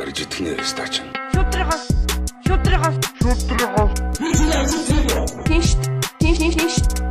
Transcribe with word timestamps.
барьж 0.00 0.20
итгэнэ 0.24 0.64
стач. 0.64 0.94
Шүтрихос. 1.34 1.84
Шүтрихос. 2.46 2.96
Шүтрихос. 3.20 3.92
Тинш. 5.46 5.68
Тинш 6.20 6.38
тинш 6.40 6.54
тинш. 6.56 7.09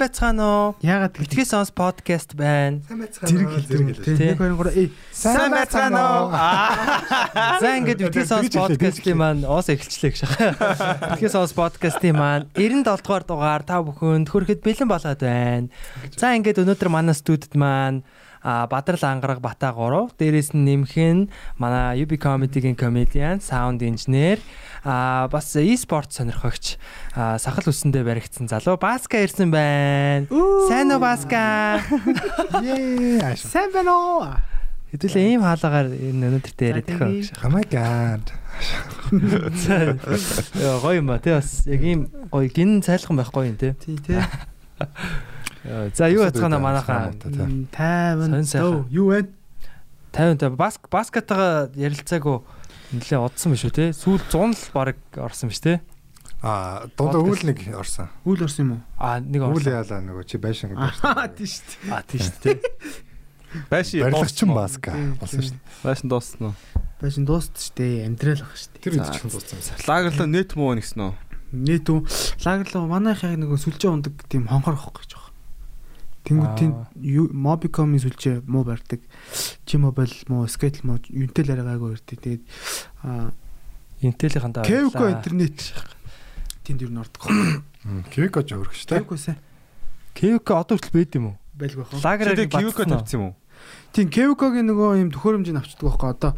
Сайн 0.00 0.08
байцгаана 0.08 0.44
уу? 0.48 0.68
Яагаад 0.80 1.12
Битгий 1.12 1.44
сонс 1.44 1.68
подкаст 1.76 2.32
байна. 2.32 2.80
зэрэг 2.88 3.52
хэлдэг 3.68 4.00
Тий. 4.16 4.32
1 4.32 4.56
2 4.56 4.72
3 4.72 4.72
э 4.72 4.88
Сайн 5.12 5.52
байцгаана 5.52 6.00
уу? 6.00 6.32
За 7.60 7.76
ингээд 7.76 8.08
битгий 8.08 8.24
сонс 8.24 8.48
подкастын 8.48 9.16
маань 9.20 9.44
уус 9.44 9.68
эхэлчлээ 9.68 10.12
гэж 10.16 10.20
байна. 10.24 11.12
Битгий 11.12 11.28
сонс 11.28 11.52
подкастын 11.52 12.16
маань 12.16 12.48
97 12.56 12.80
дугаар 12.80 13.24
дугаар 13.28 13.60
та 13.60 13.84
бүхэнд 13.84 14.32
хүрэхэд 14.32 14.64
бэлэн 14.64 14.88
болоод 14.88 15.20
байна. 15.20 15.68
За 16.16 16.32
ингээд 16.32 16.64
өнөөдөр 16.64 16.88
манай 16.88 17.12
студид 17.12 17.52
маань 17.52 18.00
Бадрал 18.42 19.04
ангараг 19.04 19.40
Бата 19.44 19.68
3 19.76 20.16
дээрээс 20.16 20.56
нь 20.56 20.64
нэмэх 20.64 20.96
нь 20.96 21.28
манай 21.60 22.00
UB 22.00 22.16
Comedy-гийн 22.16 22.76
comedian, 22.76 23.36
sound 23.40 23.84
engineer 23.84 24.40
а 24.84 25.28
бас 25.28 25.52
e-sport 25.56 26.08
сонирхогч 26.16 26.80
сахал 27.12 27.68
үсэндээ 27.68 28.00
баригдсан 28.00 28.48
залуу 28.48 28.80
Баска 28.80 29.20
ирсэн 29.20 29.52
байна. 29.52 30.24
Сайн 30.72 30.88
уу 30.88 31.00
Баска? 31.04 31.84
Ааш. 33.24 33.44
Сайн 33.44 33.68
байна 33.76 33.92
уу? 33.92 34.24
Хэдүүлээ 34.90 35.36
ийм 35.36 35.44
хаалгаар 35.46 35.92
энэ 35.94 36.40
өнөдөртөө 36.40 36.66
яриад 36.66 36.88
За, 36.88 36.92
тахаа. 36.96 37.08
тэгээ. 37.12 37.44
Oh 37.46 37.50
my 37.54 37.64
god. 37.70 38.24
Яа 40.58 40.78
гоё 40.82 40.98
юм 40.98 41.06
ба 41.12 41.20
тий 41.22 41.30
бас 41.36 41.62
яг 41.70 41.82
ийм 41.84 42.10
гоё 42.32 42.50
гин 42.50 42.82
цайлхан 42.82 43.14
байхгүй 43.20 43.54
юм 43.54 43.56
тий. 43.60 43.72
Тий, 43.78 44.00
тий. 44.02 44.18
Яа, 45.64 45.90
За 45.94 46.08
юу 46.08 46.22
яцгаана 46.24 46.58
манайхаа 46.58 47.12
Тайван. 47.72 48.86
Юу 48.90 49.10
вэ? 49.12 49.28
50 50.12 50.38
та 50.40 50.50
баск 50.50 50.88
баскетагаа 50.90 51.70
ярилцаагүй 51.76 52.40
нэлээ 52.96 53.20
одсон 53.22 53.52
биш 53.54 53.62
үү 53.68 53.74
те 53.76 53.84
сүүл 53.94 54.18
100 54.18 54.56
л 54.56 54.72
баг 54.74 54.96
орсон 55.14 55.52
биш 55.52 55.60
те 55.62 55.80
А 56.42 56.88
дундаа 56.96 57.20
үйл 57.20 57.44
нэг 57.46 57.60
орсон. 57.76 58.08
Үйл 58.24 58.42
орсон 58.48 58.64
юм 58.64 58.72
уу? 58.72 58.80
а 58.98 59.20
нэг 59.20 59.44
Үйл 59.44 59.60
орсон 59.60 59.76
яалаа 59.76 60.00
нөгөө 60.00 60.24
чи 60.26 60.36
байшин 60.40 60.72
Аа, 60.74 61.28
тий 61.30 61.46
шүү 61.46 61.62
дээ. 61.68 61.92
а 61.92 62.02
тийш 62.02 62.26
те 62.42 62.58
Байши 63.70 64.00
барилгачин 64.02 64.50
баска 64.54 64.90
болсон 65.20 65.42
шүү 65.44 65.54
дээ. 65.54 65.82
Байшин 65.84 66.08
дууссан 66.08 66.42
уу? 66.48 66.54
Байшин 67.02 67.24
дуустал 67.28 67.60
шүү 67.60 67.74
дээ. 67.76 68.06
Амьдрал 68.08 68.42
баг 68.46 68.56
шүү 68.56 68.70
дээ. 68.72 68.82
Тэр 68.82 68.92
үед 68.96 69.10
ч 69.10 69.18
дууссан. 69.26 69.58
Лагерлоо 69.90 70.26
нет 70.30 70.50
муу 70.56 70.72
нэгсэн 70.74 71.00
үү? 71.02 71.12
Нийт 71.54 71.86
үү? 71.90 71.98
Лагерлоо 72.46 72.86
манайх 72.86 73.22
яг 73.26 73.36
нөгөө 73.42 73.58
сүлжээ 73.58 73.90
ундаг 73.90 74.14
тийм 74.30 74.46
хонхор 74.48 74.78
авах 74.78 75.02
гэж 75.02 75.18
тийм 76.24 76.72
Mobicom-ийн 77.32 78.02
сүлжээ 78.04 78.36
муу 78.46 78.64
барьдаг. 78.64 79.00
G-Mobile 79.66 80.28
муу, 80.28 80.46
Skate 80.46 80.84
муу, 80.84 81.00
Intel 81.10 81.50
арай 81.52 81.64
гайгүй 81.64 81.96
өртөө. 81.96 82.18
Тэгээд 82.20 82.42
аа 83.04 83.32
интелийнхэн 84.00 84.52
даа 84.52 84.64
Kevco 84.64 85.04
интернет 85.08 85.60
тэнд 86.64 86.80
юу 86.80 86.90
н 86.92 87.04
ордог. 87.04 87.22
Кевико 88.12 88.40
ч 88.44 88.56
өөрөх 88.56 88.72
шүү 88.72 88.88
дээ. 88.88 89.00
Kevco 89.04 89.16
сайн 89.20 89.38
Кевко 90.16 90.56
одоо 90.56 90.76
хүртэл 90.80 90.96
байд 90.96 91.12
юм 91.16 91.26
уу 91.32 91.36
байлгүй 91.56 91.84
хаа. 91.84 92.00
лагерыг 92.00 92.48
Кивико 92.48 92.84
тавьсан 92.88 93.16
юм 93.20 93.24
уу? 93.28 93.34
Тийм 93.92 94.08
Kevco-гийн 94.08 94.66
нөгөө 94.72 95.04
юм 95.04 95.10
төхөөрөмжийг 95.12 95.60
авчдаг 95.60 95.84
байхгүй 95.84 96.08
одоо 96.16 96.32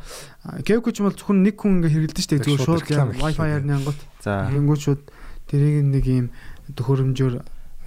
Kevco 0.66 0.90
ч 0.90 0.98
бол 1.06 1.14
зөвхөн 1.14 1.42
нэг 1.46 1.54
хүн 1.54 1.78
ингээ 1.78 1.92
хэрэглэдэг 1.94 2.22
шүү 2.22 2.32
дээ. 2.34 2.46
Зүгээр 2.50 2.66
шууд 2.66 2.82
Wi-Fi-аар 3.22 3.62
нянгот. 3.62 3.98
За. 4.18 4.50
Тэнгүүд 4.50 4.80
шууд 4.82 5.02
тэрийг 5.46 5.86
нэг 5.86 6.04
юм 6.10 6.26
төхөөрөмжөөр 6.74 7.34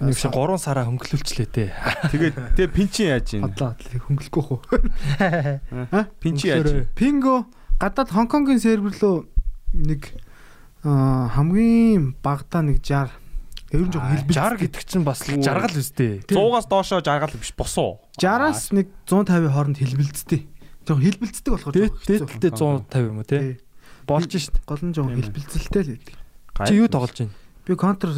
нэг 0.00 0.16
шиг 0.18 0.32
3 0.34 0.58
сараа 0.60 0.84
хөнгөлүүлчлээ 0.88 1.48
те. 1.48 1.72
Тэгээд 2.12 2.36
тэгээ 2.56 2.72
пинчин 2.76 3.06
яаж 3.16 3.28
ийн? 3.32 3.42
хадлаа 3.48 3.72
хадлаа 3.76 4.00
хөнгөлөхгүй 4.04 4.42
хөө. 4.48 4.60
Пинчин 6.20 6.48
яаж? 6.52 6.70
Пинго? 6.92 7.46
Гадаад 7.80 8.10
Хонконгийн 8.12 8.60
сервер 8.60 8.92
рүү 8.92 9.24
нэг 9.72 10.12
хамгийн 10.84 12.16
багадаа 12.22 12.62
нэг 12.64 12.80
60 12.84 13.10
ер 13.74 13.80
нь 13.82 13.90
жоохон 13.92 14.12
хэлбэл 14.16 14.36
60 14.36 14.62
гэдэг 14.62 14.82
чинь 14.86 15.04
бас 15.04 15.20
жаргал 15.26 15.74
үстэй. 15.76 16.22
100-аас 16.28 16.66
доошоо 16.70 17.00
жаргал 17.02 17.34
биш 17.36 17.52
босоо. 17.56 18.00
60-аас 18.20 18.70
нэг 18.72 18.88
150 19.10 19.50
хооронд 19.50 19.76
хэлбэлцдэг. 19.82 20.42
Жоохон 20.86 21.02
хэлбэлцдэг 21.04 21.50
болохоор 21.50 21.74
жоохон 21.74 21.98
хэцүү. 21.98 22.06
дээдэлтэй 22.06 22.50
150 22.54 23.10
юм 23.10 23.18
уу 23.20 23.26
те 23.26 23.58
болж 24.06 24.30
шít 24.30 24.54
Гол 24.64 24.82
нь 24.86 24.94
жоохон 24.94 25.18
хэлбэлцэлтэй 25.18 25.82
л 25.82 25.90
байдаг. 25.98 26.14
чи 26.70 26.74
юу 26.78 26.86
тоглож 26.88 27.18
байна 27.18 27.34
Би 27.66 27.74
Counter 27.74 28.10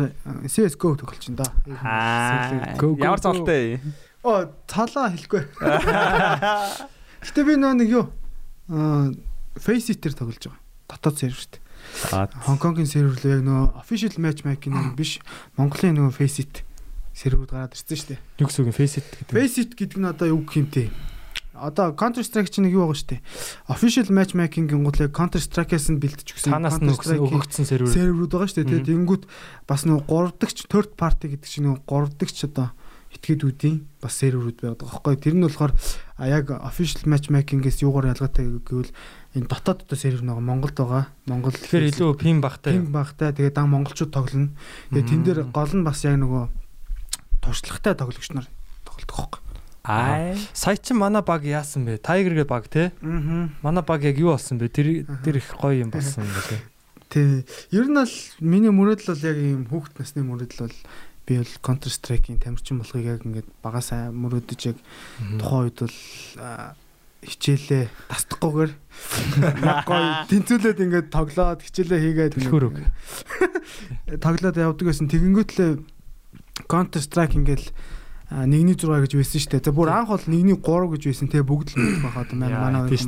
CS:GO 0.45 0.95
тоглож 0.97 1.25
байна 1.25 1.41
да. 1.41 1.49
Ямар 3.01 3.21
цалтай? 3.21 3.81
Оо, 4.23 4.53
цалаа 4.69 5.09
хэлэхгүй. 5.09 5.43
Гэтэ 7.25 7.41
би 7.49 7.57
нөө 7.57 7.73
нэг 7.81 7.89
юу 7.89 8.05
аа 8.69 9.09
Faceit-ээр 9.57 10.15
тоглож 10.15 10.45
байгаа. 10.53 10.61
Дотоод 10.93 11.17
серверт. 11.19 11.59
Хонконгийн 12.45 12.87
сервер 12.87 13.17
рүү 13.17 13.33
яг 13.39 13.43
нөө 13.47 13.81
official 13.81 14.13
matchmaking 14.21 14.77
биш 14.95 15.19
Монголын 15.57 15.97
нөө 15.97 16.13
Faceit 16.13 16.63
серверүүд 17.17 17.51
гараад 17.51 17.75
ирсэн 17.75 17.97
шүү 17.97 18.09
дээ. 18.13 18.21
юу 18.39 18.47
гэсэн 18.47 18.63
үг 18.69 18.77
фейсит 18.77 19.07
гэдэг 19.17 19.33
Faceit 19.35 19.71
гэдэг 19.75 19.99
нь 19.99 20.07
одоо 20.07 20.27
юу 20.29 20.45
гэх 20.45 20.61
юм 20.61 20.69
те? 20.71 20.93
Одоо 21.59 21.93
Counter 21.93 22.23
Strike 22.23 22.51
чинь 22.51 22.71
нэг 22.71 22.79
юу 22.79 22.87
байгаа 22.87 22.99
шүү 22.99 23.11
дээ. 23.19 23.23
Official 23.69 24.09
matchmaking-ийн 24.15 24.83
гол 24.87 25.03
яг 25.03 25.13
Counter 25.13 25.43
Strike-аас 25.43 25.91
нь 25.91 25.99
бэлтэж 25.99 26.39
өгсөн 26.39 26.55
танаас 26.55 26.79
нь 26.79 26.89
өгөгдсөн 26.89 27.67
сервер 27.67 27.91
серверүүд 27.91 28.33
байгаа 28.33 28.49
шүү 28.49 28.59
дээ. 28.63 28.71
Тэгээ 28.79 28.89
тэнгүүт 28.95 29.25
бас 29.67 29.83
нөгөө 29.87 30.07
3 30.07 30.41
дагч 30.41 30.59
third 30.71 30.91
party 30.95 31.35
гэдэг 31.35 31.49
чинь 31.51 31.67
нөгөө 31.67 31.83
3 31.87 32.19
дагч 32.19 32.37
одоо 32.47 32.69
этгээдүүдийн 33.09 33.77
бас 34.05 34.15
серверүүд 34.21 34.59
байдаг 34.61 34.85
аахгүй. 34.85 35.17
Тэр 35.17 35.35
нь 35.41 35.45
болохоор 35.45 35.73
яг 36.21 36.53
official 36.53 37.09
matchmaking-ээс 37.09 37.81
юугаар 37.81 38.13
ялгаатай 38.13 38.45
гэвэл 38.45 38.93
энэ 39.33 39.49
дотоод 39.49 39.89
одоо 39.89 39.97
сервер 39.97 40.23
нөгөө 40.29 40.45
Монголд 40.45 40.77
байгаа. 40.77 41.05
Монгол 41.25 41.57
тэгэхээр 41.57 41.89
илүү 41.89 42.11
пин 42.21 42.45
багтай 42.45 42.77
пинг 42.77 42.93
багтай. 42.93 43.33
Тэгээ 43.33 43.57
дан 43.57 43.73
монголчууд 43.73 44.13
тоглоно. 44.13 44.53
Тэгээ 44.93 45.09
тэн 45.09 45.23
дээр 45.25 45.41
гол 45.49 45.73
нь 45.73 45.87
бас 45.89 46.05
яг 46.05 46.21
нөгөө 46.21 46.45
туршлагатай 47.41 47.97
тоглогч 47.97 48.29
нар 48.37 48.47
тоглодог 48.85 49.17
аахгүй. 49.17 49.41
Аа. 49.89 50.37
Сая 50.53 50.77
чи 50.77 50.93
манай 50.93 51.25
баг 51.25 51.49
яасан 51.49 51.89
бэ? 51.89 51.97
Tiger-гээ 52.05 52.45
баг 52.45 52.69
те? 52.69 52.93
Аа. 53.01 53.49
Манай 53.65 53.83
баг 53.83 54.05
яг 54.05 54.21
юу 54.21 54.37
болсон 54.37 54.61
бэ? 54.61 54.69
Тэр 54.69 55.09
тэр 55.25 55.41
их 55.41 55.49
гоё 55.57 55.89
юм 55.89 55.91
болсон 55.91 56.29
юм 56.29 56.33
байна. 56.37 56.61
Тий. 57.09 57.49
Ер 57.73 57.89
нь 57.89 57.97
бол 57.97 58.17
миний 58.45 58.69
мөрөөдөл 58.69 59.17
бол 59.17 59.25
яг 59.25 59.39
ийм 59.41 59.65
хүүхэд 59.73 59.97
насны 59.97 60.21
мөрөөдөл 60.29 60.69
бол 60.69 60.77
би 61.25 61.41
бол 61.41 61.55
Counter 61.65 61.89
Strike-ийн 61.89 62.37
тамирчин 62.37 62.85
болохыг 62.85 63.05
яг 63.09 63.25
ингээд 63.25 63.49
багасаа 63.65 64.13
мөрөөдөж 64.13 64.61
яг 64.69 64.77
тухайн 65.41 65.73
үед 65.73 65.79
бол 65.81 65.97
хичээлээ 67.25 67.85
тасдахгүйгээр 68.13 68.73
гоё 69.89 70.09
тэнцүүлээд 70.29 70.79
ингээд 70.85 71.09
тоглоод 71.09 71.61
хичээлээ 71.65 72.01
хийгээд 72.05 72.35
үг. 72.45 72.77
тоглоод 74.25 74.57
явдаг 74.57 74.87
байсан. 74.87 75.09
Тэгэнгүүтлээ 75.09 75.71
Counter 76.69 77.03
Strike 77.03 77.35
ингээд 77.35 77.73
а, 78.31 78.45
1-6 78.45 78.85
гэж 78.85 79.13
байсан 79.17 79.41
шүү 79.41 79.53
дээ. 79.57 79.65
За 79.65 79.73
бүр 79.73 79.89
анх 79.93 80.09
бол 80.13 80.21
1-3 80.21 80.93
гэж 80.93 81.03
байсан 81.09 81.29
те 81.33 81.43
бүгд 81.43 81.69
л 81.73 81.81
мэдэх 81.81 82.05
байхад 82.05 82.33
манай 82.37 82.59
манай 82.59 82.83
хоёр 82.85 83.01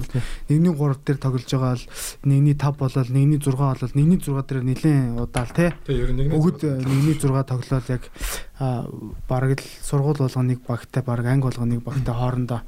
тийм 0.46 0.64
хүмүүс 0.64 1.00
1-3 1.00 1.04
дээр 1.04 1.18
тоглож 1.20 1.46
байгаа 1.50 1.72
бол 1.76 1.84
1-5 2.24 2.80
болол 2.80 3.08
1-6 3.12 3.56
болол 3.56 3.92
1-6 3.92 4.48
дээр 4.48 4.64
нэлээд 4.64 5.20
удаал 5.20 5.52
те. 5.52 5.66
Өгд 5.86 6.60
1-6 6.64 7.44
тоглоод 7.48 7.86
яг 7.92 8.02
а, 8.60 8.88
бараг 9.28 9.60
л 9.60 9.68
сургууль 9.84 10.20
болгоо 10.20 10.44
нэг 10.44 10.64
багтай 10.64 11.02
бараг 11.04 11.26
анги 11.28 11.44
болгоо 11.48 11.66
нэг 11.68 11.80
багтай 11.84 12.14
хоорондоо 12.14 12.60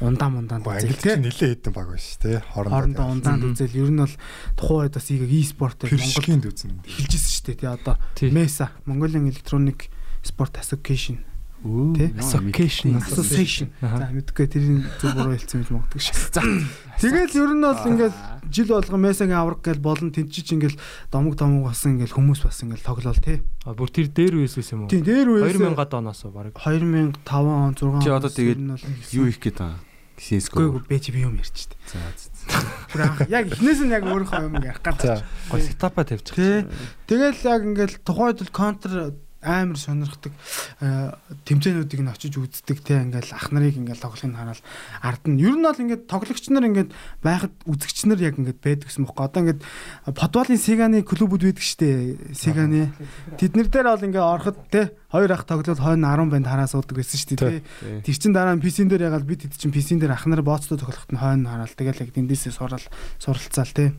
ундаа 0.00 0.30
мундаанд 0.32 0.64
англи 0.64 0.88
үзэл 0.88 0.96
чинь 0.96 1.24
нилээ 1.28 1.60
хэдэн 1.60 1.74
баг 1.76 1.88
байсан 1.92 2.18
тий. 2.24 2.36
Хоорондоо 2.56 3.06
ундаанд 3.12 3.44
үзэл 3.44 3.76
ер 3.84 3.90
нь 3.92 4.00
бол 4.00 4.16
тухайн 4.56 4.80
үед 4.88 4.94
бас 4.96 5.08
ಈಗ 5.12 5.22
e-sport-ээр 5.28 5.92
Монгол 5.92 6.16
Монголын 6.16 6.40
дүүцэн. 6.40 6.70
хэлжсэн 6.88 7.32
шүү 7.36 7.44
дээ 7.52 7.58
тий 7.60 7.68
одоо. 7.68 7.96
MESA 8.32 8.66
Mongolian 8.88 9.28
Electronic 9.28 9.92
Sport 10.24 10.56
Association? 10.56 11.29
Association. 11.60 12.96
Association. 12.96 13.68
За 13.80 14.08
мэдгүй 14.08 14.46
тэрийн 14.48 14.80
зөв 14.96 15.12
буруу 15.12 15.36
хэлсэн 15.36 15.60
гэж 15.60 15.70
магадгүй 15.76 16.00
шээ. 16.00 16.16
За. 16.32 16.40
Тэгэл 17.00 17.36
ер 17.36 17.52
нь 17.52 17.60
бол 17.60 17.84
ингээд 17.84 18.16
жил 18.48 18.72
болгон 18.72 19.00
месагийн 19.04 19.36
авраг 19.36 19.60
гэл 19.60 19.84
болон 19.84 20.08
тэнцэж 20.08 20.56
ингээл 20.56 20.80
домог 21.12 21.36
домог 21.36 21.68
басан 21.68 22.00
ингээл 22.00 22.16
хүмүүс 22.16 22.40
бас 22.48 22.64
ингээл 22.64 22.88
тоглоал 22.88 23.20
тий. 23.20 23.44
А 23.68 23.76
бүр 23.76 23.92
тэр 23.92 24.08
дээр 24.08 24.40
үесээс 24.40 24.72
юм 24.72 24.88
уу? 24.88 24.92
Тийм 24.92 25.04
дээр 25.04 25.28
үеэс 25.36 25.60
2000-ад 25.60 25.92
оноос 26.00 26.24
баг. 26.32 26.56
2005 26.56 27.20
он 27.28 27.76
6 27.76 27.84
он. 27.84 28.00
Чи 28.00 28.08
одоо 28.08 28.32
тэгээд 28.32 28.60
Юу 29.12 29.28
их 29.28 29.36
гээд 29.36 29.60
байгаа? 29.60 29.84
CS:GO. 30.20 30.76
Үгүй 30.76 30.84
бэ 30.84 30.96
чи 31.00 31.12
би 31.16 31.24
юм 31.24 31.40
ярьж 31.40 31.56
штэ. 31.56 31.76
За. 31.88 32.00
за. 32.12 33.24
Яг 33.32 33.48
эхнээс 33.48 33.80
нь 33.80 33.92
яг 33.92 34.04
өөрийнхөө 34.04 34.52
юм 34.52 34.60
ярих 34.60 34.84
гэдэг. 34.84 35.24
Гоё 35.48 35.64
сетапа 35.64 36.04
тавьчих. 36.04 36.36
Тий. 36.36 36.68
Тэгэл 37.08 37.40
яг 37.48 37.64
ингээл 37.64 37.96
тухайд 38.04 38.44
л 38.44 38.52
counter 38.52 39.16
амар 39.40 39.80
сонирхдаг 39.80 40.32
э, 40.84 41.16
тэмцээнүүдийг 41.48 42.00
нь 42.04 42.12
очиж 42.12 42.36
үздэг 42.36 42.84
те 42.84 43.00
ингээл 43.00 43.32
ах 43.32 43.48
нарыг 43.48 43.80
ингээл 43.80 44.04
тоглохыг 44.04 44.36
хараад 44.36 44.60
ард 45.00 45.24
нь 45.24 45.40
ер 45.40 45.56
нь 45.56 45.64
бол 45.64 45.80
ингээд 45.80 46.04
тоглогч 46.04 46.52
нар 46.52 46.68
ингээд 46.68 46.92
байхад 47.24 47.52
үзэгч 47.64 48.04
нар 48.04 48.20
яг 48.20 48.36
ингээд 48.36 48.60
байдаг 48.60 48.92
гэсэн 48.92 49.08
бохоо. 49.08 49.32
Одоо 49.32 49.40
ингээд 49.48 49.64
футболын 50.12 50.60
Сеганы 50.60 51.00
клубүүд 51.00 51.42
байдаг 51.48 51.64
штэ. 51.64 52.20
Сеганы 52.36 52.92
тэднэр 53.40 53.68
дээр 53.72 53.88
бол 53.88 54.06
ингээд 54.12 54.28
ороход 54.28 54.60
те 54.68 54.92
хоёр 55.08 55.32
ах 55.32 55.48
тоглол 55.48 55.80
хойно 55.80 56.12
10 56.12 56.28
банд 56.28 56.44
хараа 56.44 56.68
суудаг 56.68 57.00
байсан 57.00 57.16
штэ 57.16 57.40
те. 57.40 57.64
Тэр 58.04 58.16
чин 58.20 58.36
дараа 58.36 58.52
нь 58.52 58.60
PC-н 58.60 58.92
дээр 58.92 59.08
ягаад 59.08 59.24
бид 59.24 59.48
хэд 59.48 59.56
чин 59.56 59.72
PC-н 59.72 60.04
дээр 60.04 60.20
ах 60.20 60.28
нар 60.28 60.44
бооцтой 60.44 60.76
тоглоход 60.76 61.16
нь 61.16 61.20
хойно 61.20 61.48
хараал 61.48 61.72
тэгэл 61.72 62.04
яг 62.04 62.12
тэндээсээ 62.12 62.52
сурал 62.52 62.84
суралцаал 63.16 63.72
те. 63.72 63.96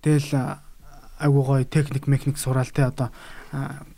Тэгэл 0.00 0.64
айгуу 1.20 1.44
гоё 1.44 1.64
техник 1.68 2.08
механик 2.08 2.38
сураал 2.38 2.72
те 2.72 2.88
одоо 2.88 3.12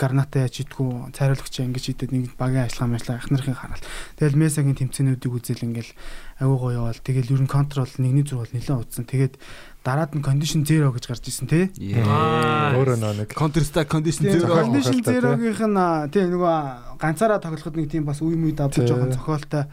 гарната 0.01 0.49
яаж 0.49 0.65
идэггүй 0.65 1.13
цайруулагч 1.13 1.61
ингэж 1.61 1.85
идэд 1.93 2.11
нэг 2.17 2.33
багийн 2.41 2.65
ажиллагаа 2.73 2.93
мэтлээ 2.97 3.17
ах 3.21 3.29
нарын 3.29 3.53
хараал. 3.53 3.85
Тэгэл 4.17 4.41
месагийн 4.41 4.81
тэмцээнүүдийг 4.81 5.29
үзэл 5.29 5.67
ингээл 5.69 5.93
айгуу 6.41 6.57
гоё 6.57 6.89
явал 6.89 6.97
тэгэл 7.05 7.33
ер 7.37 7.43
нь 7.45 7.53
контрол 7.53 7.93
нэгний 8.01 8.25
зурвал 8.25 8.49
нэлээд 8.49 8.81
утсан. 8.81 9.05
Тэгээд 9.05 9.37
дараад 9.85 10.17
нь 10.17 10.25
condition 10.25 10.65
0 10.65 10.97
гэж 10.97 11.05
гарч 11.05 11.25
ирсэн 11.29 11.49
те. 11.53 11.69
Өөрөө 11.69 12.97
нэг 12.97 13.37
Counter 13.37 13.61
Strike 13.61 13.93
Condition 13.93 14.25
Тийм 14.33 14.41
0 14.41 14.73
condition 14.73 14.97
тоглохтой, 15.05 15.21
0-гийнх 15.21 15.63
нь 15.69 15.81
тийм 16.09 16.27
нөгөө 16.33 16.57
ганцаараа 16.97 17.41
тоглоход 17.45 17.77
нэг 17.77 17.93
тийм 17.93 18.09
бас 18.09 18.25
үе 18.25 18.41
мүе 18.41 18.57
давж 18.57 18.81
Тий. 18.81 18.89
жоохон 18.89 19.13
цохолтой 19.13 19.69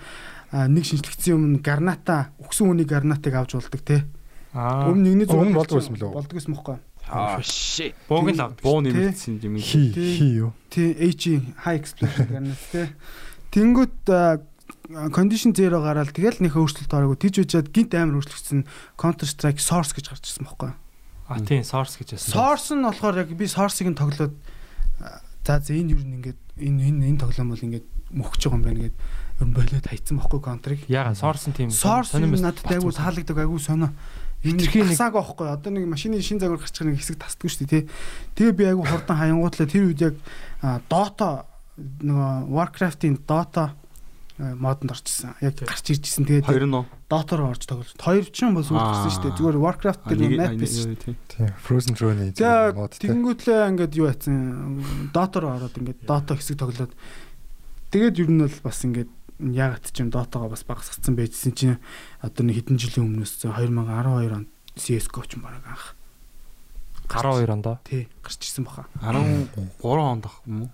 нэг 0.52 0.84
шинжлэгдсэн 0.84 1.32
юм 1.32 1.44
гарната 1.64 2.34
өгсөн 2.42 2.74
үний 2.74 2.84
гарнатыг 2.84 3.38
авч 3.38 3.56
болдог 3.56 3.82
те. 3.86 4.04
Аа. 4.52 4.90
Өмнө 4.90 5.14
нэгний 5.14 5.28
зураг 5.30 5.54
болдгоо 5.54 5.78
байсан 5.78 5.94
мөлөө? 5.94 6.10
Болдгоо 6.10 6.36
байсан 6.42 6.54
мөхгүй. 6.58 6.78
Аа 7.10 7.42
shit. 7.42 7.94
Бууг 8.08 8.30
нь 8.32 8.38
лав. 8.38 8.54
буу 8.62 8.82
нэмэгдсэн 8.82 9.42
юм. 9.42 9.58
хи 9.58 9.94
Тий. 9.94 10.18
хи 10.18 10.26
юу. 10.46 10.54
Тий 10.70 10.94
HE 10.94 11.42
high 11.66 11.82
explosion 11.82 12.30
гарнат 12.30 12.62
те. 12.72 12.94
Тэнгүүт 13.52 14.06
condition 15.14 15.54
0 15.54 15.82
гараад 15.82 16.14
тэгэл 16.14 16.42
нэг 16.42 16.54
өөрчлөлт 16.58 16.90
ороогүй 16.94 17.18
тийж 17.18 17.42
үжээд 17.46 17.70
гинт 17.74 17.94
амар 17.94 18.22
өөрчлөгдсөн 18.22 18.66
Counter 18.98 19.30
Strike 19.30 19.62
Source 19.62 19.94
гэж 19.94 20.10
гарч 20.10 20.26
ирсэн 20.30 20.46
мөхгүй. 20.50 20.74
А 21.30 21.38
тийм 21.46 21.62
source 21.62 21.98
гэж 21.98 22.18
байсан. 22.18 22.34
Source 22.34 22.74
нь 22.74 22.82
болохоор 22.82 23.22
яг 23.22 23.30
би 23.38 23.46
Source-ыг 23.46 23.86
нь 23.90 23.98
тоглоод 23.98 24.34
за 25.46 25.62
за 25.62 25.74
энэ 25.74 25.94
юу 25.94 26.02
н 26.02 26.22
ингээд 26.22 26.40
энэ 26.58 26.82
энэ 26.90 27.06
энэ 27.14 27.22
тоглоом 27.22 27.54
бол 27.54 27.62
ингээд 27.62 27.86
мөхөж 28.14 28.42
байгаа 28.50 28.58
юм 28.58 28.66
байна 28.66 28.82
гэд 28.90 28.96
ер 28.98 29.46
нь 29.46 29.54
болоод 29.54 29.86
хайцсан 29.86 30.18
байхгүй 30.18 30.42
Counter-ыг. 30.42 30.80
Яга 30.90 31.14
source 31.14 31.46
нь 31.50 31.54
тийм 31.54 31.70
Source 31.70 32.18
сонирм 32.18 32.34
надад 32.38 32.66
айгу 32.66 32.90
таалагддаг 32.90 33.38
айгу 33.46 33.62
сонио. 33.62 33.94
Энэ 34.40 34.60
Хитрхи 34.64 34.80
нэг- 34.80 34.96
хасааг 34.96 35.14
байхгүй 35.20 35.48
одоо 35.52 35.72
нэг 35.76 35.84
машины 35.92 36.22
шин 36.24 36.40
загвар 36.40 36.64
гарч 36.64 36.72
байгаа 36.80 36.96
нэг 36.96 37.00
хэсэг 37.04 37.18
тасдгүй 37.20 37.50
шүү 37.52 37.60
дээ 37.68 37.72
тий. 37.76 37.84
Тэгээ 38.40 38.56
би 38.56 38.64
айгу 38.72 38.84
хурдан 38.88 39.18
хаянгуутлаа 39.20 39.68
тэр 39.68 39.84
үед 39.92 40.00
яг 40.00 40.16
Dota 40.88 41.44
нөгөө 41.76 42.48
Warcraft-ийн 42.48 43.20
Dota 43.28 43.76
модонд 44.40 44.96
орчихсон. 44.96 45.36
Яг 45.44 45.60
гарч 45.60 45.92
иржсэн. 45.92 46.24
Тэгээд 46.24 46.48
Хоёр 46.48 46.64
нь? 46.72 46.88
Dota 47.12 47.34
руу 47.36 47.52
орж 47.52 47.68
тоглож. 47.68 47.92
Хоёр 48.00 48.24
ч 48.32 48.40
юм 48.48 48.56
бол 48.56 48.64
сүүлд 48.64 48.80
гарсан 48.80 49.12
шүү 49.12 49.24
дээ. 49.28 49.36
Зүгээр 49.36 49.60
Warcraft 49.60 50.02
дээр 50.08 50.20
нэг- 50.24 50.40
map 50.40 50.56
тий. 51.04 51.16
Тийм. 51.28 51.52
Frozen 51.60 51.94
Throne-ийн 52.00 52.32
Тэгээ 52.32 52.72
мод 52.80 52.96
те. 52.96 53.12
тэгэнгүүтлээ 53.12 53.60
ингээд 53.76 53.94
юу 54.00 54.08
яатсан 54.08 55.12
Dota 55.12 55.38
руу 55.44 55.52
ороод 55.60 55.76
ингээд 55.76 56.00
Dota 56.08 56.40
хэсэг 56.40 56.56
тоглоод 56.56 56.96
тэгээд 57.92 58.16
ер 58.24 58.30
нь 58.32 58.40
бол 58.48 58.56
бас 58.64 58.80
ингээд 58.88 59.12
ягаад 59.40 59.88
ч 59.88 60.04
юм 60.04 60.12
Dota-гоо 60.12 60.52
бас 60.52 60.68
багасгацсан 60.68 61.16
байжсэн 61.16 61.56
чинь 61.56 61.80
одоо 62.20 62.44
нэг 62.44 62.60
хэдэн 62.60 62.78
жилийн 62.78 63.08
өмнөөс 63.08 63.48
2012 63.48 64.36
онд 64.36 64.50
CS:GO 64.76 65.24
ч 65.24 65.40
юм 65.40 65.48
баг 65.48 65.64
анх 65.64 65.96
12 67.10 67.50
ондоо. 67.50 67.80
тий 67.84 68.08
гарч 68.22 68.44
ирсэн 68.46 68.66
баха. 68.68 68.86
13 69.02 69.58
онд 69.82 70.26
ах 70.28 70.42
юм 70.46 70.62
уу? 70.68 70.70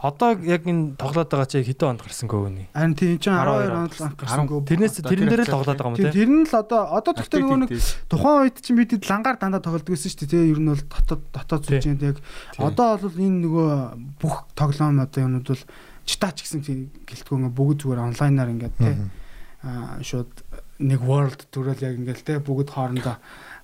Одоо 0.00 0.32
яг 0.32 0.64
энэ 0.64 0.96
тоглоод 0.96 1.28
байгаа 1.28 1.48
чи 1.50 1.60
хэдэн 1.64 1.98
онд 1.98 2.02
гарсан 2.06 2.28
гоо 2.30 2.46
вэ? 2.48 2.70
Харин 2.72 2.94
тий 2.94 3.18
чинь 3.18 3.34
12 3.34 3.68
12 3.68 3.82
онд 3.82 3.94
анх 4.00 4.16
гарсан 4.16 4.46
гоо. 4.46 4.62
Тэрнээс 4.64 5.02
тэрэн 5.02 5.28
дээр 5.28 5.42
л 5.44 5.52
тоглоод 5.52 5.76
байгаа 5.76 5.90
юм 5.90 5.98
тий 5.98 6.12
тэр 6.14 6.30
нь 6.30 6.46
л 6.46 6.54
одоо 6.56 6.80
одоо 6.94 7.12
тэгтээ 7.18 7.40
нөгөө 7.42 7.58
нэг 7.66 7.70
тухайн 8.08 8.40
үед 8.46 8.56
чинь 8.62 8.78
бид 8.78 8.92
лангаар 8.96 9.36
дандаа 9.36 9.60
тоглодог 9.60 9.90
байсан 9.92 10.08
шүү 10.08 10.20
дээ 10.24 10.30
тий 10.30 10.50
ер 10.54 10.60
нь 10.62 10.70
бол 10.70 10.84
дотоод 10.86 11.22
дотоод 11.34 11.62
Тий. 11.66 11.80
зүжинд 11.82 12.00
яг 12.00 12.16
одоо 12.56 12.90
бол 12.96 13.16
энэ 13.18 13.38
нөгөө 13.44 13.68
бүх 14.22 14.36
тоглоом 14.56 15.00
одоо 15.04 15.20
юмуд 15.20 15.46
бол 15.50 15.62
читач 16.10 16.42
гэсэн 16.42 16.60
гэлтгөө 17.06 17.54
бүгд 17.54 17.78
зүгээр 17.86 18.00
онлайнаар 18.10 18.50
ингээд 18.50 18.76
тий 18.82 18.94
Мгм. 18.98 19.08
аа 19.62 20.02
шууд 20.02 20.32
нэг 20.82 21.00
world 21.06 21.46
төрөл 21.54 21.78
яг 21.84 21.94
ингээл 22.00 22.26
те 22.26 22.42
бүгд 22.42 22.74
хоорондоо 22.74 23.16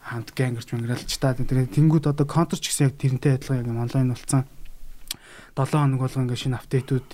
хамт 0.06 0.30
гэнгэрч 0.36 0.68
мэнгэрэл 0.70 1.10
читаад 1.10 1.42
тэр 1.42 1.66
тэнгууд 1.66 2.06
одоо 2.06 2.26
counter 2.28 2.60
ч 2.60 2.70
гэсэн 2.70 2.92
яг 2.92 2.94
тэрнтэй 3.00 3.32
адилхан 3.40 3.60
яг 3.64 3.68
онлайн 3.74 4.14
болсон 4.14 4.44
7 5.56 5.72
хоног 5.72 6.04
болго 6.04 6.20
ингээ 6.20 6.36
шинэ 6.36 6.60
апдейтүүд 6.60 7.08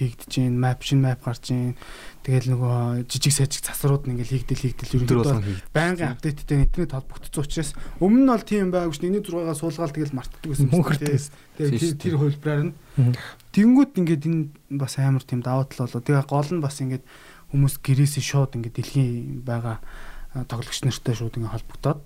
хийгдэж 0.00 0.30
гин 0.32 0.56
map 0.56 0.80
шинэ 0.80 1.12
map 1.12 1.20
гарч 1.20 1.52
гин 1.52 1.76
тэгэл 2.24 2.56
нөгөө 2.56 3.04
жижиг 3.04 3.36
сажиг 3.36 3.60
засрууд 3.68 4.08
нь 4.08 4.16
ингээл 4.16 4.40
хийгдэл 4.40 4.64
хийгдэл 4.64 4.96
ерөнхийдөө 4.96 5.76
байнгын 5.76 6.16
апдейттэй 6.16 6.64
интернет 6.64 6.96
холбогдсон 6.96 7.44
учраас 7.44 7.76
өмнө 8.00 8.24
нь 8.24 8.32
бол 8.32 8.48
тийм 8.48 8.72
байгаагүй 8.72 8.96
ш. 8.96 9.04
Нэгний 9.04 9.20
6-аас 9.20 9.60
суулгаал 9.60 9.92
тэгэл 9.92 10.16
мартдаг 10.16 10.40
байсан. 10.40 10.72
Мөнхөртэй. 10.72 11.20
Тэр 11.58 12.16
хувилбараар 12.16 12.62
нь. 12.70 12.74
Мгм. 12.96 13.14
Тэнгүүд 13.52 13.92
ингээд 14.00 14.24
энэ 14.28 14.44
бас 14.80 14.96
амар 14.96 15.24
тийм 15.24 15.44
давуу 15.44 15.68
тал 15.68 15.86
болоо. 15.86 16.00
Тэгээ 16.00 16.24
гол 16.28 16.50
нь 16.52 16.64
бас 16.64 16.80
ингээд 16.80 17.04
хүмүүс 17.52 17.74
гэрээсээ 17.84 18.24
шууд 18.24 18.56
ингээд 18.56 18.76
дэлхийн 18.80 19.44
байгаа 19.44 19.84
тоглогч 20.48 20.80
нартай 20.88 21.12
шууд 21.12 21.36
ингээд 21.36 21.52
холбогдоод 21.52 22.00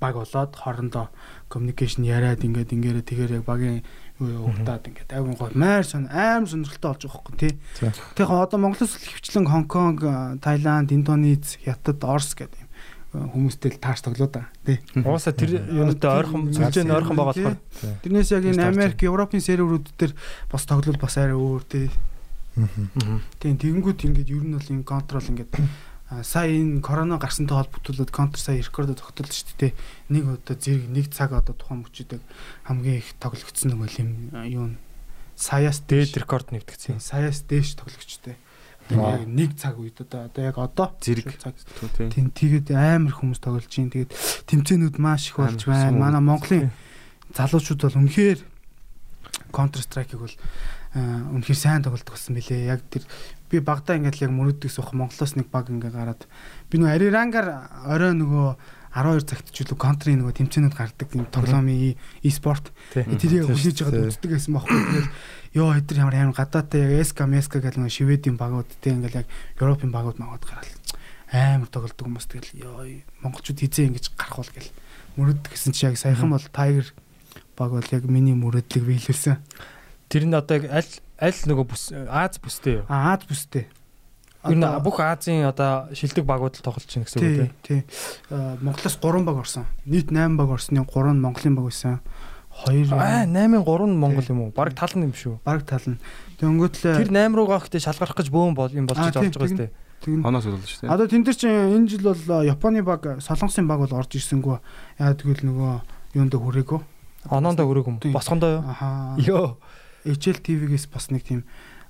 баг 0.00 0.14
болоод 0.14 0.52
хоорондоо 0.52 1.08
communication 1.48 2.04
яриад 2.04 2.44
ингээд 2.44 2.76
ингээрэ 2.76 3.00
тэгээр 3.00 3.40
яг 3.40 3.44
багийн 3.48 3.80
юу 4.20 4.52
угтаад 4.52 4.92
ингээд 4.92 5.16
айгун 5.16 5.40
гол. 5.40 5.56
Майр 5.56 5.88
сон 5.88 6.04
амар 6.12 6.44
сонирхолтой 6.44 6.92
болж 6.92 7.00
байгаа 7.00 7.16
хөөхгүй 7.16 7.36
тий. 7.40 7.52
Тэгээ 8.12 8.36
одоо 8.44 8.58
Монголоос 8.60 8.92
хөвчлэн 9.00 9.48
Хонконг, 9.48 10.04
а, 10.04 10.36
Таиланд, 10.36 10.92
Индонез, 10.92 11.56
Хятад, 11.64 12.04
Орос 12.04 12.36
гэдэг 12.36 12.65
хүмүүстэй 13.32 13.76
л 13.76 13.82
таарч 13.82 14.04
тоглоо 14.04 14.28
да. 14.28 14.48
Тий. 14.66 14.78
Уусаа 15.00 15.32
тэр 15.32 15.62
юунатай 15.64 16.10
ойрхон 16.20 16.52
сүлжээ 16.52 16.84
нь 16.84 16.92
ойрхон 16.92 17.16
байгаа 17.16 17.32
болохоор 17.32 17.56
Тэрнээс 18.04 18.30
яг 18.36 18.44
энэ 18.44 18.68
Америк, 18.68 19.00
Европын 19.02 19.40
серверүүд 19.40 19.86
дээр 19.96 20.12
бас 20.52 20.64
тоглол 20.68 21.00
бас 21.00 21.16
арай 21.16 21.36
өөр 21.36 21.62
тий. 21.64 21.88
Мгм. 22.56 23.20
Тийм 23.40 23.56
тэгэнгүүт 23.60 24.04
ингээд 24.08 24.32
ер 24.32 24.44
нь 24.44 24.56
бол 24.56 24.72
энэ 24.72 24.84
контрол 24.84 25.28
ингээд 25.28 25.52
сая 26.22 26.48
энэ 26.54 26.80
корона 26.80 27.18
гарсантай 27.18 27.56
холбогдуулаад 27.58 28.12
контр 28.14 28.38
сая 28.38 28.62
рекордо 28.62 28.94
тогтолж 28.94 29.34
шүү 29.34 29.58
дээ. 29.58 29.72
Нэг 30.14 30.24
одоо 30.38 30.54
зэрэг 30.54 30.86
нэг 30.86 31.10
цаг 31.10 31.34
одоо 31.34 31.52
тухайн 31.52 31.82
мөчөдөг 31.82 32.22
хамгийн 32.64 33.02
их 33.02 33.10
тоглогдсон 33.18 33.74
нэг 33.74 33.90
юм 33.98 34.10
юу 34.46 34.66
н 34.70 34.74
саяас 35.34 35.82
дээд 35.84 36.14
дээд 36.14 36.22
рекорд 36.24 36.48
нэвтгцэн. 36.54 37.02
саяас 37.02 37.44
дээш 37.44 37.76
тоглогчтой. 37.76 38.38
Яг 38.90 39.26
нэг 39.26 39.58
цаг 39.58 39.78
үед 39.82 39.98
одоо 39.98 40.30
одоо 40.30 40.42
яг 40.44 40.56
одоо 40.58 40.94
Зэрэг. 41.02 41.38
цаг. 41.42 41.54
тий. 41.96 42.10
Тийм 42.10 42.30
тэгээд 42.30 42.70
амар 42.70 43.14
хүмүүс 43.14 43.42
тоглож 43.42 43.66
чинь 43.66 43.90
тэгээд 43.90 44.14
тэмцээнүүд 44.46 44.96
маш 45.02 45.34
их 45.34 45.42
болж 45.42 45.66
байна. 45.66 45.98
Манай 45.98 46.22
Монголын 46.22 46.70
залуучууд 47.34 47.82
бол 47.82 48.00
үнэхээр 48.06 48.40
Counter 49.50 49.82
Strike-ыг 49.82 50.20
бол 50.22 50.36
үнэхээр 50.94 51.58
сайн 51.58 51.82
тоглолт 51.82 52.06
болсон 52.06 52.38
билээ. 52.38 52.70
Яг 52.70 52.86
тэр 52.86 53.02
би 53.50 53.58
багада 53.58 53.98
ингээд 53.98 54.22
яг 54.22 54.30
мөрөддөгс 54.30 54.78
бах 54.78 54.94
Монголоос 54.94 55.34
нэг 55.34 55.50
баг 55.50 55.66
ингээд 55.70 55.94
гараад 55.94 56.22
би 56.70 56.78
нөгөө 56.78 56.94
Арирангаар 56.94 57.48
орой 57.90 58.14
нөгөө 58.14 58.48
12 58.96 59.28
цагт 59.28 59.52
ч 59.52 59.60
үлээ 59.60 59.76
контрын 59.76 60.24
нөгөө 60.24 60.40
тэмцээнүүд 60.40 60.72
гардаг 60.72 61.08
юм 61.12 61.28
тоглоомын 61.28 62.00
e-спорт 62.24 62.72
тэрийг 62.96 63.44
хүлээж 63.44 63.84
аваад 63.84 64.08
үздэг 64.08 64.30
гэсэн 64.40 64.56
байхгүй 64.56 64.72
тэгэл 64.72 65.10
ёо 65.56 65.72
эдгээр 65.80 66.00
ямар 66.04 66.14
амар 66.20 66.36
гадаатай 66.36 66.84
яг 66.84 66.92
SK 67.08 67.24
MESK 67.26 67.52
гэх 67.64 67.80
нэг 67.80 67.88
шивэдийн 67.90 68.36
багууд 68.36 68.68
те 68.84 68.92
ингээл 68.92 69.24
яг 69.24 69.28
Европын 69.56 69.90
багууд 69.90 70.20
магад 70.20 70.44
гараад 70.44 70.68
амар 71.32 71.68
тоглолдог 71.72 72.04
хүмүүс 72.04 72.26
тэгэл 72.28 72.50
ёо 72.60 72.84
монголчууд 73.24 73.58
хизээ 73.64 73.88
ингэж 73.90 74.12
гарах 74.20 74.36
бол 74.44 74.52
гэл 74.52 74.70
мөрөддөг 75.16 75.50
гэсэн 75.56 75.72
чи 75.72 75.88
яг 75.88 75.96
саяхан 75.96 76.30
бол 76.30 76.44
Tiger 76.52 76.86
баг 77.56 77.70
бол 77.72 77.88
яг 77.88 78.04
миний 78.04 78.36
мөрөдлөг 78.36 78.84
биелүүлсэн 78.84 79.40
Тэр 80.12 80.22
нь 80.30 80.36
одоо 80.38 80.60
яг 80.62 80.70
аль 80.70 80.92
аль 81.18 81.40
нөгөө 81.50 81.66
бүс 81.66 81.90
Аз 81.90 82.38
бүстэй 82.38 82.78
юу? 82.78 82.84
Аз 82.86 83.26
бүстэй. 83.26 83.66
Нь 84.46 84.62
Одоо- 84.62 84.78
бүх 84.78 85.02
Азийн 85.02 85.42
одоо 85.50 85.90
шилдэг 85.90 86.22
багууд 86.22 86.54
л 86.54 86.62
тоглож 86.62 86.86
байна 86.86 87.02
гэсэн 87.10 87.18
үг 87.18 87.26
тий 87.26 87.42
үү? 87.42 87.50
тий. 87.66 87.80
Аа, 88.30 88.54
Монголоос 88.62 88.94
3 89.02 89.26
баг 89.26 89.36
орсон. 89.42 89.66
Нийт 89.82 90.14
8 90.14 90.38
баг 90.38 90.46
орсны 90.54 90.78
3 90.86 91.10
нь 91.10 91.18
Монголын 91.18 91.58
баг 91.58 91.66
байсан. 91.66 91.98
2 92.64 92.88
Аа 92.96 93.28
8-ын 93.28 93.60
3 93.60 93.86
нь 93.90 93.98
Монгол 94.00 94.28
юм 94.32 94.40
уу? 94.40 94.50
Бараг 94.56 94.74
тал 94.74 94.94
нь 94.96 95.04
юм 95.04 95.12
шүү. 95.12 95.38
баг 95.44 95.68
тал 95.68 95.84
нь. 95.84 96.00
Тэнгүүтлээ 96.40 97.04
Тэр 97.04 97.12
8 97.12 97.36
руугаа 97.36 97.60
ихтэй 97.60 97.80
шалгарах 97.84 98.16
гэж 98.16 98.32
бөөн 98.32 98.56
бол 98.56 98.72
юм 98.72 98.88
болж 98.88 98.96
байгаа 98.96 99.28
сте. 99.28 99.70
тэгнэ. 100.00 100.22
Хоноос 100.24 100.46
болж 100.48 100.64
шүү 100.64 100.88
дээ. 100.88 100.92
Одоо 100.92 101.06
тэн 101.08 101.22
дээр 101.24 101.36
чинь 101.36 101.52
энэ 101.52 101.88
жил 101.88 102.04
бол 102.08 102.22
а, 102.32 102.44
Японы 102.44 102.80
баг, 102.82 103.20
Солонгосын 103.20 103.68
баг 103.68 103.84
бол 103.84 103.92
орж 103.96 104.16
ирсэнгүү. 104.16 104.56
Яа 105.00 105.12
тэгвэл 105.12 105.44
нөгөө 105.44 105.72
юунд 106.16 106.32
хүрээгөө. 106.32 106.80
Онондоо 107.32 107.66
хүрээгүй 107.66 107.92
юм. 107.92 107.98
Босгондоо 108.14 108.50
юу? 108.60 108.62
Ахаа. 108.64 109.16
Йоо. 109.18 109.58
HL 110.06 110.38
TV-гээс 110.38 110.86
бас 110.92 111.10
нэг 111.10 111.26
тийм 111.26 111.42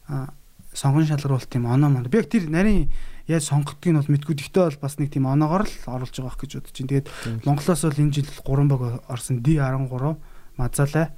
а, 0.08 0.32
сонгон 0.72 1.06
шалгаруулалт 1.06 1.50
тийм 1.50 1.66
оноо 1.66 1.90
манд. 1.90 2.08
Би 2.08 2.18
яг 2.18 2.30
тэр 2.32 2.48
нарийн 2.48 2.88
яаж 3.28 3.44
сонгодгийг 3.50 3.92
нь 3.92 3.98
бол 4.00 4.12
мэдгүй. 4.12 4.34
Гэхдээ 4.38 4.64
бол 4.72 4.80
бас 4.80 4.96
нэг 4.96 5.12
тийм 5.12 5.28
оноогоор 5.28 5.68
л 5.68 5.76
оруулж 5.84 6.16
байгаа 6.16 6.40
гэж 6.40 6.52
бодож 6.56 6.72
чинь. 6.72 6.88
Тэгээд. 6.88 7.08
Монголоос 7.44 7.82
бол 7.84 8.00
энэ 8.00 8.14
жил 8.16 8.28
3 8.28 8.70
баг 8.70 8.82
орсон 9.10 9.44
D13 9.44 10.16
Мазалай 10.56 11.12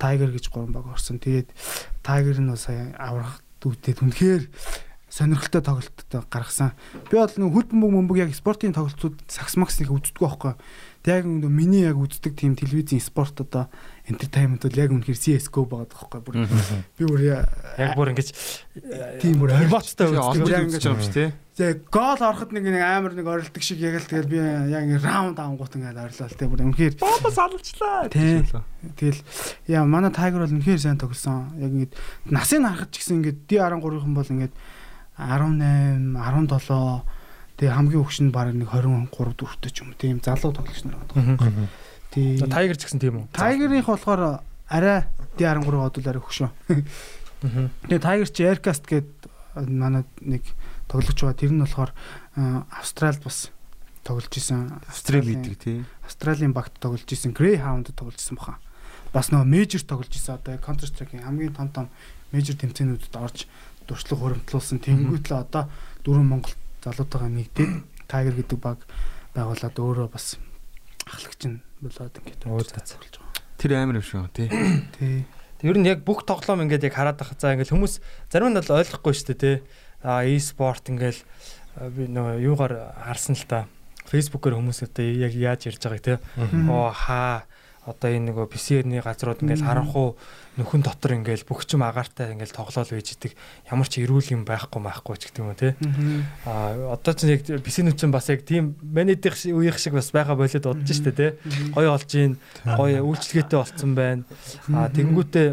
Tiger 0.00 0.30
гэж 0.32 0.48
гурван 0.48 0.72
баг 0.72 0.86
орсон. 0.88 1.20
Тэгээд 1.20 1.52
Tiger 2.02 2.38
нь 2.40 2.56
сая 2.56 2.96
аврах 2.96 3.44
дүүтэд 3.60 4.00
үнэхээр 4.00 4.48
сонирхолтой 5.10 5.60
тоглолттой 5.60 6.22
гаргасан. 6.30 6.72
Би 7.10 7.18
бол 7.18 7.28
нэг 7.28 7.52
хөл 7.52 7.66
бөмбөг 7.68 7.90
мөмбөг 7.92 8.16
яг 8.24 8.32
спортын 8.32 8.72
тоглолтууд 8.72 9.26
сакс 9.26 9.58
максныг 9.58 9.90
үздэг 9.90 10.22
байхгүй. 10.22 10.54
Тэг 11.00 11.24
яг 11.24 11.24
нэг 11.24 11.48
миний 11.48 11.88
яг 11.88 11.96
үздэг 11.96 12.36
тийм 12.36 12.52
телевизийн 12.60 13.00
спорт 13.00 13.40
одоо 13.40 13.72
entertainment 14.04 14.60
бол 14.60 14.76
яг 14.76 14.92
үнэхээр 14.92 15.16
CS:GO 15.16 15.64
байгаа 15.64 15.88
байхгүй. 15.88 16.20
Бүр 16.20 16.34
би 16.44 17.04
бүр 17.08 17.20
Яг 17.80 17.96
бүр 17.96 18.12
ингэж 18.12 18.28
тийм 19.24 19.40
бүр 19.40 19.56
ремоцтой 19.56 20.12
олж 20.12 20.44
үздэг. 20.44 20.52
яг 20.52 20.64
ингэж 20.68 20.84
юм 20.84 21.00
шүү 21.00 21.14
тий. 21.16 21.32
Тэг 21.56 21.88
гол 21.88 22.20
ороход 22.20 22.52
нэг 22.52 22.68
нэг 22.68 22.84
амар 22.84 23.16
нэг 23.16 23.24
орилдог 23.24 23.64
шиг 23.64 23.80
яг 23.80 23.96
л 23.96 24.12
тэгэл 24.12 24.28
би 24.28 24.38
яг 24.44 24.84
ингэ 24.84 25.00
раунд 25.00 25.40
авангууд 25.40 25.72
ингээд 25.72 26.04
орлоо 26.04 26.28
те 26.36 26.44
бүр 26.44 26.68
үнэхээр 26.68 27.00
Бомбос 27.00 27.38
алчлаа. 27.40 28.12
Тий. 28.12 28.44
Тэгэл 29.00 29.20
яа 29.72 29.88
манай 29.88 30.12
Tiger 30.12 30.44
бол 30.44 30.52
үнэхээр 30.52 30.84
сайн 30.84 31.00
тоглосон. 31.00 31.56
Яг 31.56 31.72
ингээд 31.72 31.96
насыг 32.28 32.60
харахад 32.60 32.92
ч 32.92 33.00
гэсэн 33.00 33.24
ингээд 33.24 33.48
D13-ын 33.48 34.12
бол 34.12 34.32
ингээд 34.36 34.52
18, 35.16 36.16
17 36.16 37.19
тэгээ 37.60 37.76
хамгийн 37.76 38.00
өгш 38.00 38.24
нь 38.24 38.32
баг 38.32 38.56
нэг 38.56 38.72
23 38.72 39.12
дөрөвтэй 39.36 39.68
ч 39.68 39.84
юм. 39.84 39.92
Тийм 40.00 40.24
залуу 40.24 40.56
тоглогч 40.56 40.80
нар 40.88 40.96
байгаа. 41.12 41.68
Тий. 42.08 42.40
Тайгер 42.40 42.80
ч 42.80 42.88
гэсэн 42.88 43.00
тийм 43.04 43.28
үү? 43.28 43.36
Tiger-ийн 43.36 43.84
болохоор 43.84 44.40
арай 44.72 45.04
D13 45.36 45.68
одол 45.68 46.08
арай 46.08 46.22
хөшөө. 46.24 46.50
Тэгээ 47.84 48.00
Tiger 48.00 48.28
чи 48.32 48.42
Aircast 48.48 48.88
гээд 48.88 49.08
манай 49.68 50.08
нэг 50.24 50.48
тоглогч 50.88 51.20
байгаа. 51.20 51.36
Тэр 51.36 51.52
нь 51.52 51.60
болохоор 51.60 51.92
а, 52.34 52.64
Австралид 52.80 53.20
бас 53.20 53.52
тоглож 54.04 54.32
исэн. 54.32 54.80
Австрал 54.88 55.20
гэдэг 55.20 55.56
тий. 55.60 55.84
Австралийн 56.04 56.56
багт 56.56 56.72
тоглож 56.80 57.04
исэн 57.06 57.36
Greyhound 57.36 57.92
тоглож 57.92 58.16
исэн 58.16 58.40
баха. 58.40 58.56
Бас 59.12 59.30
нөгөө 59.30 59.46
мейжер 59.46 59.84
тоглож 59.84 60.10
исэн 60.16 60.40
одоо 60.40 60.56
Counter 60.58 60.88
Strike-ийн 60.88 61.28
хамгийн 61.28 61.54
том 61.54 61.68
том 61.68 61.86
мейжер 62.32 62.56
тэмцээнүүдэд 62.56 63.14
орж 63.20 63.46
дуршлаг 63.84 64.18
хуримтлуулсан. 64.18 64.78
Тэнгүүтлээ 64.80 65.40
одоо 65.44 65.68
дөрвөн 66.06 66.28
Монгол 66.30 66.54
залуутайгаа 66.84 67.30
нэгдээд 67.30 67.72
Tiger 68.10 68.34
гэдэг 68.34 68.58
баг 68.58 68.78
байгуулад 69.36 69.76
өөрөө 69.76 70.08
бас 70.10 70.36
ахлагч 71.06 71.42
нь 71.46 71.58
болоод 71.80 72.14
ингээд 72.18 72.42
болж 72.48 72.70
байгаа. 72.72 72.98
Тэр 73.60 73.72
амар 73.76 74.00
юм 74.00 74.06
шүү 74.06 74.28
тий. 74.32 74.48
Тий. 74.96 75.24
Ер 75.60 75.76
нь 75.76 75.86
яг 75.86 76.02
бүх 76.02 76.24
тоглоом 76.24 76.64
ингээд 76.64 76.88
яг 76.88 76.94
хараад 76.96 77.20
байгаа. 77.20 77.36
За 77.36 77.52
ингээд 77.52 77.72
хүмүүс 77.72 78.00
зарим 78.32 78.50
нь 78.52 78.58
бол 78.58 78.76
ойлгохгүй 78.80 79.12
шүү 79.12 79.28
дээ 79.36 79.40
тий. 79.40 79.56
А 80.00 80.24
e-sport 80.24 80.88
ингээл 80.88 81.20
а, 81.76 81.92
би 81.92 82.08
нөгөө 82.08 82.40
юугаар 82.40 82.74
харсан 82.96 83.36
л 83.36 83.44
та. 83.44 83.68
Facebook-оор 84.08 84.56
хүмүүс 84.56 84.88
одоо 84.88 85.04
яг 85.04 85.36
яаж 85.36 85.68
ярьж 85.68 85.84
байгааг 85.84 86.00
тий. 86.00 86.16
Оо 86.66 86.88
хаа 86.88 87.44
одоо 87.84 88.08
энэ 88.08 88.32
нөгөө 88.32 88.48
PC-ний 88.48 89.04
газрууд 89.04 89.44
ингээл 89.44 89.64
харах 89.68 89.92
уу 89.92 90.16
нөхөн 90.58 90.82
дотор 90.82 91.14
ингээл 91.14 91.46
бүх 91.46 91.62
юм 91.70 91.86
агаартай 91.86 92.34
ингээл 92.34 92.56
тоглоал 92.56 92.90
байж 92.90 93.14
идэг. 93.14 93.38
Ямар 93.70 93.86
ч 93.86 94.02
эрүүл 94.02 94.34
юм 94.34 94.42
байхгүй 94.42 94.82
маахгүй 94.82 95.16
ч 95.16 95.30
гэдэг 95.30 95.42
юм 95.42 95.54
тий. 95.54 95.72
А 96.42 96.96
одоо 96.98 97.14
ч 97.14 97.30
яг 97.30 97.46
PC-нүүд 97.46 97.94
чинь 97.94 98.10
бас 98.10 98.26
яг 98.26 98.42
тийм 98.42 98.74
манайдих 98.82 99.38
үеих 99.46 99.78
шиг 99.78 99.94
бас 99.94 100.10
байгаа 100.10 100.34
болоод 100.34 100.66
удаж 100.66 100.90
штэ 100.90 101.14
тий. 101.14 101.30
Гоё 101.70 101.94
олж 101.94 102.10
ийн 102.18 102.34
гоё 102.66 102.98
үйлчлэгээтэй 103.06 103.58
болцсон 103.62 103.94
байна. 103.94 104.22
А 104.74 104.90
тэгэнгүүтээ 104.90 105.48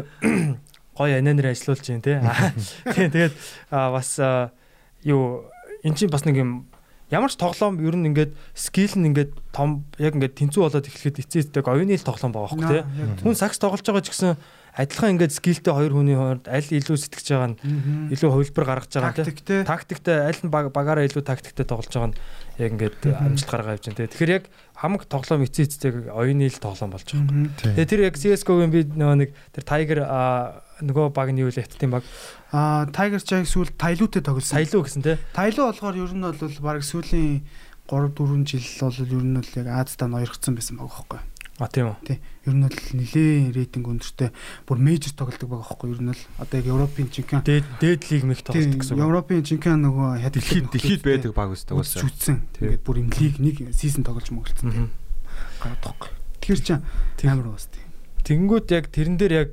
гоё 0.98 1.14
ананер 1.14 1.54
тий. 1.54 2.16
Аа, 2.18 2.50
тий, 2.90 3.06
Тэгээд 3.06 3.34
бас 3.70 4.18
юу 5.06 5.46
эн 5.86 5.94
чинь 5.94 6.10
бас 6.10 6.26
нэг 6.26 6.42
юм 6.42 6.66
ямар 7.10 7.30
ч 7.30 7.38
тоглоом 7.38 7.80
ер 7.80 7.96
нь 7.96 8.10
ингээд 8.10 8.34
скил 8.52 8.92
нь 8.98 9.14
ингээд 9.14 9.32
том 9.54 9.86
яг 9.96 10.18
ингээд 10.18 10.36
тэнцүү 10.36 10.60
болоод 10.60 10.88
эхлэхэд 10.90 11.22
эцээстэй 11.22 11.62
оюуны 11.64 11.96
л 11.96 12.04
тоглоом 12.04 12.32
байгаа 12.34 12.50
хөөхгүй 12.52 12.68
тий. 12.68 12.82
Хүн 13.24 13.38
сакс 13.38 13.62
тоглож 13.62 13.86
байгаа 13.86 14.04
ч 14.04 14.12
гэсэн 14.12 14.36
адилхан 14.78 15.18
ингээд 15.18 15.34
скилтэй 15.34 15.74
хоёр 15.74 15.92
хүний 15.92 16.14
хооронд 16.14 16.46
аль 16.46 16.70
илүү 16.70 16.96
сэтгэж 17.02 17.26
байгаа 17.34 17.50
нь 17.50 17.58
илүү 18.14 18.30
хувилбар 18.30 18.64
гаргаж 18.70 18.92
байгаа 18.94 19.10
тий. 19.18 19.26
тактиктэй 19.26 19.60
Тактиктэй 19.66 20.16
аль 20.30 20.38
нь 20.46 20.50
баг- 20.54 20.70
багаараа 20.70 21.02
илүү 21.10 21.26
тактиктэй 21.26 21.66
тоглож 21.66 21.90
байгаа 21.90 22.10
нь 22.14 22.18
яг 22.62 22.70
ингээд 22.78 22.98
амжилт 23.10 23.50
гаргаа 23.50 23.74
явж 23.74 23.84
байна 23.90 23.98
тий. 23.98 24.08
Тэгэхээр 24.14 24.34
яг 24.38 24.44
хамаг 24.78 25.02
тоглоом 25.10 25.42
эцээ 25.42 25.66
эцэтэйг 25.66 25.96
оюуны 26.14 26.46
л 26.46 26.62
тоглоом 26.62 26.90
болж 26.94 27.06
байгаа. 27.10 27.26
Мгм. 27.26 27.50
Тэгээ 27.58 27.90
тэр 27.90 28.00
яг 28.06 28.14
CS:GO-гийн 28.14 28.70
би 28.70 28.80
нөгөө 28.86 29.16
нэг 29.18 29.30
тэр 29.50 29.64
Tiger 29.66 29.98
нөгөө 30.78 31.06
баг 31.10 31.28
нь 31.34 31.42
юу 31.42 31.50
л 31.50 31.58
хаттын 31.58 31.90
баг 31.90 32.06
Аа 32.54 32.86
Tiger 32.94 33.18
яг 33.18 33.46
сүүл 33.50 33.74
Тайлуутэй 33.74 34.22
тоглосон. 34.22 34.62
саялуу 34.62 34.86
гэсэн 34.86 35.02
тий. 35.02 35.18
Тайлуу 35.34 35.74
болохоор 35.74 35.98
ер 35.98 36.12
нь 36.14 36.22
бол 36.22 36.38
баг 36.62 36.86
сүүлийн 36.86 37.42
3 37.90 38.14
4 38.14 38.46
жил 38.46 38.62
бол 38.86 38.94
ер 39.02 39.24
нь 39.26 39.36
бол 39.42 39.52
яг 39.58 39.66
Аздаа 39.74 40.06
ноёрхсон 40.06 40.54
байсан 40.54 40.78
байгаа 40.78 41.02
байхгүй. 41.02 41.20
А 41.58 41.66
тийм 41.66 41.90
үү. 41.90 41.96
Тий. 42.06 42.18
Ер 42.46 42.54
нь 42.54 42.62
бол 42.62 42.78
нэлээд 42.94 43.50
рейтинг 43.50 43.86
өндөртэй 43.90 44.30
бүр 44.62 44.78
мейжер 44.78 45.12
тоглодог 45.18 45.48
байгаа 45.50 45.66
байхгүй. 45.74 45.88
Ер 45.90 46.00
нь 46.06 46.12
л 46.14 46.22
одоо 46.38 46.56
яг 46.62 46.66
Европын 46.70 47.08
чемпион 47.10 47.42
Дээд 47.42 47.66
дээд 47.82 48.02
лиг 48.14 48.22
мэх 48.30 48.40
тоглолт 48.46 48.78
гэсэн 48.78 48.94
үг. 48.94 49.02
Европын 49.02 49.42
чемпион 49.42 49.78
нөгөө 49.82 50.08
Дэлхийд 50.38 50.66
дэлхийд 50.70 51.02
байдаг 51.02 51.32
баг 51.34 51.50
үстэй 51.50 51.74
уусаа. 51.74 52.06
үтсэн. 52.06 52.36
Тий. 52.54 52.62
Ингээд 52.78 52.84
бүр 52.86 52.96
юм 53.02 53.10
лиг 53.10 53.34
нэг 53.42 53.56
сизон 53.74 54.06
тоглож 54.06 54.30
мөглөцсөн. 54.30 54.70
Мгм. 54.70 54.88
гараад 55.58 55.82
байхгүй. 55.82 56.10
Тэгэхээр 56.38 56.62
чи 56.62 56.74
Тий. 57.18 57.26
амар 57.26 57.46
уус 57.50 57.66
тий. 57.66 57.82
Тэнгүүд 58.22 58.66
яг 58.70 58.84
тэрэн 58.94 59.18
дээр 59.18 59.34
яг 59.34 59.50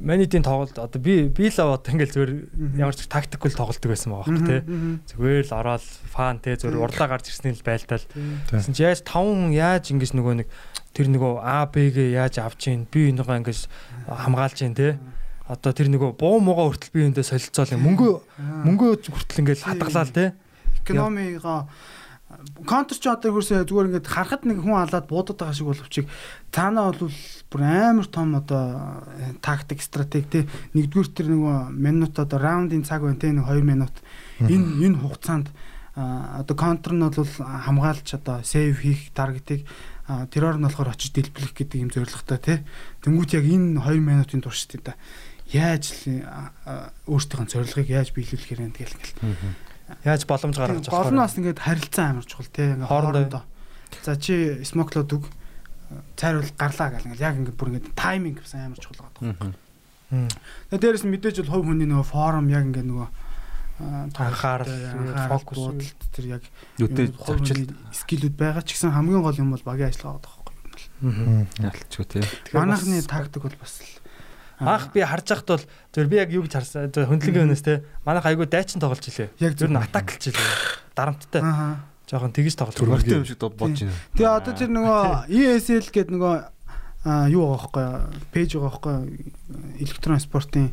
манитийн 0.00 0.44
тоглолт 0.44 0.76
одоо 0.80 1.00
би 1.00 1.28
би 1.28 1.48
л 1.48 1.60
аваад 1.60 1.84
ингээл 1.88 2.14
зүгээр 2.16 2.32
ямар 2.80 2.96
ч 2.96 3.04
тактикл 3.08 3.52
тоглолдог 3.52 3.88
байсан 3.90 4.12
байгаа 4.12 4.28
байхгүй 4.28 4.48
тий. 4.48 4.62
Зүгээр 5.12 5.44
л 5.48 5.56
ороод 5.60 5.84
фан 6.08 6.40
тий 6.40 6.56
зүгээр 6.56 6.80
урлаа 6.80 7.08
гарч 7.08 7.28
ирсний 7.32 7.52
л 7.52 7.60
байлтал. 7.64 8.04
Тэгсэн 8.48 8.72
чи 8.76 8.84
яаж 8.84 9.04
5 9.04 9.12
хүн 9.12 9.52
яаж 9.52 9.84
ингэж 9.92 10.12
нөгөө 10.16 10.34
нэг 10.40 10.48
тэр 10.94 11.06
нөгөө 11.10 11.32
А 11.42 11.66
Б-гээ 11.66 12.18
яаж 12.18 12.38
авч 12.42 12.68
ийн 12.68 12.86
би 12.90 13.10
энийгаа 13.10 13.38
ингэж 13.40 13.66
хамгаалж 14.08 14.58
ийн 14.62 14.74
тий. 14.74 14.98
Одоо 15.46 15.72
тэр 15.74 15.90
нөгөө 15.90 16.14
буу 16.18 16.38
муугаа 16.42 16.70
хүртэл 16.74 16.94
би 16.94 17.00
эндээ 17.10 17.26
солилцоол. 17.26 17.74
Мөнгө 17.78 18.10
Аа. 18.38 18.66
мөнгө 18.66 19.02
хүртэл 19.10 19.46
Тий. 19.46 19.54
хадгалаа 19.58 20.06
тий. 20.10 20.28
экономиго 20.84 21.66
контр 22.64 22.94
ч 22.94 23.10
одоо 23.10 23.34
хөрсөө 23.34 23.66
зүгээр 23.66 23.88
ингээд 23.90 24.06
харахад 24.06 24.46
нэг 24.46 24.62
хүн 24.62 24.78
алаад 24.78 25.10
буудаад 25.10 25.38
байгаа 25.42 25.56
шиг 25.56 25.66
боловч 25.66 25.94
цаанаа 26.54 26.94
бол 26.94 27.10
бүр 27.50 27.60
амар 27.66 28.06
том 28.06 28.38
одоо 28.38 29.02
э, 29.18 29.34
тактик 29.42 29.82
стратеги 29.82 30.30
те 30.30 30.40
нэгдүгээр 30.78 31.10
тэр 31.10 31.26
нөгөө 31.34 31.74
минут 31.74 32.14
одоо 32.22 32.38
раундын 32.38 32.86
цаг 32.86 33.02
байна 33.02 33.18
те 33.18 33.34
нэг 33.34 33.50
2 33.50 33.66
минут 33.66 33.94
энэ 34.46 34.78
энэ 34.78 35.02
хугацаанд 35.02 35.50
одоо 35.98 36.54
контр 36.54 36.94
нь 36.94 37.02
бол 37.02 37.26
хамгаалж 37.66 38.06
одоо 38.14 38.46
сейв 38.46 38.78
хийх 38.78 39.10
таргетыг 39.10 39.66
а, 40.10 40.26
террор 40.26 40.58
нь 40.58 40.66
болохоор 40.66 40.90
очиж 40.90 41.14
дэлбэлэх 41.14 41.54
гэдэг 41.54 41.78
юм 41.78 41.90
зорилготой 41.94 42.38
те 42.42 42.54
тэнгуут 43.06 43.30
яг 43.38 43.46
энэ 43.46 43.78
2 43.78 44.02
минутын 44.02 44.42
турш 44.42 44.66
тийм 44.66 44.82
да 44.82 44.98
яаж 45.54 46.10
а, 46.26 46.90
өөртөөхөө 47.06 47.46
зорилгыг 47.46 47.88
яаж 47.94 48.10
биелүүлэх 48.10 48.58
юм 48.58 48.74
тэгэл 48.74 48.98
ингээл. 48.98 50.02
Яаж 50.02 50.26
боломж 50.26 50.58
гаргаж 50.58 50.90
Гол 50.90 51.14
нь 51.14 51.22
бас 51.22 51.38
ингээд 51.38 51.62
харилцан 51.62 52.18
амар 52.18 52.26
чухал 52.26 52.50
те 52.50 52.74
ингээд 52.74 52.90
Хоорондоо. 52.90 53.42
За 54.02 54.18
чи 54.18 54.62
смоклоод 54.66 55.10
үг 55.14 55.24
цайруул 56.14 56.50
гарлаа 56.58 56.90
гэл 56.94 57.06
ингээд 57.10 57.22
яг 57.22 57.34
ингээд 57.38 57.58
бүр 57.58 57.70
ингээд 57.74 57.94
тайминг 57.94 58.42
гэсэн 58.42 58.66
амар 58.66 58.78
чухал 58.82 59.10
байгаа. 59.14 59.54
Тэгээ 60.10 60.82
дээрэс 60.82 61.04
нь 61.06 61.12
мэдээж 61.14 61.46
бол 61.46 61.62
хувь 61.62 61.66
хүний 61.70 61.86
нөгөө 61.86 62.06
форум 62.06 62.46
яг 62.50 62.66
ингээд 62.66 62.86
нөгөө 62.86 63.08
Анхаарал, 63.80 64.68
фокус 65.28 65.58
фокус. 65.58 65.94
тэр 66.12 66.40
яг 66.40 66.42
Үдээ 66.76 67.16
хувь 67.16 67.40
завчил 67.40 67.64
хүний 67.64 67.92
скиллүүд 67.96 68.36
байгаа 68.36 68.62
ч 68.64 68.76
гэсэн 68.76 68.92
хамгийн 68.92 69.24
гол 69.24 69.40
юм 69.40 69.56
бол 69.56 69.64
багийн 69.64 69.88
ажиллагаа 69.88 70.20
байгаа 70.20 70.44
байхгүй. 70.44 71.46
ялчгүй 71.64 72.06
тий. 72.06 72.24
Манайхны 72.52 73.00
тактик 73.08 73.42
бол 73.48 73.56
бас 73.56 73.80
л 73.80 74.00
Анх 74.60 74.92
би 74.92 75.00
харж 75.00 75.24
байхад 75.24 75.48
бол 75.48 75.64
зөв 75.96 76.08
би 76.12 76.16
яг 76.20 76.28
юу 76.36 76.44
гэж 76.44 76.52
харсан 76.52 76.92
зөв 76.92 77.08
хөндлөнгийн 77.08 77.48
өнөөс 77.48 77.64
те 77.64 77.80
манайх 78.04 78.28
айгу 78.28 78.44
дайчин 78.44 78.76
тоглож 78.76 79.08
илээ. 79.08 79.32
Яг 79.40 79.56
Зөв 79.56 79.72
нь 79.72 79.80
атаклж 79.80 80.20
илээ. 80.28 80.52
Дарамттай. 80.92 81.40
Аа. 81.40 81.80
Жоохон 82.04 82.36
тэгж 82.36 82.60
тоглож 82.60 82.76
байгаа. 82.76 83.24
юм 83.24 83.24
шиг 83.24 83.40
бодож 83.40 83.80
байна. 83.80 83.96
Тэгээ 84.20 84.36
одоо 84.36 84.52
тэр 84.52 84.68
нөгөө 84.68 85.00
ESL 85.32 85.88
гэдэг 85.88 86.12
нөгөө 86.12 86.34
юу 87.32 87.44
байгаа 87.48 87.56
байхгүй 87.56 87.86
пэйж 88.36 88.50
байгаа 88.60 88.68
байхгүй 88.68 88.96
электрон 89.80 90.20
спортын 90.20 90.66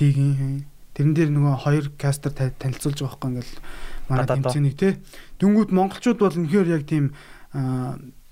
лигийн 0.00 0.64
тэрэн 0.96 1.12
дээр 1.12 1.30
нөгөө 1.36 1.54
хоёр 1.60 1.86
кастер 2.00 2.32
та- 2.32 2.50
танилцуулж 2.56 2.98
байгаа 3.04 3.12
байхгүй 3.20 3.30
ингээл 3.36 3.54
манай 4.08 4.26
тэмцээнийг 4.26 4.76
тий 4.80 4.92
Дүнгүүд 5.36 5.70
монголчууд 5.76 6.18
бол 6.18 6.32
үнэхээр 6.32 6.68
яг 6.72 6.84
тийм 6.88 7.12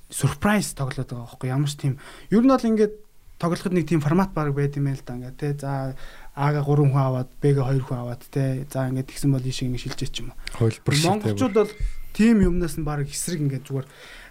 surprise 0.09 0.73
тоглоод 0.73 1.09
байгаа 1.11 1.29
байхгүй 1.29 1.49
ямар 1.53 1.69
ч 1.69 1.77
тийм. 1.77 1.95
Ер 2.33 2.41
нь 2.41 2.49
бол 2.49 2.65
ингээд 2.65 2.95
тоглоход 3.39 3.75
нэг 3.75 3.87
тийм 3.89 4.01
формат 4.01 4.33
баг 4.33 4.55
байд 4.55 4.77
юм 4.79 4.89
л 4.89 5.03
да 5.05 5.17
ингээд 5.19 5.37
тий 5.37 5.53
за 5.59 5.93
А-га 6.35 6.63
3 6.67 6.91
хүн 6.91 6.99
аваад 6.99 7.31
Б-га 7.43 7.69
2 7.69 7.83
хүн 7.85 7.99
аваад 8.01 8.23
тий 8.31 8.65
за 8.71 8.89
ингээд 8.89 9.11
тэгсэн 9.11 9.31
бол 9.35 9.45
ийшээ 9.45 9.69
ингээд 9.69 9.85
шилжээч 9.85 10.15
юм 10.23 10.33
уу. 10.33 10.39
Хөлбөр 10.59 10.95
шиг 10.95 11.09
монголчууд 11.11 11.55
бол 11.55 11.73
тийм 12.15 12.37
юмнаас 12.41 12.79
нь 12.79 12.87
баг 12.87 13.05
эсрэг 13.05 13.43
ингээд 13.43 13.67
зүгээр 13.69 13.87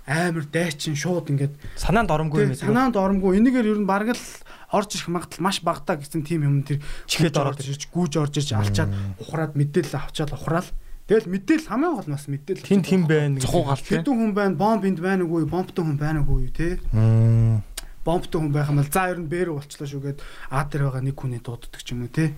амар 0.07 0.45
дайчин 0.47 0.95
шууд 0.95 1.31
ингээд 1.31 1.53
Санаанд 1.75 2.11
оромгүй 2.11 2.47
юм 2.47 2.55
санаанд 2.55 2.95
оромгүй. 2.95 3.39
Энийгээр 3.39 3.71
ер 3.75 3.79
нь 3.83 3.87
баг 3.87 4.11
л 4.11 4.23
орж 4.73 4.89
ирэх 4.97 5.09
магадлал 5.13 5.45
маш 5.45 5.61
багтаа 5.61 6.01
гэсэн 6.01 6.25
тийм 6.25 6.41
юм 6.49 6.65
тэр 6.65 6.81
Чихээд 7.05 7.37
гүйж 7.37 7.37
ороод 7.37 7.61
ирж 7.61 7.83
гүүж 7.93 8.13
орж 8.17 8.33
ирж 8.41 8.49
алчаад 8.57 8.91
ухраад 9.21 9.53
мэдээлэл 9.53 10.01
авчаад 10.01 10.33
ухраал 10.33 10.69
тэгэл 11.05 11.29
мэдээлэл 11.29 11.69
хамгийн 11.69 11.93
гол 11.93 12.09
нас 12.09 12.25
мэдээлэл 12.25 12.65
Тинт 12.65 12.87
хим 12.89 13.05
байна. 13.05 13.37
Цохуу 13.37 13.69
гал 13.69 13.77
тий. 13.77 14.01
хэдэн 14.01 14.17
хүн 14.17 14.33
байна? 14.33 14.57
Бомб 14.57 14.83
энд 14.89 14.99
байна 14.99 15.23
уугүй 15.29 15.45
бомбтой 15.45 15.83
хүн 15.85 15.99
байна 16.01 16.25
уугүй 16.25 16.49
тий 16.49 16.73
бомбтой 18.03 18.41
хүн 18.41 18.51
байх 18.51 18.69
юм 18.69 18.79
бол 18.83 18.91
за 18.91 19.07
ер 19.11 19.19
нь 19.19 19.31
бээр 19.31 19.55
болчлоо 19.55 19.87
шүү 19.87 20.01
гэд 20.03 20.19
А 20.51 20.67
дээр 20.67 20.91
байгаа 20.91 21.03
нэг 21.03 21.15
хүний 21.15 21.39
дууддаг 21.39 21.79
ч 21.79 21.95
юм 21.95 22.03
уу 22.03 22.11
те. 22.11 22.35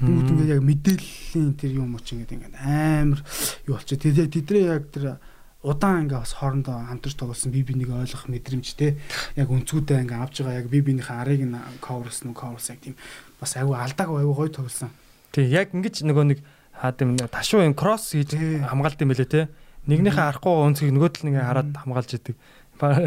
Бүгд 0.00 0.32
ингээд 0.32 0.54
яг 0.56 0.62
мэдээллийн 0.64 1.52
тэр 1.60 1.72
юм 1.76 1.92
уу 1.92 2.00
ч 2.00 2.16
ингээд 2.16 2.34
ингээд 2.40 2.56
амар 2.56 3.20
юу 3.68 3.76
болчих. 3.76 4.00
Тэгээд 4.00 4.32
тэдрээ 4.32 4.64
яг 4.64 4.88
тэр 4.88 5.20
удаан 5.64 6.04
ингээ 6.04 6.20
бас 6.20 6.36
хоорондоо 6.36 6.76
хамтарч 6.84 7.16
тоглосон 7.16 7.50
би 7.50 7.64
бинийг 7.64 7.88
ойлгох 7.88 8.28
мэдрэмжтэй 8.28 9.00
яг 9.40 9.48
өнцгүүдээ 9.48 10.04
ингээ 10.04 10.20
авж 10.20 10.44
байгаа 10.44 10.60
яг 10.60 10.68
би 10.68 10.84
биенийхээ 10.84 11.16
арыг 11.16 11.42
нь 11.48 11.56
coverс 11.80 12.22
нү 12.28 12.36
coverс 12.36 12.68
яг 12.68 12.84
тийм 12.84 12.94
бас 13.40 13.56
аюу 13.56 13.72
алдааг 13.72 14.12
аюу 14.12 14.36
гоё 14.36 14.52
тоглосон. 14.52 14.92
Тий 15.32 15.48
яг 15.48 15.72
ингэж 15.72 16.04
нөгөө 16.04 16.24
нэг 16.36 16.38
хаад 16.76 17.00
юм 17.00 17.16
ташуу 17.16 17.64
юм 17.64 17.72
кросс 17.72 18.12
хийж 18.12 18.36
хамгаалт 18.36 19.00
юм 19.00 19.10
бэлээ 19.16 19.30
те. 19.32 19.48
Нэгнийхээ 19.88 20.28
арахгүй 20.36 20.52
өнцгийг 20.68 20.92
нөгөө 20.92 21.10
тал 21.16 21.24
нэгээ 21.32 21.48
хараад 21.48 21.70
хамгаалж 21.72 22.10
идэг. 22.12 22.36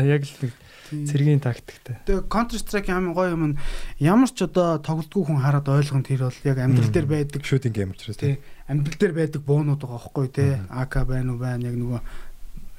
Яг 0.01 0.23
л 0.25 0.35
нэг 0.41 0.53
цэргийн 0.87 1.43
тактиктэй. 1.43 1.99
Тэгээ 2.07 2.31
Counter 2.31 2.57
Strike 2.57 2.89
амар 2.89 3.13
гоё 3.13 3.35
юм 3.35 3.43
нь 3.53 3.57
ямар 3.99 4.31
ч 4.31 4.47
одоо 4.47 4.79
тоглолтгүй 4.79 5.27
хүн 5.27 5.43
хараад 5.43 5.67
ойлгоно 5.67 6.07
тэр 6.07 6.31
бол 6.31 6.39
яг 6.47 6.57
амьдрал 6.63 6.93
дээр 6.93 7.07
байдаг. 7.11 7.43
Шүүдинг 7.43 7.75
геймер 7.75 7.99
ч 7.99 8.15
тий. 8.15 8.39
амьдрал 8.71 8.95
дээр 8.95 9.13
байдаг 9.13 9.41
буунууд 9.43 9.83
байгаа 9.83 9.99
байхгүй 9.99 10.27
тий 10.31 10.51
АК 10.71 11.03
байна 11.03 11.35
уу 11.35 11.39
байна 11.43 11.67
яг 11.67 11.75
нөгөө 11.75 11.99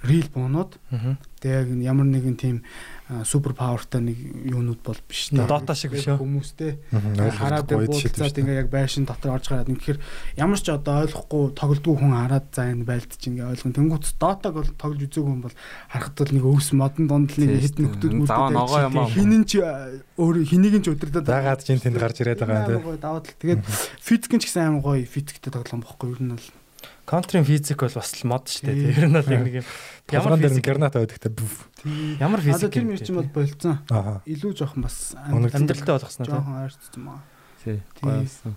real 0.07 0.28
буунууд. 0.31 0.78
Тэгээ 1.38 1.59
яг 1.59 1.69
ямар 1.83 2.07
нэгэн 2.07 2.37
тийм 2.38 2.57
супер 3.25 3.55
павертай 3.55 4.02
нэг 4.02 4.19
юунууд 4.19 4.83
бол 4.83 4.99
биш 5.07 5.31
та. 5.31 5.47
Дота 5.47 5.75
шиг 5.75 5.95
биш 5.95 6.07
үү? 6.07 6.19
Хүмүүстэй 6.19 6.83
хараад 7.35 7.71
буудцаад 7.71 8.38
ингээ 8.38 8.67
яг 8.67 8.71
байшин 8.71 9.07
дотор 9.07 9.38
орж 9.38 9.50
гараад 9.50 9.71
тэгэхээр 9.71 9.99
ямар 10.38 10.59
ч 10.59 10.71
одоо 10.71 11.07
ойлгохгүй 11.07 11.55
тоглодгүй 11.55 11.95
хүн 11.99 12.14
хараад 12.14 12.47
за 12.50 12.69
энэ 12.71 12.87
байлдаж 12.87 13.23
ингээ 13.23 13.50
ойлгон. 13.55 13.75
Тэнгүүц 13.75 14.07
дотаг 14.19 14.52
бол 14.55 14.71
тоглож 14.75 15.02
үзээгүй 15.02 15.33
хүн 15.35 15.43
бол 15.47 15.57
харахад 15.88 16.17
бол 16.19 16.35
нэг 16.35 16.45
өвс 16.47 16.69
модон 16.75 17.07
донд 17.07 17.31
л 17.35 17.43
нэг 17.43 17.62
хит 17.62 17.78
нөхдүүд 17.78 18.14
мөрдөд 18.23 19.14
хинэн 19.14 19.45
ч 19.47 19.52
өөр 19.62 20.37
хэнийг 20.43 20.83
ч 20.83 20.87
өдөрдөд 20.90 21.26
дагаад 21.26 21.62
чинь 21.62 21.83
тэнд 21.83 21.99
гарч 21.99 22.23
ирээд 22.23 22.43
байгаа 22.43 22.83
юм 22.83 22.83
тийм. 22.83 22.99
Л 22.99 23.23
тэгээд 23.25 23.62
физикэн 24.02 24.43
ч 24.43 24.50
гэсэн 24.50 24.78
амар 24.78 24.83
гоё 24.83 25.07
физиктэй 25.07 25.55
тоглоом 25.55 25.87
бохгүй 25.87 26.19
ер 26.19 26.23
нь 26.23 26.35
бол 26.35 26.47
Контрын 27.09 27.45
физик 27.49 27.81
бол 27.81 27.95
бас 27.97 28.12
л 28.21 28.29
мод 28.29 28.53
шүү 28.53 28.69
дээ. 28.69 28.93
Тэр 28.93 29.09
нь 29.09 29.17
бол 29.17 29.33
яг 29.33 29.41
нэг 29.41 29.55
юм 29.65 29.67
ямар 30.12 30.37
дээр 30.37 30.61
гранат 30.61 30.93
байдагтай. 30.93 31.33
Ямар 32.21 32.45
физик 32.45 32.77
юм 32.77 32.93
чинь 33.00 33.17
бол 33.17 33.33
болцсон. 33.33 33.81
Илүү 34.29 34.53
жоохон 34.53 34.85
бас 34.85 35.17
амьдралтай 35.17 35.97
болгосноо 35.97 36.29
тийм. 36.29 36.37
Жоохон 36.37 36.57
ойрцсон 36.69 37.03
маа. 37.09 37.25
Тий. 37.65 37.81
Гоёсэн. 38.05 38.53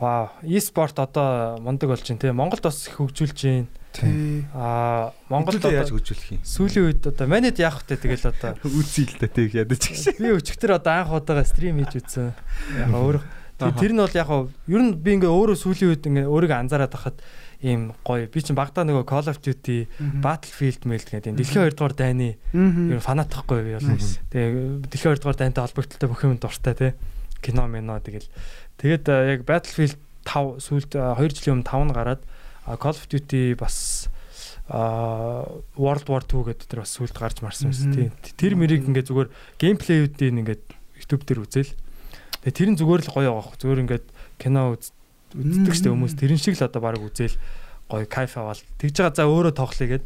Вау, 0.00 0.30
e-спорт 0.42 0.98
одоо 0.98 1.58
мундаг 1.62 1.94
болж 1.94 2.02
байна 2.02 2.20
тийм. 2.20 2.36
Монголд 2.36 2.62
бас 2.62 2.86
их 2.86 2.98
хөгжүүлж 2.98 3.38
байна. 3.38 3.66
Тий. 3.92 4.44
Аа, 4.52 5.12
Монголд 5.28 5.62
яаж 5.64 5.94
хөгжүүлэх 5.94 6.34
юм? 6.34 6.42
Сүүлийн 6.42 6.90
үед 6.90 7.06
одоо 7.06 7.26
манайд 7.30 7.58
яах 7.62 7.86
вэ 7.86 7.96
тэгэл 7.96 8.34
одоо 8.34 8.58
үзье 8.78 9.06
л 9.06 9.16
да 9.20 9.28
тэг 9.30 9.54
ядаж 9.54 9.78
гэж. 9.78 10.18
Би 10.18 10.34
өчигдөр 10.34 10.76
одоо 10.80 10.92
анх 11.06 11.14
удаага 11.14 11.46
стрим 11.46 11.78
хийж 11.80 12.02
үзсэн. 12.02 12.34
Яг 12.82 12.90
өөр 12.92 13.22
Тэр 13.70 13.92
нь 13.94 14.02
бол 14.02 14.18
яг 14.18 14.28
нь 14.28 14.50
ер 14.66 14.82
нь 14.82 14.92
би 14.98 15.10
ингээ 15.14 15.30
өөрөө 15.30 15.56
сүүлийн 15.62 15.90
үед 15.94 16.02
ингээ 16.02 16.26
өөрийгөө 16.26 16.58
анзаараад 16.58 16.92
байхад 16.92 17.18
ийм 17.62 17.94
гоё. 18.02 18.26
Би 18.26 18.42
чинь 18.42 18.58
багтаа 18.58 18.82
нөгөө 18.82 19.06
Call 19.06 19.30
of 19.30 19.38
Duty, 19.38 19.86
Battlefield 20.18 20.82
мэл 20.82 21.06
гэдэг 21.06 21.30
энэ 21.30 21.38
дэлхийн 21.38 21.70
2 21.70 21.78
дугаар 21.78 21.94
дайны 21.94 22.34
ер 22.50 22.98
нь 22.98 23.06
фанатахгүй 23.06 23.62
би 23.62 23.72
бол. 23.78 23.86
Тэгээ 24.34 24.90
дэлхийн 24.90 25.14
2 25.14 25.22
дугаар 25.22 25.38
дайнтай 25.38 25.62
холбогдлолтой 25.62 26.08
бүх 26.10 26.22
юм 26.26 26.36
дуртай 26.42 26.74
те. 26.74 26.88
Кино 27.38 27.70
мино 27.70 28.02
тэгэл. 28.02 28.26
Тэгээд 28.82 29.06
яг 29.06 29.40
Battlefield 29.46 29.94
5 30.26 30.58
сүүлд 30.58 30.90
2 30.98 31.22
жилийн 31.38 31.62
өмнө 31.62 31.70
5 31.70 31.86
нь 31.86 31.94
гараад 31.94 32.22
Call 32.82 32.98
of 32.98 33.06
Duty 33.06 33.54
бас 33.54 34.10
а 34.72 35.44
World 35.76 36.06
War 36.10 36.22
2 36.22 36.50
гэдэг 36.50 36.66
тэр 36.66 36.82
бас 36.82 36.94
сүлд 36.94 37.14
гарч 37.14 37.42
марсан 37.42 37.70
байсан 37.70 37.90
тийм. 37.94 38.10
Тэр 38.38 38.54
мэрийг 38.54 38.86
ингээ 38.86 39.06
зүгээр 39.06 39.28
геймплейүүдийг 39.58 40.38
ингээд 40.38 40.64
YouTube 40.98 41.26
дээр 41.26 41.42
үзэл 41.42 41.70
Тэгээ 42.42 42.58
тэр 42.58 42.68
нь 42.74 42.78
зүгээр 42.78 43.02
л 43.06 43.14
гоё 43.14 43.30
хөө. 43.38 43.56
Зүгээр 43.62 43.82
ингээд 43.86 44.06
кино 44.42 44.74
үздэг 44.74 45.74
штэ 45.78 45.88
хүмүүс 45.94 46.14
тэрэн 46.18 46.40
шиг 46.42 46.58
л 46.58 46.66
одоо 46.66 46.82
баг 46.82 46.98
үзэл 46.98 47.38
гоё 47.86 48.06
кайф 48.10 48.34
аваад 48.36 48.60
тэгж 48.82 48.94
байгаа 48.98 49.14
за 49.14 49.30
өөрөө 49.30 49.54
тоглоё 49.54 49.88
гэд. 49.94 50.04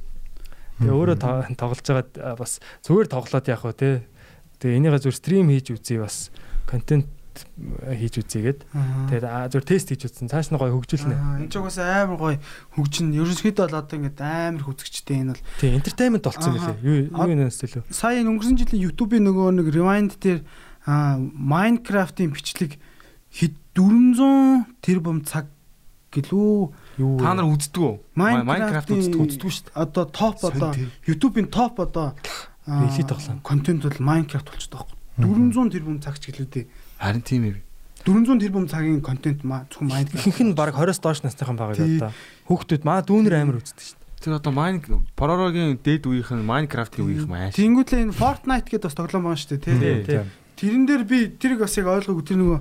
Тэгээ 0.84 0.92
өөрөө 0.92 1.16
тоглож 1.56 1.86
байгаа 1.88 2.36
бас 2.36 2.60
зүгээр 2.84 3.08
тоглоод 3.08 3.46
яах 3.48 3.64
вэ 3.64 3.72
те. 3.72 3.90
Тэгээ 4.60 4.78
энийгээ 4.84 5.02
зүгээр 5.02 5.20
стрим 5.20 5.48
хийж 5.48 5.66
үзье 5.72 6.04
бас 6.04 6.28
контент 6.68 7.08
хийж 7.44 8.14
үзьегээд. 8.20 8.60
Тэгээд 9.12 9.24
зүгээр 9.52 9.66
тест 9.68 9.88
хийж 9.92 10.02
үзсэн. 10.08 10.28
Цааш 10.32 10.52
нь 10.52 10.60
гоё 10.60 10.72
хөгжүүлнэ. 10.72 11.44
Энд 11.44 11.52
ч 11.52 11.60
угаасаа 11.60 12.08
амар 12.08 12.16
гоё 12.16 12.36
хөгжин. 12.76 13.12
Ерөнхийдөө 13.12 13.64
бол 13.68 13.80
одоо 13.80 13.96
ингээд 13.96 14.20
амар 14.20 14.64
хүзэгчтэй 14.64 15.16
энэ 15.20 15.32
бол. 15.36 15.44
Тийм, 15.60 15.76
entertainment 15.76 16.24
болцсон 16.24 16.52
байлээ. 16.56 16.80
Юу 16.80 16.96
юу 17.12 17.36
нээс 17.36 17.60
төлөө. 17.60 17.82
Сая 17.92 18.24
өнгөрсөн 18.24 18.56
жилийн 18.56 18.84
YouTube-ийн 18.88 19.24
нөгөө 19.28 19.48
нэг 19.60 19.66
rewind 19.68 20.16
дээр 20.20 20.40
Аа 20.86 21.18
Minecraft-ийн 21.18 22.30
бичлэг 22.30 22.78
хэд 23.34 23.54
400 23.74 24.70
тэрбум 24.80 25.26
цаг 25.26 25.50
гэлүү 26.14 26.54
юу 27.02 27.18
та 27.20 27.34
нар 27.34 27.50
үздэг 27.50 27.82
үү? 27.82 27.94
Minecraft 28.16 28.88
үздэг 28.94 29.20
үздэг 29.20 29.50
шүү 29.50 29.64
дээ. 29.68 29.76
Одоо 29.76 30.04
топ 30.08 30.38
одоо 30.46 30.70
YouTube-ийн 31.04 31.50
топ 31.50 31.82
одоо 31.82 32.14
элит 32.66 33.06
тоглоом. 33.10 33.42
Контент 33.42 33.82
бол 33.82 33.98
Minecraft 33.98 34.46
болчихдог 34.46 34.86
байхгүй. 34.86 35.50
400 35.52 35.74
тэрбум 35.74 35.98
цаг 36.00 36.16
ч 36.22 36.30
гэлээ 36.30 36.48
дээ. 36.48 36.66
Харин 37.02 37.22
тийм 37.26 37.42
ээ. 37.50 37.60
400 38.06 38.38
тэрбум 38.38 38.64
цагийн 38.70 39.02
контент 39.02 39.42
маа 39.42 39.66
зөвхөн 39.66 39.90
Minecraft. 39.90 40.22
Ихэнх 40.22 40.40
нь 40.40 40.54
баг 40.54 40.72
20-с 40.78 41.02
доош 41.02 41.20
насныхан 41.26 41.58
байгаа 41.58 41.82
юм 41.82 41.98
да. 41.98 42.14
Хүүхдүүд 42.46 42.82
маа 42.86 43.02
дүүнер 43.02 43.34
амар 43.42 43.58
үздэг 43.60 43.82
шүү 43.82 43.98
дээ. 43.98 44.04
Тэр 44.22 44.38
одоо 44.40 44.52
Mine 44.54 44.80
Pororoгийн 45.18 45.76
дээд 45.82 46.06
үеийнхэн 46.08 46.46
Minecraft-ийн 46.46 47.04
үеийнх 47.04 47.28
маа. 47.28 47.50
Тэнгүүтлээ 47.52 48.06
энэ 48.06 48.16
Fortnite 48.16 48.70
гэдэг 48.70 48.86
бас 48.88 48.96
тоглоом 48.96 49.26
байгаа 49.28 49.42
шүү 49.42 49.58
дээ 49.60 50.06
тий. 50.06 50.45
Тэрэн 50.56 50.84
дээр 50.88 51.04
би 51.04 51.18
тэрийг 51.36 51.60
бас 51.62 51.76
яг 51.76 51.92
ойлгоогүй 51.92 52.24
тэр 52.24 52.40
нөгөө 52.40 52.60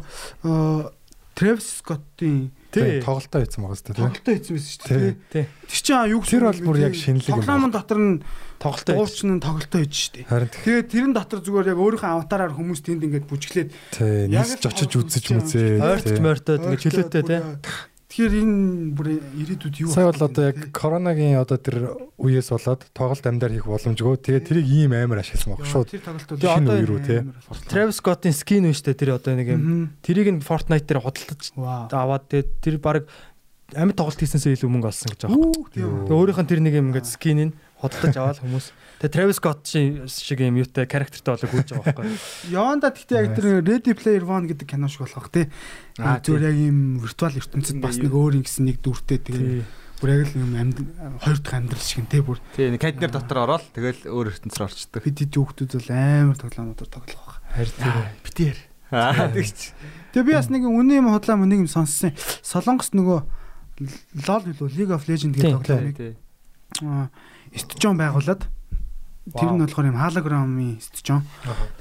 Travis 1.36 1.84
Scott-ийн 1.84 2.51
тий 2.71 3.03
тоглолтоо 3.03 3.43
хийсэн 3.43 3.60
байгаа 3.60 3.75
шүү 3.75 3.88
дээ. 3.91 3.99
Тоглолтоо 3.99 4.34
хийсэн 4.39 4.55
байсан 4.55 4.71
шүү 4.71 4.88
дээ. 4.88 5.15
Тий. 5.36 5.45
Тэр 5.67 5.81
чинь 5.84 6.12
юу 6.15 6.21
Тэр 6.23 6.43
бол 6.47 6.62
бүр 6.63 6.77
яг 6.79 6.95
шинэлэг 6.95 7.27
юм. 7.27 7.43
Тоглоомын 7.43 7.73
дотор 7.75 7.99
нь 7.99 8.13
тоглолтоо 8.55 8.95
уучин 9.03 9.29
нь 9.36 9.43
тоглолтоо 9.43 9.79
хийж 9.84 9.95
шүү 9.99 10.13
дээ. 10.15 10.25
Харин 10.31 10.51
тэгээд 10.55 10.88
тэрэн 10.95 11.12
дотор 11.12 11.39
зүгээр 11.43 11.71
яг 11.75 11.79
өөрийнхөө 11.84 12.12
аватараар 12.15 12.55
хүмүүс 12.55 12.81
тэнд 12.88 13.03
ингээд 13.03 13.27
бүжиглээд 13.27 13.69
тий 13.91 14.31
нийсч 14.31 14.63
очиж 14.63 14.91
үзэж 14.95 15.25
мүзээ. 15.36 15.84
Ойртож 15.84 16.19
морьтоод 16.23 16.63
ингээд 16.71 16.84
чөлөөтэй 16.88 17.23
тий. 17.27 17.41
Тэгэхээр 18.15 18.32
энэ 18.47 18.95
бүр 18.95 19.08
ирээдүйд 19.19 19.75
юу 19.84 19.91
Сая 19.91 20.08
бол 20.08 20.23
одоо 20.23 20.43
яг 20.47 20.71
коронагийн 20.71 21.36
одоо 21.36 21.60
тэр 21.60 21.99
үеэс 22.15 22.47
болоод 22.47 22.88
тоглолт 22.95 23.28
амьдаар 23.28 23.51
хийх 23.51 23.67
боломжгүй. 23.67 24.23
Тэгээ 24.23 24.47
тэрийг 24.47 24.67
ийм 24.71 24.95
амар 24.95 25.19
ашигласан 25.19 25.60
баг 25.60 25.67
шууд. 25.67 25.91
Тэр 25.91 25.99
тоглолтууд 25.99 26.39
Тэгээ 26.39 26.60
одоо 26.63 26.78
юу 26.80 26.99
тий. 27.04 27.28
Travis 27.67 27.99
Scott-ийн 27.99 28.32
скин 28.32 28.71
үү 28.71 28.75
штэ 28.80 28.95
тэр 28.95 29.19
одоо 29.19 29.36
нэг 29.36 29.51
юм. 29.51 29.91
Тэрийг 29.99 30.32
нь 30.32 30.39
Fortnite 30.39 30.88
дээр 30.88 31.04
худалдаж 31.04 31.43
аваад 31.91 32.23
тэгээ 32.32 32.47
тэр 32.63 32.75
баг 32.80 33.12
амьд 33.75 33.99
тоглолт 33.99 34.23
хийсэнсээ 34.23 34.63
илүү 34.63 34.71
мөнгө 34.71 34.95
олсон 34.95 35.12
гэж 35.12 35.21
байгаа. 35.28 35.51
Тэгээ 35.75 36.15
өөрийнх 36.15 36.39
нь 36.39 36.49
тэр 36.56 36.62
нэг 36.63 36.73
юм 36.80 36.88
ингээд 36.95 37.12
скин 37.12 37.51
нь 37.51 37.54
худалдаж 37.86 38.17
аваад 38.17 38.41
хүмүүс 38.41 38.67
Тэгээ 38.95 39.12
Travis 39.12 39.38
Scott 39.43 39.67
шиг 39.67 40.39
юм 40.39 40.56
юутай 40.56 40.88
характертай 40.88 41.36
болоо 41.36 41.52
гүйж 41.52 41.69
байгаа 41.76 42.00
байхгүй. 42.00 42.15
Яванда 42.48 42.95
гэхдээ 42.95 43.19
яг 43.19 43.32
тэр 43.36 43.48
Ready 43.60 43.91
Player 43.91 44.24
One 44.24 44.48
гэдэг 44.48 44.71
кино 44.71 44.88
шиг 44.88 45.04
болох 45.04 45.28
тий. 45.36 45.52
Аа 46.00 46.24
зүгээр 46.24 46.48
яг 46.48 46.56
юм 46.56 46.80
виртуал 47.04 47.36
ертөнцид 47.36 47.84
бас 47.84 48.00
нэг 48.00 48.15
өөр 48.15 48.39
юм 48.39 48.43
гэсэн 48.48 48.71
нэг 48.71 48.80
дүртэй 48.80 49.19
тэгээ 49.19 49.67
бүр 50.00 50.10
яг 50.15 50.21
л 50.32 50.39
юм 50.39 50.56
амьд 50.56 50.80
хоёр 51.28 51.38
дахь 51.43 51.58
амьдрал 51.60 51.84
шиг 51.84 52.08
тий 52.08 52.24
бүр. 52.24 52.39
Тий 52.56 52.71
нэг 52.71 52.80
каднер 52.80 53.12
дотор 53.12 53.43
ороод 53.43 53.67
тэгэл 53.76 54.08
өөр 54.08 54.32
ертөнцөөр 54.32 54.63
орчдөг. 54.63 55.04
Бид 55.04 55.19
хэд 55.19 55.36
хүүхдүүд 55.36 55.71
бол 55.76 55.91
амар 55.91 56.38
тоглоомодоор 56.39 56.89
тоглох 56.95 57.43
байх. 57.52 57.67
Харин 57.76 58.15
битээр. 58.24 58.60
Аа 58.95 59.28
тэгч. 59.28 59.76
Тэгээ 60.15 60.24
би 60.24 60.34
бас 60.39 60.48
нэг 60.48 60.63
үнэн 60.63 61.04
юм 61.04 61.12
худлаа 61.12 61.36
нэг 61.43 61.67
юм 61.67 61.69
сонссон. 61.69 62.15
Солонгос 62.15 62.95
нөгөө 62.95 63.19
LoL 64.24 64.43
билүү 64.48 64.71
League 64.71 64.95
of 64.95 65.04
Legends 65.04 65.36
гэдэг 65.36 65.52
тоглоомыг 65.60 66.15
аа 66.80 67.12
студион 67.55 67.97
байгуулад 67.97 68.47
Тэр 69.25 69.57
нь 69.57 69.65
болохоор 69.65 69.89
юм 69.89 69.97
холограмын 69.97 70.77
стечон. 70.77 71.25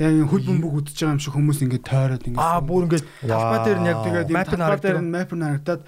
Тэгээ 0.01 0.25
юм 0.25 0.33
хөл 0.33 0.49
бөмбөг 0.49 0.81
үдчихэж 0.81 0.97
байгаа 1.05 1.13
юм 1.13 1.21
шиг 1.21 1.37
хүмүүс 1.37 1.61
ингээд 1.61 1.85
тойроод 1.85 2.25
ингээд 2.25 2.41
Аа 2.41 2.65
бүр 2.65 2.89
ингээд 2.89 3.05
талбай 3.21 3.61
дээр 3.69 3.81
нь 3.85 3.91
яг 3.93 3.99
тэгээд 4.01 4.29
мап 4.33 4.81
дээр 4.81 5.01
нь 5.05 5.13
нь 5.13 5.45
харагдаад 5.45 5.83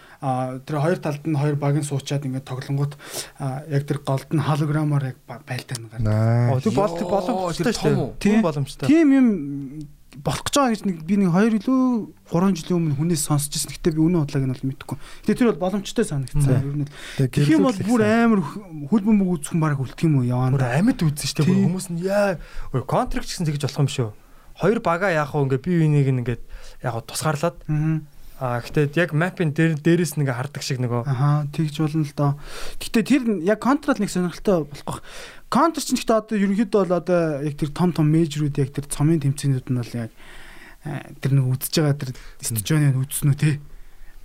тэр 0.68 0.76
хоёр 0.84 0.98
талд 1.00 1.24
нь 1.24 1.40
хоёр 1.40 1.56
баг 1.56 1.80
нь 1.80 1.88
суучаад 1.88 2.28
ингээд 2.28 2.44
тоглонгууд 2.44 2.92
яг 3.72 3.82
тэр 3.88 3.98
голд 4.04 4.28
нь 4.36 4.44
холограмаар 4.44 5.16
яг 5.16 5.18
байлтаа 5.24 5.76
нь 5.80 5.88
гардаг. 5.88 6.60
Тэг 6.60 6.76
бол 6.76 6.92
боломжтой 6.92 7.72
шүү 7.72 7.88
дээ. 7.88 8.20
Тийм 8.20 8.38
боломжтой. 8.44 8.84
Тийм 8.92 9.08
юм 9.16 9.26
болох 10.24 10.44
гэж 10.46 10.54
байгаа 10.56 10.72
гэж 10.72 10.82
нэг 10.86 10.98
би 11.04 11.14
нэг 11.20 11.30
2 11.34 11.60
илүү 11.60 11.82
3 12.32 12.56
жилийн 12.56 12.78
өмнө 12.80 12.96
хүнээс 12.96 13.22
сонсч 13.28 13.52
ирсэн. 13.56 13.76
Гэтэ 13.76 13.96
би 13.96 14.00
үнэн 14.00 14.24
бодлоог 14.24 14.44
нь 14.46 14.52
бол 14.54 14.68
мэдэхгүй. 14.72 14.96
Гэтэ 15.26 15.36
тэр 15.36 15.48
бол 15.52 15.62
боломжтой 15.66 16.04
санагдсан. 16.06 16.48
Ер 16.48 16.76
нь 16.80 16.88
тэгэх 17.20 17.52
юм 17.52 17.68
бол 17.68 17.80
бүр 17.84 18.00
амар 18.06 18.40
хөл 18.40 19.04
бөмбөг 19.04 19.28
үүсгэн 19.36 19.60
бараг 19.60 19.80
үлдэх 19.84 20.06
юм 20.08 20.20
уу 20.20 20.28
яваа. 20.28 20.54
Бүр 20.56 20.66
амьд 20.66 21.00
үзсэн 21.04 21.28
шүү 21.28 21.44
дээ. 21.44 21.66
Хүмүүс 21.68 21.86
нь 21.92 22.00
яа 22.06 22.40
контракт 22.88 23.28
гэсэн 23.28 23.46
тэгж 23.46 23.62
болох 23.68 23.82
юм 23.84 23.90
шүү. 23.92 24.10
Хоёр 24.56 24.78
бага 24.80 25.12
яах 25.12 25.36
вэ 25.36 25.44
ингээ 25.44 25.60
бие 25.60 25.76
биенийг 25.84 26.08
ингээд 26.08 26.42
яг 26.80 27.04
тусгаарлаад 27.04 27.60
А 28.36 28.60
гэтээ 28.60 28.92
яг 29.00 29.16
map-ын 29.16 29.56
дээр 29.56 29.80
дээрээс 29.80 30.20
нэг 30.20 30.28
хардаг 30.28 30.60
шиг 30.60 30.76
нөгөө 30.84 31.08
Аха, 31.08 31.48
тэгж 31.56 31.80
болно 31.80 32.04
л 32.04 32.12
доо. 32.12 32.32
Гэтэ 32.76 33.00
тэр 33.00 33.22
яг 33.40 33.64
контрол 33.64 33.96
нэг 33.96 34.12
сонирхолтой 34.12 34.68
болох. 34.68 35.00
Контр 35.48 35.80
ч 35.80 35.96
гэхдээ 35.96 36.20
одоо 36.20 36.36
ерөнхийдөө 36.36 36.80
бол 36.84 37.00
одоо 37.00 37.40
яг 37.40 37.56
тэр 37.56 37.72
том 37.72 37.96
том 37.96 38.12
мейжрүүд 38.12 38.60
яг 38.60 38.76
тэр 38.76 38.84
цомын 38.92 39.24
тэмцээнүүд 39.24 39.72
нь 39.72 39.80
бол 39.80 39.94
яг 39.96 40.12
э, 40.84 41.16
тэр 41.16 41.32
нэг 41.32 41.48
үдсэж 41.48 41.74
байгаа 41.80 41.96
тэр 41.96 42.12
стадионыг 42.44 43.00
үзсэн 43.08 43.32
үү 43.32 43.40
те. 43.40 43.56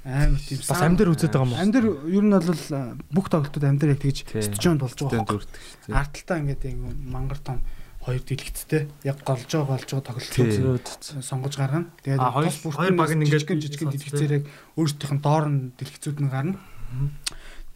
Амар 0.03 0.43
тийм 0.43 0.59
бас 0.59 0.81
амдэр 0.83 1.11
үзээд 1.15 1.31
байгаа 1.31 1.47
юм 1.47 1.53
уу? 1.55 1.63
Амдэр 1.63 1.85
ер 2.11 2.25
нь 2.27 2.35
бол 2.35 2.51
э, 2.51 2.81
бүх 3.15 3.31
тоглолтууд 3.31 3.63
амдэр 3.63 3.95
яг 3.95 4.01
тэгж 4.03 4.27
стадионд 4.43 4.83
болж 4.83 4.99
байгаа. 4.99 5.39
Дээ. 5.39 5.95
Арталтаа 5.95 6.37
ингээд 6.43 6.67
яг 6.67 6.75
мангар 7.07 7.39
том 7.39 7.63
хоёр 8.01 8.21
дэлгэцтэй 8.25 8.81
яг 9.05 9.17
голж 9.21 9.45
байгаа 9.45 9.77
голж 9.77 9.89
байгаа 9.93 10.17
Тий. 10.25 10.45
тоглолтууд 10.49 10.87
сонгож 11.21 11.53
гаргана. 11.57 11.87
Тэгээд 12.01 12.17
хоёр- 12.17 12.47
тус 12.49 12.59
бүрт 12.65 12.77
хоёр 12.81 12.93
баг 12.97 13.09
нь 13.13 13.21
ингээд 13.21 13.33
жижигэн 13.45 13.61
жижигэн 13.61 13.89
дэлгэцээр 13.93 14.31
яг 14.41 14.43
өөрсдийнх 14.77 15.13
нь 15.13 15.21
доор 15.21 15.45
нь 15.49 15.59
дэлгэцүүд 15.77 16.17
нь 16.25 16.29
гарна. 16.33 16.57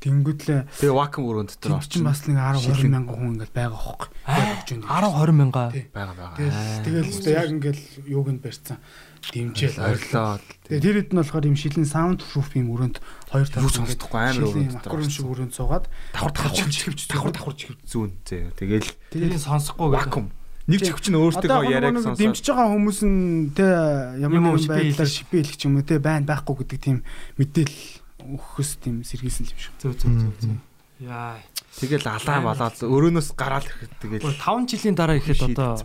Тэнгүүтлээ 0.05 0.69
Тэгээ 0.69 0.93
вакуум 1.01 1.25
өрөөнд 1.33 1.51
дотор 1.57 1.81
тэр 1.81 1.89
чинь 1.89 2.05
бас 2.05 2.21
нэг 2.29 2.37
10 2.37 2.61
20 2.77 2.93
мянган 2.93 3.15
хүн 3.15 3.31
ингээд 3.41 3.53
байгаа 3.57 3.79
хөөхгүй. 3.79 4.09
Огж 4.27 4.67
юм. 4.75 4.81
10 4.85 5.09
20 5.17 5.33
мянга. 5.33 5.63
Байгаа 5.89 6.15
байгаа. 6.19 6.37
Тэгэл 6.37 7.09
тэгэл 7.09 7.33
яг 7.33 7.49
ингээд 7.49 7.79
юуг 8.05 8.27
нь 8.29 8.37
барьцсан. 8.43 8.77
Дэмжээл 9.33 9.81
Орилоо. 9.81 10.37
Тэгээ 10.69 10.83
тэр 10.85 10.95
хэд 11.01 11.09
нь 11.09 11.17
болохоор 11.25 11.45
юм 11.49 11.57
шилэн 11.57 11.87
саунд 11.89 12.21
пруф 12.21 12.53
юм 12.53 12.69
өрөөнд 12.77 13.01
хоёр 13.35 13.47
Юу 13.59 13.71
сонсдохгүй 13.75 14.19
амар 14.23 14.43
өрөөнд. 14.47 14.79
Аквариум 14.85 15.11
шиг 15.11 15.27
өрөөнд 15.27 15.53
суугаад 15.53 15.85
давхар 16.15 16.31
давхар 16.31 16.71
чихвч 16.71 16.99
давхар 17.11 17.31
давхар 17.35 17.55
чихвч 17.59 17.79
зүүн 17.83 18.11
зөө. 18.23 18.55
Тэгэл 18.55 18.89
Тэрийг 19.11 19.39
сонсохгүй 19.43 19.87
гэдэг. 19.91 19.99
вакуум. 20.07 20.27
Нэг 20.65 20.79
чихвч 20.81 21.05
нь 21.13 21.19
өөртөө 21.19 21.61
яриаг 21.69 21.95
сонсоод 22.01 22.17
дэмжиж 22.17 22.45
байгаа 22.49 22.73
хүмүүс 22.73 22.99
нь 23.05 23.53
тэ 23.53 23.65
ямар 24.17 24.39
нэгэн 24.41 24.63
шипээ 24.65 24.81
байдлаар 24.81 25.05
хэлэх. 25.05 25.17
шипээ 25.19 25.41
хэлэх 25.45 25.65
юм 25.67 25.75
уу 25.77 25.85
тэ 25.85 25.95
байна 26.01 26.25
байхгүй 26.25 26.55
гэдэг 26.65 26.79
тийм 26.81 26.97
мэдээлэл 27.37 27.85
өгөхөс 28.33 28.71
тийм 28.81 28.95
сэргийсэн 29.05 29.45
юм 29.45 29.59
шиг. 29.61 29.73
Зөв 29.77 29.93
зөв 30.01 30.09
зөв. 30.41 30.57
Яа. 30.95 31.37
тэгэл 31.75 32.07
алаа 32.07 32.39
болоод 32.39 32.79
өрөөнөөс 32.87 33.35
гараал 33.35 33.67
ирэхэд 33.67 33.93
тэгэл 33.99 34.23
5 34.31 34.63
жилийн 34.63 34.95
дараа 34.95 35.19
ихэд 35.19 35.43
одоо 35.51 35.75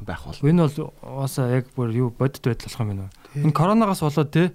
энэ 0.46 0.70
бол 0.70 0.94
уусаа 1.02 1.50
яг 1.50 1.66
бүр 1.74 1.90
юу 1.90 2.14
бодит 2.14 2.46
байдал 2.46 2.70
болох 2.70 2.80
юм 2.80 2.88
байна. 2.94 3.10
Энэ 3.34 3.50
коронавигаас 3.50 4.00
болоод 4.06 4.30
те 4.30 4.54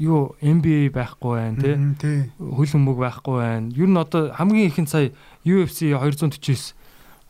юу 0.00 0.34
NBA 0.40 0.88
байхгүй 0.96 1.32
байна 1.36 1.94
Тий. 2.00 2.32
хөл 2.40 2.72
өмөг 2.80 2.96
байхгүй 2.96 3.36
байна. 3.36 3.68
Ер 3.76 3.88
нь 3.92 4.00
одоо 4.00 4.32
хамгийн 4.32 4.72
ихэнд 4.72 4.88
сая 4.88 5.12
UFC 5.44 5.92
249 5.92 6.72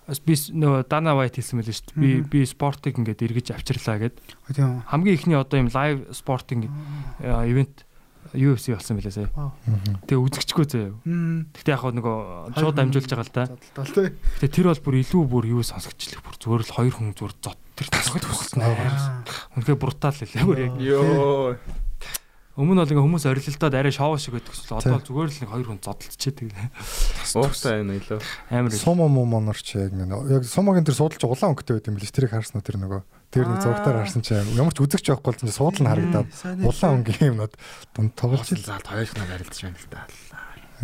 бас 0.06 0.18
би 0.22 0.34
нөгөө 0.34 0.86
Dana 0.90 1.14
White 1.18 1.38
хэлсэн 1.38 1.58
мэлээ 1.58 1.76
шүү 1.76 1.86
дээ. 1.94 2.02
Би 2.02 2.10
би 2.26 2.38
спортыг 2.46 2.98
ингээд 2.98 3.26
эргэж 3.26 3.54
авчирлаа 3.54 3.98
гэд. 3.98 4.16
Тийм. 4.54 4.82
Хамгийн 4.86 5.14
ихний 5.18 5.38
одоо 5.38 5.58
юм 5.58 5.70
live 5.70 6.14
спортинг 6.14 6.70
ивент 7.22 7.86
UFC 8.34 8.70
болсон 8.74 8.98
мэлээ 8.98 9.14
сая. 9.26 9.30
Тэгээ 10.06 10.22
үзэгчгүй 10.22 10.66
заяа. 10.66 10.94
Гэхдээ 11.54 11.74
яг 11.74 11.82
нөгөө 11.90 12.54
шууд 12.54 12.76
дамжуулж 12.78 13.10
байгаа 13.10 13.26
л 13.26 13.34
да. 13.34 13.44
Тэгээ 14.38 14.50
тэр 14.54 14.66
бол 14.70 14.82
бүр 14.86 14.96
илүү 15.02 15.22
бүр 15.26 15.44
юу 15.58 15.62
сонсогчлох 15.66 16.22
бүр 16.22 16.36
зүгээр 16.38 16.62
л 16.70 16.74
хоёр 16.74 16.94
хүн 16.94 17.14
зүгээр 17.18 17.34
зот 17.42 17.58
тэр 17.74 17.88
тасгад 17.90 18.22
туссан. 18.22 18.62
Аа. 18.62 19.26
Үнэхээр 19.58 19.78
брутал 19.78 20.14
лээ 20.14 20.46
бүр 20.46 20.58
яг. 20.62 20.74
Йоо. 20.78 21.58
Өмнө 22.60 22.84
бол 22.84 22.92
ингээ 22.92 23.06
хүмүүс 23.08 23.24
орилолдоод 23.24 23.72
арай 23.72 23.88
шоу 23.88 24.20
шиг 24.20 24.36
байдаг 24.36 24.52
ч 24.52 24.68
одоо 24.68 25.00
бол 25.00 25.08
зүгээр 25.08 25.30
л 25.32 25.40
нэг 25.40 25.48
хоёр 25.48 25.66
хүн 25.72 25.80
зодтолчээд 25.80 26.36
тэгээ. 26.44 26.68
Уусаа 27.40 27.80
энэ 27.80 27.96
илүү. 28.04 28.20
Амар. 28.52 28.76
Сумо 28.76 29.08
момонорч 29.08 29.80
яг 29.80 29.96
нэг 29.96 30.12
яг 30.28 30.44
сумогийн 30.44 30.84
тэр 30.84 31.00
суудалж 31.00 31.24
улаан 31.24 31.56
өнгөтэй 31.56 31.80
байт 31.80 31.88
юм 31.88 31.96
билээ. 31.96 32.12
Тэрийг 32.12 32.36
харсан 32.36 32.60
уу 32.60 32.68
тэр 32.68 32.76
нөгөө. 32.84 33.00
Тэр 33.32 33.48
нэг 33.48 33.64
зургатаар 33.64 34.04
харсан 34.04 34.20
чинь 34.20 34.44
ямар 34.60 34.76
ч 34.76 34.84
үзэгч 34.84 35.08
байхгүй 35.08 35.24
болсон 35.32 35.48
чинь 35.48 35.56
суудал 35.56 35.80
нь 35.80 35.88
харагдаад 35.88 36.28
улаан 36.60 36.94
өнгийн 37.00 37.30
юмнууд 37.32 37.54
дунд 37.96 38.12
тоглож 38.12 38.52
заалт 38.52 38.92
хоёр 38.92 39.08
их 39.08 39.16
нарилдаж 39.16 39.56
байна 39.64 39.80
л 39.80 39.88
да. 39.88 40.04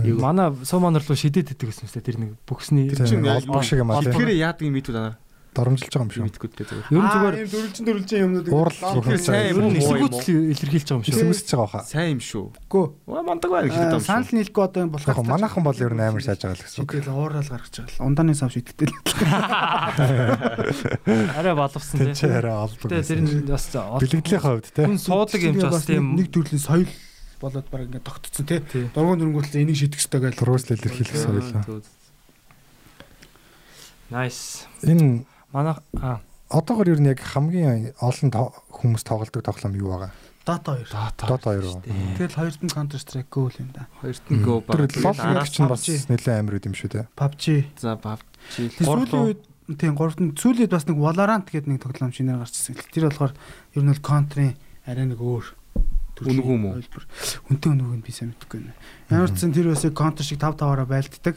Манай 0.01 0.49
сумонор 0.65 1.05
руу 1.05 1.17
шидэд 1.17 1.53
идэг 1.53 1.77
гэсэн 1.77 1.93
үстэй 1.93 2.01
тэр 2.01 2.17
нэг 2.25 2.41
Тэр 2.97 3.21
яг 3.21 3.45
олбог 3.45 3.65
шиг 3.65 3.85
юм 3.85 3.93
аа. 3.93 4.01
Тэгэхээр 4.01 4.33
яадаг 4.33 4.65
юм 4.65 4.77
мэдүүд 4.81 4.97
аа. 4.97 5.21
Доромжилж 5.57 5.89
байгаа 5.89 6.05
юм 6.05 6.13
шиг. 6.13 6.29
Мэдгүй 6.29 6.53
дээ 6.53 6.69
зүгээр. 6.69 6.93
ер 6.93 7.01
нь 7.01 7.09
зүгээр 7.17 7.41
ийм 7.41 7.49
дөрвөлжин 7.49 7.89
дөрвөлжин 7.89 8.21
юмнууд 8.29 8.53
Уурал 8.53 8.77
ер 8.77 9.57
нь 9.57 9.57
юм 9.57 9.65
уу, 9.65 9.73
эсэргүүцэл 9.81 10.53
илэрхийлж 10.53 10.85
байгаа 10.87 11.01
юм 11.01 11.05
шиг. 11.09 11.17
Хэсэгсэж 11.17 11.49
байгаа 11.57 11.73
хаа. 11.73 11.81
Сайн 11.89 12.13
юм 12.17 12.21
шүү. 12.21 12.53
Оо 12.77 12.93
мандаг 13.25 13.49
байна 13.51 13.73
гэж 13.73 13.97
бодсон. 13.97 14.05
Санал 14.05 14.29
нийлэхгүй 14.37 14.65
одоо 14.69 14.81
юм 14.85 14.93
болох. 14.93 15.09
Яг 15.09 15.17
манайхан 15.25 15.65
бол 15.65 15.81
ер 15.81 15.97
нь 15.97 16.05
амар 16.05 16.21
шааж 16.21 16.45
байгаа 16.45 16.61
л 16.61 16.65
гэсэн 16.69 16.85
үг. 16.85 16.93
Шидэл 16.93 17.17
уурал 17.17 17.41
гаргаж 17.41 17.73
байгаа 17.73 17.97
л. 17.97 18.05
Ундааны 18.05 18.37
сав 18.37 18.53
шидэлтэй. 18.53 18.93
Арай 21.41 21.55
боловсон 21.57 21.97
Тэ 21.97 22.13
чи 22.13 22.21
тий. 22.27 22.37
арай 22.37 22.53
олбог. 22.53 22.93
Тэгээ 22.93 23.09
тэр 23.09 23.21
нь 23.25 23.49
бас 23.49 23.73
бэлгэдлийн 23.73 24.43
хувьд 24.45 24.69
те. 24.77 24.85
хүн 24.85 25.01
суудаг 25.01 25.41
юм 25.41 25.57
ч 25.57 25.65
бас 25.65 25.89
тийм 25.89 26.13
нэг 26.17 26.29
төрлийн 26.29 26.61
соёл 26.61 26.85
болоод 27.41 27.69
баг 27.73 27.81
ингээд 27.89 28.05
тогтцсон 28.05 28.45
тий. 28.47 28.61
Дургуун 28.93 29.19
дөрөнгөөлөл 29.21 29.57
энийг 29.61 29.77
шийдэх 29.81 30.01
хэрэгтэй 30.01 30.21
гэж. 30.21 30.37
Рууслэл 30.45 30.77
илэрхийлэх 30.81 31.17
соёлоо. 31.17 31.81
Nice. 34.11 34.67
Энэ 34.87 35.25
Манай 35.57 35.81
аа 36.05 36.21
одоогор 36.53 36.93
ер 36.93 37.01
нь 37.01 37.09
яг 37.09 37.25
хамгийн 37.25 37.97
олон 37.97 38.29
хүмүүс 38.69 39.09
тоглодог 39.09 39.41
тоглоом 39.41 39.73
юу 39.73 39.89
байгаа? 39.97 40.13
Dota 40.45 40.77
2. 40.79 40.93
Dota 41.17 41.57
2 41.57 41.65
уу? 41.65 41.81
Тэгэл 42.21 42.37
хоёрт 42.37 42.61
нь 42.61 42.71
Counter 42.71 43.01
Strike 43.01 43.33
Go 43.33 43.49
л 43.49 43.57
юм 43.59 43.73
да. 43.73 43.89
Хоёрт 44.05 44.21
нь 44.29 44.45
Тэр 44.45 44.61
баг. 44.63 44.79
лол 45.01 45.17
яг 45.17 45.49
чинь 45.49 45.67
бас 45.67 45.83
PUBG. 45.83 46.13
нэлээд 46.13 46.39
амар 46.39 46.61
үт 46.61 46.69
юм 46.69 46.77
шүү 46.77 46.91
те. 46.93 47.09
PUBG. 47.17 47.45
За. 47.81 47.97
Тэр 47.97 48.85
сүүлийн 48.85 49.25
үед 49.33 49.41
тийм 49.81 49.97
гуравт 49.97 50.21
нь 50.21 50.37
сүүлийн 50.37 50.69
үед 50.69 50.77
бас 50.77 50.87
нэг 50.87 51.01
Valorant 51.01 51.49
гэдэг 51.51 51.67
нэг 51.73 51.81
тоглоом 51.83 52.13
шинээр 52.13 52.39
гарчсан. 52.45 52.79
Тэр 52.93 53.09
болохоор 53.11 53.33
ер 53.75 53.83
нь 53.83 53.91
бол 53.91 54.07
Counter-ийн 54.07 54.55
арай 54.87 55.07
нэг 55.09 55.19
өөр 55.19 55.47
Үнэгүй 56.17 56.55
юм 56.57 56.65
уу? 56.73 56.81
Үнтэй 57.53 57.71
үнэгүй 57.77 57.97
нь 58.01 58.05
би 58.07 58.13
сайн 58.15 58.33
мэдэхгүй 58.33 58.61
байна. 58.65 58.73
Ямар 59.13 59.29
ч 59.35 59.43
сан 59.45 59.53
тэр 59.53 59.69
бас 59.69 59.85
Counter 59.85 60.25
шиг 60.25 60.41
5 60.41 60.57
5-аараа 60.57 60.89
байлддаг. 60.89 61.37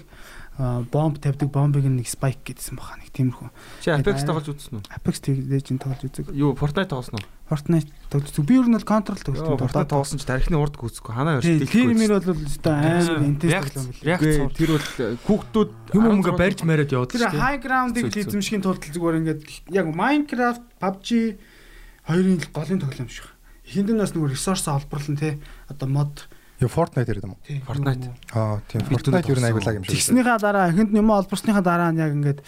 Бомб 0.60 1.16
тавьдаг 1.24 1.48
бомбыг 1.56 1.88
нэг 1.88 2.04
spike 2.04 2.44
гэдсэн 2.52 2.76
баха 2.76 3.00
нэг 3.00 3.16
тиймэрхүү. 3.16 3.48
Чи 3.80 3.96
Apex 3.96 4.28
тоглож 4.28 4.52
үзсэн 4.52 4.76
үү? 4.76 4.92
Apex 4.92 5.16
Legends 5.24 5.80
тоглож 5.80 6.04
үзэг. 6.04 6.36
Юу 6.36 6.52
Fortnite 6.52 6.92
тоглосон 6.92 7.16
уу? 7.16 7.24
Fortnite 7.48 7.88
тоглож 8.12 8.28
үзэг. 8.28 8.44
Би 8.44 8.60
ер 8.60 8.68
нь 8.68 8.76
бол 8.76 8.84
Counter 8.84 9.16
л 9.16 9.24
Йоо, 9.24 9.56
тоглож 9.56 9.72
Fortnite 9.72 9.88
тоглосон 9.88 10.20
ч 10.20 10.28
тарихны 10.28 10.60
урд 10.60 10.76
гүцэхгүй. 10.76 11.16
Ханаа 11.16 11.40
өрш 11.40 11.48
тэр 11.64 11.96
мөр 11.96 12.12
бол 12.20 12.44
өстой 12.44 12.76
амар 12.76 13.24
интенс 13.24 13.54
React 13.56 13.72
тоглоом 13.72 13.88
бил. 13.88 14.04
React 14.04 14.20
Гээ, 14.20 14.36
суур. 14.36 14.52
Тэр 14.60 14.70
бол 14.76 14.88
э, 15.00 15.08
хүүхдүүд 15.24 15.72
юм 15.96 16.06
өмгө 16.12 16.32
барьж 16.36 16.60
мариад 16.68 16.92
яваад 16.92 17.16
Тэр 17.16 17.32
high 17.40 17.60
ground-ыг 17.64 18.12
эзэмшхийн 18.12 18.60
тулд 18.60 18.84
зүгээр 18.84 19.20
ингээд 19.24 19.42
яг 19.72 19.88
Minecraft, 19.96 20.64
PUBG 20.76 21.40
хоёрын 22.04 22.36
л 22.36 22.52
голын 22.52 22.84
тоглоом 22.84 23.08
шиг. 23.08 23.32
Эхэнд 23.64 23.96
нь 23.96 24.02
бас 24.04 24.12
нөгөө 24.12 24.36
ресурс 24.36 24.68
олборлон 24.68 25.16
те 25.16 25.40
одоо 25.72 25.88
мод 25.88 26.28
Юу 26.60 26.68
Fortnite 26.68 27.08
гэдэг 27.08 27.24
юм 27.24 27.34
уу? 27.36 27.42
Fortnite. 27.64 28.12
Аа 28.36 28.60
тийм 28.68 28.84
Fortnite 28.84 29.24
түрүү 29.24 29.36
ер 29.36 29.40
нь 29.40 29.48
аягүй 29.48 29.64
тоглосон. 29.64 29.68
лаг 29.70 29.78
юм 29.80 29.84
шиг. 29.88 29.96
Тэгснийхаа 29.96 30.38
дараа 30.44 30.66
эхэнд 30.76 30.92
юм 30.92 31.10
олборсныхаа 31.16 31.64
дараа 31.64 31.90
нь 31.96 32.02
яг 32.04 32.12
ингээд 32.12 32.40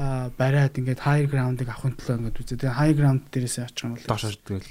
аа, 0.00 0.32
бариад 0.32 0.74
ингээд 0.80 1.00
high 1.04 1.28
ground-ыг 1.28 1.68
авахын 1.68 1.92
тулд 2.00 2.24
ингээд 2.24 2.40
үзээ. 2.40 2.58
Тэгээ 2.64 2.78
high 2.80 2.94
ground 2.96 3.22
дээрээсээ 3.28 3.68
очих 3.68 3.84
юм 3.84 3.92
бол 4.00 4.08
доош 4.08 4.24
ордог 4.32 4.64
л. 4.64 4.68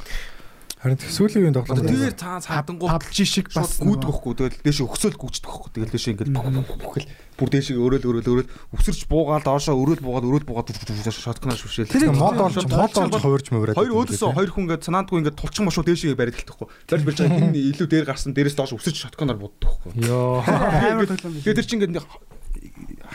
Харин 0.79 0.95
сүүлийн 0.95 1.51
үеийн 1.51 1.55
тоглоом. 1.59 1.83
Тэр 1.83 2.15
цаа 2.15 2.39
цаадангуу 2.39 2.87
PUBG 2.87 3.27
шиг 3.27 3.51
бас 3.51 3.83
гүйдэг 3.83 4.07
байхгүй. 4.07 4.31
Тэгэл 4.31 4.63
дээш 4.63 4.79
өгсөөл 4.87 5.19
гүйцдэг 5.19 5.51
байхгүй. 5.51 5.71
Тэгэл 5.75 5.91
дээш 5.91 6.05
ингээд 6.15 6.31
гэл 6.31 7.07
бүр 7.35 7.49
дээш 7.51 7.67
өрөөл 7.75 8.07
өрөөл 8.07 8.47
өрөөл 8.47 8.51
өвсөрч 8.79 9.01
буугаал 9.11 9.43
доошоо 9.43 9.75
өрөөл 9.75 9.99
буугаад 9.99 10.23
өрөөл 10.23 10.47
буугаад 10.47 10.71
шоткноо 10.71 11.59
шүшээл. 11.59 11.91
Тэр 11.91 12.15
мод 12.15 12.39
олж 12.39 12.63
мод 12.63 12.95
олж 12.95 13.11
хувирж 13.19 13.51
мөврээд. 13.51 13.75
Хоёр 13.75 13.91
өөдөөсөө 13.91 14.31
хоёр 14.39 14.51
хүн 14.55 14.63
ингээд 14.71 14.87
санаандгүй 14.87 15.19
ингээд 15.19 15.35
тулчин 15.35 15.67
мошуу 15.67 15.83
дээшээ 15.83 16.15
бариад 16.15 16.39
гэлтэхгүй. 16.39 16.67
Барьж 16.71 17.03
барьж 17.03 17.19
байгаа 17.27 17.39
хин 17.43 17.59
илүү 17.59 17.87
дээр 17.91 18.07
гарсан 18.07 18.31
дээрээс 18.31 18.55
доош 18.55 18.71
өвсөж 18.79 18.95
шотконоор 19.03 19.35
буддаг 19.35 19.67
байхгүй. 19.83 20.07
Йоо. 20.07 20.43
тэр 21.43 21.67
чинь 21.67 21.83
ингээд 21.83 22.07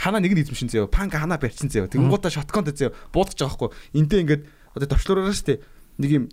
ханаа 0.05 0.21
нэг 0.21 0.37
нь 0.37 0.43
эзэмшин 0.45 0.69
заяа. 0.69 0.89
Панка 0.89 1.21
ханаа 1.21 1.41
барьчин 1.41 1.73
заяа. 1.73 1.89
Тэнгуудаа 1.89 2.33
шотконд 2.33 2.77
заяа. 2.77 2.93
Буудаж 3.13 3.41
байгаа 3.41 3.73
байхгүй. 3.73 3.73
Эндээ 3.97 4.21
ингээд 4.25 4.43
одоо 4.77 4.89
товчлуураараа 4.89 5.37
штэ 5.37 5.61
нэг 6.01 6.11
юм 6.11 6.25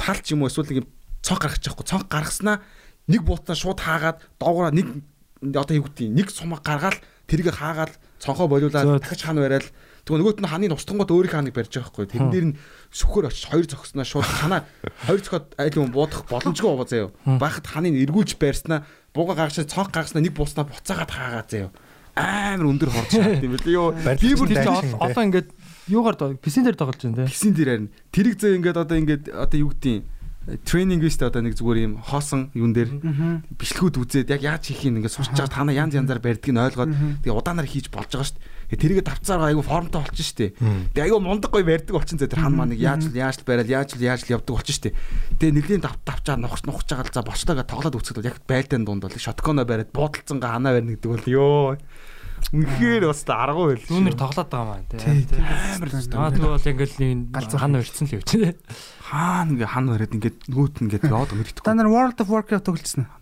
талч 0.00 0.32
юм 0.32 0.42
уу 0.42 0.48
эсвэл 0.48 0.72
нэг 0.72 0.80
юм 0.82 0.88
цонх 1.20 1.44
байхгүй. 1.44 1.84
Цонх 1.84 2.08
гаргаснаа 2.08 2.64
нэг 3.04 3.20
буутаа 3.20 3.52
шууд 3.54 3.84
хаагаад 3.84 4.24
доогоороо 4.40 4.72
нэг 4.72 5.04
одоо 5.44 5.76
юу 5.76 5.86
гэдэг 5.88 6.08
нэг 6.08 6.28
сумаг 6.32 6.64
гаргаал 6.64 6.96
тэрийг 7.28 7.52
хаагаад 7.52 7.92
цонхоо 8.20 8.48
болиулаад 8.48 9.00
дахиж 9.00 9.24
хан 9.24 9.40
барайл 9.40 9.68
тэгвэл 10.04 10.20
нөгөөт 10.20 10.40
нь 10.44 10.50
ханыг 10.50 10.76
устгангууд 10.76 11.12
өөрийн 11.12 11.32
ханыг 11.32 11.54
барьж 11.56 11.72
байгаа 11.72 11.92
байхгүй. 11.92 12.06
Тэрэн 12.12 12.30
дээр 12.32 12.46
нь 12.52 12.58
сүхөр 12.92 13.28
очиж 13.32 13.44
хоёр 13.48 13.66
зогсноо 13.68 14.04
шууд 14.04 14.28
ханаа 14.28 14.68
хоёр 15.08 15.20
зохиод 15.20 15.46
айл 15.56 15.76
юм 15.80 15.92
буудах 15.92 16.28
боломжгүй 16.28 16.68
байгаа 16.68 16.88
заяа. 16.88 17.10
Бахад 17.40 17.66
ханыг 17.68 17.96
эргүүлж 17.96 18.36
барьснаа 18.36 18.84
бууга 19.16 19.36
гаргаж 19.36 19.64
цонх 19.64 19.92
гаргаснаа 19.92 20.24
нэг 20.24 20.34
бууснаа 20.36 20.68
буцаагаад 20.68 21.10
хаагаа 21.12 21.44
заяа. 21.48 21.70
Амар 22.16 22.68
өндөр 22.68 22.90
хорч 22.92 23.10
шат 23.16 23.40
юм 23.40 23.56
бэл 23.56 23.68
ёо. 23.72 23.88
Би 23.96 24.34
бүр 24.36 24.50
одоо 25.00 25.22
ингээд 25.24 25.48
юугаар 25.88 26.36
писэн 26.36 26.64
дээр 26.66 26.76
тоглож 26.76 27.00
байна 27.00 27.24
те. 27.24 27.32
Гисэн 27.32 27.54
дээр 27.56 27.70
харин 27.70 27.88
тэрэг 28.12 28.34
зөө 28.36 28.56
ингээд 28.60 28.76
одоо 28.76 28.96
ингээд 28.98 29.24
одоо 29.32 29.58
юу 29.58 29.72
гэдгийг 29.72 30.04
тренинг 30.64 31.02
вист 31.04 31.22
одоо 31.22 31.44
нэг 31.44 31.54
зүгээр 31.54 31.84
юм 31.84 31.94
хоосон 32.00 32.48
юун 32.56 32.72
дээр 32.72 32.88
бичлэгүүд 33.60 34.00
үзээд 34.00 34.32
яг 34.32 34.40
яаж 34.40 34.72
хийхийг 34.72 34.96
ингээд 35.04 35.12
сурч 35.12 35.36
байгаа 35.36 35.52
танаа 35.52 35.76
янз 35.76 35.94
янзаар 35.94 36.18
барьдгийг 36.18 36.56
нь 36.56 36.64
ойлгоод 36.64 36.90
тэгээ 37.20 37.36
удаанаар 37.36 37.68
хийж 37.68 37.92
болж 37.92 38.08
байгаа 38.08 38.24
шүү 38.24 38.40
дээ. 38.72 38.80
тэрийгэ 38.80 39.04
давцаар 39.04 39.52
айгу 39.52 39.60
формтой 39.60 40.00
болчихно 40.00 40.24
шүү 40.24 40.38
дээ. 40.40 40.50
Тэгээ 40.96 41.04
айгу 41.06 41.20
мундаг 41.20 41.50
гоё 41.52 41.64
барьдаг 41.68 41.92
болчихно 41.92 42.20
зэ 42.24 42.32
тэр 42.32 42.40
хан 42.40 42.56
маань 42.56 42.72
яаж 42.72 43.12
л 43.12 43.14
яаж 43.14 43.36
л 43.36 43.46
барайл 43.46 43.68
яаж 43.68 43.90
л 43.94 44.02
яаж 44.02 44.20
л 44.24 44.32
явдаг 44.32 44.54
болчихно 44.56 44.74
шүү 44.74 44.84
дээ. 44.88 44.96
Тэгээ 45.38 45.56
нэлийн 45.60 45.82
дав 45.84 45.94
давчаар 46.08 46.40
нухч 46.40 46.62
нухч 46.64 46.88
байгаа 46.88 47.04
л 47.04 47.14
за 47.14 47.20
болчлоога 47.20 47.64
тоглоод 47.68 47.98
үцгэд 48.00 48.24
яг 48.24 48.40
байлдааны 48.48 48.86
дунд 48.88 49.04
бол 49.04 49.12
шотконо 49.20 49.68
бариад 49.68 49.92
буудалцангаа 49.92 50.56
ханаа 50.56 50.72
барина 50.72 50.96
гэдэг 50.96 51.10
бол 51.12 51.26
ёо. 51.28 51.76
Үнэхээр 52.50 53.04
бас 53.06 53.20
аргагүй 53.28 53.66
байл. 53.76 53.86
Түүнэр 53.86 54.16
тоглоод 54.18 54.48
байгаа 54.50 54.68
маань 54.70 54.88
Тий, 54.90 55.22
тий. 55.22 55.38
тий. 55.38 55.44
амар 55.76 55.88
л 55.88 55.96
Аа 56.10 56.30
тэгвэл 56.34 56.54
бол 56.56 56.70
ингээл 56.70 56.96
нэг 56.98 57.10
хан 57.60 57.78
өрцөн 57.78 58.06
л 58.10 58.14
явчих. 58.18 58.56
хаана 59.06 59.50
ингээ 59.54 59.70
хан 59.70 59.86
бариад 59.90 60.14
ингээд 60.16 60.38
нь 60.50 60.80
ингээд 60.88 61.04
яваад 61.10 61.30
Та 61.30 61.36
мэддэхгүй. 61.38 61.74
нар 61.76 61.88
World 61.92 62.18
of 62.20 62.28
Warcraft 62.32 62.66
тоглосон 62.66 63.04
уу? 63.06 63.18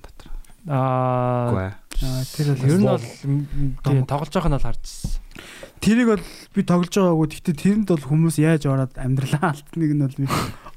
Аа 0.68 1.52
ээ. 1.56 1.72
Аа, 1.98 2.22
Тэр 2.36 2.46
бол 2.54 2.62
ер 2.68 2.78
нь 2.78 2.86
бол 2.86 3.04
тоглож 4.06 4.32
байгаа 4.36 4.50
нь 4.52 4.56
бол 4.58 4.66
харжсан. 4.68 5.10
Тэрийг 5.82 6.08
бол 6.12 6.24
би 6.54 6.60
тоглож 6.62 6.92
байгаагүй. 6.94 7.26
Гэхдээ 7.30 7.56
тэрэнд 7.58 7.88
бол 7.88 8.04
хүмүүс 8.04 8.36
яаж 8.42 8.62
ороод 8.68 8.94
амьдралаа 8.98 9.54
алтныг 9.56 9.92
нь 9.96 10.02
бол 10.04 10.16
би 10.18 10.26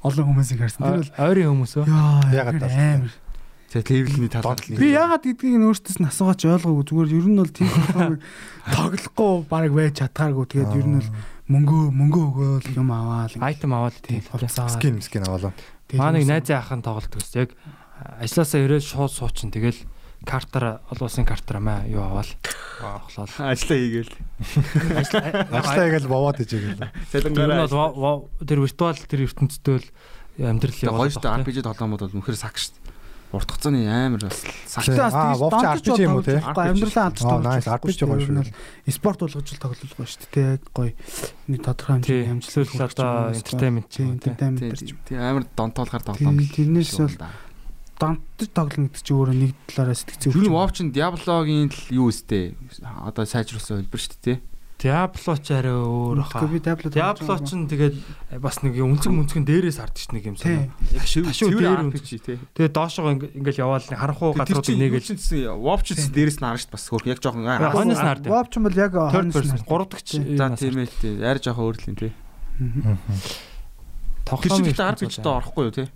олон 0.02 0.26
хүмүүсийг 0.32 0.58
харсан. 0.64 0.82
Тэр 0.82 0.98
бол 1.02 1.12
Ойрын 1.20 1.50
хүмүүс 1.52 1.72
Яагаад 2.32 2.56
тэр 2.56 2.64
таална? 2.66 2.94
амар. 3.06 3.12
Тэгээ 3.72 4.04
левелний 4.04 4.28
талаар 4.28 4.60
Би 4.60 4.92
яагаад 4.92 5.24
гэдгийг 5.24 5.56
нь 5.56 5.64
өөртөөс 5.64 5.98
нь 6.04 6.08
асуугач 6.12 6.44
ойлгоогүй. 6.44 6.84
Зүгээр 6.92 7.16
ер 7.16 7.26
нь 7.32 7.40
бол 7.40 7.48
тийм 7.48 7.72
тоглоомыг 7.88 8.20
тоглохгүй 8.68 9.32
баг 9.48 9.72
байж 9.72 9.94
чадхааргүй. 9.96 10.46
Тэгээд 10.52 10.76
ер 10.76 10.86
нь 10.92 10.96
бол 11.00 11.10
мөнгөө 11.48 11.82
мөнгөө 11.88 12.24
өгөөл 12.36 12.76
юм 12.76 12.92
аваал. 12.92 13.32
Айтем 13.40 13.72
аваад 13.72 13.96
тийм 14.04 14.20
скин 14.68 15.00
скин 15.00 15.24
аваалаа. 15.24 15.56
Маа 15.96 16.12
нэг 16.12 16.28
найзын 16.28 16.60
ахын 16.60 16.84
тоглолт 16.84 17.16
гэсэн 17.16 17.48
яг 17.48 17.56
ажилласаа 18.20 18.60
ирээд 18.60 18.84
шууд 18.84 19.12
суучин 19.12 19.48
тэгэл 19.48 19.80
картаар 20.24 20.84
олон 20.92 21.08
улсын 21.08 21.26
картаар 21.26 21.60
маа 21.60 21.84
юу 21.88 22.04
аваад 22.04 22.28
тоглоод 22.80 23.32
ажиллаа 23.40 23.78
хийгээл. 23.80 24.14
Ажлаа 25.50 25.86
яг 25.88 25.96
л 26.00 26.12
бовоод 26.12 26.44
ижээг 26.44 26.76
л. 26.76 26.92
Тэр 27.08 27.32
нь 27.32 27.40
бол 27.40 28.28
тэр 28.44 28.60
виртуал 28.62 29.00
тэр 29.00 29.26
ертөнцтэй 29.26 29.80
л 29.82 29.88
амьдрал 30.38 30.80
яваад 30.80 31.00
гоёстой 31.12 31.30
RPG 31.42 31.58
тоглоомод 31.66 32.00
бол 32.06 32.16
үнэхээр 32.16 32.38
саг 32.38 32.56
шүү 32.56 32.72
дээ. 32.72 32.81
Урт 33.32 33.48
хугацааны 33.48 33.88
амар 33.88 34.28
бас 34.28 34.44
донтож 34.76 35.64
RPG 35.80 35.98
юм 36.04 36.20
уу 36.20 36.24
те? 36.24 36.36
Амьдралаа 36.44 37.08
Аа, 37.08 37.64
тоглож 37.64 37.96
байгаа. 37.96 38.12
Гоё 38.12 38.20
шүү. 38.28 38.92
Спорт 38.92 39.18
болгож 39.24 39.48
л 39.48 39.56
тоглож 39.56 39.92
байгаа 39.96 40.12
шүү 40.12 40.28
дээ. 40.36 40.52
Яг 40.52 40.62
гоё 40.76 40.92
нэг 41.48 41.60
тодорхой 41.64 41.96
хэмжээний 41.96 42.28
амжилт 42.28 42.76
одоо 42.76 43.32
entertainment 43.32 43.88
тий 43.88 44.04
entertainment 44.04 44.60
Тий, 44.60 44.76
ч 44.76 44.92
юм. 44.92 44.98
тий 45.08 45.16
амар 45.16 45.48
донтоолохоор 45.56 46.04
тоглоом. 46.04 46.36
Тэрнээс 46.44 46.92
бол 47.00 47.16
донтож 47.96 48.48
тоглоно 48.52 48.86
гэдэг 48.92 49.00
чинь 49.00 49.16
өөрөө 49.16 49.36
нэг 49.40 49.52
талаараа 49.64 49.96
сэтгцээ 49.96 50.32
Юу 50.36 50.44
н 50.44 50.52
Вов 50.52 50.70
чин 50.76 50.92
Diablo-гийн 50.92 51.70
л 51.72 51.80
юу 51.88 52.06
өстэй. 52.12 52.52
Одоо 52.84 53.24
сайжруулсан 53.24 53.80
хэлбэр 53.86 54.02
шүү 54.02 54.20
дээ. 54.20 54.38
Diablo 54.82 55.34
ч 55.38 55.54
арай 55.54 55.78
өөр 55.78 56.26
хаа. 56.26 56.42
Diablo 56.50 56.90
ч 57.38 57.54
тэгээд 57.54 57.94
бас 58.42 58.66
нэг 58.66 58.74
юм 58.82 58.98
өнцөг 58.98 59.14
мөнцгөн 59.14 59.46
дээрээс 59.46 59.78
хардж 59.78 60.10
нэг 60.10 60.26
юм 60.26 60.34
санаа. 60.34 60.74
Яг 60.90 61.06
шив 61.06 61.30
цэвэр 61.30 61.86
RPG 61.86 62.08
тий. 62.18 62.38
Тэгээд 62.58 62.74
доошоо 62.74 63.14
ингээл 63.14 63.62
яваал 63.62 63.86
чинь 64.66 64.82
нэгээл 64.82 65.06
нэгэл 65.06 65.54
Вов 65.54 65.86
ч 65.86 65.94
дээрээс 65.94 66.42
нь 66.42 66.46
харна 66.50 66.58
дээ 66.58 66.74
бас 66.74 66.84
хөрх 66.90 67.06
яг 67.06 67.22
жоохон 67.22 67.46
нард. 67.46 68.26
Вов 68.26 68.50
ч 68.50 68.58
юм 68.58 68.66
бол 68.66 68.74
яг 68.74 68.90
нард. 68.90 69.30
3 69.30 69.86
дахь 69.86 70.02
За 70.34 70.50
тийм 70.58 70.74
ээ 70.82 70.90
тий. 70.98 71.14
Арай 71.22 71.38
жоохон 71.38 71.62
өөрлөлийн 71.70 71.98
тий. 72.02 72.12
Тоглоом 74.26 74.66
чинь 74.66 74.66
гэдэг 74.66 74.82
RPG 74.98 75.14
доо 75.22 75.38
орохгүй 75.38 75.62
юу 75.70 75.74
тий. 75.78 75.86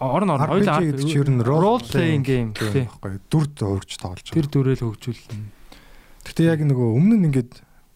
орн 0.00 0.32
орн 0.32 0.44
RPG 0.56 0.76
гэдэг 0.88 1.04
чинь 1.04 1.20
ер 1.20 1.30
нь 1.30 1.44
role 1.44 1.84
playing 1.84 2.24
game 2.24 2.50
тий. 2.56 2.88
байхгүй. 2.88 3.20
Дүрд 3.28 3.60
хөрж 3.60 3.92
тоглож 4.00 4.24
байгаа. 4.24 4.36
Тэр 4.40 4.46
дүрэл 4.48 4.82
хөгжүүл. 4.82 5.20
Гэтэ 6.26 6.42
яг 6.48 6.60
нөгөө 6.64 6.88
өмнө 6.96 7.16
нь 7.20 7.26
ингээд 7.28 7.52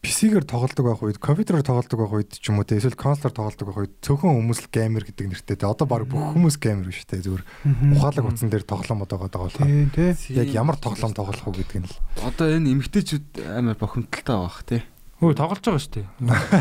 PC-гээр 0.06 0.46
тоглодог 0.46 0.84
байх 0.86 1.02
үед, 1.02 1.18
компьютероор 1.18 1.66
тоглодог 1.66 1.98
байх 1.98 2.14
үед 2.14 2.30
ч 2.38 2.46
юм 2.54 2.62
уу 2.62 2.68
те 2.68 2.78
эсвэл 2.78 2.94
консолоор 2.94 3.34
тоглодог 3.34 3.66
байх 3.66 3.78
үед 3.82 3.94
цөөхөн 4.06 4.38
хүмүүс 4.38 4.60
л 4.62 4.70
геймер 4.70 5.02
гэдэг 5.02 5.26
нэртэй. 5.34 5.58
те. 5.58 5.66
Одоо 5.66 5.86
баг 5.90 6.06
бүх 6.06 6.30
хүмүүс 6.30 6.56
геймер 6.62 6.86
биш 6.94 7.02
те. 7.10 7.18
Зүгээр 7.18 7.42
ухаалаг 7.98 8.24
утсан 8.30 8.46
дээр 8.54 8.62
тоглоомод 8.62 9.10
байгаа 9.10 9.30
даа 9.34 9.50
тий. 9.50 10.14
Яг 10.38 10.48
ямар 10.54 10.78
тоглоом 10.78 11.10
тоглох 11.10 11.42
уу 11.50 11.58
гэдэг 11.58 11.78
нь 11.82 11.88
л. 11.90 11.98
Одоо 12.22 12.46
энэ 12.54 12.70
эмгтээчүүд 12.78 13.26
амар 13.50 13.74
бохимдолтой 13.74 14.22
байгаа 14.22 14.46
бах 14.46 14.62
тий. 14.62 14.82
Хөө 15.18 15.32
тоглож 15.34 15.64
байгаа 15.66 15.82
шүү 15.82 15.94
дээ. 15.96 16.06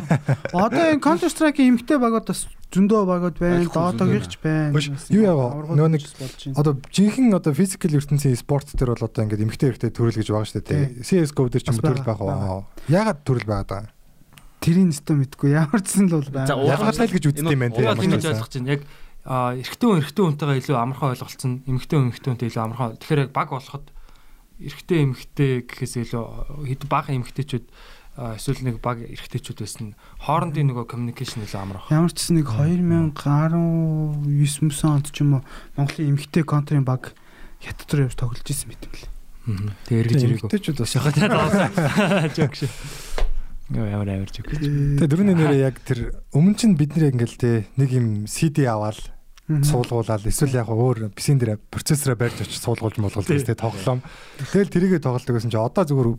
Одоо 0.65 0.83
энэ 0.95 1.03
Counter 1.05 1.29
Strike-ийн 1.29 1.75
эмгтэй 1.75 1.99
багууд 2.01 2.25
бас 2.25 2.49
зөндөө 2.75 3.01
багууд 3.07 3.37
байна. 3.39 3.63
Аль 3.63 3.69
хүн 3.71 3.95
Dota-гийнх 3.95 4.27
ч 4.27 4.35
байна. 4.43 4.75
Юу 5.09 5.23
яагаа, 5.23 5.49
нөгөө 5.71 5.91
нэг. 5.95 6.03
Одоо 6.59 6.73
жинхэнэ 6.91 7.39
одоо 7.39 7.53
физикал 7.55 7.95
ертөнцийн 7.95 8.35
спорт 8.35 8.67
дээр 8.75 8.91
бол 8.93 9.07
одоо 9.07 9.21
ингээд 9.23 9.43
эмгтэй 9.47 9.71
эрэгтэй 9.71 9.91
төрөл 9.95 10.19
гэж 10.19 10.27
байгаа 10.27 10.49
шүү 10.51 10.63
дээ. 10.67 10.83
CS:GO 11.07 11.47
дээр 11.47 11.63
ч 11.63 11.71
юм 11.71 11.79
төрөл 11.79 12.03
байх 12.03 12.19
уу? 12.19 12.67
Яагаад 12.91 13.19
төрөл 13.23 13.47
байгаа 13.47 13.65
даа? 13.65 13.83
Тэрийн 14.59 14.91
нэстэ 14.91 15.13
мэдгүй 15.15 15.49
ямар 15.55 15.79
ч 15.79 15.87
зүйл 15.95 16.11
бол 16.11 16.27
За, 16.27 16.35
байна. 16.35 16.75
Яагаад 16.75 16.99
л 16.99 17.15
гэж 17.15 17.23
үздэг 17.31 17.53
юм 17.55 17.63
байна 17.63 17.79
ямар 17.79 18.19
ч 18.19 18.27
ойлгож 18.27 18.53
байна. 18.59 18.71
Яг 18.75 18.81
эрэгтэй 19.25 19.87
хүн 19.89 19.99
эрэгтэй 20.05 20.23
хүнтэйгээ 20.25 20.59
илүү 20.61 20.77
амархан 20.77 21.11
ойлголцсон. 21.17 21.53
Эмэгтэй 21.65 21.97
хүн 21.97 22.07
эмэгтэй 22.13 22.29
хүнтэй 22.29 22.49
илүү 22.49 22.61
амархан. 22.61 22.97
Тэгэхээр 23.01 23.23
яг 23.25 23.31
баг 23.33 23.49
болоход 23.49 23.85
эрэгтэй 24.61 24.99
эмэгтэй 25.01 25.51
гэхээс 25.65 25.95
илүү 26.05 26.23
хэд 26.69 26.81
бага 26.85 27.09
эмэгтэйчүүд 27.13 27.65
эсвэл 28.15 28.63
нэг 28.63 28.79
баг 28.79 29.03
эрэгтэйчүүд 29.03 29.59
байсан. 29.59 29.91
Хоорондын 30.23 30.71
нөгөө 30.71 30.87
communication 30.87 31.43
илүү 31.43 31.59
амархан. 31.59 31.91
Ямар 31.91 32.15
ч 32.15 32.31
нэг 32.31 32.47
2019 32.47 33.11
мөсөн 34.63 34.89
онд 34.95 35.11
ч 35.11 35.19
юм 35.19 35.39
уу 35.39 35.43
Монголын 35.75 36.15
эмгтэй 36.15 36.47
контрын 36.47 36.87
баг 36.87 37.11
хятад 37.59 37.91
руу 37.91 38.07
явж 38.07 38.15
тоглож 38.15 38.47
исэн 38.47 38.71
мэт 38.71 38.87
юм 38.87 38.95
лээ. 38.95 39.11
Тэгээ 39.85 39.99
эргэж 39.99 40.21
ирээгүй. 40.23 40.47
Эмгтэйчүүд 40.47 40.79
бас 40.79 40.91
Шахаад 40.95 41.19
таасан. 41.19 41.75
Жок 42.39 42.55
шүү. 42.55 42.71
Яа 43.73 43.89
ямар 43.89 44.09
амар 44.13 44.29
жок. 44.29 44.45
Тэгээ 44.47 45.09
дөрөвний 45.09 45.35
нэрээ 45.35 45.65
яг 45.65 45.81
тэр 45.81 46.13
өмнө 46.37 46.53
чинь 46.53 46.77
бид 46.77 46.93
нэр 46.93 47.17
ингээл 47.17 47.35
те 47.35 47.65
нэг 47.81 47.89
юм 47.97 48.07
CD 48.29 48.69
аваад 48.69 49.09
суулгуулаад 49.49 50.21
эсвэл 50.25 50.53
яг 50.53 50.69
өөр 50.69 51.09
PC-н 51.13 51.41
дээр 51.41 51.57
процессороо 51.73 52.17
барьж 52.17 52.45
очиж 52.45 52.61
суулгуулж 52.61 53.01
молголдог 53.01 53.25
Тий. 53.25 53.41
те 53.41 53.57
тоглоом. 53.57 54.05
Тэгэл 54.37 54.69
тэрийгэ 54.69 55.01
тоглолдог 55.01 55.33
гэсэн 55.37 55.49
чи 55.49 55.57
одоо 55.57 55.81
зүгээр 55.81 56.09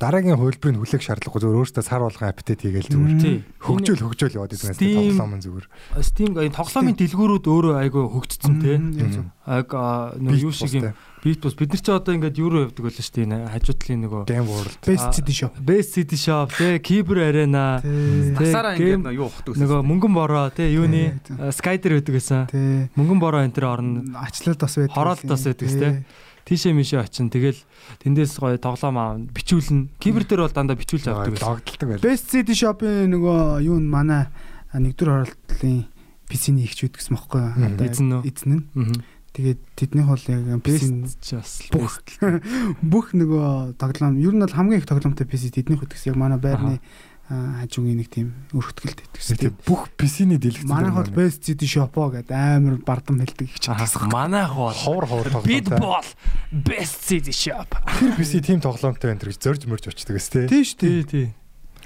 дараагийн 0.00 0.40
хувилбарыг 0.40 0.80
хүлээх 0.80 1.04
шаардлагагүй 1.04 1.40
зүгээр 1.44 1.60
өөртөө 1.60 1.84
сар 1.84 2.00
болгон 2.00 2.28
апдейт 2.32 2.60
хийгээл 2.64 2.88
зүгээр 2.88 3.42
хөгжөөл 3.60 4.02
хөгжөөл 4.08 4.36
яваад 4.40 4.54
идэнээс 4.56 4.78
Steam- 4.80 4.96
тоглоом 5.12 5.32
нь 5.36 5.44
зүгээр. 5.44 5.66
Steam 6.00 6.30
энэ 6.40 6.56
тоглоомын 6.56 6.96
дэлгүүрүүд 6.96 7.44
өөрөө 7.52 7.74
айгүй 7.84 8.04
хөгжсөн 8.08 8.54
тий. 8.64 8.76
Мгм. 8.80 9.28
Яг 9.44 9.68
а, 9.76 10.16
нөгөө 10.16 10.40
юу 10.40 10.52
шиг 10.56 10.72
юм 10.72 10.94
бит 11.20 11.40
бус 11.44 11.52
бид 11.52 11.68
нар 11.76 11.82
чи 11.84 11.92
одоо 11.92 12.12
ингээд 12.16 12.40
юу 12.40 12.48
руу 12.48 12.64
явдаг 12.64 12.80
байлаа 12.80 13.04
шүү 13.04 13.12
дээ 13.12 13.26
энэ 13.28 13.38
хажуу 13.52 13.74
талын 13.76 14.00
нөгөө 14.08 14.22
Game 14.24 14.48
World. 14.48 14.76
Best 14.88 15.06
CD 15.20 15.28
shop. 15.36 15.52
Best 15.60 15.90
City 15.92 16.16
Shop 16.16 16.48
тий 16.56 16.78
Кибер 16.80 17.18
Arena 17.28 17.82
game- 17.84 19.04
ингээд 19.04 19.20
юу 19.20 19.28
ухдаг 19.28 19.52
нөгөө 19.60 19.80
мөнгөн 19.84 20.12
бороо 20.16 20.48
тий 20.48 20.72
юуны. 20.72 21.20
Skyder 21.52 22.00
байдаг 22.00 22.14
гэсэн 22.16 22.40
мөнгөн 22.96 23.20
бороо 23.20 23.44
энэ 23.44 23.52
төр 23.52 23.66
орно 23.68 24.00
Ачлалт 24.16 24.64
бас 24.64 24.80
байдаг. 24.80 24.96
Хороолт 24.96 25.24
бас 25.28 25.44
байдаг 25.44 25.68
тий. 25.68 25.92
Тийшээ 26.46 26.72
мишээ 26.76 27.00
очин 27.04 27.28
тэгэл 27.28 27.58
тэндээс 28.04 28.38
гоё 28.40 28.56
тоглоом 28.56 28.96
аав 28.96 29.16
бичүүлнэ 29.34 29.96
кибер 30.00 30.24
дээр 30.24 30.46
бол 30.46 30.56
дандаа 30.56 30.76
бичүүлж 30.76 31.06
авдаг 31.08 31.36
Логдолдог 31.40 31.88
байл. 31.88 32.04
Best 32.04 32.30
CD 32.32 32.54
shop-ийн 32.56 33.10
нөгөө 33.12 33.64
юу 33.66 33.78
н 33.80 33.86
манай 33.88 34.28
нэгдүгээр 34.74 35.10
хороолтлын 35.26 35.90
PC-ний 36.30 36.64
ихч 36.64 36.86
үүд 36.86 36.94
гэсэн 36.94 37.14
мөхгүй. 37.18 37.42
Эзэн 37.82 38.06
нь? 38.06 38.22
Эзэн 38.22 38.52
нь. 38.62 39.02
Тэгээд 39.30 39.60
тэднийх 39.78 40.08
бол 40.10 40.26
яг 40.30 40.42
PC-ний 40.62 41.06
бест 41.06 41.22
ч 41.22 41.38
бас 41.38 41.62
бүх 41.70 42.02
бүх 42.94 43.14
нөгөө 43.14 43.78
тоглоом 43.78 44.18
ер 44.18 44.34
нь 44.34 44.42
бол 44.42 44.54
хамгийн 44.54 44.82
их 44.82 44.90
тоглоомтой 44.90 45.26
PC 45.26 45.54
тэднийх 45.54 45.86
үтгс 45.86 46.06
яг 46.10 46.18
манай 46.18 46.38
байрны 46.38 46.82
хажуугийн 47.30 47.98
нэг 48.02 48.08
тийм 48.10 48.34
өрхтгэлтэй 48.50 49.06
Тэгээ 49.14 49.54
гэдэгс. 49.54 49.62
бүх 49.62 49.86
PC-ний 49.94 50.38
дэлгэц. 50.42 50.66
Манайх 50.66 50.94
бол 50.98 51.10
Best 51.14 51.46
CD 51.46 51.62
shop-оо 51.70 52.10
гэдэг 52.10 52.34
амар 52.34 52.76
бардам 52.82 53.22
хэлдэг 53.22 53.46
их 53.46 53.58
ч 53.62 53.70
Ахаа, 53.70 54.10
манайх 54.10 54.50
бол 54.50 54.74
ховор 54.74 55.06
ховор 55.06 55.28
тоглоом. 55.30 55.78
ball 55.78 56.08
best 56.50 57.06
city 57.06 57.30
shop 57.30 57.70
Тэр 58.02 58.18
PC 58.18 58.42
team 58.42 58.58
тоглоомтой 58.58 59.14
энэ 59.14 59.30
гэж 59.30 59.38
зорж 59.38 59.62
мөрж 59.70 59.94
очдөг 59.94 60.18
өс 60.18 60.26
тээ. 60.26 60.50
Тийм 60.50 60.64
шүү 60.66 60.78
дээ. 60.82 61.02
тий 61.06 61.06
тий 61.06 61.28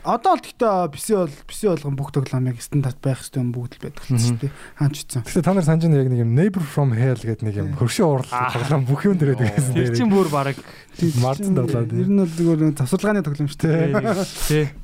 Одоо 0.05 0.37
л 0.37 0.45
гэхдээ 0.45 0.93
PC 0.93 1.07
бол 1.17 1.33
PC 1.49 1.61
болгон 1.73 1.97
бүх 1.97 2.13
тоглоом 2.13 2.45
яг 2.49 2.61
стандарт 2.61 3.01
байх 3.01 3.21
хэрэгтэй 3.25 3.41
юм 3.41 3.53
бүгд 3.57 3.73
л 3.77 3.83
байдаг 3.89 4.05
л 4.05 4.21
шүү 4.21 4.37
дээ. 4.37 4.53
Хаач 4.77 4.97
ицсэн. 5.01 5.25
Гэтэ 5.25 5.41
та 5.45 5.53
нар 5.57 5.65
санаж 5.65 5.83
байна 5.89 5.97
яг 6.05 6.09
нэг 6.13 6.21
юм 6.25 6.33
Neighbor 6.37 6.61
from 6.65 6.93
Hell 6.93 7.17
гэдэг 7.25 7.41
нэг 7.41 7.57
юм 7.57 7.69
хөршин 7.77 8.05
уурал 8.05 8.29
Аа. 8.33 8.53
тоглоом 8.53 8.85
бүх 8.85 9.01
юм 9.09 9.17
дээр 9.17 9.33
байдаг 9.33 9.57
гэсэн. 9.61 9.73
тэр 9.81 9.97
чин 9.97 10.09
бүр 10.13 10.29
баг 10.29 10.57
Марцсан 11.25 11.57
тоглоом 11.57 11.89
Ер 11.89 12.09
нь 12.13 12.21
бол 12.21 12.33
зүгээр 12.37 12.61
завсарлагын 12.77 13.25
тоглоом 13.25 13.49
шүү 13.49 13.61
дээ. 13.65 14.29
тий 14.45 14.65
Яа. 14.69 14.84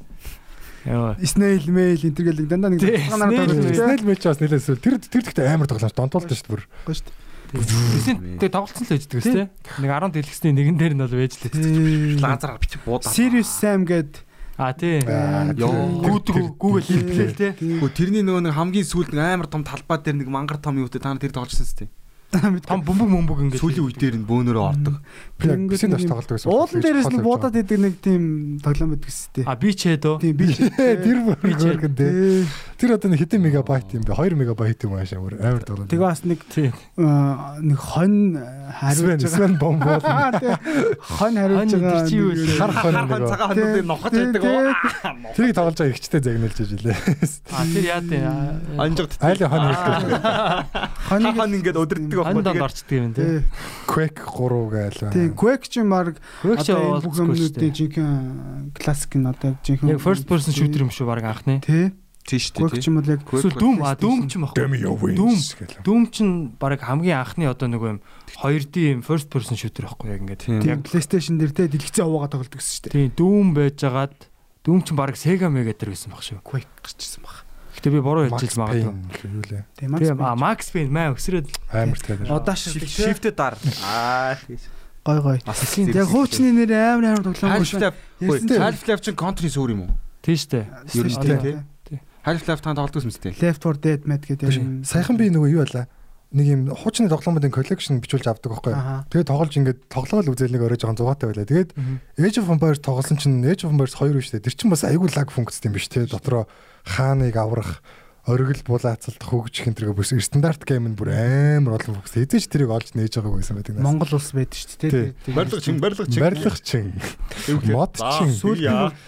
Snail 0.80 1.64
mail 1.68 2.00
энэ 2.00 2.14
төр 2.16 2.26
гэл 2.32 2.48
дандаа 2.48 2.70
нэг 2.72 2.80
Тий, 2.80 2.96
завсарлагаар 2.96 3.20
Snail 3.20 3.48
тоглож 3.52 3.68
mail. 3.68 3.76
шүү 3.76 3.88
дээ. 4.00 4.08
Match 4.08 4.24
бас 4.24 4.38
нэлээс 4.40 4.66
тэр 4.80 4.94
тэр 4.96 5.22
гэхдээ 5.28 5.46
амар 5.52 5.68
тоглоом 5.68 5.92
донтуулдаг 5.92 6.36
шүү 6.36 6.48
дээ. 6.56 6.68
Гоё 6.88 6.96
шүү 6.96 7.06
дээ. 7.10 7.28
Тэсийн 7.50 8.18
тэг 8.38 8.50
тоглолцсон 8.54 8.84
л 8.86 8.92
байждаг 8.94 9.18
гэсэн 9.20 9.34
тий. 9.34 9.46
Нэг 9.82 9.90
10 9.90 10.14
дэлгэсний 10.14 10.52
нэгэн 10.54 10.76
дээр 10.78 10.94
нь 10.94 11.02
бол 11.02 11.16
байж 11.18 11.34
л. 11.34 11.50
Тий. 11.50 12.16
лазараар 12.22 12.60
бичиг 12.62 12.80
буудаа. 12.86 13.10
Serious 13.10 13.50
Sam 13.50 13.82
гээд 13.84 14.24
А 14.60 14.72
тий. 14.76 15.00
Гүүдэг 15.00 16.60
гүүгэл 16.60 16.84
хэлбэлээ 16.84 17.32
тий. 17.32 17.52
Хөө 17.80 17.90
тэрний 17.96 18.22
нөгөө 18.22 18.44
нэг 18.44 18.54
хамгийн 18.54 18.84
сүүлд 18.86 19.16
нэг 19.16 19.40
амар 19.40 19.48
том 19.48 19.64
талбай 19.64 19.98
дээр 20.04 20.20
нэг 20.20 20.28
мангар 20.28 20.60
том 20.60 20.76
юутэй 20.76 21.00
та 21.00 21.10
нар 21.10 21.18
тэр 21.20 21.32
тогложсон 21.32 21.64
сте. 21.64 21.88
Том 22.30 22.84
бөмбөг 22.84 23.08
мөмбөг 23.10 23.38
ингээд. 23.50 23.62
Сүүлийн 23.64 23.88
үе 23.88 23.96
дээр 23.96 24.16
нь 24.20 24.28
бөөнөрөө 24.28 24.62
ордог. 24.62 25.00
Бисийн 25.40 25.90
даш 25.92 26.04
тоглолдог 26.06 26.36
гэсэн. 26.38 26.50
Уулан 26.52 26.80
дээрээс 26.84 27.08
нэг 27.10 27.22
буудаад 27.24 27.56
идэг 27.56 27.78
нэг 27.80 27.94
тийм 28.04 28.22
тоглоом 28.62 28.94
байдаг 28.94 29.08
гэстэй. 29.10 29.44
А 29.48 29.56
би 29.56 29.72
ч 29.74 29.80
хэдөө. 29.90 30.14
Тийм 30.20 30.36
би 30.36 30.46
ч 30.52 30.58
Тэр 31.04 31.18
бүр 31.24 31.36
гөргөн 31.40 31.94
дээ. 31.96 32.12
Тий. 32.12 32.44
Тэр 32.80 32.90
одоо 32.96 33.08
нэг 33.10 33.20
хэдэн 33.24 33.40
мегабайт 33.42 33.88
юм 33.96 34.02
бэ? 34.06 34.14
2 34.14 34.38
мегабайт 34.38 34.80
юм 34.84 34.94
аашаа 34.96 35.20
бүр 35.20 35.34
амар 35.40 35.64
тоглоом. 35.66 35.88
Тэгээ 35.90 36.06
бас 36.06 36.22
нэг 36.24 36.40
нэг 37.66 37.78
хон 37.80 38.14
хариулж 38.70 39.22
байгаа. 39.26 39.58
Бомб 39.60 39.82
бол. 39.84 40.00
Хон 41.18 41.34
хариулж 41.36 41.72
Хон 41.72 41.82
байгаа. 41.82 42.04
хар 42.56 42.72
хон 42.72 42.94
нэг. 42.94 43.28
цагаан 43.28 43.48
хонуудыг 43.50 43.84
нохож 43.84 44.12
байдаг. 44.12 44.42
Тэрийг 45.36 45.54
тоглож 45.56 45.76
байгаа 45.80 45.92
ихчтэй 45.92 46.20
загнуулж 46.24 46.58
ижилээ. 46.60 46.96
А 47.52 47.64
тэр 47.66 47.84
яа 47.84 48.00
дээ. 48.00 48.22
Анжигт. 48.84 49.16
Айлын 49.20 49.50
хон 49.50 49.62
хэлдэг. 49.70 50.00
Хоныг 51.10 51.34
Хахан 51.40 51.54
ингээд 51.60 51.76
Хон 51.76 52.42
донд 52.44 52.56
байхгүй. 52.56 52.64
орчдөг 52.64 52.96
юм 52.96 53.12
тий. 53.14 53.24
Тий. 53.24 53.40
Quake 53.86 54.22
3 54.24 54.70
гээл. 54.70 55.00
Тийм, 55.30 55.38
Quake 55.38 55.66
ч 55.70 55.78
ч 55.78 56.68
одоо 56.74 57.00
бүх 57.00 57.14
юмнуудын 57.14 57.70
жинхэнэ 57.70 58.74
классик 58.74 59.14
нь 59.14 59.26
одоо 59.26 59.54
жинхэнэ 59.62 59.94
Яг 59.94 60.02
first 60.02 60.26
person 60.26 60.50
shooter 60.50 60.82
юм 60.82 60.90
шүү 60.90 61.06
баг 61.06 61.22
анхны. 61.24 61.62
тий. 61.62 61.94
Тийш 62.26 62.52
Quake 62.52 62.82
ч 62.82 62.86
тий. 62.86 62.90
юм 62.90 63.00
бол 63.00 63.08
яг 63.08 63.22
Эсвэл 63.24 63.54
Doom 63.54 63.76
а 63.86 63.94
Doom 63.94 64.28
ч 64.28 64.36
юм 64.36 64.44
баг. 64.44 64.54
Doom. 64.54 65.34
Doom 65.86 66.02
ч 66.10 66.16
баг 66.58 66.80
хамгийн 66.82 67.22
анхны 67.22 67.46
одоо 67.46 67.68
нэг 67.70 67.80
юм 67.80 67.98
2D 68.42 68.74
юм 68.98 69.00
first 69.06 69.30
person 69.30 69.56
shooter 69.56 69.86
байхгүй 69.86 70.10
яг 70.12 70.20
ингээд. 70.26 70.42
Яг 70.66 70.82
PlayStation 70.84 71.38
дээр 71.38 71.54
те 71.54 71.70
дэлгэцэн 71.70 72.04
аваагаа 72.04 72.34
тоглодог 72.34 72.60
гэсэн 72.60 72.74
шүү 72.74 72.82
дээ. 72.90 72.94
Тийм 72.94 73.10
Doom 73.16 73.46
байжгаад 73.56 74.16
Doom 74.66 74.80
ч 74.84 74.92
баг 74.92 75.16
Sega 75.16 75.48
Mega 75.48 75.72
дээр 75.72 75.94
байсан 75.96 76.12
баг 76.12 76.20
шүү. 76.20 76.44
Quake 76.44 76.68
гарчсан 76.84 77.24
баг. 77.24 77.48
Гэтэ 77.70 77.88
би 77.94 78.00
буруу 78.02 78.26
хэлж 78.28 78.58
магадгүй. 78.58 79.62
Тийм 79.78 79.94
Max 80.36 80.68
Payne 80.74 80.90
маа 80.90 81.14
өсрөөд 81.14 81.48
Амар 81.70 81.96
тэр. 82.02 82.26
Те. 82.26 82.54
Шифтэд 82.58 83.38
дар. 83.38 83.54
Аа 83.86 84.34
тийш. 84.44 84.66
Гой 85.04 85.20
гой. 85.20 85.38
Яг 85.40 86.06
хуучны 86.08 86.52
нэр 86.52 86.72
амар 86.76 87.04
амар 87.16 87.24
тоглоом 87.24 87.64
Half-Life. 87.64 87.94
Ярьсан. 88.20 88.60
Half-Life 88.60 89.00
чинь 89.00 89.16
контри 89.16 89.48
сүр 89.48 89.72
юм 89.72 89.88
уу? 89.88 89.92
тийштэй. 90.22 90.66
Ер 90.94 91.06
нь 91.08 91.16
тий. 91.88 92.00
Half-Life 92.24 92.60
та 92.60 92.74
тоглож 92.74 93.04
байсан 93.04 93.32
мэт. 93.32 93.40
Left 93.40 93.62
4 93.64 93.80
Dead 93.80 94.04
Mad 94.04 94.22
гэдэг 94.28 94.52
юм. 94.52 94.84
Саяхан 94.84 95.16
би 95.16 95.32
нөгөө 95.32 95.48
юу 95.56 95.64
байлаа? 95.64 95.88
Нэг 96.30 96.46
юм 96.46 96.60
хуучны 96.70 97.08
тоглоомуудын 97.08 97.50
коллекшн 97.50 97.98
бичүүлж 98.04 98.28
авдаг 98.28 98.52
байхгүй. 98.52 98.76
Тэгээд 99.10 99.30
тоглож 99.32 99.56
ингээд 99.56 99.80
тоглоал 99.88 100.28
үзэл 100.28 100.52
нэг 100.52 100.62
орой 100.62 100.78
жоохон 100.78 101.00
зугаатай 101.00 101.32
байлаа. 101.32 101.48
Тэгээд 101.48 101.70
Age 102.20 102.38
of 102.44 102.52
Empires 102.52 102.78
тоглосон 102.84 103.16
чинь 103.18 103.40
Age 103.42 103.64
of 103.64 103.72
Empires 103.72 103.96
2 103.96 104.20
шүү 104.20 104.38
дээ. 104.38 104.46
Тэр 104.46 104.54
чинь 104.54 104.70
бас 104.70 104.84
айгүй 104.84 105.10
лаг 105.10 105.32
функцтэй 105.32 105.72
юм 105.72 105.74
биш 105.74 105.88
те. 105.88 106.04
Дотроо 106.06 106.46
хааныг 106.84 107.34
аврах 107.34 107.82
оргил 108.28 108.60
булаацалт 108.66 109.22
хөгжих 109.24 109.70
энэ 109.70 109.76
төргөө 109.80 109.96
бүс 109.96 110.12
стандарт 110.20 110.64
гейм 110.68 110.92
нь 110.92 110.96
бүр 110.98 111.12
амар 111.16 111.80
олон 111.80 112.00
функц. 112.00 112.16
Эзэж 112.20 112.48
тэрийг 112.52 112.70
олж 112.70 112.92
нээж 112.92 113.16
байгаа 113.16 113.40
байсан 113.40 113.56
байдаг. 113.56 113.80
Монгол 113.80 114.12
улс 114.16 114.30
байдаг 114.36 114.60
шүү 114.60 114.76
дээ. 114.84 115.14
Барилга 115.32 115.60
чин 115.64 115.80
барилга 115.80 116.04
чин. 116.04 116.20
барилга 116.20 116.52
чин 116.60 116.86
мод 117.72 117.96
чин 117.96 118.30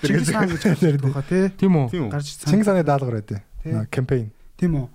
Чингис 0.03 0.33
хаан 0.33 0.49
гэж 0.49 0.63
хэлдэг 0.81 1.03
баха 1.05 1.23
тий. 1.29 1.49
Тийм 1.61 1.77
үү? 1.77 2.09
Чингис 2.49 2.67
хааны 2.67 2.85
даалгавар 2.85 3.21
байдэ. 3.21 3.43
Кампайн. 3.93 4.33
Тийм 4.63 4.79
үү. 4.79 4.87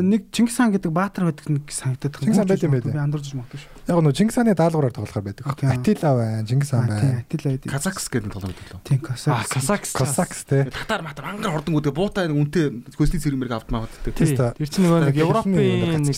Нэг 0.00 0.32
Чингис 0.32 0.56
хаан 0.56 0.72
гэдэг 0.72 0.88
баатар 0.88 1.28
байдаг 1.28 1.44
нэг 1.44 1.68
санагдаад 1.68 2.08
байна. 2.08 2.24
Чингис 2.24 2.40
хаан 2.40 2.48
байт 2.48 2.64
юм 2.64 2.72
байт. 2.72 2.88
Би 2.88 2.96
андуурж 2.96 3.28
магадгүй 3.36 3.60
шүү. 3.60 3.72
Яг 3.84 4.00
нөө 4.00 4.14
Чингис 4.16 4.36
хааны 4.40 4.54
даалгавраар 4.56 4.94
тоглохоор 4.96 5.24
байдаг. 5.28 5.44
Атила 5.44 6.12
байна, 6.16 6.46
Чингис 6.48 6.72
хаан 6.72 6.88
Аа, 6.88 6.96
Тийм, 6.96 7.04
байна. 7.04 7.20
Атила 7.20 7.48
байдаг. 7.52 7.68
Казакс 7.68 8.08
гэдэг 8.08 8.32
тоглоом 8.32 8.54
байлаа. 8.56 8.80
Тийм, 8.88 8.98
А 8.98 9.04
Казак. 9.04 9.48
Казакс. 9.52 9.92
Косакс 9.92 10.40
те. 10.48 10.64
Татар 10.72 11.04
матар 11.04 11.28
ангар 11.28 11.52
хордонгууд 11.52 11.92
буутай 11.92 12.32
нэг 12.32 12.40
үнтэй 12.48 12.64
хөлсний 12.96 13.20
цэрмэрэг 13.20 13.60
автмаа 13.60 13.84
гэдэг. 13.84 14.16
Тий. 14.16 14.32
Теста. 14.32 14.56
Тэр 14.56 14.68
чинь 14.72 14.84
нөгөө 14.88 15.00
нэг 15.04 15.16
Европын 15.20 16.00
нэг 16.00 16.16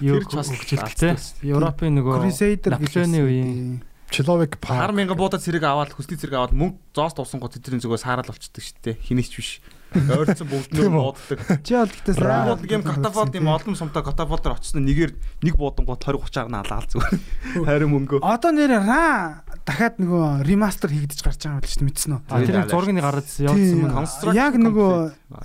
Тэр 0.00 0.24
ч 0.24 0.32
бас 0.32 0.48
хөгжилтэй. 0.48 1.12
Европын 1.44 1.92
нөгөө 1.92 2.24
Crusader 2.24 2.72
Наполеоны 2.72 3.20
үеийн 3.28 3.82
Человек 4.08 4.56
Хар 4.64 4.88
пар. 4.88 4.92
мянган 4.96 5.18
буудад 5.20 5.44
цэрэг 5.44 5.68
аваад 5.68 5.92
хөлсний 5.92 6.16
цэрэг 6.16 6.40
аваад 6.40 6.56
мөнгө 6.56 6.80
зоос 6.96 7.12
тувсан 7.12 7.44
гот 7.44 7.60
тэдний 7.60 7.76
зүгөө 7.76 8.00
саарал 8.00 8.24
болчдөг 8.24 8.64
шүү 8.64 8.80
дээ. 8.80 8.96
Хинээч 9.04 9.32
биш. 9.36 9.60
Ойрцсон 9.94 10.48
бүгд 10.48 10.72
үү? 10.76 10.90
бууддаг. 10.92 11.38
Чи 11.64 11.72
бол 11.72 11.88
гэхдээ 11.88 12.60
нэг 12.60 12.72
юм 12.72 12.84
катафот 12.84 13.32
юм 13.32 13.48
олон 13.48 13.74
сумтай 13.78 14.04
катафот 14.04 14.44
дээр 14.44 14.56
очсон 14.60 14.84
нэгээр 14.84 15.12
нэг 15.48 15.54
буудан 15.56 15.88
гот 15.88 16.04
20 16.04 16.28
30 16.28 16.44
агнаа 16.44 16.60
алаал 16.60 16.84
зүгээр. 16.84 17.64
Харин 17.64 17.90
мөнгөө. 17.96 18.20
Одоо 18.20 18.50
нэр 18.52 18.84
ра 18.84 19.42
дахиад 19.64 19.96
нөгөө 19.96 20.44
ремастер 20.44 20.92
хийгдэж 20.92 21.20
гарч 21.24 21.40
байгаа 21.40 21.56
юм 21.56 21.62
байна 21.64 21.72
шүү 21.72 21.80
дээ 21.80 21.88
мэдсэн 21.88 22.12
үү? 22.12 22.20
Тэр 22.28 22.56
зургийг 22.68 23.00
гараад 23.00 23.28
явуулсан. 23.32 23.96
Construct 23.96 24.36
Яг 24.36 24.54
нөгөө 24.60 24.92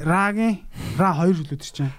рагийн 0.03 0.53
ра 0.99 1.09
2 1.23 1.31
л 1.31 1.51
үдчих 1.55 1.71
чинь. 1.71 1.93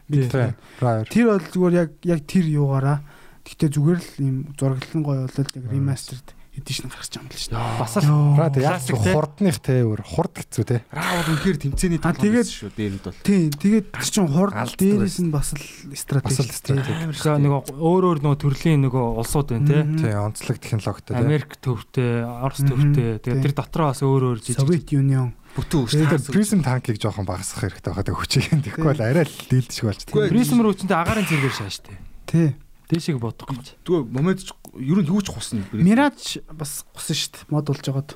Райер. 0.85 1.09
Тэр 1.09 1.25
бол 1.33 1.45
зүгээр 1.49 1.75
яг 1.81 1.91
яг 2.05 2.21
тэр 2.29 2.45
юугаараа 2.45 3.01
Гэхдээ 3.45 3.71
зүгээр 3.77 4.01
л 4.01 4.13
ийм 4.25 4.37
зураглан 4.57 5.03
гоё 5.05 5.29
болол 5.29 5.53
яг 5.53 5.65
ремастерд 5.69 6.33
эдишн 6.55 6.87
гарч 6.87 7.11
байгаа 7.11 7.25
юм 7.25 7.29
л 7.29 7.38
шүү 7.38 7.51
дээ. 7.55 7.79
Бас 7.83 7.95
л 7.99 8.07
Ра 8.38 8.47
тэ 8.55 8.61
яг 8.62 8.79
те. 8.79 8.95
хурдных 8.95 9.57
те 9.59 9.75
өөр 9.83 10.01
хурд 10.07 10.35
хэцүү 10.38 10.64
те. 10.64 10.77
Бол 10.95 11.29
үнэхээр 11.35 11.59
тэмцээний 11.67 11.99
тоглоом 11.99 12.23
тэгээд- 12.25 12.51
шүү 12.55 12.71
дээрэнд 12.79 13.05
бол. 13.05 13.19
Тийм 13.27 13.51
тэгээд 13.51 13.87
тэр 13.90 14.07
чин 14.07 14.27
хурд 14.31 14.55
дээрээс 14.79 15.19
нь 15.23 15.31
бас 15.35 15.49
л 15.55 15.62
стратеги. 15.99 16.31
Бас 16.31 16.38
л 16.38 16.55
стратеги. 16.55 17.43
Нөгөө 17.43 17.62
өөр 17.75 18.03
өөр 18.07 18.19
нөгөө 18.23 18.38
төрлийн 18.38 18.81
нөгөө 18.87 19.05
улсууд 19.19 19.49
байна 19.51 19.67
те. 19.67 19.79
Тий 19.99 20.12
онцлог 20.14 20.57
технологитой 20.62 21.14
те. 21.14 21.23
Америк 21.27 21.51
төвтэй, 21.59 22.23
Орос 22.23 22.62
төвтэй. 22.62 23.19
Тий. 23.19 23.35
Тэгээ 23.35 23.43
тэр 23.51 23.55
дотроо 23.59 23.90
бас 23.90 24.01
өөр 24.07 24.23
өөр 24.31 24.38
жижиг. 24.38 24.62
Совет 24.62 24.87
Union. 24.95 25.35
бүтэн 25.59 25.87
Тэгээд 25.87 26.19
өс. 26.19 26.31
Prism 26.35 26.62
танкийг 26.67 26.99
жоохон 26.99 27.27
багасгах 27.27 27.71
хэрэгтэй 27.71 27.95
байгаа 27.95 28.14
хүчийг. 28.14 28.47
Тэгэхгүй 28.62 28.90
бол 28.90 29.03
арай 29.07 29.23
л 29.23 29.35
дийлдэж 29.51 29.79
болж 29.87 30.01
тийм. 30.03 30.27
Призм 30.31 30.59
рүү 30.62 30.75
чинь 30.83 30.90
агаарын 30.90 31.27
зэрэгээр 31.31 31.55
шааштай. 31.55 31.95
Тий. 32.27 32.55
Дээшийг 32.90 33.17
бодох 33.23 33.49
гэж. 33.49 33.79
Тэгвэл 33.87 34.11
момент 34.11 34.43
ч 34.45 34.51
ер 34.79 34.99
нь 35.03 35.09
юу 35.11 35.21
ч 35.23 35.31
хусна. 35.31 35.63
Мираж 35.73 36.39
бас 36.51 36.83
шүү 36.95 37.31
дээ. 37.35 37.47
Мод 37.51 37.67
болж 37.71 37.85
байгаад. 37.85 38.11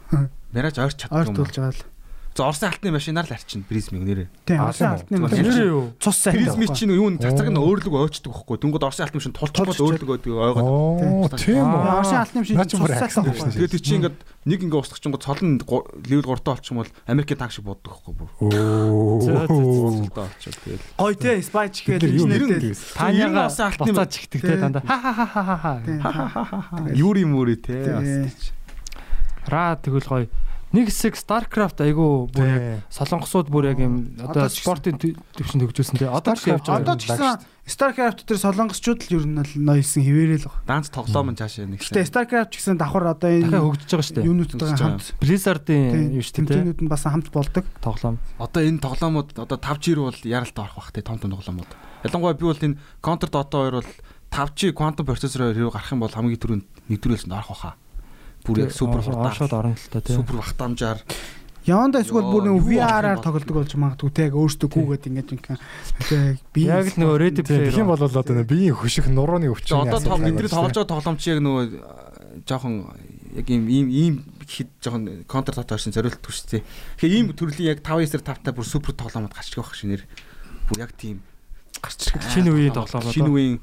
Мираж 0.52 0.76
ойрч 0.78 0.96
чаддаг 1.06 1.28
юм. 1.30 1.36
болж 1.38 1.54
байгаа 1.54 1.74
л. 1.74 1.82
За 2.38 2.46
Орсын 2.46 2.70
алтны 2.70 2.94
машинаар 2.94 3.26
л 3.26 3.34
арчин 3.34 3.64
призмиг 3.66 4.06
нэрээ. 4.06 4.30
Орсын 4.46 4.46
тийм 4.46 4.62
үү? 4.62 4.94
алтны 4.94 5.16
машин. 5.18 5.42
Нэр 5.42 5.58
юу? 5.74 5.90
Цус 5.98 6.22
сайн. 6.22 6.38
Призми 6.38 6.70
чинь 6.70 6.94
юу 6.94 7.10
н 7.10 7.18
цацаг 7.18 7.50
нь 7.50 7.58
өөрлөг 7.58 7.90
ойчдөг 7.90 8.30
байхгүй. 8.30 8.62
Тэнгууд 8.62 8.86
Орсын 8.86 9.10
алтны 9.10 9.18
машин 9.18 9.34
тулчбол 9.34 9.74
Тулчж 9.74 9.82
өөрлөг 9.82 10.06
ойдөг 10.06 10.38
ойгоод. 10.38 10.62
Оо 10.62 11.26
тийм 11.34 11.66
үү. 11.66 11.82
Орсын 11.98 12.22
алтны 12.22 12.38
машин 12.46 12.78
бүр 12.78 12.94
акцент 12.94 13.26
байхгүй. 13.26 13.50
Тэгээд 13.58 13.74
тий 13.74 13.82
чи 13.82 13.92
ингээд 13.98 14.16
нэг 14.46 14.58
ингээ 14.70 14.78
устгах 14.78 15.02
чинь 15.02 15.18
цол 15.18 15.42
нь 15.42 15.58
левел 16.06 16.38
3-таа 16.38 16.54
олчих 16.54 16.70
юм 16.70 16.78
бол 16.86 16.90
Америкийн 17.10 17.38
танк 17.42 17.50
шиг 17.50 17.66
боддог 17.66 17.90
байхгүй 18.06 18.14
бүр. 18.14 18.30
За, 19.18 19.34
за, 19.42 19.58
за, 19.58 20.22
Оо. 20.94 21.10
Гоё 21.10 21.18
тий. 21.18 21.42
Спайч 21.42 21.82
нэртэй. 21.90 22.70
дэвс. 22.70 22.94
Таняга 22.94 23.50
Орсын 23.50 23.66
алтны 23.66 23.90
буцаад 23.90 24.14
чигдэг 24.14 24.46
те 24.46 24.54
Тий. 24.54 24.62
дандаа. 24.62 24.86
Ха 24.86 24.94
ха 24.94 25.26
ха 25.26 25.26
ха 25.26 25.42
ха 25.42 26.62
ха. 26.62 26.86
Юури 26.94 27.26
мөрөө 27.26 27.58
те. 27.66 27.82
Тий. 27.82 28.30
Ра 29.50 29.74
тэгвэл 29.74 30.06
гоё. 30.06 30.30
Нэг 30.68 30.92
хэсэг 30.92 31.16
StarCraft 31.16 31.80
айгу 31.80 32.28
бүр 32.28 32.44
яг 32.44 32.60
Тий. 32.60 32.76
солонгосууд 32.92 33.48
бүр 33.48 33.72
яг 33.72 33.78
юм 33.80 34.12
одоо 34.20 34.52
спортын 34.52 35.00
төв- 35.00 35.16
төвшөнд 35.32 35.64
хөгжүүлсэн 35.64 35.96
те. 35.96 36.12
Одоо 36.12 36.36
ч 36.36 36.44
явж 36.52 36.68
байгаа. 36.68 36.84
Одоо 36.84 36.96
ч 37.00 37.08
гэсэн 37.08 37.40
StarCraft 37.64 38.20
дээр 38.28 38.40
солонгосчууд 38.44 39.00
л 39.08 39.14
ер 39.16 39.24
нь 39.24 39.40
л 39.40 39.52
ноёлсон 39.64 40.02
хിവэрэл 40.04 40.44
баг. 40.44 40.60
Данц 40.68 40.92
тоглоом 40.92 41.32
нь 41.32 41.40
цаашаа 41.40 41.64
нэг. 41.72 41.80
Гэтэ 41.80 42.04
StarCraft 42.04 42.50
ч 42.52 42.54
гэсэн 42.60 42.76
давхар 42.76 43.16
одоо 43.16 43.16
дахиад 43.32 43.48
энэ 43.48 43.64
хөгжиж 43.64 43.88
байгаа 43.96 44.04
шүү 44.04 44.16
дээ. 44.20 44.28
юунуудтай 44.28 44.68
хамт 44.76 45.04
Blizzard-ийн 45.24 46.12
юу 46.12 46.20
шүү 46.20 46.32
дээ 46.36 46.44
тэмцээнүүд 46.44 46.80
нь 46.84 46.88
бас 46.92 47.02
хамт 47.08 47.28
болдог. 47.32 47.64
Тоглоом. 47.80 48.16
Одоо 48.36 48.60
энэ 48.60 48.80
тоглоомууд 48.84 49.28
одоо 49.40 49.56
5G 49.56 49.84
рүү 49.96 50.04
бол 50.04 50.20
яралт 50.28 50.56
орох 50.60 50.76
бах 50.76 50.92
те 50.92 51.00
том 51.00 51.16
том 51.16 51.32
тоглоомууд. 51.32 51.70
Ялангуяа 52.04 52.36
би 52.36 52.44
бол 52.44 52.60
энэ 52.60 52.76
Counter 53.00 53.28
Dota 53.32 53.72
2 53.72 53.80
бол 53.80 53.88
5G 54.28 54.76
quantum 54.76 55.08
processor 55.08 55.48
хэрэг 55.48 55.72
гарах 55.72 55.92
юм 55.96 56.04
бол 56.04 56.12
хамгийн 56.12 56.36
түрүүнд 56.36 56.64
нэгдүрээс 56.92 57.24
нь 57.24 57.32
орох 57.32 57.56
баха. 57.56 57.72
Бүр 58.46 58.58
яг 58.66 58.72
супер 58.72 59.00
хурдаар 59.02 59.34
хурдаар. 59.34 59.66
орно 59.66 59.76
л 59.78 59.88
та 59.90 60.00
те. 60.00 60.14
Супер 60.14 60.36
бахтамжаар 60.36 61.00
Яванда 61.68 62.00
эсвэл 62.00 62.24
бүр 62.24 62.48
нэг 62.48 62.64
VR-аар 62.64 63.20
юм 63.20 63.24
тоглодог 63.24 63.54
болж 63.60 63.72
магадгүй 63.76 64.10
те 64.14 64.22
яг 64.30 64.34
өөртөө 64.40 64.68
гүгээд 64.72 65.04
ингэж 65.12 65.28
ингээ 65.36 65.56
тэг 66.08 66.40
би 66.56 66.64
Яг 66.64 66.88
л 66.88 66.96
нөгөө 66.96 67.16
Ready 67.20 67.42
Тийм 67.44 67.68
Player. 67.68 67.84
бол 67.84 68.00
одоо 68.08 68.24
нэг 68.32 68.48
биеийн 68.48 68.72
хөших 68.72 69.06
нурууны 69.12 69.52
өвчин. 69.52 69.76
одоо 69.84 70.00
тоо 70.00 70.16
бидний 70.16 70.48
тоглож 70.48 70.72
байгаа 70.72 70.88
тоглоом 70.88 71.16
чи 71.20 71.28
яг 71.36 71.44
нөгөө 71.44 71.64
э, 71.68 72.40
жоохон 72.48 72.88
яг 73.36 73.46
ийм 73.52 73.68
ийм 73.68 73.86
ийм 73.92 74.14
хит 74.48 74.72
жоохон 74.80 75.28
Counter 75.28 75.52
Dota 75.52 75.76
2-ын 75.76 75.92
зориулт 75.92 76.24
төштэй. 76.24 76.64
Тэгэхээр 76.96 77.12
ийм 77.20 77.26
төрлийн 77.36 77.76
яг 77.76 77.84
5-9 77.84 78.24
тавтай 78.24 78.52
бүр 78.56 78.64
супер 78.64 78.96
тоглоомод 78.96 79.36
гарч 79.36 79.52
ирэх 79.52 79.68
байх 79.68 79.76
шинээр. 79.76 80.02
Бүр 80.72 80.78
яг 80.88 80.96
тийм 80.96 81.20
гарч 81.84 82.00
ирэх. 82.08 82.32
Шинэ 82.32 82.48
үеийн 82.48 82.72
тоглоомод. 82.72 83.12
Шинэ 83.12 83.28
үеийн 83.28 83.56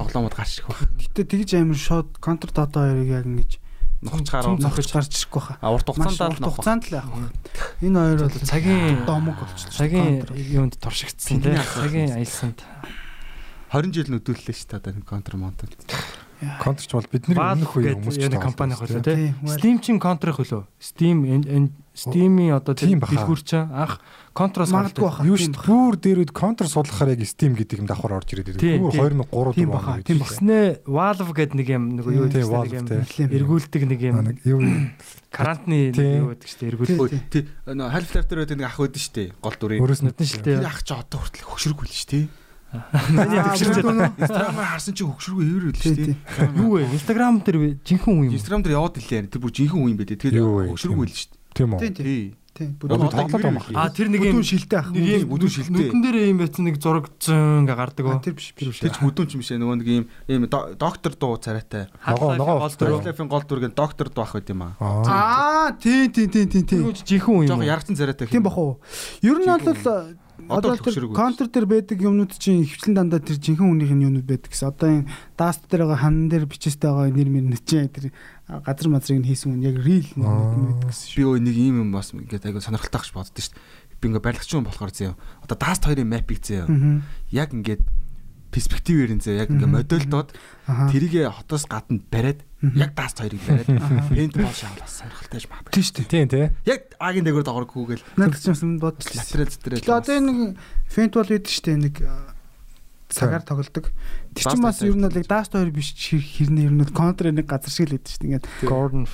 тоглоомод 0.00 0.32
гарч 0.32 0.64
ирэх 0.64 0.72
байх. 0.72 0.88
Гэтэ 1.04 1.28
тэгж 1.28 1.50
амар 1.60 1.76
шууд 1.76 2.08
Counter 2.16 2.48
Dota 2.48 2.88
2-ыг 2.88 3.12
яг 3.12 3.28
ингэж 3.28 3.60
Нухчгаар 4.02 4.58
нохож 4.58 4.86
гарч 4.90 5.14
ирэхгүй 5.14 5.38
баха. 5.38 5.54
А 5.62 5.70
урт 5.70 5.86
хугацаанд 5.86 6.34
урт 6.34 6.42
л 6.42 6.50
хугацаанд 6.50 6.84
л 6.90 6.98
явах. 6.98 7.30
Энэ 7.78 7.98
хоёр 8.02 8.18
бол 8.26 8.42
цагийн 8.42 9.06
домог 9.06 9.38
болчихлоо. 9.38 9.78
цагийн 9.78 10.26
юунд 10.26 10.74
туршигдсан 10.82 11.38
асуудал 11.38 11.86
Цагийн 11.86 12.10
аялсанд. 12.18 12.58
20 13.70 13.94
жил 13.94 14.10
нүдүүллээ 14.10 14.52
шүү 14.58 14.82
дээ 14.82 15.06
контр 15.06 15.38
монтод. 15.38 15.70
Контр 16.62 16.84
ч 16.86 16.92
бол 16.92 17.08
бидний 17.10 17.38
өмнөх 17.38 17.72
үе 17.78 17.94
хүмүүс 17.94 18.18
ч 18.18 18.26
компани 18.36 18.74
хөлөө 18.74 19.02
тий. 19.02 19.30
Steam 19.46 19.78
чин 19.78 20.02
контрын 20.02 20.36
хөлөө. 20.36 20.66
Steam 20.82 21.22
Steam-ийн 21.92 22.56
одоо 22.56 22.72
тэр 22.72 22.96
дэлгүүр 22.96 23.40
чинь 23.44 23.68
анх 23.68 24.00
контроос 24.32 24.72
Магадгүй. 24.72 25.28
Юу 25.28 25.36
шүү 25.36 25.52
дээ. 25.52 25.68
Бүр 25.68 25.94
дээр 26.00 26.18
үед 26.24 26.32
контр 26.32 26.64
судлахаар 26.64 27.12
яг 27.12 27.20
Steam 27.28 27.52
гэдэг 27.52 27.84
юм 27.84 27.88
давхар 27.88 28.16
орж 28.16 28.32
ирээд 28.32 28.56
байдаг. 28.56 28.80
Бүр 28.80 28.96
тийм. 28.96 29.20
2003 29.28 29.52
Тийм 29.52 29.68
дуу 29.68 29.76
баха, 29.76 29.92
он 29.92 30.04
тийм 30.08 30.24
үед. 30.24 30.32
Тэгснээ 30.32 30.64
Valve 30.88 31.32
гэдэг 31.36 31.56
нэг 31.60 31.68
юм 31.68 31.84
нөгөө 32.00 32.12
юу 32.16 32.24
гэдэг 32.32 32.48
нэг 32.48 32.72
юм 32.72 32.88
эргүүлдэг 33.28 33.82
нэг 33.92 34.00
юм 34.00 34.16
нэг 34.24 34.36
юу 34.48 34.60
карантины 35.28 35.92
юу 35.92 36.32
гэдэг 36.32 36.48
чинь 36.48 36.68
эргүүлдэг. 36.72 36.96
Өө, 36.96 37.08
тий 37.28 37.44
нөө 37.68 37.92
Half-Life 37.92 38.28
дээр 38.32 38.40
байдаг 38.40 38.56
нэг 38.56 38.68
ах 38.72 38.80
байдаг 38.80 39.02
шүү 39.04 39.12
дээ. 39.12 39.28
Гол 39.36 39.56
дүрийн. 39.60 39.80
өөрөөс 39.84 40.00
нь 40.00 40.08
Нүдэн 40.08 40.28
шилтэй. 40.32 40.56
Тэр 40.56 40.72
ах 40.72 40.80
чи 40.80 40.96
одоо 40.96 41.18
хүртэл 41.20 41.44
хөшрөг 41.44 41.76
үл 41.76 41.92
шүү 41.92 42.08
дээ. 42.08 42.24
Миний 43.12 43.40
төвшөрч 43.44 43.82
байна. 43.84 44.12
Instagram-аар 44.16 44.68
харсан 44.76 44.94
чи 44.96 45.04
хөшрөг 45.04 45.38
эвэр 45.44 45.64
үл 45.68 45.76
шүү 45.76 45.94
Тий, 45.94 46.16
дээ. 46.16 46.56
Юу 46.56 46.70
вэ? 46.80 46.88
Instagram 46.96 47.34
дээр 47.44 47.58
жинхэнэ 47.84 48.04
хүн 48.04 48.26
юм. 48.28 48.32
Instagram 48.36 48.60
дээр 48.64 48.76
яваад 48.80 48.96
илээ. 48.96 49.28
Тэр 49.28 49.40
бүр 49.44 49.52
жинхэнэ 49.52 49.82
үе 49.82 49.92
юм 49.92 49.98
Юу 50.32 50.52
вэ? 50.56 50.64
хөшрөг 50.72 50.96
үл 50.96 51.12
шүү 51.12 51.28
тийм 51.52 51.70
дээ. 51.72 51.76
үү. 51.76 51.80
Тийм 51.82 51.94
тийм. 51.94 52.06
Тий. 52.06 52.24
Тийм. 52.52 52.76
Одоо 52.84 53.00
Бүдүүн 53.00 53.16
тоглоод 53.16 53.32
байгаа 53.32 53.64
юм 53.64 53.80
А 53.80 53.88
тэр 53.88 54.08
нэг 54.12 54.20
юм 54.28 54.36
бүдүүн 54.36 54.44
шилтэй 54.44 54.76
ах. 54.76 54.88
нэг 54.92 55.24
бүдүүн 55.24 55.52
шилтэй. 55.56 55.72
Нүдэн 55.88 56.00
дээр 56.04 56.16
юм 56.28 56.36
байсан 56.44 56.62
нэг 56.68 56.76
зураг 56.84 57.06
зэн 57.16 57.64
гэ 57.64 57.72
гардаг 57.80 58.04
оо. 58.12 58.20
Тэр 58.20 58.36
биш 58.36 58.52
биш. 58.52 58.76
Тэр 58.76 58.92
ч 58.92 59.00
бүдүүн 59.00 59.24
ч 59.24 59.32
юм 59.40 59.40
шээ. 59.40 59.56
Нөгөө 59.56 59.76
нэг 59.80 59.88
ийм 59.88 60.04
ийм 60.28 60.44
до- 60.52 60.76
доктор 60.76 61.16
дуу 61.16 61.40
царайтай. 61.40 61.88
Ногоо- 62.04 62.36
ногоо 62.36 62.60
гол 62.60 62.76
дөрөв. 62.76 63.00
Half-Life-ийн 63.08 63.28
гол 63.32 63.44
дүргийн 63.48 63.72
доктор 63.72 64.12
дуу 64.12 64.20
ах 64.28 64.36
байт 64.36 64.52
юм 64.52 64.68
аа. 64.68 64.76
Аа. 64.84 65.72
Аа, 65.72 65.72
тий, 65.80 66.12
тий, 66.12 66.28
тий, 66.28 66.44
тий, 66.44 66.60
тий. 66.60 66.84
Тэр 66.84 66.92
жинхэнэ 66.92 67.24
хүн 67.24 67.40
юм. 67.40 67.56
Жог 67.56 67.64
яргацсан 67.64 67.96
царайтай. 67.96 68.28
Тийм 68.28 68.44
бах 68.44 68.58
уу. 68.60 68.76
Ер 69.24 69.40
нь 69.40 69.48
бол 69.48 69.64
Одоо 70.48 70.74
хөшрөг 70.76 71.12
контр 71.14 71.46
дээр 71.46 71.66
байдаг 71.66 71.98
юмнууд 72.02 72.32
чинь 72.38 72.64
хөвчлэн 72.66 72.94
дандаа 72.98 73.20
тэр 73.22 73.38
жинхэнэ 73.38 73.62
хүнийх 73.62 73.92
нь 73.94 74.04
юмнууд 74.08 74.26
байдаг 74.26 74.50
гэсэн. 74.50 74.68
Одоо 74.72 74.88
энэ 74.90 75.08
даст 75.38 75.62
дээр 75.70 75.86
байгаа 75.86 76.00
хан 76.02 76.16
дээр 76.28 76.44
бичээстэй 76.50 76.90
байгаа 76.90 77.12
нэр 77.14 77.28
мэр 77.30 77.46
нэчээ 77.52 77.86
тэр 77.92 78.06
газар 78.48 78.88
мазрыг 78.90 79.18
нь 79.22 79.28
хийсэн 79.28 79.48
хүн 79.54 79.62
яг 79.62 79.76
real 79.78 80.06
юмнууд 80.18 80.82
байдаг 80.82 80.90
гэсэн. 80.90 81.14
би 81.16 81.22
өө 81.22 81.38
нэг 81.40 81.56
ийм 81.56 81.76
юм 81.86 81.90
бас 81.94 82.10
ингээд 82.12 82.44
айгу 82.48 82.60
сонирхолтой 82.60 83.00
гэж 83.00 83.10
боддоо 83.14 83.32
шүү 83.38 83.54
дээ. 83.54 84.00
Би 84.02 84.04
ингээ 84.10 84.24
барилгач 84.26 84.50
юм 84.52 84.66
болохоор 84.66 84.92
зөө. 84.92 85.14
Одоо 85.46 85.56
Dust 85.56 85.82
2-ын 85.86 86.08
map-ийг 86.10 86.40
зөө. 86.42 86.66
Яг 87.30 87.54
ингээд 87.54 87.82
перспективээр 88.52 89.16
нь 89.16 89.22
зөө. 89.22 89.38
Яг 89.40 89.48
ингээ 89.48 89.70
Мгм. 89.70 89.76
модельдод 89.78 90.28
Аа. 90.68 90.90
тэрийгэ 90.92 91.30
хотоос 91.30 91.64
гадна 91.70 92.02
бариад. 92.10 92.44
Яг 92.62 92.94
Dust 92.94 93.18
2-ыг 93.18 93.42
бариад 93.42 93.68
пент 94.14 94.34
бол 94.38 94.54
шаал 94.54 94.76
бас 94.78 94.92
сонирхолтой 95.02 95.40
ж 95.42 95.46
магадгүй. 95.50 95.72
Тийм 95.74 95.82
шүү 95.82 95.96
дээ. 95.98 96.10
Тийм 96.12 96.28
тий. 96.30 96.46
Яг 96.70 96.80
агийн 97.02 97.24
дээгүүр 97.26 97.42
доогор 97.46 97.66
гүгэл 97.66 98.02
Надад 98.16 98.38
ч 98.38 98.46
юм 98.54 98.78
бодчихлаа. 98.78 99.22
латерал 99.26 99.50
зэтрэл. 99.50 99.82
Тэгээ 99.82 99.98
одоо 99.98 100.18
нэг 100.22 100.38
фент 100.86 101.12
бол 101.18 101.26
байдаг 101.26 101.50
шүү 101.50 101.64
дээ 101.66 101.78
нэг 101.82 101.94
а, 102.06 102.14
цагаар 103.10 103.42
тоглодог. 103.42 103.86
Тэр 104.32 104.44
чинь 104.46 104.62
бас 104.62 104.78
ер 104.86 104.94
нь 104.94 105.02
бол 105.02 105.18
яг 105.18 105.26
даст 105.26 105.52
2 105.58 105.74
биш 105.74 105.90
хэр- 105.98 106.22
хэрнээ 106.22 106.66
ер 106.70 106.74
нь 106.78 106.86
контр 106.94 107.34
нэг 107.34 107.46
газар 107.50 107.68
шиг 107.74 107.90
л 107.90 107.98
байдаг 107.98 108.08
шүү 108.14 108.20
дээ. 108.22 108.28
Ингээд 108.30 108.46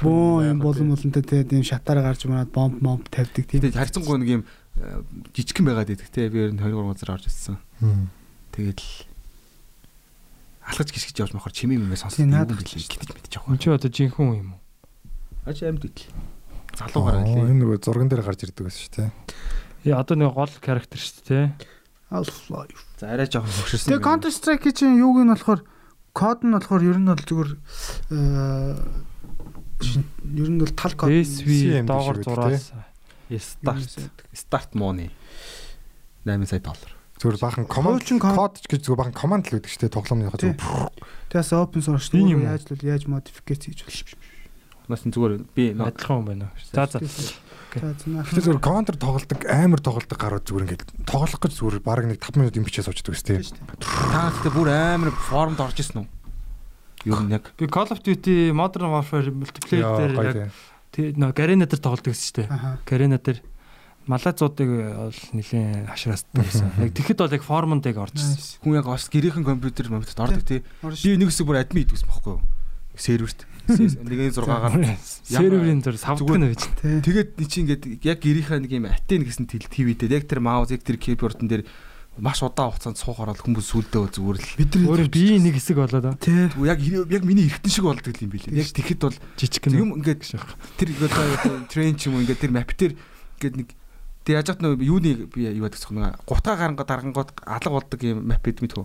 бөө 0.05 0.53
юм 0.53 0.59
болон 0.61 0.89
болонтой 0.93 1.43
юм 1.49 1.65
шатаар 1.65 2.05
гарч 2.05 2.29
мараад 2.29 2.53
бомб 2.53 2.79
момб 2.85 3.09
тавьдаг 3.09 3.49
тийм. 3.49 3.65
Тэгээд 3.65 3.81
харьцангуй 3.81 4.17
нэг 4.23 4.29
юм 4.29 4.43
э, 4.79 5.03
жижигхэн 5.35 5.67
байгаад 5.67 5.91
идэх 5.97 6.13
те 6.13 6.29
би 6.29 6.47
ер 6.47 6.53
нь 6.55 6.61
23 6.61 6.85
газар 6.95 7.11
орж 7.17 7.27
ирсэн. 7.27 7.57
Тэгээд 8.53 8.79
л 8.79 9.08
алхаж 10.68 10.90
гисгэж 10.96 11.16
явж 11.24 11.32
махаар 11.36 11.54
чимээ 11.54 11.80
мэмээ 11.84 12.00
сонсох 12.00 12.18
Тийм, 12.24 12.32
юм 12.32 12.36
наадах 12.40 12.60
билээ 12.64 12.88
гэтэж 12.88 13.10
мэдчих 13.14 13.42
Хүн 13.44 13.52
واخ. 13.54 13.62
чи 13.62 13.68
одоо 13.70 13.90
жинхэнэ 13.92 14.16
хүн 14.16 14.40
юм 14.40 14.50
уу? 14.56 14.62
Аж 15.46 15.58
амьд 15.68 15.84
идэл. 15.84 16.08
Залуугаар 16.74 17.16
Аа, 17.20 17.26
лээ. 17.28 17.48
Энэ 17.52 17.60
нөгөө 17.62 17.78
зурган 17.84 18.08
дээр 18.10 18.24
гарч 18.24 18.40
ирдэг 18.48 18.64
байсан 18.66 18.82
шүү 18.82 18.96
дээ. 18.96 19.10
Яа 19.92 20.00
одоо 20.02 20.16
нэг 20.18 20.32
гол 20.34 20.50
характер 20.64 21.00
шүү 21.04 21.22
дээ. 21.28 21.46
Half-Life. 22.14 22.82
За 23.02 23.06
арай 23.12 23.28
жоохон 23.28 23.52
хөвшөрсөн. 23.52 23.90
Тэгээ 23.92 24.06
Counter 24.08 24.32
Strike 24.32 24.72
чинь 24.72 24.98
юуг 25.02 25.18
нь 25.22 25.30
болохоор 25.34 25.62
код 26.16 26.40
нь 26.48 26.54
болохоор 26.56 26.82
ер 26.88 26.98
нь 27.02 27.10
бол 27.12 27.20
зүгээр 27.20 27.52
э, 28.14 28.74
шин- 29.84 30.10
ер 30.38 30.50
нь 30.50 30.60
бол 30.64 30.72
тал 30.78 30.94
код. 30.96 31.10
SV 31.12 31.48
CMD 31.50 31.88
доогор 31.90 32.16
шиг 32.22 32.26
зураас 32.30 32.72
Start 33.34 33.90
Start 34.32 34.72
money 34.78 35.10
8 36.26 36.46
сая 36.48 36.62
доллар. 36.62 36.92
Зүгээр 37.19 37.39
бахан 37.43 37.67
команд 37.67 37.99
Хуучин 37.99 38.19
код. 38.23 38.35
код 38.39 38.55
ч 38.63 38.67
гэж 38.71 38.81
зүгээр 38.87 39.01
бахан 39.03 39.17
команд 39.19 39.43
л 39.51 39.59
байдаг 39.59 39.71
шүү 39.75 39.83
дээ. 39.83 39.95
Тоглоомны 39.99 40.31
Тий. 40.39 40.55
зүгээр. 40.55 40.91
Тэгээс 41.35 41.51
open 41.59 41.81
source 41.83 42.09
юм 42.15 42.39
уу? 42.39 42.47
яаж 42.47 42.63
л 42.71 42.79
яаж 42.87 43.03
модификац 43.11 43.63
хийж 43.67 43.81
болох. 43.83 44.15
Нас 44.89 45.03
нь 45.05 45.11
зүгээр 45.13 45.35
би 45.53 45.75
адилхан 45.75 46.15
хүн 46.23 46.27
байна. 46.31 46.47
За 46.73 46.87
за. 46.87 47.03
Гэтэ 47.69 48.41
зүгээр 48.41 48.63
контр 48.65 48.97
тоглолдог 48.97 49.45
амар 49.45 49.81
тоглолдог 49.85 50.17
гарууд 50.17 50.47
зүгээр 50.49 50.65
ингээд 50.65 50.85
тоглох 51.05 51.37
гэж 51.43 51.53
зүгээр 51.59 51.79
баг 51.85 52.01
нэг 52.09 52.17
5 52.25 52.39
минут 52.41 52.57
юм 52.57 52.65
бичээ 52.65 52.87
суучдаг 52.89 53.13
гэсэн 53.13 53.29
тийм. 53.29 53.45
та 53.85 54.33
гэхдээ 54.33 54.53
бүр 54.57 54.69
амар 54.73 55.13
формд 55.13 55.61
орж 55.61 55.77
исэн 55.85 56.01
үү? 56.01 56.09
Нь 57.29 57.35
яг 57.37 57.53
Би 57.61 57.69
Call 57.69 57.93
of 57.93 58.01
Duty 58.01 58.57
Modern 58.57 58.89
Warfare 58.89 59.29
multiplayer 59.29 59.85
дээр 60.01 60.13
яг 60.17 60.33
тийм. 60.33 60.51
тий- 60.97 61.13
нөө 61.13 61.37
Garena 61.37 61.69
дээр 61.69 61.83
тоглодог 61.85 62.09
гэсэн 62.17 62.25
шүү 62.25 62.37
дээ. 62.41 62.49
Garena 62.89 63.19
дээр 63.21 63.39
малазуудыг 64.09 64.69
бол 64.97 65.21
нэлээд 65.37 65.87
хашраасдаг 65.93 66.43
гэсэн. 66.43 66.69
Яг 66.81 66.93
тэгэхэд 66.97 67.21
бол 67.21 67.37
яг 67.37 67.45
формонд 67.45 67.85
яг. 67.85 68.01
Nice. 68.17 68.57
хүн 68.65 68.81
яг 68.81 68.89
бас 68.89 69.07
гэрийнхэн 69.13 69.45
компьютер 69.45 69.93
компьютерт 69.93 70.25
ордог 70.25 70.45
тий. 70.49 70.65
Би 70.81 71.21
нэг 71.21 71.29
хэсэг 71.29 71.45
бүр 71.45 71.61
админ 71.61 71.85
идвэсэн 71.85 72.09
бохгүй 72.09 72.41
юу? 72.41 72.43
Серверт. 72.99 73.47
Нэгэн 73.69 74.33
6-аар 74.33 74.75
Серверийн 75.23 75.85
зур 75.85 75.97
савдаг 76.01 76.35
нь 76.35 76.49
байж. 76.49 76.65
Тий. 76.81 76.99
Тэгээд 77.05 77.31
ний 77.37 77.49
чи 77.49 77.57
ингээд 77.63 77.85
яг 78.03 78.19
гэрийнхээ 78.19 78.59
нэг 78.65 78.73
юм 78.73 78.89
атен 78.89 79.23
гэсэн 79.23 79.47
тэл 79.47 79.69
ТV-тэй 79.69 80.09
яг 80.09 80.25
тэр 80.25 80.41
маус 80.41 80.73
яг 80.73 80.83
тэр 80.83 80.97
кибордон 80.97 81.47
дээр 81.47 81.69
маш 82.19 82.43
удаан 82.43 82.75
хугацаанд 82.75 82.99
суух 82.99 83.23
ороод 83.23 83.39
хүмүүс 83.39 83.67
сүлдөө 83.71 84.11
зүгээр 84.19 84.39
л 84.43 84.51
Бид 84.59 84.75
нар 84.75 84.91
Өөрөө 84.91 85.11
би 85.15 85.39
нэг 85.39 85.55
хэсэг 85.55 85.79
болоод 85.79 86.19
тий. 86.19 86.51
Яг 86.67 86.81
яг 86.83 87.23
миний 87.23 87.47
эргэтэн 87.47 87.71
шиг 87.71 87.87
болдог 87.87 88.11
юм 88.19 88.33
билээ. 88.35 88.59
Яг 88.59 88.75
тэгэхэд 88.75 89.01
бол 89.07 89.17
жижиг 89.39 89.63
юм 89.71 90.03
ингээд 90.03 90.27
тэр 90.75 90.89
одоо 90.99 91.63
трейн 91.71 91.95
ч 91.95 92.11
юм 92.11 92.19
уу 92.19 92.23
ингээд 92.27 92.43
тэр 92.43 92.51
мап 92.51 92.75
дээр 92.75 92.99
ингээд 93.39 93.57
нэг 93.63 93.69
тэг 94.29 94.37
яаж 94.37 94.49
хат 94.53 94.61
нөө 94.61 94.77
юуны 94.85 95.15
би 95.33 95.49
юу 95.49 95.65
байдаг 95.65 95.81
гэсэн 95.81 96.21
гутгаа 96.29 96.57
гарангууд 96.61 96.89
дарангууд 96.93 97.31
алга 97.49 97.73
болдог 97.73 98.03
юм 98.05 98.29
мап 98.29 98.45
бид 98.45 98.61
мэдхүү. 98.61 98.85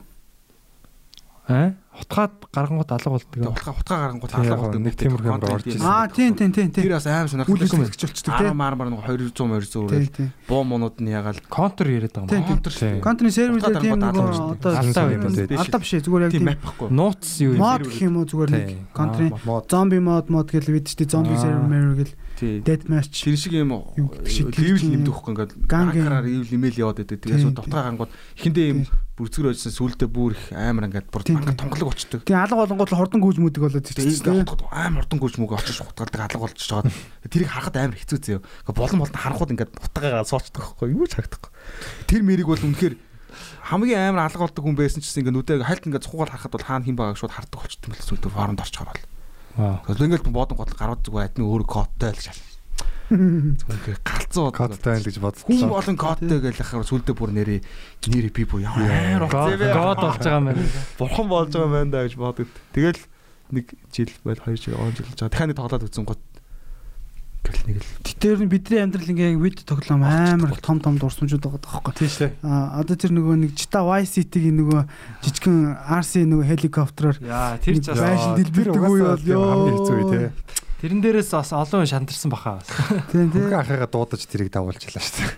Аа? 1.51 1.75
Хутгаад 1.93 2.33
гаргангууд 2.49 2.89
алга 2.89 3.09
болдог. 3.13 3.53
Утгаа 3.53 3.73
хутгаа 3.77 3.97
гарангууд 4.01 4.31
Тийм, 4.33 4.41
алга 4.41 4.55
болдог. 4.57 4.81
нэг 4.81 4.95
тиймэрхүү 4.97 5.29
юм 5.29 5.43
орж 5.45 5.65
ирсэн. 5.69 5.85
Аа 5.85 6.07
тийм 6.09 6.33
тийм 6.33 6.49
тийм 6.49 6.69
Тэр 6.73 6.89
тийм. 6.89 6.93
бас 6.97 7.05
аим 7.05 7.27
сонирхолтой 7.29 7.53
Үйл 7.53 7.73
юм. 7.73 7.81
ажиллагч 7.85 8.01
болчдөг 8.01 8.33
тий. 8.33 8.47
Аа 8.49 8.53
маар 8.57 8.73
маар 8.75 8.89
нэг 8.89 9.01
200 9.05 9.29
200 9.29 9.69
Тий 9.69 9.77
үрэл 9.85 10.09
тий. 10.09 10.27
боо 10.49 10.63
монууд 10.65 10.97
нь 10.97 11.13
ягаал 11.13 11.37
Контр 11.53 11.85
яриад 11.93 12.13
байгаа 12.17 12.29
Тийм, 12.33 12.41
юм. 12.41 12.45
тийм. 12.45 12.53
контр 12.57 12.71
шүү 12.73 12.81
дээ. 12.89 13.01
Контны 13.05 13.29
сервер 13.29 13.61
дээр 13.61 13.77
тийм 13.77 13.93
Утгаа 13.93 14.09
дарангууд 14.09 14.57
одоо 14.57 14.71
алдаа 14.73 15.05
юм 15.13 15.21
тий. 15.37 15.57
алдаа 15.57 15.79
биш 15.85 15.91
ээ 15.93 16.01
зүгээр 16.01 16.23
яг 16.25 16.31
Тийм 16.33 16.45
тийм. 16.49 16.57
Нууц 16.97 17.25
юу 17.45 17.51
юм? 17.53 17.59
мод 17.61 17.81
гэх 17.85 18.01
юм 18.01 18.15
уу 18.17 18.25
зүгээр 18.25 18.49
нэг 18.49 18.67
мод 19.45 19.63
зомби 19.69 19.99
мод 20.01 20.25
мод 20.33 20.47
гэж 20.49 20.65
бид 20.73 20.85
чинь 20.89 21.09
зомби 21.13 21.37
сервер 21.37 21.61
мэр 21.69 21.93
гэл 21.93 22.13
dead 22.65 22.89
match 22.89 23.21
Тэр 23.23 23.37
шиг 23.37 23.53
юм 23.53 23.69
тийм 23.95 24.75
нэмдэх 24.81 25.13
хөхгүй 25.13 25.31
ингээд 25.37 25.51
гангараар 25.69 26.25
ивл 26.27 26.51
имэйл 26.57 26.81
яваад 26.89 26.97
байдаг. 27.05 27.21
Тийм, 27.21 27.31
Тэгээс 27.37 27.45
тийм. 27.45 27.55
дотгаа 27.55 27.83
гангууд 27.87 28.11
эхэндээ 28.35 28.67
юм 28.73 28.79
бүрцгэр 29.13 29.45
байжсан 29.53 29.71
сүулдэ 29.71 30.05
бүр 30.09 30.33
их 30.33 30.43
амар 30.51 30.89
ингээд 30.89 31.07
бүр 31.13 31.21
Тийм, 31.23 31.37
ганга 31.39 31.77
тонголог 31.83 31.93
очдөг. 31.93 32.23
Тэгээ 32.23 32.43
алга 32.43 32.55
болонгууд 32.63 32.91
л 32.91 32.97
хурдан 32.97 33.21
гүйж 33.21 33.37
мүдэг 33.43 33.61
болоод 33.63 33.87
ирчихсэн 33.91 34.23
тий. 34.23 34.43
хутгад 34.47 34.71
амар 34.71 35.03
хурдан 35.03 35.19
гүйж 35.19 35.35
мөгөө 35.39 35.57
очиж 35.59 35.77
хутгалдаг 35.83 36.21
алга 36.23 36.39
болчихж 36.39 36.69
байгаа. 36.71 36.91
Тэрийг 37.27 37.49
харахад 37.51 37.77
амар 37.77 37.97
хэцүү 37.99 38.19
зөө. 38.23 38.39
Болон 38.71 38.99
болон 39.03 39.19
харахад 39.19 39.51
ингээд 39.51 39.71
утгаагаа 39.75 40.23
суучдаг 40.23 40.63
байхгүй 40.63 40.87
юу 40.95 41.07
ч 41.07 41.13
харагдахгүй. 41.19 41.51
Тэр 42.07 42.21
мэрийг 42.23 42.47
бол 42.47 42.63
үнэхээр 42.63 42.95
хамгийн 43.67 44.01
амар 44.13 44.29
алга 44.29 44.45
болдог 44.47 44.63
хүн 44.63 44.77
байсан 44.79 45.01
ч 45.03 45.11
гэсэн 45.11 45.27
ингээ 45.27 45.35
нүдээ 45.35 45.67
хальт 45.67 45.83
ингээ 45.87 46.05
цухугаар 46.05 46.31
харахад 46.31 46.53
бол 46.53 46.67
хаана 46.67 46.85
хин 46.87 46.95
байгааг 46.95 47.19
шууд 47.19 47.33
хардаг 47.35 47.59
болчихсон 47.59 47.91
мэл 47.91 48.07
сүлдө 48.07 48.29
форонд 48.31 48.61
орч 48.61 48.75
гарвал. 48.77 49.03
Аа. 49.57 49.81
Тэгэхээр 49.83 50.07
ингээл 50.07 50.33
бодон 50.33 50.57
гол 50.57 50.73
гарууд 50.73 51.01
зүгээр 51.03 51.27
адны 51.33 51.43
өөр 51.43 51.63
кодтой 51.65 52.13
л 52.13 52.21
шал. 52.21 52.52
Зүгээр 53.09 53.99
галзуу 54.03 54.51
кодтай 54.55 54.97
л 54.99 55.05
гэж 55.05 55.17
Хүн 55.19 55.25
бодсон. 55.27 55.69
болон 55.69 55.97
кодтой 55.99 56.39
гэж 56.39 56.57
ахаар 56.63 56.87
сүлдө 56.87 57.13
бүр 57.17 57.31
нэрээ 57.35 57.59
нэрээ 58.07 58.31
би 58.31 58.43
бүр 58.47 58.63
ямар 58.63 59.27
God 59.27 59.99
болж 59.99 60.23
байгаа 60.23 60.39
юм 60.39 60.47
байна. 60.49 60.63
бурхан 60.97 61.27
болж 61.27 61.51
байгаа 61.51 61.67
юм 61.67 61.73
байна 61.75 61.91
да 61.91 62.05
гэж 62.07 62.15
бодод. 62.17 62.49
Тэгэл 62.73 63.01
нэг 63.53 63.65
жил 63.91 64.09
байл 64.23 64.39
хоёр 64.41 64.57
жил 64.57 64.79
он 64.79 64.95
жил 64.95 65.05
жаа. 65.19 65.29
Дахиад 65.29 65.49
нэг 65.51 65.57
тоглоод 65.59 65.83
үзэн 65.85 66.05
гот 66.07 66.21
гэл 67.43 67.63
нэг 67.67 67.77
л 67.83 67.85
Тэр 68.23 68.39
нь 68.39 68.47
бидний 68.47 68.79
амьдрал 68.79 69.03
ингээ 69.03 69.35
вид 69.35 69.67
тоглоом 69.67 69.99
амар 70.07 70.55
том 70.63 70.79
том 70.79 70.95
дурсамжууд 70.95 71.43
байгаа 71.43 71.59
байхгүй. 71.59 71.93
Тийм 71.99 72.07
шүү. 72.07 72.29
А 72.39 72.79
одоо 72.79 72.95
тэр 72.95 73.11
нөгөө 73.11 73.35
нэг 73.35 73.51
Jita 73.59 73.83
Y 73.83 74.07
City-гийн 74.07 74.63
нөгөө 74.63 74.81
жижигхэн 75.27 75.57
RC 75.91 76.23
нөгөө 76.23 76.45
хеликоптероор 76.55 77.17
Яа, 77.19 77.59
тэр 77.59 77.83
ч 77.83 77.91
бас 77.91 77.99
байшин 77.99 78.39
дэлбэрдэг 78.39 78.79
үе 78.79 79.03
бол 79.03 79.27
ёо. 79.27 79.43
хамгийн 79.43 79.75
хэцүү 79.75 79.95
үе 79.99 80.05
тий. 80.07 80.62
Тэрэн 80.83 80.99
дээрээс 80.99 81.31
бас 81.31 81.55
олон 81.55 81.87
хүн 81.87 81.91
шантарсан 81.95 82.27
баха. 82.27 82.59
Тийм 83.07 83.31
тийм. 83.31 83.47
Хөнгөн 83.47 83.63
ахыгаа 83.63 83.87
дуудаж 83.87 84.27
тэрийг 84.27 84.51
давуулчихлаа 84.51 84.99
шүү 84.99 85.15
дээ. 85.23 85.31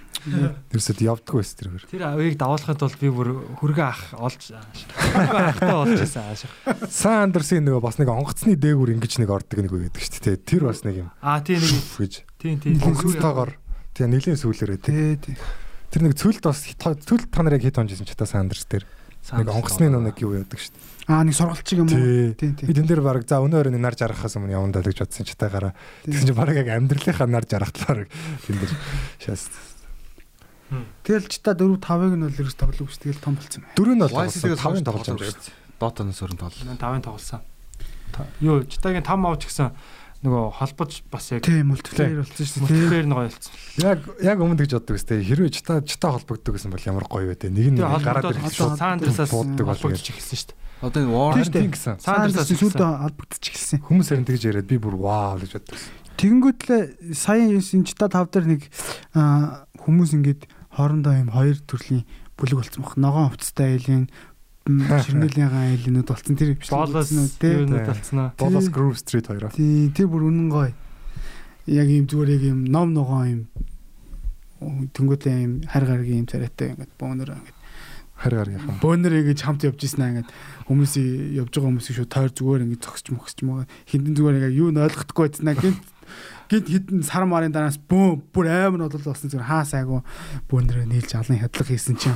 Тэрсэд 0.73 1.05
явдггүй 1.05 1.37
байсан 1.37 1.57
тэр 1.61 1.69
хөр. 1.69 1.83
Тэр 1.85 2.03
авийг 2.09 2.33
давуулахын 2.41 2.81
тулд 2.81 2.97
би 2.97 3.13
бүр 3.13 3.29
хүргэн 3.61 3.85
ах 3.85 4.01
олж 4.17 4.57
ахтай 4.57 5.69
болж 5.69 6.01
байсан 6.01 6.23
аашиг. 6.33 6.49
Сан 6.89 7.29
Андерсын 7.29 7.61
нөгөө 7.61 7.77
бас 7.85 8.01
нэг 8.01 8.09
онгоцны 8.09 8.57
дээгүр 8.57 8.97
ингэж 8.97 9.21
нэг 9.21 9.29
ордог 9.29 9.61
нэг 9.61 9.69
үе 9.69 9.85
байдаг 9.85 10.01
шүү 10.01 10.25
дээ. 10.25 10.41
Тэр 10.41 10.65
бас 10.65 10.81
нэг 10.81 11.05
юм 11.05 11.09
Аа 11.21 11.45
тий 11.45 11.61
нэг 11.61 11.69
гэж. 11.77 12.13
тий 12.41 12.57
тий. 12.57 12.73
Сүлтөөгоор 12.73 13.53
тэгээ 13.93 14.09
нэлийн 14.17 14.41
сүүлэр 14.41 14.81
байдаг. 14.81 14.89
Тий 14.89 15.13
тий. 15.29 15.35
Тэр 15.93 16.01
нэг 16.09 16.17
цөлд 16.17 16.41
бас 16.41 16.65
цөлд 16.73 17.29
та 17.29 17.45
нарыг 17.45 17.61
хит 17.61 17.77
онжсэн 17.77 18.09
ч 18.09 18.17
та 18.17 18.25
Сан 18.25 18.49
Андерс 18.49 18.65
дээр. 18.65 18.89
Нэг 19.29 19.45
онгоцны 19.45 19.93
нүг 19.93 20.17
юу 20.25 20.41
яадаг 20.41 20.57
шүү 20.57 20.73
дээ. 20.73 20.94
Аа 21.05 21.21
нэг 21.21 21.37
сургалтчиг 21.37 21.77
юм 21.77 21.89
уу? 21.89 22.33
Тий. 22.33 22.33
Тийм 22.33 22.51
Би 22.57 22.73
тийм. 22.73 22.81
тэн 22.81 22.87
дээр 22.89 23.01
баг 23.05 23.25
за 23.29 23.37
өнөө 23.37 23.61
өрөөний 23.69 23.77
нар 23.81 23.93
жаргахаас 23.93 24.35
өмнө 24.41 24.57
явандаа 24.57 24.81
л 24.81 24.89
гэж 24.89 25.05
бодсон 25.05 25.25
ч 25.25 25.37
таагараа. 25.37 25.77
Тэгсэн 26.09 26.25
чинь 26.33 26.37
баг 26.37 26.49
яг 26.57 26.65
амьдралынхаа 26.73 27.29
нар 27.29 27.45
жаргахлаар 27.45 28.09
тэн 28.09 28.55
дээр 28.57 28.73
шаас. 29.21 29.53
Тэгэл 31.05 31.29
ч 31.29 31.45
та 31.45 31.53
4 31.53 31.77
5-ыг 31.77 32.13
нь 32.17 32.25
бол 32.25 32.39
ерөөс 32.41 32.57
тоглох 32.57 32.89
биш 32.89 32.97
тэгэл 32.97 33.21
том 33.21 33.37
болсон 33.37 33.61
байна. 33.61 33.77
Дөрөв 33.77 33.93
нь 33.93 34.01
бол 34.01 34.17
YC-ээс 34.25 34.57
тавын 34.57 34.81
тоглож 34.81 35.05
тоглож 35.05 35.29
байгаа. 35.29 35.53
Дотоноос 35.77 36.19
өрн 36.25 36.37
тоглол. 36.41 36.65
Мен 36.65 36.79
5-ын 36.81 37.03
тоглосон. 37.05 37.41
Та- 38.09 38.25
Юу, 38.41 38.65
читагийн 38.65 39.05
5 39.05 39.29
авч 39.29 39.45
гисэн 39.45 39.69
нөгөө 40.23 40.43
холбож 40.55 41.01
бас 41.11 41.31
яг 41.35 41.43
Тийм 41.43 41.71
мультиплеер 41.73 42.21
болсон 42.23 42.45
шүү 42.45 42.55
дээ. 42.55 42.63
мультиплеер 42.65 43.05
нэг 43.09 43.19
ойлцсон. 43.25 43.53
Яг 43.83 43.99
яг 44.23 44.37
өмнө 44.39 44.59
гэж 44.61 44.71
боддог 44.77 44.95
өстэй. 44.95 45.19
Хэрвээ 45.25 45.51
чита 45.51 45.81
чита 45.83 46.07
холбогддог 46.15 46.53
гэсэн 46.55 46.71
бол 46.71 46.87
ямар 46.87 47.05
гоё 47.09 47.27
вэ 47.29 47.35
те. 47.35 47.51
Нэг 47.51 47.75
нь 47.75 47.81
гараад 47.81 48.31
ирэх 48.31 48.53
шууд 48.55 48.79
бол 48.79 49.75
холбогдож 49.75 50.07
эхэлсэн 50.07 50.37
шүү 50.39 50.49
дээ. 50.53 50.63
Одоо 50.85 50.99
энэ 51.03 51.11
War 51.11 51.33
Тийм 51.35 51.43
шүү 51.45 51.53
дээ. 51.53 51.61
Тийм 51.61 51.73
гэсэн. 51.75 51.95
Сандерс 51.99 52.49
сүлд 52.55 52.81
албагдчих 52.81 53.53
эхэлсэн. 53.55 53.79
Хүмүүс 53.85 54.07
харин 54.11 54.27
тэгж 54.27 54.43
яриад 54.49 54.67
би 54.69 54.77
бүр 54.79 54.95
вау 54.99 55.39
гэж 55.39 55.51
боддог. 55.55 55.79
Тэгэнгүүтлээ 56.15 56.81
сая 57.15 57.47
энэ 57.51 57.87
чита 57.87 58.07
тав 58.07 58.31
дээр 58.31 58.45
нэг 58.55 58.61
хүмүүс 59.15 60.11
ингээд 60.15 60.47
хоорондоо 60.75 61.15
юм 61.15 61.31
хоёр 61.31 61.59
төрлийн 61.63 62.03
бүлэг 62.35 62.59
болсон 62.59 62.83
баг. 62.83 62.95
Ногоон 62.99 63.29
хувцастай 63.31 63.79
айлын 63.79 64.11
ширнэлийн 64.65 65.53
айлнууд 65.61 66.09
болсон. 66.09 66.35
Тэр 66.35 66.57
биш 66.57 66.69
Болоос 66.73 67.13
тий. 67.37 67.53
юунууд 67.53 67.85
болцсноо. 67.85 68.33
Bolos 68.37 68.67
Groove 68.73 68.97
Street 68.97 69.29
хоёроо. 69.29 69.53
Тий, 69.53 69.89
тэр 69.93 70.09
бүр 70.09 70.25
үнэн 70.29 70.49
гоё. 70.49 70.73
Яг 71.69 71.85
юм 71.89 72.09
зүгээр 72.09 72.33
яг 72.33 72.43
юм 72.49 72.59
ном 72.65 72.93
ногоон 72.93 73.29
юм 73.29 73.41
тэнгуүлээ 74.93 75.37
юм 75.45 75.53
хар 75.69 75.85
гаргийн 75.85 76.25
юм 76.25 76.27
царайтай 76.29 76.73
ингээд 76.73 76.93
бөөнөр 76.97 77.29
ингээд 77.35 77.57
Харин 78.15 78.39
гаргийнхаа. 78.39 78.79
бөөнөр 78.79 79.13
ингэж 79.19 79.39
хамт 79.43 79.65
явж 79.67 79.79
ийсэн 79.83 80.01
аа 80.01 80.09
ингээд 80.15 80.29
хүмүүсийн 80.71 81.35
явж 81.35 81.51
байгаа 81.51 81.69
хүмүүсийг 81.75 81.95
шууд 81.99 82.11
тойр 82.15 82.31
зүгээр 82.31 82.63
ингээд 82.63 82.85
зогсч 82.87 83.05
мөхсч 83.11 83.37
мөгөө 83.43 83.65
хиндэн 83.91 84.15
зүгээр 84.15 84.45
яг 84.47 84.53
юу 84.55 84.71
н 84.71 84.79
ойлгохгүй 84.87 85.25
байсан 85.27 85.51
аа 85.51 85.59
гинт 85.59 85.83
гинт 86.47 86.67
хитэн 86.71 87.03
сар 87.03 87.27
марын 87.27 87.51
дараас 87.51 87.75
бөө 87.75 88.23
бүр 88.31 88.47
амар 88.47 88.87
болол 88.87 89.03
болсон 89.11 89.27
зүгээр 89.27 89.51
хаа 89.51 89.67
сайгүй 89.67 89.99
бөөнөрөө 90.47 90.85
нийлж 90.87 91.11
алан 91.11 91.43
хядлах 91.43 91.67
хийсэн 91.67 91.99
чинь 91.99 92.15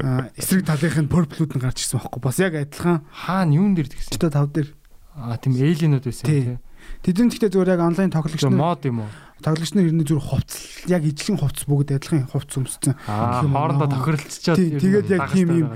эсрэг 0.00 0.66
талынх 0.66 0.98
нь 0.98 1.10
purple-ууд 1.10 1.52
нь 1.54 1.62
гарч 1.62 1.86
ирсэн 1.86 2.00
байхгүй 2.02 2.20
бас 2.22 2.38
яг 2.42 2.54
адилхан 2.58 3.06
Хаана 3.14 3.54
юун 3.54 3.74
дээр 3.78 3.88
тэгсэн. 3.94 4.10
чита 4.10 4.30
тав 4.30 4.50
дээр 4.50 4.74
Аа 5.14 5.38
тийм 5.38 5.54
эйлинүүд 5.54 6.04
байсан 6.10 6.26
Тий. 6.26 6.42
тийм. 6.42 6.58
тэд 7.06 7.14
нар 7.22 7.30
гэхдээ 7.30 7.50
зүгээр 7.54 7.72
яг 7.78 7.80
онлайн 7.86 8.10
тоглогч 8.10 8.42
нар 8.42 8.58
мод 8.58 8.82
юм 8.82 8.98
уу? 9.06 9.10
тоглогч 9.38 9.70
нар 9.78 9.86
ер 9.86 9.94
нь 9.94 10.02
зүгээр 10.02 10.26
хувцс 10.26 10.56
яг 10.90 11.02
ижлэн 11.06 11.38
хувцс 11.38 11.62
бүгд 11.70 11.94
адилхан 11.94 12.26
хувцс 12.26 12.58
өмссөн 12.58 12.94
Аа 13.06 13.46
хоорондоо 13.46 13.86
тохиролцоод 13.94 14.58
Тий, 14.58 14.74
тэгээд 14.82 15.06
яг 15.14 15.30
тийм 15.30 15.48
юм 15.54 15.68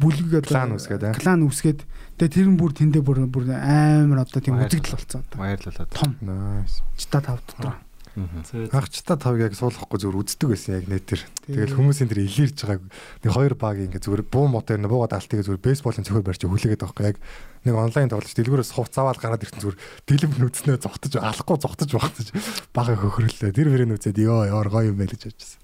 бүлэг 0.00 0.42
одоо 0.42 0.50
Клан 0.50 0.72
үсгээд, 0.74 1.02
аа. 1.06 1.14
клан 1.14 1.40
үсгээд 1.46 1.80
тэгээ 2.18 2.34
тэр 2.34 2.48
нь 2.50 2.56
бүр 2.58 2.72
тэндээ 2.74 3.02
бүр 3.04 3.18
бүр 3.30 3.44
амар 3.54 4.24
одоо 4.26 4.40
тийм 4.42 4.56
үзэгдэл 4.58 4.96
болсон 4.98 5.20
одоо 5.22 5.36
Баярлалаа. 5.38 5.86
том 5.92 6.10
Nice. 6.24 6.80
чита 6.98 7.20
тав 7.22 7.38
дотор 7.46 7.76
Анхчта 8.16 9.14
тавыг 9.14 9.46
яг 9.46 9.54
суулгахгүй 9.54 9.98
зүгээр 10.02 10.18
үздэг 10.18 10.48
байсан 10.50 10.82
яг 10.82 10.86
нэтэр. 10.90 11.22
Тэгэл 11.46 11.70
Тий. 11.70 11.78
хүмүүсийн 11.78 12.10
тэр 12.10 12.26
илэрж 12.26 12.58
байгааг 12.66 12.82
нэг 13.22 13.30
хоёр 13.30 13.54
баг 13.54 13.76
ингээ 13.78 14.02
зүгээр 14.02 14.24
буу 14.26 14.50
мотор 14.50 14.82
нэ 14.82 14.90
буугаад 14.90 15.14
алтыг 15.14 15.46
зүгээр 15.46 15.62
бейсболын 15.62 16.02
цохор 16.02 16.26
барьж 16.26 16.42
хүлээгээд 16.42 16.82
байгаа 16.82 17.14
яг 17.14 17.18
нэг 17.62 17.74
онлайн 17.78 18.10
тоглож 18.10 18.34
дэлгүүрээс 18.34 18.74
хувц 18.74 18.94
аваад 18.98 19.22
гараад 19.22 19.44
ирсэн 19.46 19.62
зүгээр 19.62 19.78
дэлгэм 20.10 20.32
нүцнээ 20.42 20.82
зогтож 20.82 21.12
алахгүй 21.22 21.56
зогтож 21.62 21.90
багтаж 21.94 22.28
бага 22.74 22.98
хөхрөлөө. 22.98 23.54
Тэр 23.54 23.70
мөрийн 23.70 23.94
үзээд 23.94 24.18
ёо 24.18 24.42
ёо 24.50 24.66
гоё 24.66 24.90
юм 24.90 24.98
байл 24.98 25.14
гэж 25.14 25.30
бодчихсон. 25.30 25.62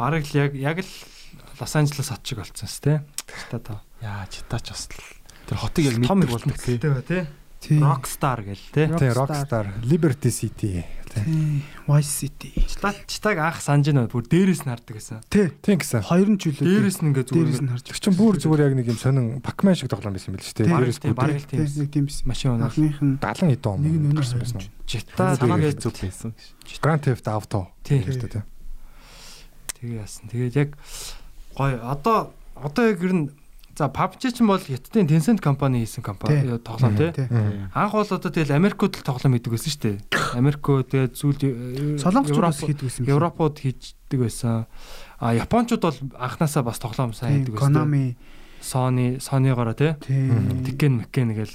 Бараг 0.00 0.24
л 0.24 0.36
яг 0.40 0.56
яг 0.56 0.80
л 0.80 0.92
Лос 1.58 1.74
Анжелес 1.74 2.08
хот 2.08 2.22
шиг 2.24 2.38
болцсон 2.38 2.68
с 2.70 2.78
тээ. 2.80 3.02
Та 3.50 3.58
та. 3.58 3.82
Яа, 4.00 4.24
читач 4.30 4.70
бас 4.70 4.86
л 4.88 4.96
тэр 5.50 5.58
хотыг 5.58 5.84
яг 5.90 5.98
мэддэг 5.98 6.30
болдог 6.30 6.56
тий. 6.56 6.78
Тэ 6.78 7.02
тий. 7.02 7.22
Тий 7.58 7.78
Rockstar 7.82 8.38
гэл 8.46 8.62
тий. 8.70 8.86
Тий, 8.86 9.10
Rockstar. 9.10 9.66
Liberty 9.82 10.30
City. 10.30 10.84
Тий. 11.08 11.24
тий 11.24 11.64
Vice 11.88 12.12
City 12.28 12.52
читаг 13.08 13.38
анх 13.42 13.58
санаж 13.64 13.90
байна 13.90 14.06
бүр 14.06 14.22
дээрээс 14.28 14.62
нь 14.62 14.70
хардаг 14.70 14.94
гэсэн. 15.00 15.18
тий 15.32 15.48
Тийм 15.64 15.78
гэсэн. 15.82 16.02
хоёр 16.06 16.28
нь 16.30 16.38
ч 16.38 16.52
үлээ 16.54 16.62
Дээрээс 16.68 16.98
нь 17.02 17.06
ингээ 17.10 17.24
дээрээс 17.26 17.58
зүгээр 17.58 17.64
нь 17.64 17.70
харж 17.74 17.84
Тэр 17.88 17.98
чинь 17.98 18.14
бүр 18.20 18.34
зүгээр 18.38 18.62
яг 18.62 18.74
нэг 18.78 18.86
юм 18.92 18.98
сонин 19.00 19.26
Pac-Man 19.42 19.74
шиг 19.74 19.88
тоглоом 19.90 20.14
байсан 20.14 20.30
юм 20.30 20.38
биш 20.38 20.52
үү? 20.52 20.56
Тий. 20.62 20.66
Дээрээс 20.70 20.98
бүр 21.02 21.14
бараг 21.18 21.36
л 21.40 21.48
тийм. 21.50 21.58
тий 21.66 21.80
нэг 21.82 21.90
тийм 21.90 22.04
биш 22.06 22.18
Машин 22.28 22.60
нь 22.60 23.18
70 23.18 23.56
эд 23.58 23.64
он. 23.66 23.78
нэг 23.82 23.94
нь 23.98 24.06
өнөр 24.12 24.20
гарсан 24.22 24.38
байсан 24.38 24.58
байсан. 24.62 24.72
Жита 24.86 25.24
Санаагаа 25.34 25.70
хэцүү 25.72 25.92
байсан. 25.98 26.30
Grand 26.78 27.02
Theft 27.02 27.26
Auto. 27.26 27.60
тий. 27.82 28.04
Тий. 28.04 28.42
Тэгээ 29.80 29.98
яасан. 29.98 30.28
Тэгээд 30.30 30.54
яг 30.54 30.70
гоё 31.56 31.78
одоо 31.82 32.30
одоо 32.54 32.82
яг 32.86 33.00
ер 33.02 33.14
нь 33.14 33.26
за 33.78 33.86
PUBG 33.86 34.34
ч 34.34 34.42
бол 34.42 34.58
Хятадын 34.58 35.06
Tencent 35.06 35.38
компани 35.38 35.86
хийсэн 35.86 36.02
компани 36.02 36.42
Тий. 36.42 36.58
тоглоом 36.58 36.96
тий. 36.98 37.14
Анх 37.70 37.92
бол 37.94 38.02
одоо 38.02 38.18
тэгэл 38.18 38.58
Америкууд 38.58 38.98
л 38.98 39.06
тоглоом 39.06 39.38
хийдэг 39.38 39.54
байсан 39.54 39.70
шүү 39.70 39.82
дээ. 39.86 39.96
Америкууд 40.34 40.86
тэгээд 40.90 41.12
зүйл 41.14 41.38
солонгочууд 42.02 42.42
бас 42.42 42.58
хийдэг 42.58 42.90
байсан 42.90 43.06
юм 43.06 43.10
Европод 43.14 43.54
хийдэг 43.62 44.18
байсан. 44.18 44.66
А 45.22 45.30
Япончууд 45.30 45.82
бол 45.86 45.98
анханасаа 46.18 46.66
бас 46.66 46.82
тоглоом 46.82 47.14
сайн 47.14 47.46
хийдэг 47.46 47.54
байсан. 47.54 47.70
Konami 47.70 48.04
Sony 48.58 49.22
Sony-гоороо 49.22 49.78
тий. 49.78 49.94
Tekken 50.02 50.98
Mekken 50.98 51.38
гэл 51.38 51.54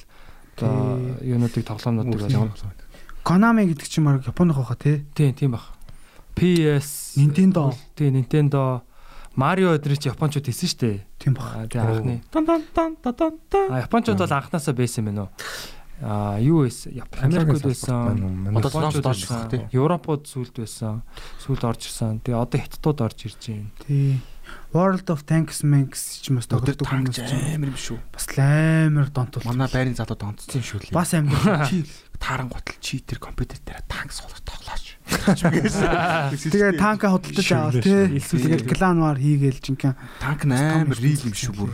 одоо 0.55 1.03
юунуудыг 1.19 1.67
тоглоомнуудыг 1.67 2.31
Ямар 2.31 2.55
бол 2.55 2.71
Konami 3.27 3.67
гэдэг 3.67 3.87
чинь 3.91 4.07
баг 4.07 4.23
Японы 4.23 4.55
хаа 4.55 4.79
тий 4.79 5.03
тийм 5.11 5.35
тийм 5.35 5.51
баг. 5.59 5.75
PS 6.39 7.19
Nintendo. 7.19 7.75
тий 7.99 8.07
Nintendo 8.15 8.87
Марио 9.35 9.73
өдрий 9.77 9.97
чи 9.97 10.09
Япончууд 10.13 10.45
хийсэн 10.45 10.69
шүү 10.69 10.79
дээ. 10.79 10.97
тийм 11.17 11.33
баг 11.33 11.69
тий 11.71 11.79
анхны. 11.81 12.21
Тан 12.31 12.45
тан 12.45 12.61
тан 12.73 12.93
тан 13.01 13.33
тан. 13.49 13.67
А 13.73 13.81
Япончууд 13.87 14.17
бол 14.21 14.33
анханасаа 14.33 14.73
байсан 14.77 15.01
юм 15.01 15.07
байна 15.09 15.21
уу? 15.25 15.31
А 16.03 16.37
юу? 16.41 16.65
Яп- 16.67 17.17
Америкууд 17.21 17.63
байсан. 17.63 18.49
Одоо 18.53 18.69
Солонгосд 18.69 19.05
орж 19.05 19.23
ирсэн 19.23 19.49
тий. 19.49 19.61
Европод 19.73 20.27
сүлд 20.27 20.53
байсан. 20.57 21.01
Сүлд 21.41 21.63
орж 21.65 21.81
ирсэн. 21.87 22.19
Тэгээ 22.21 22.37
одоо 22.37 22.59
Хятадууд 22.61 22.99
орж 23.01 23.19
ирж 23.25 23.41
байна. 23.49 23.69
тий 23.87 24.19
World 24.73 25.07
of 25.09 25.23
Tanks 25.23 25.63
Manx 25.63 26.19
ч 26.21 26.27
юм 26.29 26.37
бас 26.37 26.45
тоглодог 26.51 26.83
чинь 27.15 27.55
амар 27.55 27.71
юм 27.71 27.79
шүү. 27.79 27.97
бас 28.11 28.27
амар 28.37 29.07
донтол 29.09 29.41
Манай 29.47 29.69
байрын 29.71 29.95
залууд 29.95 30.19
онцсон 30.19 30.59
шүү 30.61 30.83
лээ. 30.83 30.93
бас 30.93 31.13
амар 31.15 31.63
чи 31.71 31.85
тааран 32.19 32.49
готл 32.51 32.75
чи 32.83 32.99
тэр 32.99 33.23
компьютер 33.23 33.57
дээр 33.63 33.79
танк 33.87 34.11
суулгаж 34.11 34.43
тоглооч. 34.43 34.92
тэгээ 36.53 36.77
танка 36.79 37.13
хөдөлж 37.13 37.49
аваад 37.53 37.83
тий. 37.83 38.19
Тэгээд 38.19 38.67
клан 38.69 39.01
вар 39.01 39.17
хийгээл 39.17 39.59
жинхэнэ 39.61 39.95
танк 40.19 40.45
амар 40.47 40.99
рил 40.99 41.23
юм 41.23 41.35
шүү 41.35 41.53
бүр. 41.57 41.71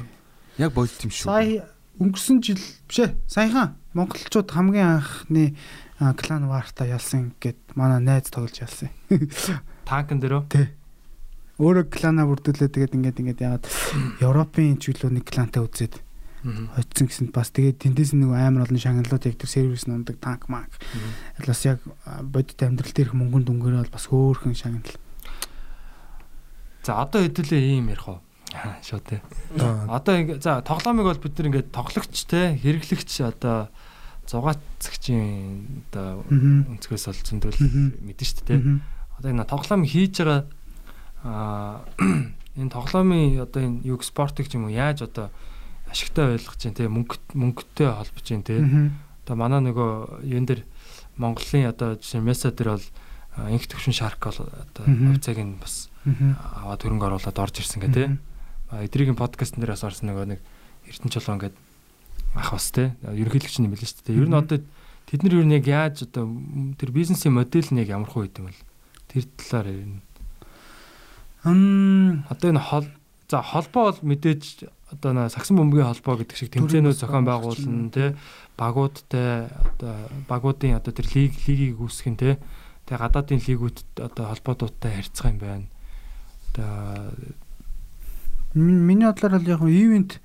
Яг 0.57 0.73
бодит 0.73 1.03
юм 1.03 1.11
шүү. 1.11 1.27
сая 1.27 1.67
өнгөрсөн 1.99 2.37
жил 2.43 2.61
биш 2.87 2.99
ээ 3.03 3.15
саяхан 3.27 3.75
монголчууд 3.93 4.49
хамгийн 4.51 5.03
анхны 5.03 5.55
а, 5.99 6.13
клан 6.15 6.47
варта 6.47 6.87
ялсан 6.87 7.35
гэд 7.39 7.59
манай 7.75 7.99
найз 7.99 8.31
тоглож 8.31 8.59
ялсан. 8.59 8.89
Танкн 9.89 10.19
дээрөө 10.23 10.47
өөрөө 11.59 11.85
клана 11.91 12.23
бүрдүүлээ 12.23 12.71
тэгээд 12.71 12.95
ингээд 12.95 13.19
ингээд 13.19 13.43
яагаад 13.43 13.65
Европын 14.23 14.79
чиглүү 14.79 15.11
нэг 15.19 15.27
клантай 15.27 15.59
үзээд 15.59 15.99
хоцсон 16.45 17.05
гэсэнд 17.07 17.31
бас 17.35 17.51
тэгээд 17.51 17.83
тэндээс 17.83 18.15
нэг 18.15 18.31
амар 18.31 18.67
олон 18.67 18.79
шагналууд 18.79 19.27
яг 19.27 19.35
тэр 19.35 19.49
сервис 19.49 19.85
нь 19.87 19.95
ундаг 19.95 20.17
танк 20.23 20.47
мак 20.47 20.71
бас 21.43 21.61
яг 21.67 21.83
бодит 22.23 22.59
амьдрал 22.63 22.95
дээрх 22.95 23.13
мөнгөнд 23.13 23.51
өнгөрөө 23.51 23.83
бол 23.83 23.95
бас 23.95 24.07
хөөхөн 24.07 24.55
шагнал 24.55 24.95
За 26.83 27.03
одоо 27.03 27.21
хэдүүлээ 27.21 27.75
ийм 27.75 27.91
ярих 27.91 28.07
уу? 28.07 28.19
Шоо 28.87 28.97
тий. 29.03 29.19
Одоо 29.59 30.15
ингээ 30.15 30.39
за 30.39 30.63
тоглоомыг 30.65 31.05
бол 31.05 31.21
бид 31.21 31.37
нар 31.37 31.47
ингээд 31.51 31.75
тоглогч 31.75 32.17
те 32.25 32.55
хэрэглэгч 32.55 33.11
одоо 33.27 33.69
зугаацгчийн 34.25 35.85
одоо 35.91 36.23
өнцгөөс 36.31 37.05
бол 37.11 37.21
зөндөл 37.21 37.59
мэдэн 37.59 38.25
шүү 38.25 38.45
дээ. 38.47 38.57
Мгм. 38.57 38.77
Одоо 39.19 39.29
энэ 39.29 39.45
тоглоом 39.45 39.83
хийж 39.85 40.23
байгаа 40.23 40.41
аа 41.21 41.85
энэ 42.57 42.73
тоглоомын 42.73 43.43
одоо 43.43 43.61
энэ 43.61 43.83
юг 43.85 44.01
спортыг 44.07 44.47
ч 44.47 44.55
юм 44.55 44.65
уу 44.65 44.73
яаж 44.73 45.03
одоо 45.03 45.29
ашигтай 45.89 46.37
ойлгож 46.37 46.57
чинь 46.57 46.77
те 46.77 46.87
мөнгө 46.87 47.17
мөнгөтэй 47.33 47.89
холбож 47.89 48.23
чинь 48.23 48.45
Мгм. 48.45 48.93
одоо 49.25 49.35
манай 49.35 49.61
нөгөө 49.65 50.23
юун 50.25 50.45
дээр 50.45 50.63
Монголын 51.17 51.69
одоо 51.69 51.97
жишээ 51.99 52.21
меса 52.21 52.51
дээр 52.53 52.77
бол 52.77 52.87
инх 53.49 53.65
төвшин 53.67 53.93
шарк 53.93 54.23
бол 54.23 54.39
одоо 54.47 54.85
хувьцааг 54.85 55.37
нь 55.41 55.59
бас 55.59 55.89
аваад 56.05 56.81
хөрөнгө 56.81 57.05
оруулаад 57.09 57.37
орж 57.39 57.59
ирсэн 57.59 57.81
гэх. 57.83 58.17
А, 58.69 58.85
эдрийн 58.85 59.17
подкастн 59.17 59.61
дээр 59.61 59.73
бас 59.73 59.83
орсон 59.83 60.13
нөгөө 60.13 60.25
нэг 60.37 60.39
Эрдэнэ 60.89 61.13
чулуун 61.13 61.41
гэдэг 61.41 61.59
ах 62.37 62.51
бас 62.53 62.69
те 62.71 62.93
ерөнхийлөгч 63.03 63.55
юм 63.59 63.73
билээ 63.73 63.89
шүү 63.89 64.05
дээ. 64.05 64.19
Ер 64.21 64.29
нь 64.29 64.37
одоо 64.37 64.57
тэд 65.09 65.21
нар 65.25 65.35
ер 65.41 65.45
нь 65.45 65.55
яг 65.57 65.65
яаж 65.65 66.05
одоо 66.05 66.29
тэр 66.77 66.89
бизнесийн 66.93 67.33
модель 67.33 67.69
нь 67.73 67.81
яг 67.81 67.89
ямар 67.89 68.09
хөө 68.09 68.29
гэдэг 68.29 68.41
юм 68.41 68.47
бол 68.49 68.61
тэр 69.09 69.23
талаар 69.37 69.67
ярина. 69.73 70.01
Мм. 71.43 72.25
Одоо 72.29 72.47
энэ 72.53 72.61
хол 72.61 72.85
за 73.29 73.41
холбоо 73.41 73.83
бол 73.89 73.99
мэдээж 74.05 74.69
одоо 74.89 75.11
нэ 75.13 75.29
сагсан 75.29 75.57
бөмбөгийн 75.57 75.89
холбоо 75.93 76.17
гэдэг 76.17 76.37
шиг 76.37 76.53
тэмцээнүүд 76.53 76.97
зохион 76.97 77.25
байгуулна 77.25 77.93
те 77.93 78.17
багуудтай 78.57 79.49
одоо 79.49 79.93
багуудын 80.25 80.77
одоо 80.77 80.93
тэр 80.93 81.07
лиг 81.13 81.33
лигийг 81.45 81.77
үүсгэн 81.77 82.17
те 82.17 82.41
тэгээ 82.89 83.01
гадаадын 83.05 83.41
лигүүд 83.45 83.77
одоо 84.01 84.25
холбоодуудтай 84.33 84.97
харьцах 84.97 85.29
юм 85.29 85.37
байна. 85.37 85.67
Одоо 86.53 87.13
Миний 88.53 89.05
бодлоор 89.05 89.37
бол 89.37 89.47
яг 89.47 89.61
ивент 89.61 90.21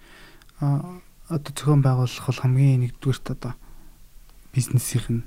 одоо 0.61 1.53
зохион 1.53 1.83
байгуулах 1.85 2.25
бол 2.25 2.41
хамгийн 2.41 2.81
нэгдүгээрт 2.89 3.37
одоо 3.37 3.53
бизнесийнх 4.57 5.09
нь 5.13 5.23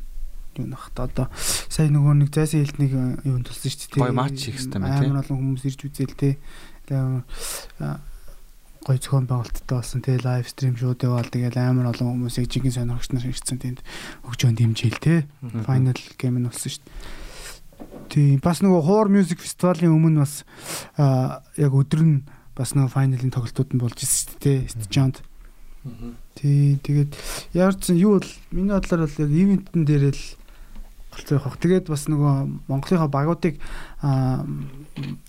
юу 0.57 0.65
нах 0.65 0.89
та 0.97 1.05
одоо 1.05 1.29
сая 1.69 1.93
нөгөө 1.93 2.25
нэг 2.25 2.33
зайсан 2.33 2.65
хэлт 2.65 2.81
нэг 2.81 2.91
юу 3.21 3.37
тулсан 3.45 3.69
шүү 3.69 3.93
дээ. 3.93 4.01
Гоё 4.01 4.17
матч 4.17 4.49
хийх 4.49 4.57
хэрэгтэй 4.57 4.81
байна, 4.81 4.97
тий. 4.97 5.09
Амар 5.13 5.21
олон 5.21 5.37
хүмүүс 5.37 5.63
ирж 5.69 5.81
үзэл 5.85 6.17
те. 6.17 6.29
Тэгээ 6.89 8.16
гоё 8.87 8.97
зохион 9.03 9.27
байгуулалттай 9.27 9.75
болсон 9.75 9.99
те 9.99 10.15
лайв 10.23 10.47
стрим 10.47 10.79
шууд 10.79 11.03
яваал 11.03 11.27
тэгэл 11.27 11.59
амар 11.59 11.91
олон 11.91 12.23
хүмүүсийг 12.23 12.47
жинхэнэ 12.47 12.87
сонирхогч 12.87 13.11
нар 13.11 13.27
ирсэн 13.27 13.59
тэнд 13.59 13.79
хөгжөөнд 14.23 14.59
дэмжээл 14.63 15.03
те. 15.03 15.27
Final 15.67 15.99
game 16.15 16.39
нь 16.39 16.47
болсон 16.47 16.71
шүү 16.71 16.83
дээ. 16.87 17.27
Тийм 18.07 18.39
бас 18.39 18.63
нөгөө 18.63 18.81
хуур 18.87 19.11
music 19.11 19.43
фестивалийн 19.43 19.91
өмнө 19.91 20.23
бас 20.23 20.47
яг 21.59 21.71
өдөр 21.75 22.01
нь 22.07 22.23
бас 22.55 22.71
нөгөө 22.71 22.95
финалийн 22.95 23.35
тоглолтууд 23.35 23.75
нь 23.75 23.81
болж 23.83 23.99
ирсэн 23.99 24.31
шүү 24.31 24.39
дээ 24.39 24.59
стажионд. 24.71 25.19
Тий 26.39 26.79
тэгээд 26.79 27.11
яарч 27.51 27.91
юу 27.91 28.23
бол 28.23 28.31
миний 28.55 28.71
бодлоор 28.71 29.03
бол 29.03 29.19
яг 29.19 29.31
ивентэн 29.35 29.83
дээр 29.83 30.15
л 30.15 30.23
болцоо 31.11 31.35
явах. 31.37 31.59
Тэгээд 31.59 31.85
бас 31.91 32.07
нөгөө 32.07 32.33
Монголынхаа 32.71 33.11
багуудыг 33.11 33.59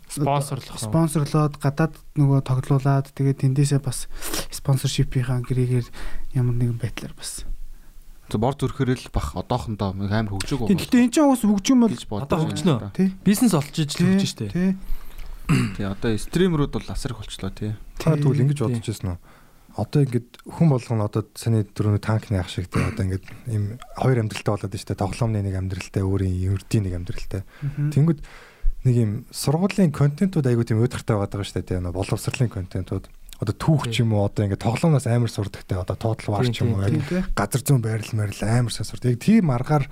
Спонсорлох. 0.09 0.81
спонсорлоод 0.81 1.55
гадаад 1.61 1.95
нөгөө 2.17 2.41
тоглуулад 2.49 3.13
тэгээд 3.13 3.45
тэндээсээ 3.45 3.81
бас 3.85 4.09
спонсоршипийнхаа 4.49 5.45
гэрээгээр 5.45 5.87
ямар 6.35 6.57
нэгэн 6.57 6.81
байдлаар 6.81 7.13
бас. 7.13 7.45
Зөв 8.29 8.41
бор 8.41 8.57
зүрхээр 8.57 8.97
л 8.97 9.13
бах 9.13 9.37
одоохондоо 9.37 9.93
амар 9.93 10.33
хөгжөг 10.33 10.69
Тийм 10.69 10.81
гэхдээ 10.81 11.05
энэ 11.09 11.13
ч 11.13 11.17
бас 11.25 11.45
хөгжим 11.45 11.79
бол 11.85 11.93
Одоо 11.93 12.45
үү? 12.45 12.93
тий. 12.93 13.09
Бизнес 13.25 13.53
олж 13.57 13.73
иж 13.73 13.97
л 13.97 14.05
хөгжиж 14.05 14.31
штэ. 14.33 14.53
Тий. 14.53 14.71
Тий 15.77 15.87
одоо 15.89 16.13
стримерүүд 16.13 16.73
бол 16.77 16.89
асар 16.93 17.17
их 17.17 17.25
болчлоо 17.25 17.53
тий. 17.53 17.73
Та 17.97 18.17
тэгвэл 18.21 18.45
ингэж 18.45 18.61
бодож 18.61 18.85
байсан 18.85 19.17
уу? 19.17 19.21
Одоо 19.81 20.05
ингээд 20.05 20.29
хүн 20.45 20.69
болгоно 20.69 21.09
одоо 21.09 21.25
саний 21.33 21.65
дөрөв 21.65 22.05
танкны 22.05 22.37
ах 22.37 22.53
шиг 22.53 22.69
тий 22.69 22.85
одоо 22.85 23.05
ингээд 23.09 23.25
ийм 23.49 23.81
хоёр 23.97 24.21
амьдралтай 24.21 24.53
болоод 24.53 24.73
байна 24.77 24.85
дээ. 24.85 25.01
Тоглоомны 25.01 25.41
нэг 25.41 25.57
амьдралтай, 25.57 26.03
өөрийн 26.05 26.37
ердийн 26.53 26.85
нэг 26.85 26.95
амьдралтай. 27.01 27.43
Тэнгүүд 27.97 28.21
нэг 28.87 28.95
юм 28.95 29.12
сургуулийн 29.33 29.91
контентууд 29.91 30.47
айгуу 30.47 30.66
тийм 30.66 30.79
байгаад 30.83 31.33
байгаа 31.33 31.47
шүү 31.47 31.62
дээ. 31.62 31.79
тий. 31.79 31.95
Боловсролын 31.95 32.53
контентууд 32.53 33.11
одоо 33.39 33.55
түүх 33.55 33.91
ч 33.91 34.03
юм 34.03 34.18
уу 34.18 34.26
одоо 34.26 34.47
ингээд 34.47 34.66
тоглоомноос 34.66 35.07
амар 35.07 35.31
сурдагтай 35.31 35.79
одоо 35.79 35.95
тоотал 35.95 36.35
вар 36.35 36.47
ч 36.51 36.66
юм 36.66 36.74
уу 36.74 36.83
яг 36.83 36.99
газар 37.39 37.62
зүүн 37.62 37.83
байрал 37.83 38.14
мэрл 38.18 38.43
амар 38.43 38.74
сайн 38.74 38.87
сурд. 38.87 39.07
Яг 39.07 39.22
тийм 39.22 39.55
аргаар 39.55 39.87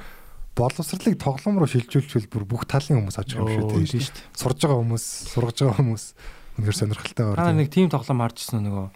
боловсролыг 0.59 1.15
тоглоом 1.21 1.63
руу 1.63 1.71
шилжүүлчихвэл 1.71 2.33
бүр 2.33 2.45
бүх 2.49 2.67
талын 2.67 3.07
хүмүүс 3.07 3.19
очих 3.23 3.39
юм 3.39 3.47
шүү 3.47 3.87
тийм 3.87 4.03
штэ. 4.03 4.25
Сурж 4.35 4.59
байгаа 4.67 4.81
хүмүүс, 4.83 5.05
сургаж 5.31 5.57
байгаа 5.63 5.79
хүмүүс 5.79 6.05
үнээр 6.59 6.75
сонирхолтой 6.75 7.25
байна. 7.37 7.55
нэг 7.55 7.71
тим 7.71 7.87
тоглоом 7.93 8.25
харж 8.25 8.37
ирсэн 8.41 8.65
нөгөө 8.67 8.87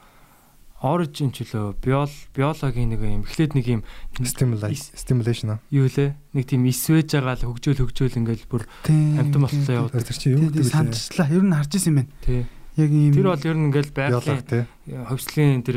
Origin 0.81 1.29
ч 1.29 1.45
үлээ 1.45 1.77
биол 1.85 2.09
биологийн 2.33 2.89
нэг 2.97 3.01
юм 3.05 3.23
эхлээд 3.29 3.53
нэг 3.53 3.67
юм 3.69 3.81
Stimulation 4.17 5.49
аа. 5.53 5.61
юу 5.69 5.85
лээ 5.87 6.17
нэг 6.33 6.45
тийм 6.49 6.65
исвэж 6.65 7.21
байгаа 7.21 7.37
л 7.37 7.47
хөгжөөл 7.53 7.85
хөгжөөл 7.85 8.17
ингээл 8.25 8.49
бүр 8.49 8.65
амтан 8.89 9.41
болтлоо 9.45 9.75
яваад 9.77 10.01
Тэр 10.09 10.17
чинь 10.17 10.33
юу 10.41 10.49
гэдэг 10.49 10.65
вэ? 10.65 10.73
санджлаа. 10.73 11.29
Ер 11.29 11.45
нь 11.45 11.53
харж 11.53 11.73
исэн 11.77 11.91
юм 11.93 11.97
байна. 12.01 12.13
тий. 12.25 12.43
Яг 12.81 12.91
ийм 12.97 13.13
Тэр 13.13 13.27
бол 13.29 13.45
ер 13.45 13.57
нь 13.61 13.67
ингээл 13.69 13.93
байгалийн 13.93 14.67
хөвслийн 15.05 15.61
тэр 15.69 15.77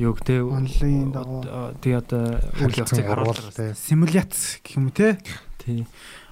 юуг 0.00 0.24
тий 0.24 0.40
Онлайн 0.40 1.12
дагуу. 1.12 1.76
тий 1.84 1.92
одоо 1.92 2.40
үйл 2.64 2.80
явцыг 2.80 3.04
харуулдаг. 3.04 3.76
симуляц 3.76 4.56
гэх 4.64 4.76
юм 4.80 4.88
уу 4.88 4.96
те 4.96 5.20
Тий. 5.60 5.84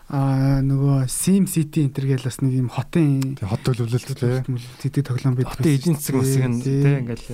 а 0.09 0.65
нөгөө 0.65 1.05
Sim 1.13 1.45
City 1.45 1.85
энэ 1.85 1.93
төр 1.93 2.07
гээл 2.17 2.25
бас 2.25 2.41
нэг 2.41 2.57
юм 2.57 2.73
хотын 2.73 3.37
хот 3.37 3.61
төлөвлөлт 3.69 4.17
тий. 4.17 4.41
тэдэг 4.81 5.05
тоглоом 5.05 5.37
байдаг. 5.37 5.61
Хотын 5.61 5.77
эжийн 5.77 5.97
засаг 6.01 6.17
масыг 6.17 6.45
нь 6.49 6.63
тий 6.65 6.81
ингээл 7.05 7.29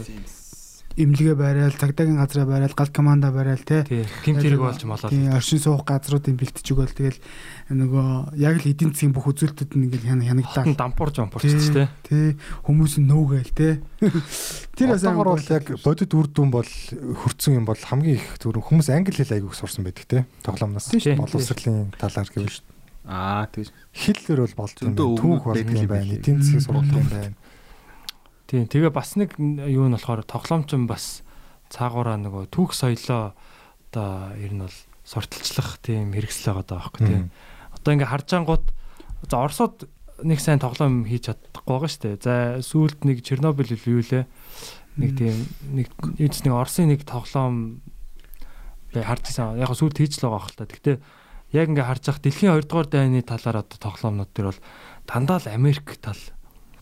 имлэгээ 0.94 1.34
барайл, 1.34 1.74
цагдаагийн 1.74 2.18
газраа 2.22 2.46
барайл, 2.46 2.74
галт 2.78 2.92
команда 2.94 3.30
барайл 3.34 3.62
те. 3.66 3.82
тий 3.82 4.06
гимт 4.22 4.42
хэрэг 4.42 4.60
болж 4.62 4.82
молоо. 4.86 5.10
Тийм 5.10 5.34
оршин 5.34 5.58
суух 5.58 5.82
газруудын 5.82 6.38
бэлтэж 6.38 6.66
өгөөл 6.70 6.94
тэгэл 6.94 7.18
нөгөө 7.74 8.38
яг 8.38 8.62
л 8.62 8.70
эдийн 8.70 8.94
засгийн 8.94 9.10
бүх 9.10 9.26
үзүүлэлтүүд 9.34 9.72
нь 9.74 9.84
ингээл 9.90 10.22
хянагдлаа. 10.22 10.62
Хотын 10.62 10.78
дампуурж 10.78 11.16
ампуурч 11.18 11.50
тий. 11.50 11.86
Тэ 12.06 12.38
хүмүүс 12.62 13.02
нь 13.02 13.08
нөөгээл 13.10 13.52
те. 13.58 13.68
Тэр 14.78 14.94
бас 14.94 15.02
Одоогор 15.02 15.34
бол 15.34 15.50
яг 15.50 15.64
бодит 15.82 16.10
үр 16.14 16.26
дүн 16.30 16.50
бол 16.54 16.70
хөрцөн 16.70 17.58
юм 17.58 17.66
бол 17.66 17.78
хамгийн 17.78 18.18
их 18.22 18.38
зүр 18.38 18.62
хүмүүс 18.62 18.90
англи 18.94 19.14
хэл 19.18 19.34
айгүйх 19.34 19.54
сурсан 19.58 19.82
байдаг 19.82 20.06
тий. 20.06 20.22
Тоглоомноос 20.46 20.90
Тий, 20.94 21.00
тий. 21.02 21.18
боловсролын 21.18 21.90
талаар 21.98 22.30
гэвэл 22.30 22.62
Аа 23.04 23.44
тэгэж. 23.52 23.68
хэллэр 23.92 24.48
бол. 24.56 24.72
Зөндөө 24.72 25.08
байна. 25.12 25.20
Түүх 25.20 25.42
байдаг 25.44 25.76
юм 25.76 25.88
байна. 25.92 26.14
Эдийн 26.16 26.40
засгийн 26.40 26.64
сургалт 26.64 26.88
юм 26.88 27.08
байна. 27.12 27.36
Тийм. 28.46 28.68
Тэгээ 28.68 28.92
бас 28.92 29.16
нэг 29.16 29.36
юу 29.38 29.88
нь 29.88 29.96
болохоор 29.96 30.24
тоглоомч 30.28 30.70
нь 30.76 30.88
бас 30.88 31.24
цаагаараа 31.72 32.20
нөгөө 32.20 32.52
түүх 32.52 32.76
соёлоо 32.76 33.32
одоо 33.90 34.36
ер 34.36 34.52
нь 34.52 34.62
бол 34.64 34.78
сурталчлах 35.04 35.80
тийм 35.80 36.12
хэрэгсэл 36.12 36.52
байгаа 36.52 36.66
даа 36.68 36.78
байхгүй 36.84 37.02
тийм. 37.08 37.24
Одоо 37.72 37.90
ингээ 37.94 38.12
харж 38.12 38.28
ангууд 38.36 38.66
за 39.28 39.36
Оросод 39.40 39.88
нэг 40.22 40.40
сайн 40.40 40.60
тоглоом 40.60 41.04
хийж 41.08 41.32
чадахгүй 41.32 41.72
байгаа 41.72 41.90
шүү 41.90 42.02
дээ. 42.04 42.22
За 42.22 42.34
сүүлд 42.60 43.00
нэг 43.08 43.24
Чернобыль 43.24 43.74
юу 43.74 44.00
лээ. 44.04 44.24
Нэг 44.96 45.10
тийм 45.18 45.36
нэг 45.74 45.88
эц 46.20 46.44
нэг 46.44 46.52
Оросын 46.54 46.88
нэг 46.92 47.02
тоглоом 47.08 47.82
бай 48.94 49.02
харж 49.02 49.26
байсан. 49.26 49.58
Яг 49.58 49.72
сүүлд 49.74 49.98
хийж 49.98 50.20
л 50.22 50.30
байгаа 50.30 50.44
хэл 50.46 50.58
та. 50.58 50.70
Гэтэ 50.70 50.92
яг 51.54 51.66
ингээ 51.70 51.88
харж 51.88 52.04
ах 52.10 52.20
дэлхийн 52.22 52.54
2 52.54 52.66
дугаар 52.66 52.88
дайны 52.88 53.22
талаар 53.26 53.62
одоо 53.66 53.78
тоглоомнууд 53.78 54.30
төр 54.34 54.54
бол 54.54 54.60
дандаа 55.06 55.38
л 55.42 55.50
Америк 55.50 55.98
тал. 55.98 56.18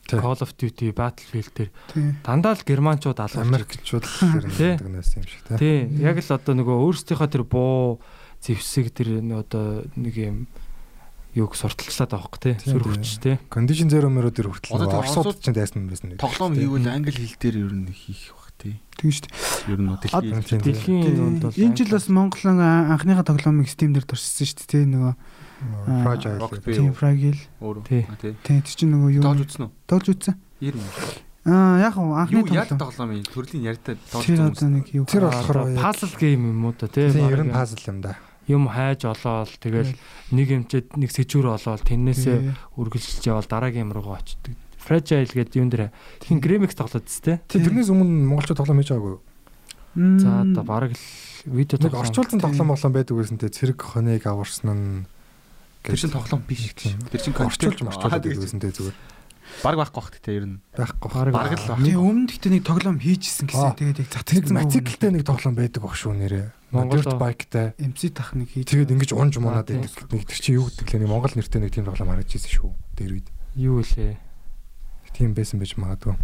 Call 0.09 0.41
of 0.43 0.53
Duty, 0.59 0.93
Battlefield 0.93 1.51
төр 1.57 1.69
Тийм. 1.95 2.17
дандаа 2.27 2.59
л 2.59 2.63
германчууд 2.67 3.17
алуулж 3.23 3.47
Америкчууд 3.49 4.05
нэг 4.05 4.83
нэс 4.83 5.15
юм 5.17 5.25
шиг 5.25 5.41
тий. 5.47 5.87
тий 5.89 6.05
яг 6.05 6.19
л 6.21 6.31
одоо 6.37 6.53
нөгөө 6.59 6.77
өөрсдийнхөө 6.85 7.29
тэр 7.33 7.45
буу 7.47 8.03
зевсэг 8.43 8.93
тэр 8.93 9.23
одоо 9.33 9.87
нэг 9.97 10.15
юм 10.19 10.37
юуг 11.33 11.57
сурталчлаад 11.57 12.13
тий 12.43 12.55
Тийм, 12.61 12.77
сүр 12.77 12.83
тий. 12.83 12.91
хүч 12.93 13.09
тий 13.25 13.37
Кондишн 13.49 13.89
зеро 13.89 14.13
мөрөө 14.13 14.33
дээр 14.37 14.49
хүртэл 14.53 14.85
Оросууд 14.85 15.41
ч 15.41 15.49
дайсан 15.49 15.87
юм 15.87 15.89
байсан. 15.89 16.13
Тоглоом 16.21 16.53
хийвэл 16.59 16.93
англи 16.93 17.15
хэл 17.17 17.41
дээр 17.41 17.57
ер 17.63 17.73
нь 17.73 17.89
хийх 17.89 18.37
бах 18.37 18.53
тий. 18.61 18.77
Тийм 19.01 19.11
шүү 19.17 19.33
дээ. 19.33 19.73
Ер 19.73 19.81
нь 19.81 19.89
дэлхийн 19.97 20.45
Тийм, 20.45 20.45
тийм. 20.45 20.61
дэлхийн 20.61 21.73
Энэ 21.73 21.77
жил 21.81 21.89
бас 21.97 22.07
Монголын 22.13 22.61
анхныхаа 22.61 23.25
тоглоомыг 23.25 23.65
Steam 23.71 23.97
дээр 23.97 24.05
туршсан 24.05 24.45
шүү 24.45 24.61
дээ 24.61 24.69
те 24.69 24.79
нөгөө 24.85 25.15
Fragile. 26.03 26.39
Тийм 26.65 26.93
Fragile. 26.95 27.39
Тий. 27.89 28.07
Тий. 28.21 28.33
Тийм 28.43 28.61
тэр 28.63 28.75
чинь 28.77 28.93
нөгөө 28.93 29.11
юу 29.19 29.23
Тоож 29.23 29.41
үзсэн 29.47 29.63
үү? 29.67 29.71
тоолж 29.87 30.07
үзсэн. 30.13 30.35
90. 30.61 30.83
Аа 31.43 31.83
яг 31.83 31.95
хөө 31.99 32.15
анхны 32.23 32.39
Юу 32.39 32.47
яг 32.55 32.69
тоглоом. 32.71 32.81
тоглоом 32.87 33.11
юм? 33.19 33.25
Төрлийн 33.27 33.63
яриатай 33.67 33.97
тоож 34.11 34.25
Тэр 34.27 34.41
одоо 34.47 34.69
нэг 34.71 34.87
юу. 34.95 35.05
Тэр 35.11 35.27
болохоор 35.27 35.59
пазл 35.75 36.13
гейм 36.19 36.43
юм 36.55 36.65
уу 36.67 36.75
та 36.75 36.87
тий 36.87 37.11
Тийм 37.11 37.31
ер 37.35 37.43
нь 37.43 37.51
пазл 37.51 37.83
юм 37.91 37.99
да. 38.03 38.15
юм 38.47 38.67
хайж 38.71 39.03
олоод 39.07 39.51
тэгэл 39.59 39.91
нэг 40.35 40.47
юмчэд 40.51 40.95
нэг 40.99 41.11
сэжүүр 41.11 41.47
олоод 41.59 41.83
тэрнээсээ 41.83 42.39
Тий. 42.43 42.55
үргэлжлэж 42.79 43.23
явал 43.27 43.47
дараагийн 43.47 43.91
юм 43.91 43.95
руу 43.95 44.15
очдөг 44.15 44.55
Fragile 44.83 45.31
гэдэг 45.31 45.57
юм 45.59 45.71
дээр 45.71 45.91
тийм 46.23 46.39
Grimix 46.43 46.75
тоглоод 46.79 47.07
тест 47.11 47.27
Тий 47.27 47.39
тэрнээс 47.59 47.91
өмнө 47.91 48.27
монголчууд 48.31 48.59
тоглоом 48.63 48.79
хийж 48.83 48.91
байгаагүй. 48.95 49.19
Мм. 49.95 50.19
за 50.23 50.41
одоо 50.47 50.63
бараг 50.65 50.95
л 50.95 51.05
видео 51.47 51.77
Нэг 51.79 51.91
тоглоом 51.91 52.07
орчуулсан 52.07 52.39
Тийм. 52.39 52.47
тоглоом 52.51 52.69
болон 52.71 52.93
байдаг 52.95 53.15
байсан 53.19 53.37
те 53.39 53.47
цэрэг 53.51 53.79
хоныг 53.83 54.23
аварсан 54.27 54.71
нь 54.71 55.07
Тэр 55.83 55.99
чин 55.99 56.11
тоглоом 56.15 56.43
биш. 56.47 56.73
Тийм. 56.79 56.99
Тэр 57.11 57.21
чин 57.21 57.35
орчуулж 57.35 57.79
байсан 57.83 58.61
те 58.63 58.71
зүгээр. 58.71 58.95
Баг 59.63 59.75
байхгүй 59.77 60.01
бах 60.01 60.11
тий 60.23 60.35
ер 60.39 60.47
нь. 60.47 60.59
Байхгүй. 60.73 61.09
Бараг- 61.13 61.35
Бараг 61.35 61.59
л 61.61 61.67
баг. 61.69 61.79
Тэгээ 61.83 61.99
өмнө 62.01 62.27
гэхдээ 62.31 62.53
нэг 62.57 62.65
тоглоом 62.65 62.99
хийжсэн 63.03 63.47
гэсэн. 63.51 63.75
Тэгээд 63.77 63.99
яг 64.01 64.09
Тэр 64.09 64.23
цацсан. 64.25 64.55
мотоциклтэй 64.57 65.11
нэг 65.13 65.23
тоглоом 65.29 65.55
байдаг 65.59 65.81
баг 65.83 65.95
шүү 65.99 66.13
нэрээ. 66.17 66.47
Монгол 66.73 67.05
bike-тай. 67.21 67.75
MC 67.77 68.01
тах 68.17 68.33
нэг 68.33 68.49
хийж. 68.49 68.65
Тэгээд 68.73 68.95
ингэж 68.97 69.11
унж 69.13 69.37
мунаад 69.43 69.69
Аа, 69.69 69.77
тийм. 69.77 69.83
байдаг. 69.85 70.09
Нэг 70.09 70.25
тэр 70.25 70.39
чинь 70.41 70.57
юу 70.57 70.67
гэдэг 70.73 70.87
лээ 70.89 71.01
нэг 71.05 71.11
Монгол 71.13 71.35
нэртэй 71.37 71.61
нэг 71.61 71.71
тийм 71.75 71.85
тоглоом 71.85 72.11
харагдаж 72.17 72.33
ирсэн 72.33 72.53
шүү. 72.57 72.71
Тэр 72.97 73.11
үед. 73.13 73.29
юу 73.61 73.83
лээ 73.85 74.17
Тийм 75.13 75.35
байсан 75.37 75.61
байж 75.61 75.77
магадгүй. 75.77 76.17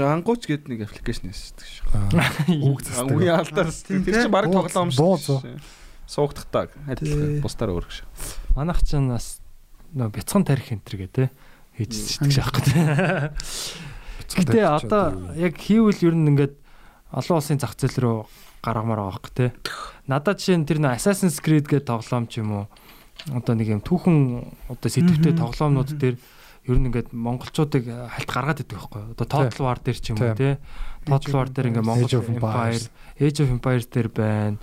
Ангууч 0.00 0.42
гэдэг 0.48 0.68
нэг 0.72 0.80
аппликейшн 0.88 1.28
байсан 1.28 1.52
шүү. 1.74 1.86
Аа, 1.92 2.08
Үг 2.64 2.80
Аа, 2.88 3.04
Үгүй 3.04 3.28
алдар. 3.28 3.68
Тэр 3.68 4.00
чин 4.08 4.30
баг 4.32 4.48
Бууз- 4.48 4.72
тоглоом 4.72 4.88
шүү. 4.88 5.60
Суугдахтаа 6.08 6.72
адилхан. 6.88 6.96
Тий. 6.96 7.40
Бусдаар 7.44 7.76
өөр 7.76 7.84
гэж. 7.84 8.00
Манайх 8.58 8.82
ч 8.82 8.98
бас 8.98 9.38
нөө 9.94 10.10
бяцхан 10.10 10.42
тарих 10.42 10.74
энэ 10.74 10.82
төр 10.82 10.96
гэ 11.06 11.08
те 11.14 11.24
хийж 11.78 12.18
чийдэг 12.18 12.34
шахах 12.34 12.58
гэдэг. 12.58 13.38
Гэтэ 14.34 14.60
одоо 14.66 15.32
яг 15.38 15.54
хийвэл 15.54 16.02
ер 16.02 16.14
нь 16.18 16.26
ингээд 16.34 16.54
олон 17.14 17.38
улсын 17.38 17.62
зах 17.62 17.78
зээл 17.78 18.02
рүү 18.02 18.16
гаргамаар 18.66 19.00
байгаа 19.06 19.14
хөх 19.14 19.30
те. 19.30 19.54
Надад 20.10 20.42
жишээ 20.42 20.58
нь 20.58 20.66
тэр 20.66 20.82
нөө 20.82 20.98
Assassin's 20.98 21.38
Creed 21.38 21.70
гэдэг 21.70 21.86
тоглоом 21.86 22.26
ч 22.26 22.42
юм 22.42 22.50
уу 22.52 22.64
одоо 23.30 23.54
нэг 23.54 23.68
юм 23.70 23.82
түүхэн 23.82 24.18
одоо 24.68 24.88
сэтвтэй 24.90 25.32
Мгм. 25.32 25.42
тоглоомнууд 25.42 25.90
дээр 25.94 26.16
ер 26.68 26.76
нь 26.76 26.86
ингээд 26.90 27.14
монголчуудыг 27.14 27.84
хальт 27.88 28.28
гаргаад 28.28 28.62
идэг 28.62 28.76
байхгүй. 28.76 29.02
Одоо 29.16 29.26
Total 29.26 29.62
War 29.62 29.78
дээр 29.78 29.98
ч 29.98 30.06
юм 30.12 30.18
уу 30.18 30.34
те. 30.34 30.58
Total 31.06 31.32
War 31.32 31.48
дээр 31.48 31.68
ингээд 31.72 31.86
Монгол 31.86 32.26
Empire. 32.26 32.84
Age 33.22 33.38
of 33.42 33.48
Empires 33.54 33.86
дээр 33.88 34.08
байна. 34.12 34.58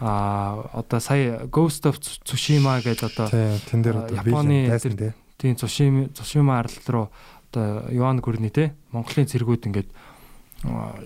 А 0.00 0.70
одоо 0.72 1.00
сая 1.00 1.46
Ghost 1.50 1.82
of 1.90 1.98
Tsushima 1.98 2.78
гэдэг 2.78 3.04
одоо 3.10 3.28
тэн 3.66 3.82
дээр 3.82 3.96
одоо 4.06 4.14
Японы 4.14 5.12
тийм 5.38 5.56
Цушима 5.58 6.08
Цушима 6.14 6.58
арал 6.62 6.78
руу 6.86 7.06
одоо 7.50 7.90
Йоан 7.90 8.22
Гүрний 8.22 8.50
те 8.50 8.74
Монголын 8.94 9.26
цэргүүд 9.26 9.66
ингээд 9.66 9.90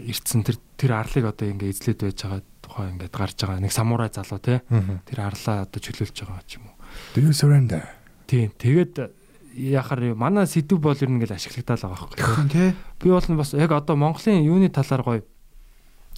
ирдсэн 0.04 0.44
тэр 0.44 0.56
тэр 0.76 0.92
арлыг 1.00 1.24
одоо 1.24 1.48
ингээд 1.48 1.72
эзлээд 1.72 2.00
байж 2.04 2.20
байгаа 2.20 2.40
тухай 2.60 2.88
ингээд 2.92 3.12
гарч 3.16 3.36
байгаа 3.40 3.64
нэг 3.64 3.72
самурай 3.72 4.12
залуу 4.12 4.40
те 4.44 4.60
тэр 5.08 5.18
арлаа 5.24 5.64
одоо 5.64 5.80
чөлөөлж 5.80 6.16
байгаа 6.28 6.44
ч 6.44 6.60
юм 6.60 6.68
уу. 6.68 6.76
Do 7.16 7.24
you 7.24 7.32
surrender? 7.32 7.88
Тийм. 8.28 8.52
Тэгээд 8.56 9.12
яхаар 9.56 10.16
манай 10.16 10.48
сэдв 10.48 10.80
бол 10.80 10.96
ер 10.96 11.08
нь 11.08 11.20
ингээл 11.20 11.36
ашиглагдаад 11.36 11.80
байгаа 11.80 12.08
байхгүй. 12.12 12.72
Би 13.00 13.08
бол 13.08 13.28
бас 13.36 13.52
яг 13.52 13.72
одоо 13.72 13.96
Монголын 13.96 14.40
юуны 14.40 14.72
талаар 14.72 15.04
гоё 15.04 15.20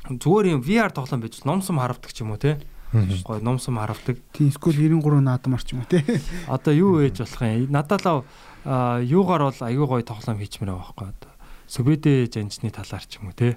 зүгээр 0.09 0.53
юм 0.53 0.61
VR 0.61 0.93
тоглоом 0.93 1.25
байж 1.25 1.41
номсом 1.45 1.81
харавдаг 1.81 2.13
ч 2.13 2.21
юм 2.21 2.37
уу 2.37 2.41
те. 2.41 2.61
Мгм. 2.93 3.25
Гоё 3.25 3.41
номсом 3.41 3.81
харавдаг. 3.81 4.21
Тийм 4.33 4.53
скул 4.53 4.77
93 4.77 5.21
наадам 5.21 5.55
арч 5.55 5.73
юм 5.73 5.81
уу 5.81 5.89
тий. 5.89 6.05
Одоо 6.47 6.73
юу 6.73 7.01
ээж 7.01 7.25
болох 7.25 7.43
юм? 7.43 7.73
Надад 7.73 8.05
л 8.05 8.25
аа, 8.65 9.01
юугаар 9.01 9.49
бол 9.49 9.61
аюу 9.65 9.87
гоё 9.89 10.05
тоглоом 10.05 10.39
хийчмээр 10.39 10.77
байгаа 10.77 10.93
байхгүй 10.93 11.09
одоо. 11.09 11.33
Сүбэдэ 11.65 12.29
жанчны 12.29 12.69
талаар 12.71 13.05
ч 13.09 13.19
юм 13.19 13.33
уу 13.33 13.37
те. 13.37 13.57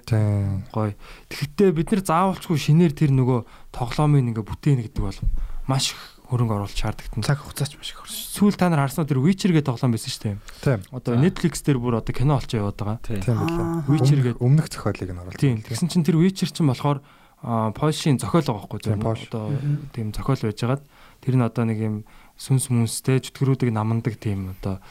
Гоё. 0.72 0.96
Тэгэхдээ 1.28 1.70
бид 1.76 1.92
нар 1.92 2.02
заавалчгүй 2.02 2.58
шинээр 2.58 2.92
тэр 2.96 3.12
нөгөө 3.12 3.72
тоглоомыг 3.76 4.32
ингээ 4.32 4.48
бүтээнэ 4.48 4.82
гэдэг 4.88 5.02
бол 5.04 5.20
маш 5.68 5.92
их 5.92 6.17
хөрөнгө 6.28 6.54
оруулалт 6.60 6.76
шаарддаг. 6.76 7.08
Цаг 7.24 7.40
хугацаач 7.40 7.72
маш 7.80 7.90
их 7.96 8.00
орсон. 8.04 8.20
Сүүл 8.36 8.56
та 8.60 8.68
нар 8.68 8.84
харсан 8.84 9.08
тэр 9.08 9.24
Witcher 9.24 9.48
гэдэг 9.48 9.64
тоглоом 9.64 9.96
байсан 9.96 10.12
шүү 10.12 10.24
дээ. 10.28 10.36
Тийм. 10.60 10.80
Одоо 10.92 11.16
Netflix 11.16 11.64
дээр 11.64 11.80
бүр 11.80 12.04
одоо 12.04 12.12
кино 12.12 12.36
олж 12.36 12.52
яваад 12.52 12.76
байгаа. 12.76 13.00
Тий. 13.00 13.16
Тийм 13.24 13.40
билээ. 13.40 13.66
Witcher 13.88 14.20
гэдэг. 14.20 14.44
өмнөх 14.44 14.68
зохиолыг 14.68 15.08
нь 15.08 15.20
оруулсан. 15.24 15.40
Тийм. 15.40 15.56
Тэгсэн 15.64 15.88
чинь 15.88 16.04
тэр 16.04 16.20
Witcher 16.20 16.52
чинь 16.52 16.68
болохоор 16.68 17.00
Польшийн 17.40 18.20
зохиол 18.20 18.44
байгаа 18.44 18.68
байхгүй. 18.76 19.00
Польш. 19.00 19.22
Одоо 19.32 19.56
тийм 19.96 20.12
зохиол 20.12 20.42
байжгаад 20.44 20.82
тэр 21.24 21.34
нь 21.40 21.46
одоо 21.48 21.64
нэг 21.64 21.78
юм 21.80 21.96
сүнс 22.36 22.68
мүнстэй 22.68 23.24
чөтгөрүүдийг 23.24 23.72
намандаг 23.72 24.20
тийм 24.20 24.52
одоо 24.58 24.84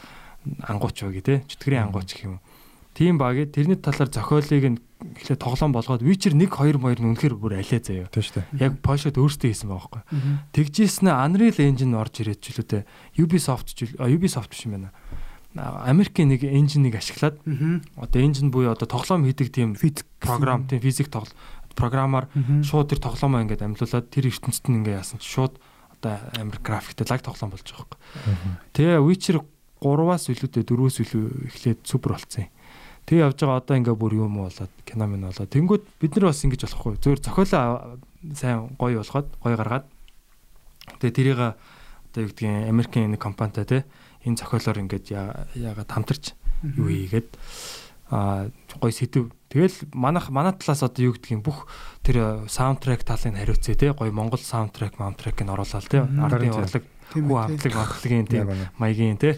ангууч 0.66 1.06
байгаа 1.06 1.22
тий. 1.22 1.38
Чөтгөрийн 1.46 1.86
ангууч 1.86 2.18
гэх 2.18 2.26
юм. 2.26 2.42
Тийм 2.98 3.14
багий 3.14 3.46
тэрний 3.46 3.78
талаар 3.78 4.10
зохиолыг 4.10 4.64
нь 4.74 4.78
эхлээ 5.22 5.38
тоглоом 5.38 5.70
болгоод 5.70 6.02
Witcher 6.02 6.34
1 6.34 6.50
2 6.50 6.82
2 6.82 6.98
нь 6.98 7.14
үнэхээр 7.14 7.38
бүр 7.38 7.62
алиа 7.62 7.78
заяа. 7.78 8.10
Тийм 8.10 8.26
шүү 8.26 8.42
дээ. 8.42 8.58
Яг 8.58 8.82
Польшод 8.82 9.14
өөртөө 9.14 9.54
хийсэн 9.54 9.70
байгаа 9.70 10.02
байхгүй. 10.02 10.02
Тэгжсэн 10.50 11.06
Unreal 11.06 11.58
Engine 11.62 11.94
орж 11.94 12.26
ирээд 12.26 12.42
ч 12.42 12.58
үлээ 12.58 12.82
Ubisoft 13.22 13.70
ч 13.78 13.94
Ubisoft 13.94 14.50
биш 14.50 14.66
юм 14.66 14.82
байна. 14.82 14.90
Америкийн 15.86 16.34
нэг 16.34 16.42
engine-ийг 16.42 16.98
ашиглаад 16.98 17.38
одоо 17.94 18.18
engine 18.18 18.50
буюу 18.50 18.74
одоо 18.74 18.90
тоглоом 18.90 19.22
хийдэг 19.30 19.54
тийм 19.54 19.78
Физик 19.78 20.02
програм 20.18 20.66
тийм 20.66 20.82
физик 20.82 21.06
тоглол 21.06 21.30
програмаар 21.78 22.26
шууд 22.66 22.90
тэр 22.90 22.98
тоглоомоо 22.98 23.46
ингээд 23.46 23.62
амьлуулад 23.62 24.10
тэр 24.10 24.26
ертөнцид 24.26 24.66
нь 24.66 24.82
ингээд 24.82 24.98
яасан 24.98 25.22
чи 25.22 25.30
шууд 25.30 25.54
одоо 26.02 26.18
амар 26.34 26.58
графиктэй 26.58 27.06
лаг 27.06 27.22
тоглоом 27.22 27.54
болж 27.54 27.62
байгаа 27.62 27.86
байхгүй. 27.86 27.98
Тэгээ 28.74 28.98
Witcher 29.06 29.38
3-аас 29.78 30.24
илүүтэй 30.34 30.66
4-өөс 30.66 30.96
илүү 31.06 31.24
эхлээд 31.54 31.80
супер 31.86 32.18
болцсон 32.18 32.50
юм. 32.50 32.50
Тэгээ 33.08 33.24
явж 33.24 33.40
байгаа 33.40 33.58
одоо 33.64 33.76
ингээ 33.80 33.96
бүр 33.96 34.12
юм 34.20 34.36
болоод 34.44 34.72
кино 34.84 35.08
минь 35.08 35.24
болоод. 35.24 35.48
Тэнгууд 35.48 35.84
бид 35.96 36.12
нар 36.12 36.28
бас 36.28 36.44
ингэж 36.44 36.62
болохгүй. 36.68 37.00
Зөвхөн 37.00 37.24
зохиолоо 37.24 37.96
сайн 38.36 38.76
гоё 38.76 39.00
болгоод 39.00 39.28
гоё 39.40 39.56
гаргаад. 39.56 39.86
Тэгээ 41.00 41.16
тэрийг 41.16 41.40
одоо 41.40 42.20
юу 42.20 42.28
гэдгийг 42.28 42.68
Америкийн 42.68 43.08
нэг 43.16 43.20
компанитай 43.24 43.64
те 43.64 43.78
энэ 44.28 44.36
зохиолоор 44.36 44.78
ингээд 44.84 45.06
яа- 45.08 45.48
яагаад 45.56 45.88
хамтарч 45.88 46.36
юу 46.76 46.88
хийгээд 46.92 47.28
а 48.12 48.48
гоё 48.80 48.92
сэдв 48.92 49.32
тэгэл 49.52 49.88
манах 49.92 50.28
манай 50.32 50.52
талаас 50.56 50.80
одоо 50.84 51.12
юу 51.12 51.14
гэдгийг 51.16 51.44
бүх 51.44 51.68
тэр 52.04 52.48
саундтрек 52.48 53.04
талыг 53.04 53.36
хариуцъя 53.36 53.76
те 53.76 53.92
гоё 53.92 54.12
Монгол 54.12 54.40
саундтрек 54.40 54.96
маунтрек 55.00 55.36
нь 55.40 55.48
оруулаад 55.52 55.86
те 55.88 56.00
ардын 56.04 56.52
урлаг 56.56 56.84
хүү 57.12 57.36
хамтлаг 57.36 57.72
хамтлагийн 57.72 58.26
тийм 58.28 58.48
маягийн 58.80 59.16
те 59.20 59.36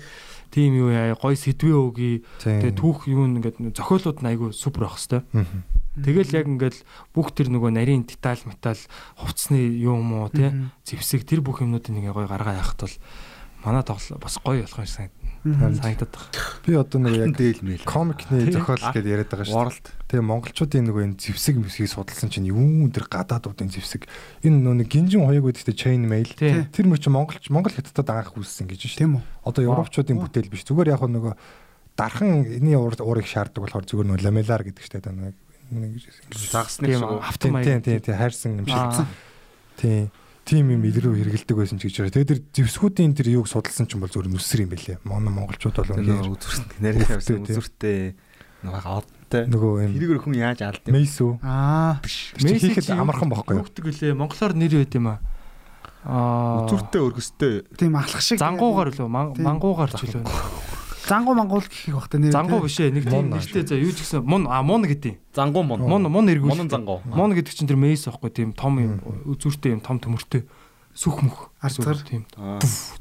тийм 0.50 0.74
юу 0.74 0.90
яа 0.90 1.14
гоё 1.14 1.38
сэдвээ 1.38 1.78
өгье 1.78 2.26
тэгээ 2.42 2.74
түүх 2.74 3.06
юу 3.06 3.24
ингээд 3.30 3.56
зохиолууд 3.74 4.18
нь 4.20 4.28
айгүй 4.34 4.50
супер 4.52 4.90
байх 4.90 4.98
хэвээр. 4.98 5.24
Тэгэл 6.00 6.36
яг 6.38 6.46
ингээд 6.46 6.76
бүх 7.14 7.34
тэр 7.34 7.50
нөгөө 7.50 7.70
нарийн 7.74 8.06
деталь 8.06 8.42
металл 8.46 8.78
хувцсны 9.18 9.58
юм 9.78 10.10
уу 10.14 10.30
тий 10.30 10.50
Мгм. 10.50 10.70
зевсэг 10.86 11.26
тэр 11.26 11.42
бүх 11.42 11.62
юмнуудыг 11.62 11.90
ингээ 11.94 12.14
гоё 12.14 12.26
гаргаа 12.30 12.58
яхад 12.62 12.86
бол 12.86 12.96
манай 13.66 13.82
тоглол 13.82 14.18
бас 14.22 14.38
гоё 14.42 14.62
болох 14.64 14.78
юм 14.82 14.86
шиг. 14.86 15.10
Санагдаад 15.44 16.12
байна. 16.12 16.40
Би 16.66 16.72
одоо 16.76 16.98
нэг 17.00 17.14
яг 17.16 17.32
Дээл 17.36 17.60
мэйл. 17.64 17.84
комикны 17.88 18.44
Тийм. 18.44 18.52
зохиол 18.60 18.84
гэдээ 18.92 19.12
яриад 19.16 19.30
байгаа 19.32 19.46
шүү. 19.48 19.56
World. 19.56 19.86
Тэгээ 20.10 20.24
монголчуудын 20.28 20.84
нөгөө 20.84 21.02
энэ 21.08 21.16
зевсэг 21.16 21.56
мэсгийг 21.56 21.88
судалсан 21.88 22.28
чинь 22.28 22.48
юу 22.52 22.60
энэ 22.60 22.92
гадаадуудын 22.92 23.72
зевсэг. 23.72 24.04
Энэ 24.44 24.60
нөгөө 24.60 24.76
нэг 24.84 24.88
гинжин 24.92 25.24
хоёуг 25.24 25.48
үүдтэй 25.48 25.72
chain 25.72 26.04
mail. 26.04 26.28
Тэр 26.36 26.86
мөр 26.86 27.00
чинь 27.00 27.16
монголч 27.16 27.48
монгол 27.48 27.72
хятадд 27.72 28.10
анх 28.12 28.36
үүссэн 28.36 28.68
гэж 28.68 28.80
шүү. 28.84 28.98
Тийм 29.00 29.12
үү. 29.16 29.22
Одоо 29.48 29.62
европчуудын 29.64 30.20
бүтээл 30.20 30.52
биш. 30.52 30.68
Зүгээр 30.68 30.92
яг 30.92 31.02
нөгөө 31.08 31.34
дархан 31.96 32.44
уур 32.76 32.94
уурыг 33.00 33.24
шаарддаг 33.24 33.64
болохоор 33.64 33.84
зүгээр 33.88 34.08
нөгөө 34.12 34.24
ламелар 34.28 34.62
гэдэг 34.68 34.84
штэ 34.84 35.00
одоо 35.00 35.16
нэг 35.16 35.34
Загсны 36.50 36.90
Тийм 36.90 36.98
шиг. 36.98 37.22
автом 37.22 37.62
тийм 37.62 37.78
тийм 37.78 38.00
тийм 38.02 38.16
хайрсан 38.18 38.58
юм 38.58 38.66
шиг. 38.66 38.74
Аа. 38.74 39.06
Тийм. 40.44 40.66
Тим 40.66 40.80
юм 40.80 40.82
илрүү 40.88 41.14
хэрэгэлдэг 41.20 41.56
байсан 41.56 41.78
ч 41.78 41.88
гэж 41.90 41.96
байна. 42.00 42.14
Тэгээ 42.16 42.30
тэр 42.30 42.40
зевсгүүдийн 42.56 43.12
тэр 43.14 43.28
юуг 43.36 43.46
судалсан 43.46 43.86
ч 43.86 43.94
юм 43.94 44.02
бол 44.02 44.10
зүгээр 44.10 44.30
нүсэр 44.32 44.64
юм 44.66 44.70
бэлээ. 44.72 44.98
Манай 45.04 45.32
монголчууд 45.34 45.76
бол 45.76 45.94
үнээр 46.00 46.32
үзүрт 46.32 46.70
нарийн 46.80 47.06
явсан 47.06 47.44
үзүртэй 47.44 48.16
нөгөө 48.64 48.82
одтой. 48.98 49.42
нөгөө 49.46 49.72
юм 49.84 49.92
Тэрийгээр 49.94 50.20
хүн 50.20 50.36
яаж 50.36 50.60
алд 50.66 50.84
юм? 50.84 50.94
мейс 50.96 51.16
үү? 51.20 51.32
Аа. 51.44 52.00
Чинь 52.04 52.60
хийхэд 52.60 52.92
амархан 52.92 53.30
бохгүй 53.30 53.56
юу? 53.56 53.64
Гэдэг 53.64 53.84
үлээ 53.88 54.12
монголоор 54.18 54.52
нэр 54.58 54.74
байд 54.80 54.94
юм 54.96 55.06
аа. 55.12 55.18
Аа. 56.04 56.66
Үзүртэй 56.66 57.00
өргөстэй. 57.00 57.54
Тийм 57.76 57.96
алхах 57.96 58.24
шиг. 58.24 58.40
Зангуугаар 58.40 58.90
үлээ 58.92 59.08
мангуугаар 59.08 59.92
ч 59.92 60.08
үлээ. 60.08 60.24
Зангуу 61.10 61.34
мангуул 61.34 61.66
гэх 61.66 61.90
бахта 61.90 62.22
нэр. 62.22 62.30
Зангуу 62.30 62.62
биш 62.62 62.78
ээ 62.78 62.94
нэг 62.94 63.10
тийм 63.10 63.26
Мун 63.26 63.34
нэртэй 63.34 63.66
за 63.66 63.74
юу 63.74 63.90
ч 63.90 64.06
гэсэн 64.06 64.22
мун 64.22 64.46
а 64.46 64.62
мун 64.62 64.86
гэдэг. 64.86 65.18
Зангуу 65.34 65.66
мон. 65.66 65.82
Мун 65.82 66.06
мун 66.06 66.30
эргүүл. 66.30 66.54
Мунан 66.54 66.70
зангуу. 66.70 67.02
Мун 67.02 67.34
гэдэг 67.34 67.50
чинь 67.50 67.66
тэр 67.66 67.82
мейс 67.82 68.06
аахгүй 68.06 68.30
тийм 68.30 68.54
том 68.54 68.78
юм 68.78 69.02
үзүүртэй 69.26 69.74
юм 69.74 69.82
том 69.82 69.98
төмөртэй 69.98 70.46
сүх 70.94 71.18
мөх. 71.26 71.50
Арцгар. 71.58 71.98
тийм. 72.06 72.22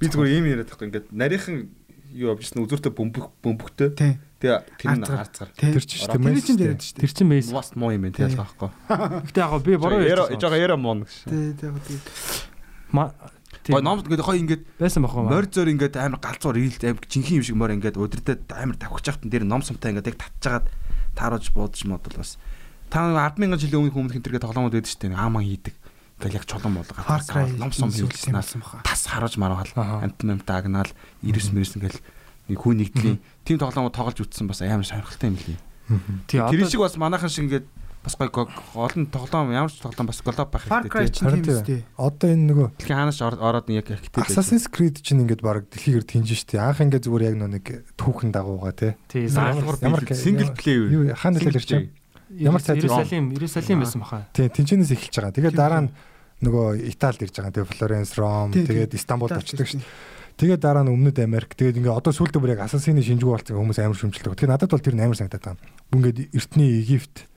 Би 0.01 0.05
зүгээр 0.09 0.33
ийм 0.41 0.45
яриад 0.49 0.73
байхгүй 0.73 0.89
ингээд 0.89 1.07
нарийнхан 1.13 1.69
юу 2.17 2.33
авчихсан 2.33 2.65
үзүртэй 2.65 2.93
бөмбөг 2.97 3.25
бөмбөгтэй. 3.45 3.89
Тийм. 3.93 4.17
Тэгээ 4.41 4.57
тэр 4.79 4.89
нь 4.97 5.05
харцгаар. 5.05 5.49
Тийм. 5.53 5.73
Тэр 5.77 5.85
чинь 5.85 6.01
Ороо. 6.09 6.15
тийм 6.17 6.25
Тэр 6.33 6.41
чинь 6.41 6.59
яриад 6.65 6.81
шүү 6.81 6.97
Тэр 6.97 7.11
чинь 7.13 7.29
мейс. 7.29 7.47
Бас 7.53 7.69
муу 7.77 7.93
юм 7.93 8.09
байна 8.09 8.15
тий 8.17 8.25
Тий. 8.25 8.33
ялгаахгүй. 8.33 8.69
Гэтэ 9.29 9.39
яг 9.45 9.53
би 9.61 9.77
бороо 9.77 10.01
Яра 10.01 10.25
жоо 10.33 10.57
яра 10.57 10.77
дээ. 10.77 11.53
Тийм 11.59 11.77
тийм. 11.85 11.99
Ма 12.89 13.13
Гой 13.69 13.81
номд 13.85 14.05
ингээд 14.09 14.25
хой 14.25 14.37
ингээд 14.41 14.63
байсан 14.81 15.05
бахаа. 15.05 15.29
морь 15.29 15.45
зөөр 15.45 15.69
ингээд 15.77 15.95
амар 16.01 16.19
галзуур 16.19 16.57
ийлд 16.57 16.81
амар 16.81 17.05
жинхэнэ 17.05 17.37
юм 17.37 17.45
шиг 17.45 17.57
морь 17.57 17.77
ингээд 17.77 18.01
өдөртөд 18.01 18.49
амар 18.49 18.77
тавхиж 18.81 19.05
яхад 19.13 19.29
дээр 19.29 19.45
ном 19.45 19.61
сумтай 19.61 19.93
ингээд 19.93 20.09
яг 20.09 20.17
татчихагаад 20.17 20.65
тааруулж 21.13 21.47
буудаж 21.53 21.81
модол 21.85 22.17
бас. 22.17 22.41
Та 22.89 23.05
100000 23.05 23.61
жилийн 23.61 23.93
өмнөх 23.93 24.17
энэ 24.17 24.25
төргээ 24.25 24.41
тоглоомод 24.41 24.73
байдаг 24.73 24.89
шүү 24.89 25.01
дээ. 25.05 25.13
Ааман 25.13 25.45
хийдэг. 25.45 25.75
Ингээл 26.19 26.37
яг 26.41 26.45
чулуун 26.49 26.75
болгоод 26.81 27.59
ном 27.61 27.71
сум 27.71 27.93
болсон 27.93 28.59
баха. 28.59 28.81
тас 28.83 29.05
харуулж 29.05 29.37
маргаал 29.37 29.71
Аха. 29.77 30.03
амт 30.03 30.19
амт 30.19 30.49
агнаал 30.49 30.91
99 31.21 31.53
мэрс 31.53 31.73
ингээл 31.77 31.99
нэг 32.49 32.57
хүн 32.57 32.77
нэгдлийн 32.81 33.17
тим 33.45 33.55
тоглоомод 33.61 33.93
тоглож 33.93 34.19
үтсэн 34.19 34.49
бас 34.49 34.59
амар 34.65 34.83
сонирхолтой 34.83 35.29
юм 35.29 35.37
лий. 35.37 35.57
Тэр 36.27 36.67
шиг 36.67 36.81
бас 36.81 36.97
манайхан 36.97 37.29
шиг 37.29 37.45
ингээд 37.47 37.65
бас 38.03 38.15
гой 38.17 38.47
олон 38.75 39.05
тоглоом 39.11 39.51
ямар 39.51 39.69
ч 39.71 39.79
тоглоом 39.83 40.07
бас 40.07 40.21
голоб 40.23 40.49
байх 40.51 40.63
Харин 40.65 41.43
тийм. 41.43 41.83
Одоо 41.99 42.27
энэ 42.31 42.45
нөгөө 42.49 42.67
Дэлхийн 42.79 42.97
хаанаас 42.97 43.19
ор- 43.21 43.39
ороод 43.43 43.67
яг 43.69 43.91
актив 43.91 44.23
Assassin's 44.23 44.65
Creed 44.71 45.03
чинь 45.03 45.21
ингээд 45.27 45.41
баг 45.43 45.67
дэлхийгээр 45.69 46.05
тэнж 46.07 46.29
штэ. 46.31 46.57
Анх 46.63 46.79
ингээд 46.79 47.05
зүгээр 47.05 47.27
яг 47.27 47.35
нэг 47.37 47.65
түүхэн 47.99 48.31
дагуугаа 48.31 48.71
тий 48.73 48.95
Ямар- 49.27 50.15
сингл 50.15 50.51
плей 50.55 50.77
Юу 50.89 51.03
хаана 51.13 51.39
хэлэр 51.43 51.65
чинь? 51.65 51.91
Ямар 52.29 52.61
цайз- 52.61 52.79
Иерусалим 52.85 53.31
Иерусалим 53.33 53.79
байсан 53.83 53.99
баха. 54.01 54.27
Тий, 54.33 54.47
тэнчэнээс 54.47 54.93
эхэлж 54.93 55.15
байгаа. 55.17 55.33
Тэгээд 55.33 55.55
дараа 55.57 55.81
нь 55.83 55.89
нөгөө 56.45 56.65
Италид 56.93 57.21
ирж 57.25 57.35
байгаа. 57.35 57.51
Тэгээд 57.51 57.73
Флоренс, 57.73 58.11
Ром, 58.15 58.53
тэгээд 58.53 58.93
очдог 58.95 59.65
ирсэн. 59.65 59.81
шүү. 59.81 60.37
Тэгээд 60.39 60.61
дараа 60.63 60.85
нь 60.87 60.93
Өмнөд 60.93 61.17
Америк. 61.19 61.51
Тэгээд 61.57 61.81
ингээ 61.83 61.91
одоо 61.99 62.13
сүүлдээ 62.15 62.39
бүр 62.39 62.53
яг 62.55 62.63
Assassin-ийн 62.63 63.03
шинжгүй 63.03 63.33
болсон 63.33 63.59
хүмүүс 63.59 63.81
амар 63.83 63.97
шүмжилдэг. 63.99 64.39
Тэгээд 64.39 64.53
надад 64.55 64.71
бол 64.71 64.79
тэр 64.79 64.95
нь 64.95 65.03
амар 65.03 65.17
санагдаад 65.19 65.43
байна. 65.43 65.59
Бүр 65.91 65.97
ингээ 65.99 66.31
эртний 66.31 66.69
Египт, 66.79 67.27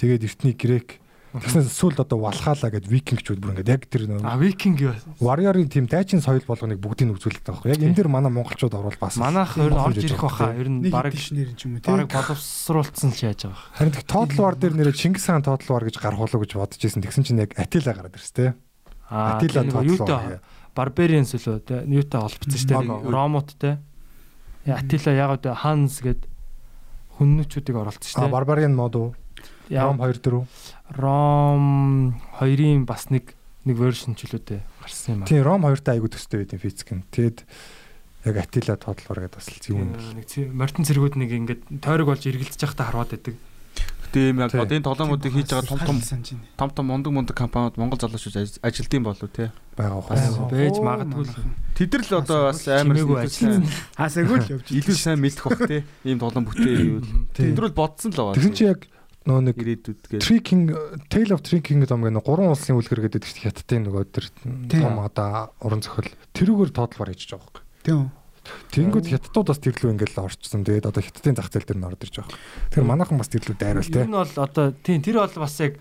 тэгээд 0.00 0.24
эртний 0.24 0.56
Грек. 0.56 0.96
Тэгсэн 1.30 1.62
сүүлд 1.62 2.02
одоо 2.02 2.18
Валхала 2.26 2.74
гэдэг 2.74 2.90
викингчүүд 2.90 3.38
бүр 3.38 3.54
ингээ 3.62 3.70
яг 3.78 3.86
тэр 3.86 4.10
А 4.18 4.34
нөгөө 4.34 4.50
викинг 4.50 4.82
юу? 4.82 4.98
Warrior-ийн 5.22 5.70
тийм 5.70 5.86
дайчин 5.86 6.18
соёл 6.18 6.42
болгоныг 6.42 6.82
бүгдийг 6.82 7.14
үзүүлдэг 7.14 7.46
байхгүй. 7.46 7.70
Яг 7.70 7.78
энэ 7.86 7.94
дэр 7.94 8.10
манай 8.10 8.34
монголчууд 8.34 8.74
орвол 8.74 8.98
бас 8.98 9.14
Манайх 9.14 9.54
ер 9.54 9.70
нь 9.70 9.78
орж 9.78 10.02
ирэх 10.02 10.18
баха. 10.26 10.50
Ер 10.58 10.66
нь 10.66 10.82
Нэг 10.82 10.90
баг 10.90 11.14
дишнэр 11.14 11.54
юм 11.54 11.78
уу 11.78 11.86
баг 11.86 12.10
тийм. 12.10 12.18
боловсруулсан 12.18 13.10
ч 13.14 13.18
яаж 13.30 13.46
байгаа. 13.46 13.62
Харин 13.78 13.94
тэг 13.94 14.04
War 14.42 14.54
дээр 14.58 14.74
нэрээ 14.74 14.96
Чингис 14.98 15.30
хаан 15.30 15.46
War 15.70 15.84
гэж 15.86 15.96
болов 16.18 16.40
гэж 16.42 16.50
бодож 16.58 16.82
исэн. 16.82 16.98
Тэгсэн 17.06 17.22
чинь 17.22 17.38
яг 17.46 17.54
Атила 17.54 17.94
гараад 17.94 18.18
ирсэн. 18.18 18.58
Аа 19.06 19.38
Атила 19.38 19.62
тэр 19.62 19.70
Total 19.70 19.70
нөгөө 19.70 19.86
War. 19.86 20.42
юутай 21.94 22.18
холбогдсон 22.26 22.58
шүү 22.58 22.66
дээ. 22.74 22.82
Маг- 22.90 23.06
Ромуудтай. 23.06 23.74
Атила 24.66 25.12
яг 25.14 25.30
одоо 25.38 25.54
Ханс 25.54 26.02
гээд 26.02 26.26
хүннүүчүүдийг 27.22 27.76
оруулсан 27.78 28.02
шүү 28.10 28.18
А 28.18 28.26
дээ. 28.26 28.34
Barbarian 28.34 28.74
мод 28.74 28.94
уу? 28.98 29.14
Ром 29.70 29.98
2 30.02 30.18
4. 30.18 30.46
Ром 30.98 31.64
2-ын 32.40 32.84
бас 32.86 33.10
нэг 33.10 33.34
нэг 33.64 33.76
вершн 33.78 34.14
ч 34.18 34.26
үлээ 34.26 34.60
гарсан 34.82 35.14
юм 35.14 35.22
аа. 35.22 35.28
Тийм 35.30 35.44
Ром 35.46 35.62
2 35.66 35.80
та 35.84 35.92
айгу 35.94 36.08
төстэй 36.10 36.42
байт 36.42 36.52
юм 36.56 36.60
физик 36.60 36.90
нь. 36.92 37.04
Тэгэд 37.14 37.44
Яг 38.20 38.36
Атила 38.36 38.76
тодлоор 38.76 39.24
гэдэг 39.24 39.32
бас 39.40 39.48
л 39.48 39.64
юм. 39.72 39.96
нэг 39.96 40.26
цэ- 40.28 40.52
морьтон 40.52 40.84
цэргүүд 40.84 41.16
нэг 41.16 41.30
ингээд 41.32 41.62
тойрог 41.80 42.12
болж 42.12 42.20
эргэлдэж 42.28 42.60
явахдаа 42.60 42.92
хараад 42.92 43.16
байдаг. 43.16 43.32
Гэтэ 44.12 44.20
ийм 44.28 44.36
яг 44.44 44.52
энэ 44.52 44.84
тоглоомуудыг 44.84 45.32
хийж 45.32 45.48
байгаа 45.48 45.70
том 45.72 45.80
том 45.80 45.98
байна. 46.04 46.44
том 46.60 46.70
том 46.74 46.84
мундаг 46.90 47.12
мундаг 47.16 47.36
компаниуд 47.38 47.80
Монгол 47.80 47.96
залуучууд 47.96 48.60
ажилтсан 48.60 49.02
болов 49.06 49.30
те. 49.32 49.52
байгаа 49.72 50.04
Бас 50.04 50.36
ухаас. 50.36 50.36
Оо, 50.36 50.84
магадгүй 50.84 51.24
л. 51.24 51.34
Тэд 51.80 51.88
нар 51.96 52.04
л 52.04 52.14
одоо 52.20 52.40
бас 52.52 52.60
амар 52.68 52.96
ажилласан. 53.24 53.64
Хаасаагүй 53.96 54.36
л 54.36 54.50
явж 54.52 54.66
илүү 54.68 54.96
сайн 55.00 55.20
мэдэх 55.24 55.44
бах 55.48 55.64
те. 55.64 55.78
Ийм 56.04 56.18
тоглоом 56.20 56.44
бүтээ 56.44 56.76
юу. 56.76 57.00
Тий. 57.32 57.48
Тэд 57.48 57.56
нар 57.56 57.72
бол 57.72 57.88
бодсон 57.88 58.10
л 58.12 58.18
байгаа. 58.20 58.36
Тэгсэн 58.36 58.52
чи 58.52 58.64
яг 58.68 58.84
нөө 59.28 59.40
нэг 59.50 59.56
ирээдүйд 59.60 60.02
гэж. 60.16 60.20
Tricking 60.24 60.72
Tale 61.12 61.32
of 61.36 61.44
Tricking 61.44 61.84
гэдэг 61.84 62.00
нэг 62.00 62.24
гурван 62.24 62.56
улсын 62.56 62.78
үлгэр 62.80 63.04
гэдэг 63.04 63.22
чинь 63.24 63.44
хятадын 63.44 63.84
нөгөө 63.88 64.04
тэр 64.08 64.26
том 64.72 64.96
одоо 65.04 65.52
уран 65.60 65.84
зохиол 65.84 66.08
тэрүүгээр 66.32 66.72
тоотлоор 66.72 67.12
хийж 67.12 67.36
байгаа 67.36 67.44
байхгүй. 67.44 67.64
Тийм. 67.84 68.08
Тэгэнгүүт 68.72 69.10
хятадууд 69.12 69.48
бас 69.52 69.60
тэрлүү 69.60 69.90
ингээл 69.92 70.24
орчсон. 70.24 70.64
Тэгээд 70.64 70.88
одоо 70.88 71.02
хятадын 71.04 71.36
зах 71.36 71.52
зээл 71.52 71.68
дээр 71.68 71.80
нь 71.84 71.88
орж 71.92 72.00
ирж 72.08 72.16
байгаа. 72.24 72.38
Тэгэхээр 72.72 72.88
манайхан 72.88 73.20
бас 73.20 73.30
тэрлүү 73.30 73.56
дайруул 73.60 73.92
те. 73.92 74.08
нь 74.08 74.16
бол 74.16 74.36
одоо 74.40 74.64
тийм 74.80 75.00
тэр 75.04 75.16
бол 75.20 75.36
бас 75.44 75.54
яг 75.60 75.74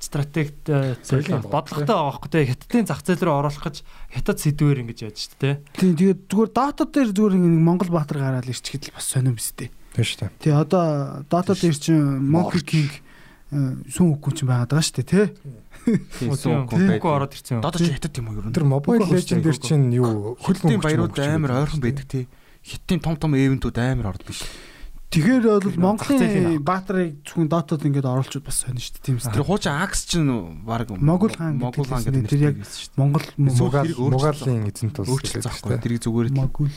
стратегт 0.00 0.64
Соёлын 1.04 1.44
бодлоготой 1.44 1.88
байгаа 1.88 2.12
байхгүй 2.12 2.30
те 2.32 2.48
хятадын 2.52 2.88
зах 2.88 3.00
зээл 3.04 3.24
рүү 3.24 3.36
оруулах 3.40 3.64
гэж 3.64 3.76
хятад 4.12 4.38
сэдвээр 4.40 4.82
ингэж 4.84 4.98
яаж 5.08 5.16
шүү 5.20 5.36
дээ. 5.40 5.54
Тийм 5.76 5.92
тэгээд 5.96 6.20
зүгээр 6.28 6.50
дата 6.52 6.84
дээр 6.84 7.10
зүгээр 7.12 7.36
ингэ 7.36 7.64
Монгол 7.64 7.90
Баатар 7.92 8.18
гараад 8.20 8.48
ирчихэд 8.48 8.92
л 8.92 8.96
бас 8.96 9.08
сонирм 9.08 9.36
өстэй. 9.36 9.68
Тийм 9.94 10.04
шүү 10.06 10.18
дээ. 10.22 10.30
Тий 10.38 10.52
одоо 10.54 11.24
дата 11.26 11.54
дээр 11.54 11.76
чинь 11.76 12.22
Monkey 12.22 12.62
King 12.62 12.90
э, 13.50 13.74
сүн 13.90 14.14
үгүй 14.14 14.32
чинь 14.38 14.50
байгаад 14.50 14.70
байгаа 14.70 14.86
шүү 14.86 14.96
дээ 15.02 15.08
тий. 15.10 15.26
Тийм 16.20 16.34
сум 16.38 16.68
Үгүй 16.70 17.10
ороод 17.10 17.34
ирсэн 17.34 17.58
юм. 17.58 17.64
Додож 17.64 17.82
хятад 17.82 18.14
юм 18.20 18.30
уу 18.30 18.38
юу? 18.38 18.52
Тэр 18.54 18.66
Mobile 18.68 19.02
Үгүй, 19.02 19.18
Legend 19.18 19.42
дээр 19.42 19.58
чинь 19.58 19.86
юу 19.96 20.36
Хөлбөмбөгийн 20.38 20.84
баярууд 20.84 21.18
амар 21.18 21.52
ойрхон 21.64 21.82
байдаг 21.82 22.06
тий. 22.06 22.24
Хиттийн 22.62 23.00
том 23.02 23.16
том 23.16 23.34
эвентүүд 23.34 23.78
амар 23.80 24.14
орд 24.14 24.22
биш. 24.28 24.44
Тэгэхээр 25.10 25.42
бол 25.42 25.98
Монголын 25.98 26.62
Баатарыг 26.62 27.18
зөвхөн 27.26 27.50
дотод 27.50 27.82
ингээд 27.82 28.06
оруулчуд 28.06 28.46
бас 28.46 28.62
сонир 28.62 28.78
шүү 28.78 28.94
дээ 28.94 29.06
тийм 29.10 29.18
Тэр 29.18 29.42
үстэй. 29.42 29.42
хуучин 29.42 29.74
Акс 29.74 30.06
чинь 30.06 30.62
баг 30.62 30.86
Могул 30.86 31.34
хаан 31.34 31.58
гэдэг 31.58 31.66
Могул 31.66 31.88
хаан 31.90 32.04
гэдэг 32.06 32.30
Тэр 32.30 32.42
яг 32.46 32.54
нэртэй 32.62 32.78
шүү 32.78 32.94
дээ. 32.94 33.00
Монгол 33.02 33.26
Мугаалын 33.34 34.70
эзэнт 34.70 34.96
Өөрчлөлт 35.02 35.34
гэдэг 35.34 35.50
шүү. 35.50 35.82
Тэрийг 35.82 36.02
зүгээр 36.06 36.30
Могул 36.30 36.70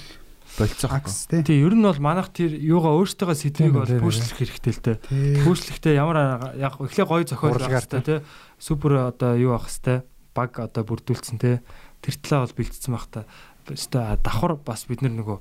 акс 0.61 1.25
тий. 1.27 1.41
Ер 1.61 1.73
нь 1.73 1.81
бол 1.81 1.97
манайх 1.97 2.29
тэр 2.29 2.53
юугаа 2.53 2.93
өөртөөгөө 3.01 3.37
сэдвийг 3.37 3.73
Тийм, 3.73 3.79
бол 3.79 3.89
пүүшлэх 4.05 4.37
хэрэгтэй 4.37 4.73
л 4.73 4.83
дээ. 4.85 4.97
Пүүшлэхдээ 5.41 5.93
ямар 5.97 6.53
яг 6.59 6.77
эхлээ 6.77 7.07
гоё 7.09 7.25
зохиол 7.25 7.57
байх 7.57 7.89
хэрэгтэй 7.89 8.01
тий. 8.05 8.19
Супер 8.61 9.09
одоо 9.09 9.33
юу 9.33 9.57
байх 9.57 9.65
хэрэгтэй. 9.65 10.05
Баг 10.37 10.51
одоо 10.61 10.83
бүрдүүлсэн 10.85 11.37
тий. 11.41 11.57
Тэр 12.05 12.15
талаа 12.21 12.45
бол 12.45 12.57
бэлдсэн 12.61 12.93
байх 12.93 13.07
та. 13.09 13.25
Өстой 13.65 14.17
давхар 14.21 14.59
бас 14.61 14.85
бид 14.85 15.01
нар 15.01 15.17
нөгөө 15.17 15.37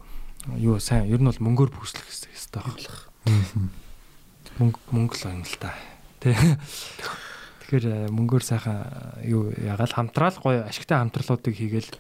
юу 0.57 0.81
сайн 0.81 1.13
ер 1.13 1.21
нь 1.21 1.29
бол 1.29 1.45
мөнгөөр 1.45 1.71
пүүшлэх 1.77 2.09
хэрэгтэй 2.09 2.63
байх. 2.65 3.13
Мөнгө 4.57 4.79
мөнгө 4.91 5.17
л 5.21 5.29
юм 5.29 5.45
л 5.45 5.57
та. 5.61 5.77
Тий. 6.25 6.37
Тэгэхээр 7.73 7.85
э, 7.89 7.97
мөнгөөр 8.13 8.45
сайхан 8.45 9.23
э, 9.23 9.33
юу 9.33 9.49
ягаал 9.57 9.93
хамтраал 9.93 10.37
гоё 10.41 10.61
ашигтай 10.69 11.01
хамтралуудыг 11.01 11.57
хийгээл 11.57 11.91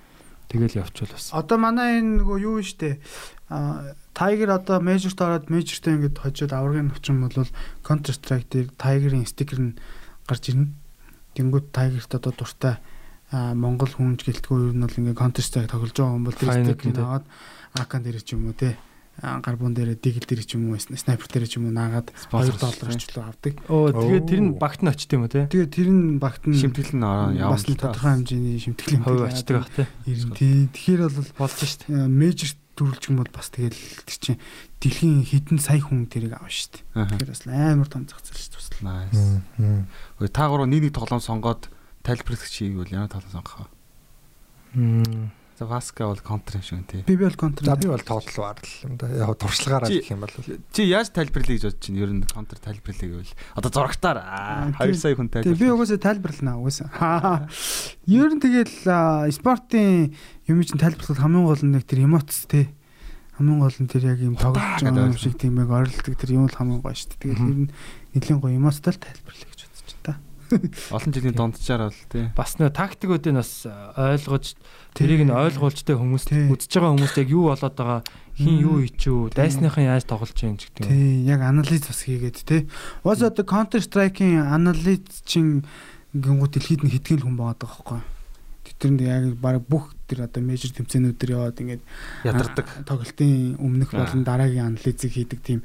тэгэл 0.52 0.84
явуучвал 0.84 1.12
бас. 1.16 1.32
Одоо 1.32 1.56
манай 1.56 1.98
энэ 2.04 2.20
нөгөө 2.20 2.38
юу 2.44 2.60
вэ 2.60 2.64
штэ. 2.68 3.00
А 3.48 3.96
Tiger 4.12 4.52
одоо 4.52 4.78
Major-т 4.84 5.18
ороод 5.24 5.48
Major-т 5.48 5.88
ингээд 5.88 6.20
хожоод 6.20 6.52
аврагын 6.52 6.92
навчин 6.92 7.24
бол 7.24 7.48
Counter 7.80 8.12
Strike 8.12 8.48
дээр 8.52 8.68
Tiger-ийн 8.76 9.24
стикер 9.24 9.60
нь 9.60 9.76
гарч 10.28 10.52
ирнэ. 10.52 10.68
Тэнгүүд 11.32 11.72
Tiger-т 11.72 12.12
одоо 12.20 12.32
дуртай 12.36 12.76
Монгол 13.32 13.88
хүнж 13.88 14.28
гэлтгөө 14.28 14.68
ер 14.68 14.76
нь 14.76 14.84
бол 14.84 14.98
ингээд 15.00 15.16
Counter 15.16 15.40
Strike 15.40 15.72
тоглож 15.72 15.96
байгаа 15.96 16.20
бол 16.20 16.36
тэр 16.36 16.52
стикерийг 16.52 17.00
аваад 17.00 17.24
дээр 18.04 18.20
ч 18.20 18.36
юм 18.36 18.52
уу 18.52 18.56
те 18.56 18.76
гарбун 19.20 19.74
дээр 19.76 19.94
дигл 20.00 20.24
дээр 20.24 20.42
ч 20.46 20.56
юм 20.56 20.72
уу 20.72 20.80
снайпер 20.80 21.28
дээр 21.28 21.44
ч 21.50 21.60
юм 21.60 21.68
уу 21.68 21.74
наагаад 21.76 22.08
2 22.32 22.56
доллар 22.56 22.96
л 22.96 23.20
авдаг. 23.20 23.54
Оо 23.68 23.92
тэгээд 23.92 24.24
тэр 24.30 24.40
нь 24.40 24.50
багт 24.56 24.80
нь 24.80 24.88
очт 24.88 25.10
юм 25.12 25.22
уу 25.26 25.30
те? 25.30 25.46
Тэгээ 25.52 25.68
тэр 25.68 25.88
нь 25.92 26.16
багт 26.16 26.42
нь 26.48 26.56
Шимтгэл 26.56 26.96
нь 26.96 27.04
ороо 27.04 27.30
явна. 27.36 27.52
бас 27.52 27.64
тодорхой 27.68 28.10
хэмжээний 28.16 28.58
шимтгэл 28.58 28.94
юм 28.96 29.02
Ховь 29.04 29.26
очдөг 29.28 29.56
бах 29.60 29.70
те. 29.76 29.84
Ирэн 30.08 30.30
тий. 30.32 30.66
Тэгэхээр 30.72 31.00
бол 31.12 31.28
Болж 31.36 31.58
штт. 31.60 31.82
мейжер 31.92 32.50
төрүүлж 32.72 33.04
юм 33.12 33.16
бол 33.20 33.30
бас 33.30 33.52
тэгэл 33.52 33.76
тэр 34.08 34.16
чинь 34.16 34.40
дэлхийн 34.80 35.22
хэдэн 35.28 35.58
сая 35.60 35.78
хүн 35.84 36.08
тэрийг 36.08 36.40
авна. 36.40 36.80
Аа. 36.96 37.04
Тэгэхээр 37.12 37.30
бас 37.36 37.44
амар 37.46 37.88
том 37.92 38.08
зах 38.08 38.24
зээл. 38.24 38.40
Nice. 38.82 39.38
Мм. 39.58 39.86
Ой 40.18 40.28
та 40.28 40.48
гурав 40.50 40.66
нэг 40.66 40.82
нэг 40.90 40.92
тоглоом 40.96 41.22
сонгоод 41.22 41.70
тайлбарлах 42.02 42.50
чигийг 42.50 42.82
бол 42.82 42.90
ямар 42.90 43.06
тоглоом 43.06 43.30
сонгох 43.30 43.58
вэ? 43.62 43.66
Мм. 44.74 45.30
За 45.62 45.66
Васка 45.70 46.06
бол 46.10 46.18
контр 46.18 46.56
юм 46.58 46.62
шиг 46.62 46.86
тий. 46.90 47.04
Би 47.06 47.14
би 47.14 47.22
бол 47.22 47.36
контр. 47.38 47.64
За 47.64 47.76
би 47.76 47.86
бол 47.86 48.02
тоотлоо 48.02 48.50
ард 48.50 48.66
юм 48.82 48.96
да. 48.98 49.06
Яг 49.14 49.38
туршлагаараа 49.38 49.86
гэх 49.86 50.10
юм 50.10 50.26
бол 50.26 50.34
Чи 50.74 50.82
яаж 50.90 51.14
тайлбарлая 51.14 51.54
гэж 51.54 51.62
бодож 51.70 51.78
чинь 51.78 52.02
ер 52.02 52.10
нь 52.10 52.26
контр 52.26 52.58
тайлбарлая 52.58 53.22
гэвэл 53.22 53.34
одоо 53.54 53.70
зурагтаар 53.70 54.18
аа, 54.18 54.74
Аа, 54.74 54.90
2 54.90 54.98
сая 54.98 55.14
хүн 55.14 55.30
Тэгээ 55.30 55.54
би 55.54 55.70
угаасаа 55.70 56.02
тайлбарлана 56.02 56.58
угаасаа. 56.58 57.46
Ер 58.10 58.30
нь 58.34 58.42
тэгэл 58.42 59.30
спортын 59.30 60.10
юм 60.50 60.58
чинь 60.66 60.82
тайлбарлахад 60.82 61.22
хамгийн 61.22 61.46
гол 61.46 61.62
нь 61.62 61.72
нэг 61.78 61.86
тэр 61.86 62.10
эмоц 62.10 62.50
те. 62.50 62.74
Хамгийн 63.38 63.62
гол 63.62 63.78
нь 63.78 63.86
тэр 63.86 64.02
яг 64.02 64.18
юм 64.18 64.34
тоглож 64.34 64.82
байгаа 64.82 65.14
юм 65.14 65.14
шиг 65.14 65.38
тийм 65.38 65.62
яг 65.62 65.70
оролдог 65.70 66.18
тэр 66.18 66.30
юм 66.34 66.50
л 66.50 66.58
хамгийн 66.58 66.82
гоё 66.82 66.98
шүү 66.98 67.22
дээ. 67.22 67.22
Тэгэл 67.22 67.38
ер 67.38 67.58
нь 67.62 67.70
нэлийн 68.18 68.42
гоё 68.42 68.58
эмоцтой 68.58 68.98
л 68.98 68.98
тайлбарлая 68.98 69.46
гэж 69.46 69.60
бодож 69.62 69.82
байна 69.86 70.02
та. 70.02 70.14
Олон 70.96 71.12
жилийн 71.12 71.36
дунджаар 71.36 71.88
бол 71.88 72.02
тий. 72.12 72.28
бас 72.36 72.56
нөө 72.60 72.70
тактикуудыг 72.72 73.34
бас 73.36 73.66
ойлгож 73.96 74.54
тэрийг 74.92 75.24
нь 75.26 75.32
ойлгуулжтэй 75.32 75.96
хүмүүс 75.96 76.24
Тий. 76.28 76.46
үзэж 76.52 76.72
байгаа 76.76 76.92
хүмүүст 76.96 77.20
яг 77.22 77.28
юу 77.32 77.44
болоод 77.48 77.76
байгаа 77.76 78.00
хин 78.36 78.56
юу 78.60 78.80
хийчүү 78.84 79.32
дайсныхан 79.36 79.88
яаж 79.88 80.04
тоглож 80.08 80.32
байгаа 80.32 80.52
юм 80.52 80.58
ч 80.60 80.68
гэдэг 80.68 80.84
юм. 80.84 80.92
Тий, 80.92 81.24
яг 81.28 81.40
анализ 81.40 81.84
бас 81.88 82.00
хийгээд 82.04 82.38
те. 82.44 82.66
Уус 83.04 83.20
одоо 83.24 83.44
Counter 83.44 83.80
Strike-ийн 83.80 84.40
анализ 84.44 85.24
чин 85.24 85.64
гингууд 86.12 86.52
дэлхийд 86.52 86.84
нь 86.84 86.92
хэдхэн 86.92 87.20
л 87.20 87.26
хүн 87.28 87.36
байгаа 87.36 87.60
байхгүй. 87.60 88.00
Тэр 88.82 88.98
нь 88.98 89.04
яг 89.06 89.38
баг 89.38 89.62
бүх 89.62 89.94
тэр 90.10 90.26
одоо 90.26 90.42
мейжер 90.42 90.74
тэмцээнүүд 90.74 91.14
төр 91.14 91.30
яваад 91.38 91.60
ингээд 91.60 91.82
Ядардаг. 92.26 92.66
тоглолтын 92.82 93.54
өмнөх 93.62 93.94
болон 93.94 94.26
дараагийн 94.26 94.74
анализыг 94.74 95.12
хийдэг 95.14 95.38
тийм 95.38 95.62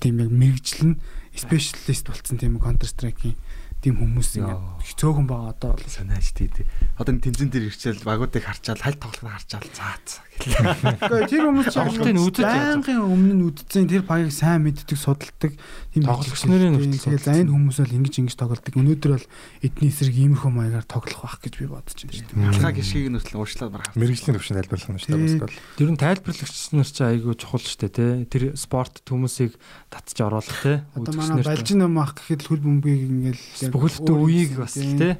тийм 0.00 0.24
яг 0.24 0.32
мэрэгжил 0.32 0.96
нь 0.96 1.00
спешиалист 1.36 2.08
болцсон 2.08 2.40
тийм 2.40 2.56
Counter 2.56 2.88
Strike-ийн 2.88 3.36
тийм 3.84 4.00
хүмүүс 4.00 4.40
ингээд 4.40 4.64
цөөхөн 4.96 5.28
байгаа 5.28 5.52
одоо 5.52 5.76
бол 5.76 5.92
Санааж 5.92 6.32
тий. 6.32 6.48
тий. 6.48 6.64
Одоо 6.96 7.20
тэмцэн 7.20 7.52
дээр 7.52 7.68
ирчээл 7.68 8.00
багуудыг 8.00 8.48
харчаал 8.48 8.80
халь 8.80 8.96
тоглохыг 8.96 9.28
харчаал 9.28 9.68
цаац. 9.76 10.24
Гэхдээ 10.34 11.30
тэр 11.30 11.44
хүмүүс 11.46 11.68
чинь 11.70 11.78
Тоглолтын 11.84 12.18
үзэж 12.18 12.42
байнгын 12.42 13.00
өмнө 13.06 13.34
нь 13.38 13.44
үдцэн 13.54 13.86
тэр 13.86 14.02
багийг 14.02 14.34
сайн 14.34 14.66
мэддэг 14.66 14.98
судалдаг 14.98 15.52
тийм 15.94 16.02
Тоглогч 16.02 16.42
нарын 16.50 16.74
хүртэл 16.74 17.06
Тэгээд 17.06 17.22
за 17.22 17.38
энэ 17.38 17.54
хүмүүс 17.54 17.78
бол 17.78 17.96
ингэж 18.02 18.14
ингэж 18.18 18.34
тоглодог. 18.34 18.74
Өнөөдөр 18.74 19.12
бол 19.14 19.26
эдний 19.62 19.90
эсрэг 19.94 20.16
иймэрхүү 20.18 20.50
маягаар 20.50 20.86
тоглох 20.90 21.22
байх 21.22 21.38
гэж 21.38 21.54
би 21.54 21.66
бодож 21.70 21.98
байна 22.02 22.18
шүү 22.18 22.26
дээ. 22.34 22.50
Алхаа 22.50 22.72
гიშгийг 22.74 23.08
нь 23.14 23.18
хүртэл 23.22 23.38
уучлаад 23.38 23.70
барах. 23.70 23.94
мэрэгжлийн 23.94 24.34
төвшөнд 24.34 24.58
тайлбарлах 24.58 24.90
нь 24.90 24.98
шүү 24.98 25.12
дээ 25.14 25.22
бас 25.22 25.36
бол. 25.38 25.58
Тэр 25.78 25.88
нь 25.94 26.00
тайлбарлагч 26.02 26.62
нар 26.74 26.90
ч 26.90 26.98
айгүй 26.98 27.34
чухал 27.38 27.62
штэ 27.62 27.88
те. 27.94 28.06
Тэр 28.26 28.42
спорт 28.58 28.94
хүмүүсийг 29.06 29.54
татж 29.86 30.18
оруулах 30.18 30.60
те. 30.66 30.82
Одоо 30.98 31.14
манай 31.14 31.46
балжин 31.46 31.78
нам 31.78 31.94
ах 32.02 32.18
гэхэд 32.18 32.42
хөл 32.42 32.58
бөмбөгийг 32.58 33.06
ингээл 33.06 33.42
бүхэлдээ 33.74 34.14
үеийг 34.14 34.50
юм 34.54 34.62
бас 34.62 34.74
тийм. 34.78 34.98
те 34.98 35.18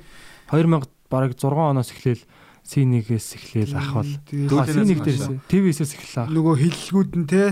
2000 0.48 0.86
бараг 1.10 1.32
6 1.34 1.50
оноос 1.50 1.90
эхлээл 1.90 2.22
C1-ээс 2.64 3.28
эхлээл 3.36 3.76
ахвал 3.76 4.08
Тэгээд 4.24 4.48
А, 4.56 4.64
C1 4.64 4.88
Дүүлэнээс 4.88 5.00
дээрээс 5.04 5.28
TV-ээс 5.52 5.80
эхэллээ 5.84 6.22
ах. 6.24 6.30
нөгөө 6.32 6.54
хиллгүүд 6.64 7.12
нь 7.20 7.26
те 7.28 7.42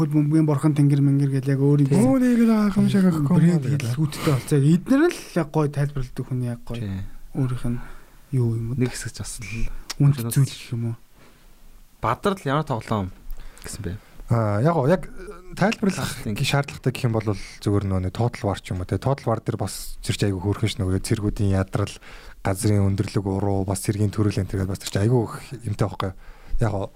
хөл 0.00 0.08
бөмбөгийн 0.16 0.48
борхон 0.48 0.72
тэнгэр 0.72 1.04
мэнгэр 1.04 1.30
гэл 1.44 1.52
яг 1.52 1.60
өөр 1.60 1.80
юм. 1.84 1.92
Өөнийг 1.92 2.40
л 2.48 2.52
аа 2.56 2.72
хамшааг 2.72 3.04
авахгүй. 3.12 3.36
брэнд 3.36 3.64
хиллгүүдтэй 3.68 4.32
болцоо. 4.32 4.58
Эднэр 4.64 5.02
л 5.12 5.20
яг 5.36 5.48
гой 5.52 5.68
тайлбарладаг 5.68 6.24
хүн 6.24 6.40
яг 6.48 6.60
гой 6.64 6.78
Тий. 6.80 7.04
өөрийнх 7.36 7.66
нь 7.68 7.78
юу 8.32 8.48
юм 8.56 8.66
уу? 8.72 8.80
Нэг 8.80 8.96
хэсэг 8.96 9.12
ч 9.12 9.18
бас 9.20 9.32
л 9.44 9.68
Үнд 10.00 10.16
зүйл 10.24 10.48
гэх 10.48 10.72
юм 10.72 10.84
уу? 10.88 10.96
бадрал 12.00 12.40
ямар 12.48 12.64
тоглоом 12.64 13.12
гэсэн 13.60 13.84
бэ? 13.84 13.92
Аа 14.30 14.62
яг 14.62 14.76
яг 14.86 15.02
тайлбарлах 15.58 16.06
Хахтын. 16.06 16.38
гэх 16.38 16.46
шаардлагатай 16.46 16.92
гэх 16.94 17.06
юм 17.10 17.14
бол 17.18 17.26
зүгээр 17.34 17.84
нөө 17.90 18.14
total 18.14 18.46
war 18.46 18.58
ч 18.62 18.70
юм 18.70 18.80
уу 18.80 18.86
те. 18.86 19.02
Total 19.02 19.26
war 19.26 19.42
дээр 19.42 19.58
бас 19.58 19.98
зэрч 20.06 20.30
айгүй 20.30 20.38
хөөрхөн 20.38 20.70
ш 20.70 20.74
нөгөө 20.78 21.02
цэргүүдийн 21.02 21.58
ядрал 21.58 21.90
газрын 22.46 22.86
өндөрлөг 22.86 23.26
уруу 23.26 23.66
бас 23.66 23.82
цэргийн 23.82 24.14
төрөл 24.14 24.38
энэ 24.38 24.54
тэгээд 24.54 24.70
бас 24.70 24.80
чинь 24.86 25.02
айгүй 25.02 25.26
юмтай 25.66 25.86
байхгүй. 25.90 26.12
Яг 26.62 26.94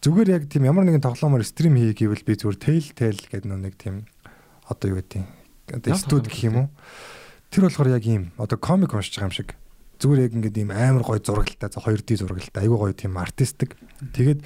зүгээр 0.00 0.28
яг 0.40 0.42
тийм 0.48 0.64
ямар 0.64 0.88
нэгэн 0.88 1.04
тоглоомоор 1.04 1.44
стрим 1.44 1.76
хий 1.76 1.92
гэвэл 1.92 2.24
би 2.24 2.32
зүгээр 2.32 2.56
Telltale 2.56 3.20
гэдэг 3.28 3.44
нөө 3.44 3.60
нэг 3.60 3.74
тийм 3.76 4.08
одоо 4.64 4.96
юу 4.96 5.04
гэдэг 5.04 5.24
Ямар 5.68 5.96
студ 6.00 6.28
гэх 6.28 6.44
юм 6.44 6.56
уу? 6.56 6.68
тэр 7.54 7.70
болохоор 7.70 7.94
яг 7.94 8.04
ийм 8.04 8.34
одоо 8.36 8.58
комик 8.58 8.92
уншиж 8.92 9.14
байгаа 9.14 9.30
юм 9.30 9.36
шиг. 9.36 9.54
Зүгээр 10.02 10.26
яг 10.26 10.32
ингээд 10.34 10.58
ийм 10.58 10.70
амар 10.74 11.06
гой 11.06 11.22
зурагтай 11.22 11.70
за 11.70 11.78
2D 11.78 12.18
зурагтай 12.18 12.66
айгүй 12.66 12.78
гой 12.82 12.92
тийм 12.98 13.14
артистик. 13.14 13.78
Тэгээд 14.12 14.42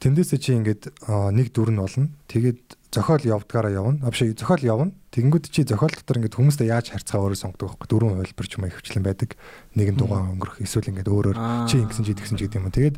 тэндээсээ 0.00 0.40
чи 0.40 0.50
ингээд 0.58 0.82
нэг 1.08 1.52
дүр 1.54 1.70
нь 1.70 1.80
болно. 1.80 2.08
Тэгээд 2.30 2.62
зохиол 2.94 3.24
явдгаараа 3.38 3.72
явна. 3.74 3.98
Авши 4.06 4.32
зохиол 4.34 4.62
явна. 4.62 4.92
Тэгэнгүүт 5.10 5.50
чи 5.50 5.66
зохиол 5.66 5.94
дотор 5.94 6.18
ингээд 6.22 6.38
хүмүүстэй 6.38 6.70
яаж 6.70 6.94
харьцаа 6.94 7.22
өөрөө 7.22 7.38
сонгодог 7.38 7.74
байхгүй 7.74 7.88
дөрвөн 7.90 8.14
хувилбар 8.22 8.46
ч 8.46 8.52
юм 8.58 8.66
их 8.66 8.78
хвчлэн 8.78 9.04
байдаг. 9.06 9.30
Нэгэн 9.74 9.98
дугаан 9.98 10.34
өнгөрөх 10.38 10.62
эсвэл 10.62 10.90
ингээд 10.90 11.10
өөрөөр 11.10 11.38
чи 11.70 11.82
ингэсэн 11.82 12.06
чи 12.06 12.14
тэгсэн 12.14 12.38
ч 12.38 12.40
гэдэг 12.46 12.58
юм 12.62 12.70
тэгээд 12.70 12.96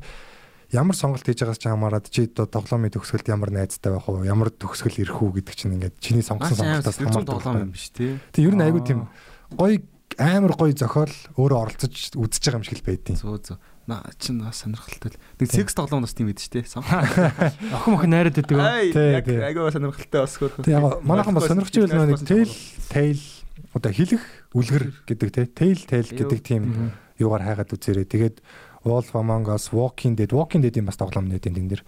ямар 0.73 0.97
сонголт 0.97 1.23
хийж 1.23 1.41
байгаас 1.45 1.61
ч 1.63 1.71
хамаарат 1.71 2.11
чи 2.11 2.27
тоглоомын 2.27 2.91
төгсгөлд 2.91 3.31
ямар 3.31 3.51
найзтай 3.55 3.93
байх 3.95 4.09
уу 4.11 4.27
ямар 4.27 4.51
төгсгөл 4.51 4.99
ирэх 4.99 5.23
үү 5.23 5.39
гэдэг 5.39 5.55
чинь 5.55 5.75
ингээд 5.79 5.95
чиний 6.03 6.25
сонгосон 6.27 6.59
сонголтоос 6.59 6.99
хамаардаг 6.99 7.39
тоглоом 7.39 7.63
юм 7.71 7.73
биш 7.73 7.95
тий. 7.95 8.19
Тэг 8.35 8.51
ер 8.51 8.57
нь 8.59 8.65
айгүй 8.67 8.83
тийм 8.83 9.07
гоё 9.55 9.79
амар 10.19 10.53
гоё 10.59 10.75
зохиол 10.75 11.15
өөрөө 11.39 11.59
оролцож 11.61 11.95
үзэж 12.19 12.43
байгаа 12.43 12.59
юм 12.59 12.67
шиг 12.67 12.81
л 12.83 12.89
байдیں۔ 12.89 13.15
Зөө 13.15 13.39
зөө. 13.47 13.57
Наа 13.87 14.03
чин 14.19 14.43
сонирхолтой 14.43 15.15
л. 15.15 15.19
Нэг 15.39 15.51
секс 15.51 15.75
тоглоом 15.79 16.03
бас 16.03 16.15
тийм 16.15 16.27
байдаг 16.27 16.43
шүү 16.43 16.59
дээ. 16.59 16.67
охин 16.75 17.95
охин 17.95 18.11
найраад 18.11 18.35
байдаг. 18.35 19.23
Яг 19.23 19.27
айгаа 19.31 19.71
сонирхолтой 19.71 20.21
бас 20.27 20.35
хөрх. 20.35 20.59
Тэг 20.67 20.75
яг 20.75 21.07
манайхан 21.07 21.35
бас 21.39 21.47
сонирхож 21.47 21.75
байвал 21.87 22.11
нэг 22.11 22.23
тэл 22.27 22.51
тайл 22.91 23.23
одоо 23.79 23.93
хилэх 23.95 24.25
үлгэр 24.59 24.85
гэдэг 25.07 25.29
те 25.31 25.43
tail 25.47 25.79
tail 25.87 26.07
гэдэг 26.11 26.41
тийм 26.43 26.91
юугаар 27.23 27.47
хайгаад 27.47 27.75
үзээрэй. 27.79 28.07
Тэгээд 28.11 28.37
Wolf 28.87 29.15
Among 29.19 29.51
Us, 29.51 29.75
Walking 29.75 30.15
Dead, 30.15 30.31
Walking 30.31 30.63
Dead-ийн 30.63 30.87
бас 30.87 30.99
тоглоом 30.99 31.27
нэт 31.27 31.47
энэ 31.47 31.79
дэр. 31.79 31.83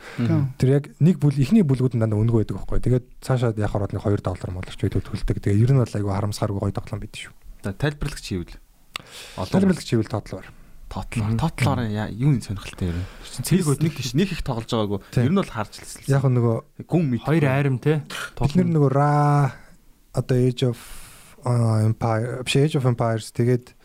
Тэр 0.59 0.71
яг 0.71 0.85
нэг 0.99 1.23
бүл 1.23 1.35
ихний 1.39 1.63
бүлгүүд 1.63 1.95
нь 1.95 2.03
дандаа 2.03 2.19
өнгө 2.19 2.43
байдаг 2.43 2.59
байхгүй. 2.59 2.83
Тэгээд 2.83 3.07
цаашаа 3.23 3.55
яг 3.55 3.71
хараад 3.71 3.95
нэг 3.95 4.03
2 4.03 4.19
доллар 4.19 4.51
молорч 4.51 4.79
бид 4.83 4.99
төлдөг. 4.99 5.39
Тэгээд 5.39 5.63
ер 5.63 5.71
нь 5.75 5.79
бол 5.79 5.95
айгүй 5.95 6.11
харамсахааргүй 6.11 6.59
гоё 6.59 6.75
тоглоом 6.75 7.03
байд 7.03 7.15
шүү. 7.15 7.33
Тайлбарлагч 7.63 8.27
хийвэл. 8.27 8.59
Тайлбарлах 9.39 9.87
чивэл 9.87 10.11
тоотлоор. 10.11 10.47
Тотлоор 10.89 11.37
тотлоор 11.37 11.81
юу 12.11 12.33
нэг 12.33 12.43
сонирхолтой 12.45 12.93
юм. 12.93 13.05
Цэгийг 13.45 13.81
нэг 13.81 13.95
тийш 13.97 14.13
нэг 14.17 14.33
их 14.33 14.43
тоглож 14.43 14.73
байгаагүй. 14.73 15.01
Ер 15.21 15.33
нь 15.33 15.41
бол 15.41 15.53
харж 15.53 15.81
лсэн. 15.85 16.09
Яг 16.09 16.25
нөгөө 16.25 16.89
гүн 16.89 17.05
мэд. 17.13 17.23
Хоёр 17.29 17.45
айрам 17.45 17.79
те. 17.79 18.03
бид 18.41 18.57
нар 18.57 18.69
нөгөө 18.73 18.91
Ra 18.93 19.53
одоо 20.17 20.37
Age 20.37 20.65
of 20.73 20.81
Empire, 21.45 22.43
Age 22.43 22.77
of 22.81 22.85
Empires 22.89 23.31
тэгээд 23.37 23.77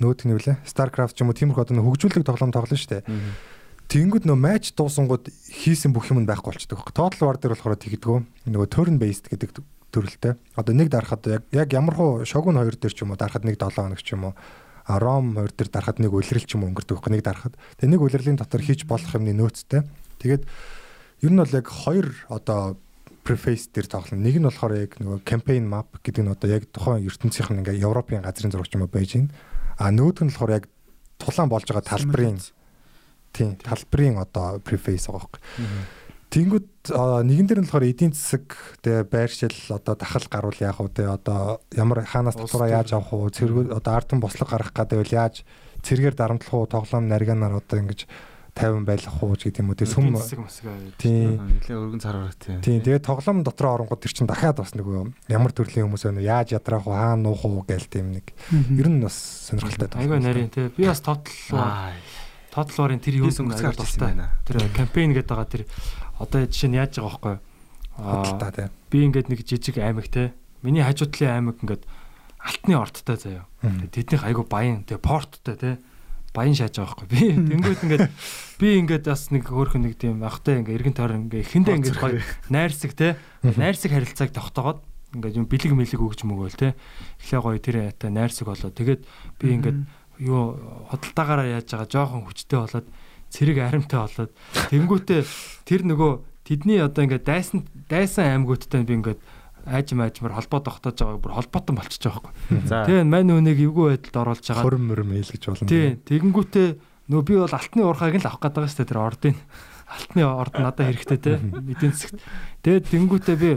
нөгөөх 0.00 0.24
нь 0.24 0.32
юу 0.32 0.40
лээ? 0.40 0.60
StarCraft 0.64 1.16
ч 1.16 1.24
юм 1.24 1.32
уу 1.32 1.36
тиймэрхүү 1.36 1.64
одоо 1.64 1.84
хөгжүүлэг 1.84 2.24
тоглоом 2.24 2.52
тоглоно 2.52 2.76
шүү 2.76 3.00
дээ. 3.00 3.04
Тэнгүүд 3.90 4.24
нөө 4.24 4.38
матч 4.38 4.70
дуусангууд 4.78 5.28
хийсэн 5.50 5.90
бүх 5.90 6.08
юм 6.14 6.22
нь 6.22 6.28
байхгүй 6.30 6.54
болчихдог. 6.54 6.94
Total 6.94 7.26
War 7.26 7.36
дээр 7.36 7.58
болохоор 7.58 7.74
тэгдэггүй. 7.74 8.18
Нөгөө 8.46 8.68
turn 8.70 9.02
based 9.02 9.26
гэдэг 9.26 9.60
төрөлтэй. 9.90 10.38
Одоо 10.54 10.72
нэг 10.78 10.88
дарахад 10.94 11.26
яг 11.26 11.68
ямар 11.74 11.94
хуу 11.98 12.10
Shogun 12.22 12.56
2 12.62 12.78
дээр 12.78 12.94
ч 12.94 13.02
юм 13.02 13.10
уу 13.10 13.18
дарахад 13.18 13.42
нэг 13.42 13.58
7 13.58 13.74
хоног 13.74 13.98
ч 13.98 14.14
юм 14.14 14.30
уу. 14.30 14.34
Rom 14.98 15.36
2 15.36 15.54
дээр 15.54 15.70
дарахад 15.70 16.00
нэг 16.00 16.10
үлрэл 16.10 16.46
ч 16.48 16.56
юм 16.56 16.66
өнгөрдөг 16.66 16.98
байхгүй 16.98 17.12
нэг 17.14 17.22
дарахад. 17.22 17.54
Тэгээ 17.78 17.92
нэг 17.94 18.02
үлрэлийн 18.02 18.38
дотор 18.40 18.62
хийж 18.64 18.88
болох 18.88 19.12
юмны 19.14 19.36
нөөцтэй. 19.36 19.86
Тэгээд 20.18 20.42
ер 21.22 21.30
нь 21.30 21.38
бол 21.38 21.54
яг 21.54 21.66
хоёр 21.68 22.08
одоо 22.32 22.80
preface 23.22 23.68
дээр 23.70 23.86
тоглоно. 23.86 24.24
Нэг 24.24 24.40
нь 24.40 24.46
болохоор 24.48 24.74
яг 24.74 24.96
нөгөө 24.98 25.20
campaign 25.22 25.68
map 25.68 25.92
гэдэг 26.00 26.22
нь 26.24 26.32
одоо 26.32 26.48
яг 26.48 26.64
тухайн 26.72 27.04
ертөнцийнх 27.04 27.52
нь 27.52 27.60
ингээ 27.62 27.84
Европын 27.84 28.24
газрын 28.24 28.50
зураг 28.50 28.66
ч 28.66 28.74
юм 28.74 28.88
уу 28.88 28.90
байж 28.90 29.14
байна. 29.14 29.30
А 29.76 29.92
нөгөөх 29.92 30.24
нь 30.24 30.32
болохоор 30.32 30.56
яг 30.56 30.64
тулаан 31.20 31.52
болж 31.52 31.68
байгаа 31.68 31.84
талбарын 31.84 32.40
тийм 33.36 33.54
талбарын 33.60 34.18
одоо 34.18 34.58
preface 34.64 35.06
байгаа 35.06 35.28
байхгүй. 35.28 35.40
Тэнгүүд 36.30 36.94
нэгэн 37.26 37.46
дээр 37.50 37.60
нь 37.60 37.66
болохоор 37.66 37.90
эдийн 37.90 38.14
засаг 38.14 38.54
тэ 38.86 39.02
байршил 39.02 39.50
одоо 39.74 39.98
дахал 39.98 40.26
гарвал 40.30 40.62
яах 40.62 40.78
вэ? 40.78 41.02
Одоо 41.10 41.58
ямар 41.74 42.06
хаанаас 42.06 42.38
татвараа 42.38 42.80
яаж 42.80 42.94
авах 42.94 43.10
вэ? 43.10 43.34
Цэргүүд 43.34 43.74
одоо 43.74 43.92
ард 43.98 44.14
түмэн 44.14 44.22
бослог 44.22 44.46
гаргах 44.46 44.70
гэдэг 44.70 44.98
бол 45.02 45.18
яаж 45.18 45.42
цэргээр 45.82 46.14
дарамтлах 46.14 46.54
уу? 46.54 46.70
Тоглоом 46.70 47.10
нарганаар 47.10 47.58
одоо 47.58 47.82
ингэж 47.82 48.06
50 48.54 48.86
байлгах 48.86 49.22
уу 49.22 49.34
гэдэг 49.34 49.58
юм 49.58 49.70
уу 49.70 49.78
тэ 49.78 49.86
сүм 49.86 50.14
тийм 50.98 51.38
Нилээ 51.50 51.78
өргөн 51.78 52.02
цараар 52.02 52.34
тий. 52.34 52.58
Тийм 52.62 52.82
тэгээд 52.82 53.06
тоглоом 53.06 53.42
дотроо 53.42 53.82
оронгууд 53.82 54.02
тэр 54.02 54.12
чин 54.14 54.26
дахиад 54.26 54.58
бас 54.58 54.74
нөгөө 54.74 55.30
ямар 55.30 55.54
төрлийн 55.54 55.86
хүмүүс 55.86 56.06
байна? 56.10 56.22
Яаж 56.22 56.54
ядраах 56.54 56.86
уу? 56.86 56.94
Хаана 56.94 57.30
нуух 57.30 57.42
уу 57.46 57.62
гээл 57.62 57.86
тийм 57.86 58.10
нэг. 58.14 58.34
Ер 58.50 58.88
нь 58.90 59.02
бас 59.02 59.14
сонирхолтой 59.50 59.98
Айгүй 59.98 60.18
нарийн. 60.18 60.50
те. 60.50 60.70
Би 60.74 60.86
бас 60.86 61.00
тотал 61.00 61.30
тотал 62.50 62.76
варын 62.90 62.98
тэр 62.98 63.22
юу 63.22 63.30
харж 63.30 63.78
ирсэн 63.78 64.02
байна. 64.02 64.34
Тэр 64.46 64.66
кампайн 64.74 65.14
гэдэг 65.14 65.30
байгаа 65.30 65.46
тэр 65.46 65.62
одоо 66.20 66.44
жишээ 66.44 66.68
нь 66.68 66.76
яаж 66.76 67.00
байгаа 67.00 67.08
байхгүй? 67.08 67.36
Тийм 67.40 68.68
би 68.90 68.98
ингээд 69.06 69.28
нэг 69.30 69.40
жижиг 69.46 69.78
аймаг 69.78 70.08
те. 70.10 70.34
Миний 70.62 70.82
хажуу 70.82 71.08
талын 71.08 71.40
аймаг 71.40 71.56
ингээд 71.62 71.84
алтны 72.42 72.74
орттой 72.76 73.16
заяа. 73.16 73.44
Тэднийх 73.62 74.24
айгу 74.24 74.44
баян 74.44 74.84
те 74.84 74.98
порттой 74.98 75.56
те. 75.56 75.78
Баян 76.34 76.54
шааж 76.54 76.76
байгаа 76.76 77.06
байхгүй. 77.06 77.08
Би 77.08 77.34
тэнгууд 77.54 77.80
ингээд 77.86 78.06
би 78.58 78.68
ингээд 78.82 79.04
бас 79.06 79.30
нэг 79.30 79.46
хөөрхөн 79.46 79.86
нэг 79.86 79.94
тийм 79.98 80.22
ахтай 80.26 80.60
ингээд 80.60 80.78
эргэн 80.78 80.96
тойрон 80.98 81.22
ингээд 81.30 81.46
ихэндээ 81.46 81.76
ингээд 81.78 81.98
гоё 82.02 82.20
найрсаг 82.50 82.92
те. 82.94 83.16
Найрсаг 83.42 83.90
харилцааг 83.94 84.30
тогтоогоод 84.34 84.80
ингээд 85.14 85.38
юм 85.38 85.46
бэлэг 85.46 85.74
мэлэг 85.74 86.00
өгч 86.02 86.22
мөгөөл 86.26 86.58
те. 86.58 86.74
Эхлээ 87.22 87.40
гоё 87.42 87.58
тэр 87.58 87.76
ята 87.90 88.10
найрсаг 88.10 88.46
болоо 88.46 88.70
тэгээд 88.70 89.02
би 89.42 89.46
ингээд 89.58 89.78
юу 90.22 90.58
худалдаагаараа 90.90 91.62
яаж 91.62 91.66
байгаа 91.66 91.88
жоохон 91.90 92.26
хүчтэй 92.26 92.58
болоод 92.62 92.86
цэрэг 93.30 93.58
аримтай 93.62 93.98
болоод 94.02 94.32
тэнгүүтээ 94.68 95.22
тэр 95.64 95.80
нөгөө 95.86 96.12
тэдний 96.44 96.82
одоо 96.82 97.06
ингээд 97.06 97.24
дайсан 97.24 97.66
дайсан 97.86 98.26
аймагуудтай 98.26 98.82
би 98.82 98.98
ингээд 98.98 99.20
аажим 99.66 100.00
аажмаар 100.00 100.34
холбоо 100.34 100.60
тогтоож 100.60 100.98
байгааг 100.98 101.20
бүр 101.22 101.36
холбоотон 101.36 101.76
болчихж 101.76 102.04
байгаа 102.08 102.22
байхгүй. 102.26 102.64
Тэгээ 102.66 103.04
мань 103.06 103.30
үнийг 103.30 103.60
эвгүй 103.60 103.86
байдалд 103.94 104.20
оруулж 104.24 104.46
байгаа. 104.48 104.64
хорм 104.64 104.84
мөрм 104.88 105.10
ээлгэж 105.20 105.42
болно 105.46 105.68
Тий, 105.68 105.86
тэгэнгүүтээ 106.00 106.68
нөө 107.12 107.22
би 107.28 107.34
бол 107.36 107.54
алтны 107.54 107.82
урхааг 107.84 108.16
л 108.16 108.26
авах 108.26 108.40
гэдэг 108.40 108.66
шүү 108.66 108.78
дээ 108.80 108.90
тэр 108.90 109.00
ордын. 109.04 109.36
Алтны 109.90 110.22
орд 110.24 110.54
надад 110.56 110.86
хэрэгтэй 110.86 111.18
те. 111.20 111.32
Эдийн 111.36 111.92
засагт. 111.92 112.22
Тэгээд 112.64 112.88
тэнгүүтээ 112.88 113.36
би 113.36 113.50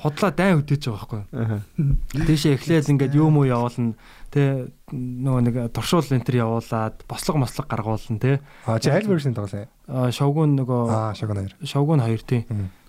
хотлоо 0.00 0.30
дайн 0.32 0.60
өдөөж 0.64 0.82
байгаа 0.88 1.24
байхгүй. 1.36 2.24
Тийшээ 2.26 2.56
эхлээл 2.56 2.92
ингээд 2.96 3.14
юм 3.14 3.36
уу 3.36 3.46
явуулна. 3.46 3.94
Тэ 4.32 4.72
нөгөө 4.90 5.42
нэг 5.44 5.56
туршуул 5.76 6.08
энэ 6.08 6.24
төр 6.24 6.36
явуулаад 6.40 7.04
бослого 7.04 7.44
мослог 7.44 7.68
гаргуулна 7.68 8.18
те. 8.18 8.40
а 8.64 8.80
чи 8.80 8.88
аль 8.88 9.04
вершн 9.04 9.36
тоглосон 9.36 9.68
А, 9.90 10.08
Шовгун 10.10 10.56
нөгөө 10.56 10.82
аа 10.88 11.12
шагнаар 11.14 11.52
Шовгун 11.62 12.00
2 12.00 12.24
тий. 12.24 12.46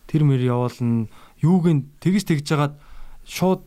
Тэр 0.08 0.24
мэр 0.24 0.40
явуулна. 0.40 1.10
Юуг 1.44 1.66
нь 1.68 1.90
тэгж 2.00 2.24
тэгж 2.30 2.46
жагаад 2.48 2.76
шууд 3.28 3.66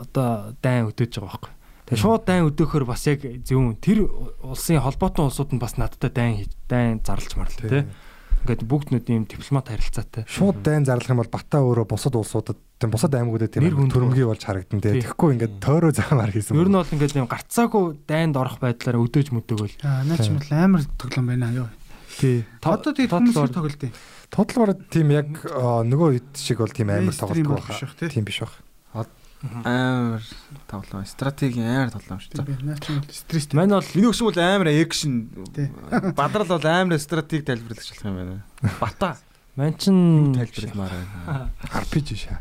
одоо 0.00 0.56
дайн 0.62 0.88
өдөөж 0.88 1.12
байгаа 1.20 1.28
байхгүй. 1.36 1.52
Тэгээ 1.90 2.02
шууд 2.06 2.22
дайн 2.24 2.46
өдөөхөр 2.46 2.84
бас 2.86 3.02
яг 3.10 3.26
зөв 3.42 3.74
тэр 3.82 4.06
улсын 4.46 4.78
холбоотон 4.78 5.26
улсууд 5.26 5.50
нь 5.50 5.60
бас 5.60 5.74
надтай 5.74 6.10
дайн 6.14 6.46
дайн 6.70 7.02
зарлж 7.02 7.34
марлаа 7.34 7.66
тий. 7.66 7.84
Ингээд 8.40 8.62
бүгд 8.64 8.88
нүд 8.96 9.06
ийм 9.12 9.24
дипломат 9.28 9.68
харилцаатай. 9.68 10.24
шууд 10.24 10.64
дайн 10.64 10.88
зарлах 10.88 11.12
юм 11.12 11.20
бол 11.20 11.28
Батаа 11.28 11.60
өөрөө 11.60 11.86
бусад 11.86 12.16
улсуудад 12.16 12.56
тийм 12.80 12.90
бусад 12.90 13.12
аймагуудад 13.12 13.52
тийм 13.52 13.68
төрөмгий 13.92 14.24
болж 14.24 14.40
харагдан 14.40 14.80
Тий. 14.80 14.96
тийм 14.96 15.04
тэгэхгүй 15.04 15.30
ингээд 15.36 15.54
тойроо 15.60 15.92
заамаар 15.92 16.32
хийсэн 16.32 16.56
Ер 16.56 16.72
нь 16.72 16.78
бол 16.80 16.88
ингээд 16.88 17.16
ийм 17.20 17.28
гарцаагүй 17.28 17.84
дайнд 18.08 18.40
орох 18.40 18.56
байдлаар 18.56 18.96
өдөөж 18.96 19.28
мүдөгөл. 19.36 19.76
Аа 19.84 20.08
наа 20.08 20.16
ч 20.16 20.32
юм 20.32 20.40
бол 20.40 20.52
амар 20.56 20.82
тоглоом 20.96 21.26
байна 21.28 21.52
юу. 21.52 21.68
Тий. 22.16 22.48
Одоо 22.64 22.96
хүмүүс 22.96 23.36
их 23.36 23.52
тоглолт 23.52 23.82
юм. 23.84 23.92
Тодлоор 24.32 24.70
тийм 24.88 25.08
яг 25.12 25.28
нөгөө 25.84 26.08
хэд 26.16 26.30
шиг 26.40 26.64
бол 26.64 26.72
тийм 26.72 26.88
амар 26.88 27.12
тоглолт 27.12 27.44
биш 27.44 27.84
байх 27.84 28.08
тийм 28.08 28.24
биш 28.24 28.40
байх 28.40 28.56
Амар 29.40 30.22
тоглоом. 30.68 31.06
Стратегийн 31.08 31.64
амар 31.64 31.90
тоглоом 31.94 32.20
шүү. 32.20 32.44
Тийм 32.44 32.60
наа 32.66 32.76
ч 32.76 32.92
юм 32.92 33.00
бол 33.00 33.14
стресс. 33.14 33.48
Мань 33.56 33.72
бол 33.72 33.88
Миний 33.94 34.10
өгсөн 34.12 34.28
бол 34.28 34.40
амар 34.40 34.68
экшн. 34.68 35.14
Тий. 35.56 35.72
Бадрал 36.12 36.46
бол 36.46 36.66
амар 36.68 37.00
стратеги 37.00 37.48
тайлбарлагч 37.48 37.88
болох 37.88 38.04
юм 38.04 38.16
байна. 38.20 38.44
Бата 38.80 39.16
мань 39.56 39.76
чин 39.80 40.34
тайлбарламаар 40.36 40.92
байна. 40.92 41.50
RPG 41.72 42.16
шаа 42.20 42.40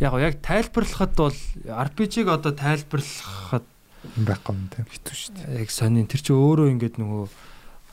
яг 0.00 0.12
гоо 0.12 0.20
яг 0.20 0.36
тайлбарлахад 0.44 1.16
бол 1.16 1.32
RPG-г 1.64 2.28
одоо 2.28 2.52
тайлбарлахад 2.52 3.64
байхгүй 4.16 4.52
юм 4.52 4.68
тийм 4.68 4.84
Хитүү 4.92 5.16
шүү 5.16 5.32
дээ. 5.40 5.60
яг 5.64 5.70
сонин 5.72 6.04
тэр 6.04 6.20
чинь 6.20 6.36
өөрөө 6.36 6.68
ингээд 6.76 7.00
нөгөө 7.00 7.24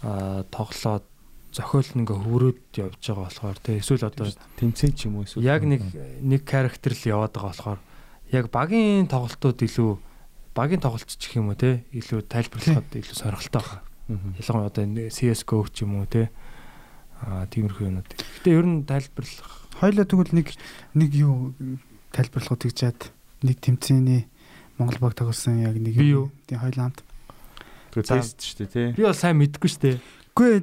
аа 0.03 0.43
тоглоод 0.51 1.07
зохиол 1.55 1.89
нь 1.95 2.03
ингээ 2.03 2.19
хөврөөд 2.19 2.59
явж 2.75 2.99
байгаа 2.99 3.23
болохоор 3.23 3.57
тий 3.63 3.79
эсвэл 3.79 4.11
одоо 4.11 4.27
Тэмцэн 4.59 4.91
ч 4.99 5.07
юм 5.07 5.23
уу 5.23 5.23
эсвэл 5.23 5.47
яг 5.47 5.63
нэг 5.63 5.81
нэг 6.19 6.43
характер 6.43 6.91
л 6.91 7.07
яваад 7.07 7.31
байгаа 7.31 7.51
болохоор 7.55 7.79
яг 8.33 8.49
багийн 8.49 9.07
тоглолтууд 9.07 9.61
илүү 9.61 9.91
багийн 10.57 10.81
тоглолт 10.81 11.07
ч 11.07 11.21
гэх 11.21 11.37
юм 11.37 11.53
уу 11.53 11.57
тий 11.57 11.85
илүү 11.93 12.25
тайлбарлахад 12.27 12.89
илүү 12.89 13.15
сонирхолтой 13.15 13.61
байгаа. 13.61 13.81
Ялангуяа 14.41 14.69
одоо 14.73 14.83
энэ 14.83 15.13
CS:GO 15.13 15.63
ч 15.69 15.85
юм 15.85 16.01
уу 16.01 16.09
тий 16.09 16.27
аа 17.21 17.45
тиймэрхүү 17.47 17.87
юмнууд. 17.87 18.09
Гэтэ 18.09 18.49
ер 18.51 18.65
нь 18.65 18.83
тайлбарлах 18.83 19.63
Хоёлаа 19.79 20.05
тэгвэл 20.05 20.37
нэг 20.37 20.53
нэг 20.93 21.09
юу 21.17 21.53
тайлбарлах 22.13 22.61
тэгжээд 22.61 23.09
нэг 23.41 23.57
тэмцээний 23.57 24.29
Монгол 24.77 24.99
баг 25.01 25.13
тоглосон 25.17 25.65
яг 25.65 25.77
нэг 25.77 25.97
Би 25.97 26.13
юу? 26.13 26.29
Тийм 26.45 26.61
хоёлаа 26.61 26.93
хамт. 26.93 27.01
Тэгээ 27.91 28.21
тест 28.21 28.39
шүү 28.41 28.57
дээ 28.63 28.69
тий. 28.69 28.87
би 28.93 29.03
бол 29.03 29.17
сайн 29.17 29.37
мэдгүй 29.41 29.69
шүү 29.69 29.81
дээ. 29.81 29.97
Үгүй 30.33 30.53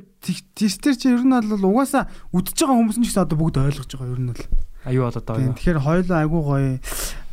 тестэр 0.54 0.94
чи 0.94 1.10
ер 1.10 1.22
нь 1.26 1.34
бол 1.34 1.74
угаасаа 1.74 2.06
үдчихэж 2.34 2.58
байгаа 2.64 2.78
хүмүүс 2.78 2.98
нь 2.98 3.04
ч 3.04 3.08
гэсэн 3.10 3.24
одоо 3.26 3.38
бүгд 3.38 3.56
ойлгож 3.60 3.90
байгаа 3.90 4.14
ер 4.14 4.22
нь 4.22 4.30
бол. 4.30 4.44
Аюу 4.84 5.04
болоод 5.08 5.26
байгаа 5.26 5.44
юм. 5.44 5.56
тэгэхээр 5.56 5.80
хоёлаа 5.84 6.18
айгуу 6.24 6.42
гоё 6.42 6.80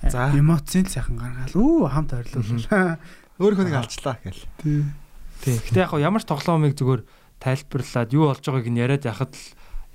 За. 0.07 0.31
эмоцийн 0.35 0.85
л 0.85 0.91
сайхан 0.91 1.17
гаргаал. 1.17 1.55
Үу 1.55 1.87
хамт 1.87 2.13
ойрлууллаа. 2.13 2.99
Өөр 3.41 3.53
хүнийг 3.55 3.77
алчлаа 3.77 4.17
гэл. 4.23 4.43
Тийм. 4.61 4.93
Тий. 5.41 5.57
Гэтэ 5.57 5.87
яг 5.87 5.93
ямар 5.97 6.21
ч 6.21 6.27
тоглоомыг 6.27 6.75
зүгээр 6.75 7.01
тайлбарлаад 7.39 8.09
юу 8.13 8.33
болж 8.33 8.43
байгааг 8.43 8.67
нь 8.67 8.81
яриад 8.81 9.05
яхад 9.05 9.31
л 9.31 9.45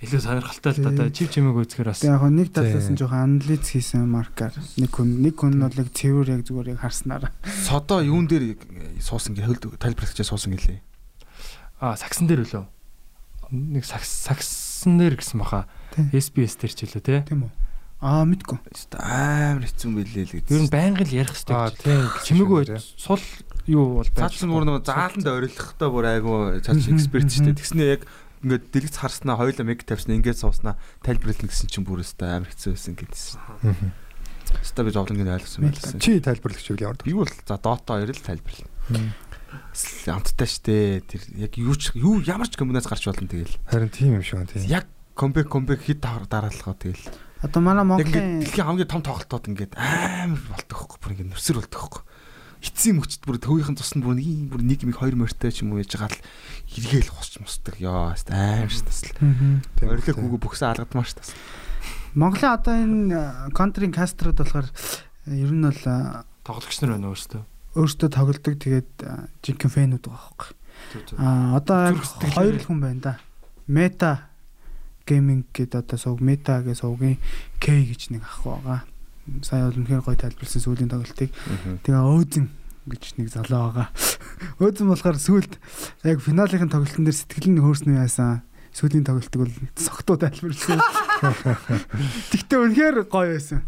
илүү 0.02 0.20
сонирхолтой 0.22 0.72
л 0.74 0.96
да. 0.98 1.10
Чив 1.14 1.30
чимээг 1.30 1.62
үзэхэр 1.62 1.90
бас 1.90 2.02
яг 2.02 2.22
нэг 2.26 2.50
талаас 2.50 2.90
нь 2.90 2.98
жоохон 2.98 3.38
анализ 3.38 3.62
хийсэн 3.70 4.06
маркер. 4.06 4.50
Нэг 4.78 4.90
хүн 4.90 5.22
нэг 5.22 5.34
хүн 5.38 5.58
нь 5.58 5.62
бол 5.62 5.78
яг 5.78 5.90
цэвэр 5.94 6.28
яг 6.34 6.42
зүгээр 6.42 6.74
яг 6.74 6.80
харснаар. 6.82 7.30
Содо 7.46 8.02
юун 8.02 8.26
дээр 8.26 8.58
суусан 8.98 9.38
гээ 9.38 9.46
хөлд 9.46 9.78
тайлбарлагчаа 9.78 10.26
суусан 10.26 10.58
гэлээ. 10.58 10.82
аа 11.82 11.94
сагсан 11.94 12.26
дээр 12.26 12.46
үлээ. 12.46 12.66
нэг 13.54 13.84
сакс 13.86 14.10
сакснер 14.26 15.14
гэсэн 15.18 15.38
баха. 15.38 15.70
Тий. 15.92 16.08
SBS 16.16 16.56
дээр 16.56 16.72
ч 16.72 16.80
үлээ 16.88 17.04
те. 17.04 17.22
Тийм 17.28 17.46
үү? 17.46 17.52
Аа 18.02 18.26
мэдгүй. 18.26 18.58
амар 18.98 19.62
хэцүү 19.62 19.86
юм 19.86 19.94
билээ 20.00 20.24
л 20.26 20.34
гэж. 20.40 20.46
Ер 20.50 20.62
нь 20.66 20.72
байнга 20.72 21.04
л 21.06 21.14
ярих 21.14 21.38
Аа 21.38 21.70
хэрэгтэй. 21.70 22.02
тийм 22.26 22.42
Чимээгүй 22.42 22.62
сул 22.98 23.22
юу 23.70 24.02
бол 24.02 24.08
байж. 24.10 24.34
Цааш 24.34 24.50
бүр 24.50 24.66
нэг 24.66 24.82
зааланд 24.82 25.26
орилохтой 25.28 25.88
бүр 25.92 26.06
айгу 26.10 26.32
цааш 26.66 26.90
эксперт 26.90 27.30
шүү 27.30 27.54
дээ. 27.54 27.60
Тэгснээ 27.62 27.88
яг 27.94 28.02
ингээд 28.42 28.64
дэлгэц 28.74 28.96
харснаа 28.98 29.38
хоёулаа 29.38 29.66
мег 29.70 29.86
тавьснаа 29.86 30.18
ингээд 30.18 30.42
сууснаа 30.42 30.74
тайлбарлана 31.06 31.46
гэсэн 31.46 31.70
чинь 31.70 31.86
бүр 31.86 32.02
өстой 32.02 32.26
амар 32.26 32.50
хэцүү 32.50 32.74
байсан 32.74 32.94
гэдсэн. 32.98 33.38
Өстой 34.50 34.82
би 34.82 34.90
зовлонгийн 34.90 35.30
ойлгосон 35.30 35.70
байлсан. 35.70 36.02
Чи 36.02 36.18
тайлбарлагч 36.18 36.66
юу 36.74 36.82
ямар 36.82 36.98
Би 37.06 37.14
бол 37.14 37.30
за 37.30 37.54
Dota 37.54 38.02
2 38.02 38.10
л 38.10 38.26
тайлбарлана. 38.26 39.14
Амттай 40.10 40.48
штэ. 40.50 41.06
Тэр 41.06 41.22
яг 41.38 41.54
юу 41.54 41.78
ч 41.78 41.94
юу 41.94 42.18
ямар 42.26 42.50
ч 42.50 42.58
комбинац 42.58 42.90
гарч 42.90 43.06
болно 43.06 43.30
тэгэл. 43.30 43.54
харин 43.70 43.94
тийм 43.94 44.18
юм 44.18 44.26
шиг 44.26 44.42
байна 44.42 44.50
тийм. 44.50 44.66
Яг 44.66 44.90
комбек 45.22 45.46
комбек 45.46 45.86
хит 45.86 46.02
дараалгаа 46.02 46.74
тэгэл. 46.74 46.98
Одоо 47.46 47.62
манай 47.62 47.86
Монголын 47.86 48.42
дэлхийн 48.42 48.66
хамгийн 48.66 48.90
том 48.90 49.06
тоглолтууд 49.06 49.54
ингээд 49.54 49.78
амар 49.78 50.42
болдог 50.50 50.74
хөөхгүй 50.74 50.98
бүр 50.98 51.12
ингээд 51.14 51.30
нүсэр 51.30 51.62
болдог 51.62 51.78
хөөхгүй. 51.78 52.02
Эцсийн 52.62 52.98
мөчт 52.98 53.22
бүр 53.22 53.38
төвийнхэн 53.38 53.78
тусанд 53.78 54.02
бүр 54.02 54.18
нэг 54.18 54.26
юм 54.26 54.50
бүр 54.50 54.62
нэг 54.66 54.82
миг 54.82 54.98
2 54.98 55.14
морьтой 55.14 55.50
ч 55.54 55.62
юм 55.62 55.74
уу 55.74 55.82
яж 55.82 55.94
байгаа 55.94 56.10
л 56.10 56.22
эргээл 56.74 57.14
хусч 57.14 57.38
мусдаг. 57.38 57.78
Хаст 57.78 58.30
амар 58.34 58.70
ш 58.70 58.82
тасл. 58.82 59.14
Орилог 59.82 60.18
хүүгөө 60.18 60.42
бүгсэн 60.42 60.74
алгадмаа 60.74 61.06
ш 61.06 61.14
тасл. 61.18 61.38
Монголын 62.14 62.54
одоо 62.54 62.74
энэ 62.74 63.50
контринг 63.54 63.94
каструуд 63.98 64.38
болохоор 64.38 64.66
э, 64.70 65.38
ер 65.38 65.50
нь 65.50 65.66
бол 65.66 65.82
э, 65.86 66.22
тоглогч 66.46 66.78
нар 66.82 66.98
байна 66.98 67.10
өөрсдөө. 67.10 67.42
өөрсдөө 67.78 68.08
тоглодог 68.10 68.54
тэгээд 68.58 68.90
э, 69.02 69.26
жинхэнэ 69.42 69.74
фэнүүд 69.74 70.06
байгаа 70.06 70.22
байхгүй. 70.30 70.50
Аа 71.18 71.58
одоо 71.58 71.98
хоёр 72.38 72.54
л 72.58 72.66
хүн 72.66 72.78
байна 72.78 73.00
да. 73.02 73.14
Мета 73.66 74.31
гейминг 75.06 75.50
гэдэг 75.52 75.82
одоо 75.82 75.98
сувг 75.98 76.20
мета 76.20 76.62
гэж 76.62 76.82
сувгийн 76.82 77.18
K 77.58 77.82
гэж 77.82 78.14
нэг 78.14 78.22
ах 78.22 78.42
байгаа. 78.44 78.80
Сая 79.42 79.70
бол 79.70 79.78
үнэхээр 79.78 80.02
гоё 80.02 80.18
тайлбарлсан 80.18 80.62
сүүлийн 80.62 80.90
тоглолтыг. 80.90 81.30
Тэгээ 81.86 82.02
өөзөн 82.02 82.46
гэж 82.90 83.02
нэг 83.18 83.28
залуу 83.30 83.70
байгаа. 83.70 83.88
өөзөн 84.62 84.88
болохоор 84.90 85.18
сүүлд 85.18 85.52
яг 86.02 86.18
финалын 86.18 86.70
тоглолтын 86.70 87.06
дээр 87.06 87.18
сэтгэл 87.18 87.50
нь 87.54 87.62
хөөрснө 87.62 88.02
яасан. 88.02 88.42
Сүүлийн 88.72 89.06
тоглолтыг 89.06 89.38
бол 89.38 89.54
согтуу 89.78 90.16
тайлбарлсан. 90.18 90.80
Тэгтээ 92.32 92.58
үнэхээр 92.58 92.96
гоё 93.06 93.36
байсан. 93.38 93.62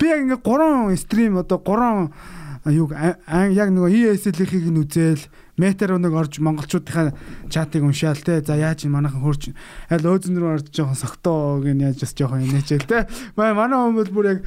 Би 0.00 0.08
яг 0.08 0.24
ингээ 0.24 0.40
3 0.40 0.96
стрим 0.96 1.36
одоо 1.40 1.60
3 1.60 2.72
юг 2.72 2.96
яг 2.96 3.68
нөгөө 3.68 3.92
ESL-ийг 3.92 4.72
нь 4.72 4.80
үзэл 4.80 5.20
метр 5.56 5.94
өнөг 5.94 6.14
орж 6.14 6.38
монголчуудынхаа 6.42 7.14
чатыг 7.50 7.86
уншаал 7.86 8.18
те. 8.18 8.42
За 8.42 8.58
яаж 8.58 8.84
энэ 8.84 8.94
манайхан 8.98 9.22
хөрч 9.22 9.54
аль 9.90 10.06
өөзөн 10.06 10.38
рүү 10.38 10.50
орж 10.58 10.66
жоохон 10.74 10.98
согтоо 10.98 11.62
гин 11.62 11.84
яаж 11.84 12.02
бас 12.02 12.14
жоохон 12.14 12.42
инээчэл 12.42 12.86
те. 12.90 13.06
Маа 13.38 13.54
манай 13.54 13.78
хүмүүс 13.78 14.10
бол 14.10 14.16
бүр 14.18 14.26
яг 14.34 14.40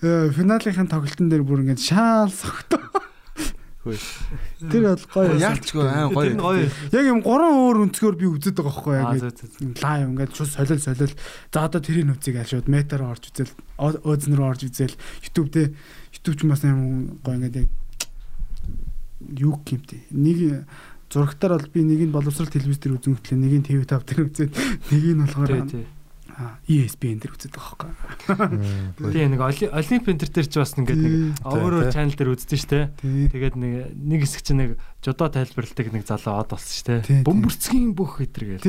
э, 0.00 0.32
финалын 0.32 0.88
тоглолтын 0.88 1.28
дээр 1.28 1.44
бүр 1.44 1.64
ингээд 1.68 1.84
шаал 1.84 2.32
согтоо. 2.32 2.80
Тэр 3.84 4.96
бол 4.96 5.04
гоё. 5.12 5.36
Яалчгүй 5.36 5.84
аа 5.84 6.08
Тэр 6.08 6.32
нь 6.32 6.40
гоё. 6.40 6.64
гоё. 6.64 6.72
яг 6.88 7.04
юм 7.04 7.20
гурван 7.20 7.52
өөр 7.52 7.84
өнцгөр 7.84 8.16
би 8.16 8.26
үзээд 8.32 8.56
байгаа 8.56 8.72
байхгүй 8.72 8.96
яг 8.96 9.84
лайв 9.84 10.08
ингээд 10.08 10.32
шууд 10.32 10.52
солил 10.56 10.80
солил. 10.80 11.14
За 11.52 11.68
одоо 11.68 11.84
тэрийн 11.84 12.08
нүцгийг 12.08 12.40
аль 12.40 12.48
шууд. 12.48 12.72
Метр 12.72 13.04
орж 13.04 13.28
үзэл 13.28 13.52
өөзөн 13.76 14.32
рүү 14.40 14.48
орж 14.48 14.64
үзэл. 14.64 14.96
YouTube 15.20 15.52
дээр 15.52 15.76
YouTube 16.16 16.36
ч 16.40 16.48
бас 16.48 16.64
юм 16.64 17.20
гоё 17.20 17.36
ингээд 17.36 17.60
яг 17.60 17.68
юу 19.38 19.60
гэмтэй 19.64 20.00
нэг 20.12 20.66
зурагтаар 21.10 21.58
бол 21.62 21.68
би 21.72 21.80
нэг 21.86 22.00
нь 22.08 22.14
боловсрал 22.14 22.50
телевиз 22.50 22.78
дээр 22.82 22.98
үзэн 22.98 23.14
хөтлөө 23.16 23.38
нэг 23.38 23.52
нь 23.62 23.66
TV5 23.66 23.92
дээр 24.04 24.20
үзээд 24.28 24.52
нэг 24.90 25.02
нь 25.14 25.22
болохоор 25.24 25.62
ESPN 26.66 27.22
дээр 27.22 27.30
үзээд 27.38 27.54
байгаа 27.54 27.94
байхгүй 28.26 28.58
Тэгээ 28.98 29.30
нэг 29.30 29.40
Оли- 29.46 29.70
Олимп 29.70 30.06
энтер 30.10 30.30
дээр 30.34 30.48
ч 30.50 30.54
бас 30.58 30.74
ингээд 30.74 30.98
нэг 30.98 31.14
өөр 31.46 31.72
өөр 31.78 31.94
чанал 31.94 32.10
дээр 32.10 32.34
үздэг 32.34 32.58
штэ. 32.58 32.90
Тэгээд 32.98 33.54
нэг 33.54 33.94
нэг 33.94 34.20
хэсэг 34.26 34.42
чинь 34.42 34.58
нэг 34.58 34.70
жодоо 34.98 35.30
тайлбарладаг 35.30 35.86
нэг 35.94 36.02
залуу 36.02 36.34
од 36.42 36.50
болсон 36.50 36.74
штэ. 36.74 37.22
Бөмбөрцгийн 37.22 37.94
бүх 37.94 38.18
хэтэр 38.18 38.58
гээл. 38.58 38.66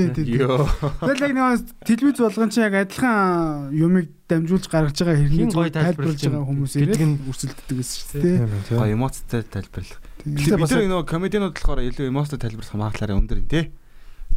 Тэгэл 0.69 1.25
яг 1.25 1.33
нэг 1.33 1.65
телевиз 1.89 2.21
болгон 2.21 2.53
чи 2.53 2.61
яг 2.61 2.73
адилхан 2.85 3.73
юмыг 3.73 4.13
дамжуулж 4.29 4.69
гаргаж 4.69 4.97
байгаа 5.01 5.17
хэрнээ 5.25 5.73
тайлбарлаж 5.73 6.21
байгаа 6.21 6.45
хүмүүс 6.45 6.73
гэдэг 6.77 6.85
ирээд 6.85 7.01
нь 7.01 7.17
өрсөлддөг 7.33 7.77
гэсэн 7.81 8.21
тийм. 8.21 8.45
Гоё 8.77 8.93
эмоцтой 8.93 9.41
тайлбарлах. 9.41 9.97
Тий. 10.25 10.49
Бид 10.57 10.71
нар 10.73 10.85
нөгөө 10.89 11.05
комедианууд 11.05 11.53
болохоор 11.53 11.81
илүү 11.85 12.09
эмоцтой 12.09 12.39
тайлбарлах 12.41 12.73
магадлалаа 12.73 13.19
өндөр 13.21 13.39
юм 13.45 13.47
тий. 13.47 13.69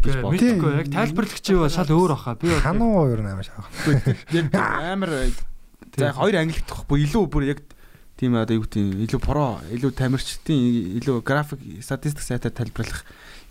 гэж 0.05 0.15
Гэ- 0.15 0.23
бод. 0.23 0.33
Мэдхгүй 0.37 0.73
яг 0.79 0.89
тайлбарлагч 0.93 1.47
юу 1.49 1.69
шал 1.73 1.89
өөр 1.89 2.13
баха. 2.13 2.37
Би 2.37 2.53
бол 2.53 2.61
Хануу 2.61 3.09
ер 3.09 3.21
нь 3.25 3.31
амар 3.33 3.47
шаах. 3.49 3.67
Яг 4.37 4.53
амар 4.53 5.11
за 5.97 6.13
хоёр 6.13 6.37
англи 6.37 6.61
гэхгүй 6.61 6.99
илүү 7.09 7.25
бүр 7.33 7.45
яг 7.57 7.59
тийм 8.21 8.37
одоо 8.37 8.61
юу 8.61 8.69
гэдэг 8.69 9.09
илүү 9.09 9.21
про 9.25 9.59
илүү 9.73 9.91
тамирчдын 9.97 10.61
илүү 11.01 11.23
график 11.25 11.61
статистик 11.83 12.23
сайтаар 12.23 12.53
тайлбарлах 12.53 13.03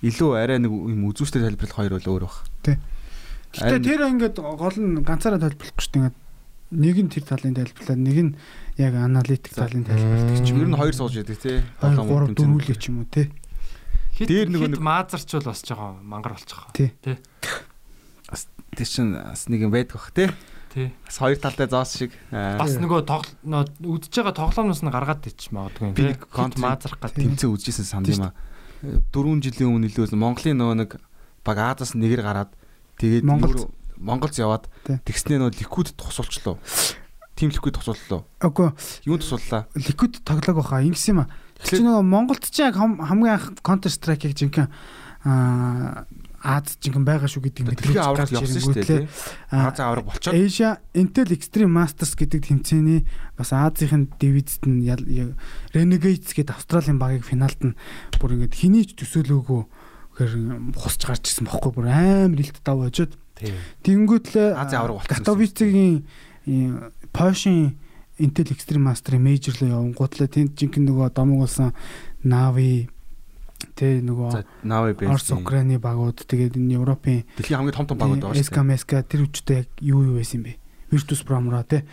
илүү 0.06 0.30
арай 0.38 0.60
нэг 0.62 0.72
юм 0.72 1.10
үзүүштэй 1.10 1.42
тайлбарлах 1.42 1.76
хоёр 1.76 1.94
бол 1.98 2.08
өөр 2.14 2.24
баг. 2.30 2.38
Гэтэ 3.58 3.80
тэр 3.82 4.02
ингээд 4.14 4.38
гол 4.38 4.78
нь 4.78 5.02
ганцаараа 5.04 5.42
тайлбарлахгүй 5.42 5.84
шүү 5.84 5.94
дээ. 5.96 6.04
Ингээд 6.06 6.16
нэг 6.78 6.96
нь 7.02 7.12
тэр 7.12 7.24
талын 7.26 7.56
тайлбарлаад 7.58 8.00
нэг 8.00 8.18
нь 8.24 8.32
яг 8.78 8.94
аналитик 8.94 9.54
талын 9.58 9.84
тайлбарладаг 9.86 10.46
ч 10.46 10.50
юм. 10.54 10.62
Ер 10.62 10.70
нь 10.70 10.78
хоёр 10.78 10.94
сууж 10.94 11.14
яадаг 11.18 11.38
тий. 11.42 11.62
2 11.82 11.98
3 11.98 12.34
дөрвөлээ 12.38 12.78
ч 12.78 12.90
юм 12.94 13.02
уу 13.02 13.10
те. 13.10 13.32
хит 14.14 14.28
Дээр 14.30 14.50
нөгөө 14.54 14.70
нэг- 14.78 14.82
маазарчвал 14.82 15.46
бас 15.50 15.62
жоохон 15.66 16.02
мангар 16.06 16.34
болчих. 16.38 16.62
Тий. 16.74 16.92
Тэр 18.78 18.86
чин 18.86 19.14
бас 19.18 19.48
нэг 19.50 19.62
юм 19.66 19.72
байдаг 19.74 19.98
бах 19.98 20.12
тий. 20.14 20.30
Тий. 20.74 20.94
Бас 21.06 21.18
хоёр 21.18 21.38
талтай 21.42 21.66
зоос 21.70 21.98
шиг. 21.98 22.12
Бас 22.30 22.78
нөгөө 22.78 23.02
үдж 23.82 24.14
байгаа 24.14 24.36
тоглоомноос 24.38 24.82
нь 24.86 24.92
гаргаад 24.94 25.26
ич 25.26 25.50
магадгүй. 25.50 25.94
Би 25.98 26.14
тий. 26.14 26.16
Хит 26.22 26.58
маазрах 26.62 27.00
гэдэг. 27.02 27.34
тэмцээн 27.34 27.54
үзчихсэн 27.58 27.86
санд 27.88 28.10
юм 28.14 28.30
аа. 28.30 28.34
Дөрвөн 29.10 29.42
жилийн 29.42 29.74
өмнө 29.74 29.90
илүү 29.90 30.14
Монголын 30.14 30.58
нөгөө 30.62 30.76
нэг 30.86 30.92
баг 31.42 31.58
Азаас 31.58 31.98
нэгэр 31.98 32.22
гараад 32.22 32.52
тэгээд 33.02 33.26
Монголд. 33.98 34.38
Яваад 34.38 34.70
Тий. 34.86 35.02
тэгснээ 35.02 35.42
нөгөө 35.42 35.58
ликвид 35.58 35.98
тусуулчлаа. 35.98 36.62
Тим 37.38 37.54
ликвид 37.54 37.78
тусууллаа. 37.78 38.26
Үгүй 38.42 38.74
Юунд 39.06 39.22
тусууллаа? 39.22 39.70
ликвид 39.78 40.20
тоглоог 40.26 40.58
баха 40.66 40.82
ингэсэн 40.82 41.14
юм 41.14 41.22
а. 41.24 41.32
Тэр 41.62 41.80
чинь 41.80 41.86
нөгөө 41.86 42.02
Монголд 42.04 42.44
ч 42.50 42.66
яг 42.66 42.76
хам- 42.76 42.98
хамгийн 42.98 43.38
анх 43.38 43.54
Counter 43.62 43.94
Strike-ийг 43.94 44.34
жинхэнэ 44.34 44.68
аа 45.24 46.06
Аз 46.38 46.78
жинхэнэ 46.78 47.02
байгаа 47.04 47.26
шүү 47.26 47.50
гэдэг 47.50 47.66
Дэлхийн 47.82 47.98
аврагт 47.98 48.30
явсан 48.30 48.62
шүү 48.62 48.78
дээ. 48.78 49.10
Аа, 49.52 49.74
Азийн 49.74 49.90
авраг 49.90 50.06
болчиход 50.06 50.38
Asia 50.38 50.78
Intel 50.94 51.34
Extreme 51.34 51.74
Masters 51.74 52.14
гэдэг 52.14 52.42
тэмцээний 52.46 53.02
бас 53.34 53.50
Азийн 53.52 54.06
дивизэд 54.22 54.70
нь 54.70 54.86
Renegades 55.74 56.32
гэдэг 56.38 56.54
Австралийн 56.54 57.02
багийг 57.02 57.26
финалд 57.26 57.58
нь 57.66 57.78
бүр 58.22 58.38
ингэж 58.38 58.54
хэний 58.54 58.86
ч 58.86 58.94
төсөөлөөгүй 59.02 59.62
хэр 60.22 60.32
хусч 60.78 61.02
гарч 61.10 61.26
ирсэн 61.26 61.50
бохоггүй 61.50 61.74
бүр 61.74 61.90
амар 61.90 62.38
илт 62.40 62.62
дав 62.62 62.86
хожоод 62.86 63.18
Тий. 63.34 63.58
тэнгүүтлээ 63.82 64.54
Азийн 64.62 64.82
авраг 64.86 65.02
болсон 65.02 65.10
Катовицгийн 65.18 66.06
Porsche 67.18 67.74
Intel 68.18 68.50
Extreme 68.54 68.86
Master-ийн 68.90 69.22
major 69.22 69.54
руу 69.58 69.70
явангуутлаа 69.70 70.30
тэнд 70.30 70.54
жинхэнэ 70.58 70.90
нөгөө 70.90 71.14
домог 71.14 71.46
болсон 71.46 71.74
Navi 72.26 72.90
тэ 73.78 74.02
нөгөө 74.06 74.66
Нави 74.66 74.94
Орос 75.06 75.30
бэс. 75.30 75.38
Украины 75.38 75.78
багууд 75.82 76.26
тэгээд 76.26 76.58
энэ 76.58 76.78
Европын 76.78 77.26
Дэлхийн 77.38 77.58
хамгийн 77.62 77.78
том 77.78 77.86
том 77.90 77.98
багууд 77.98 78.22
байгаа 78.22 78.38
шүү 78.38 78.50
SK 78.50 78.58
MSK 78.62 78.92
тэр 79.06 79.22
үчтэй 79.26 79.58
яг 79.66 79.70
юу 79.82 80.02
юу 80.06 80.18
байсан 80.18 80.46
бэ? 80.46 80.58
Virtus 80.90 81.22
Pro-ро 81.22 81.62
дээ. 81.66 81.84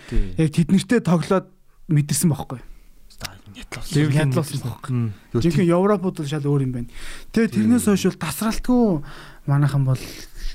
Яг 0.40 0.48
тэднэртэй 0.52 1.00
тоглоод 1.04 1.48
мэдэрсэн 1.88 2.28
байхгүй. 2.30 2.60
Нь 2.60 3.58
Ядлуулсан. 3.60 4.72
Юу 5.32 5.40
Жинхэнэ 5.40 5.70
Европууд 5.70 6.16
бол 6.20 6.28
шал 6.28 6.44
өөр 6.44 6.64
юм 6.66 6.72
байна. 6.74 6.90
Тэгээ 7.32 7.54
тэрнээс 7.54 7.86
хойш 7.86 8.04
бол 8.10 8.22
тасралтгүй 8.22 8.84
манайхан 9.46 9.84
бол 9.86 10.02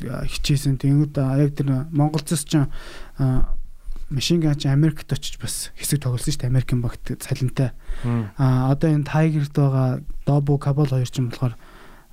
хичээсэн. 0.04 0.80
Тэнгүүд 0.82 1.16
яг 1.16 1.52
тэр 1.56 1.88
Монголцос 1.96 2.44
ч 2.44 2.60
машин 4.10 4.40
ган 4.42 4.56
ч 4.58 4.66
Америкт 4.70 5.10
очиж 5.14 5.38
бас 5.40 5.70
хэсэг 5.78 6.02
тоглосон 6.04 6.34
шүү 6.34 6.42
дээ. 6.46 6.52
Америкийн 6.54 6.82
багт 6.82 7.06
цалинтай. 7.22 7.72
Мм. 8.04 8.30
А 8.38 8.72
одоо 8.74 8.90
энэ 8.90 9.06
Tiger-д 9.06 9.54
байгаа 9.54 10.02
Dobu 10.26 10.58
Cabal 10.58 10.90
хоёр 10.90 11.10
ч 11.10 11.18
юм 11.22 11.30
болохоор 11.30 11.54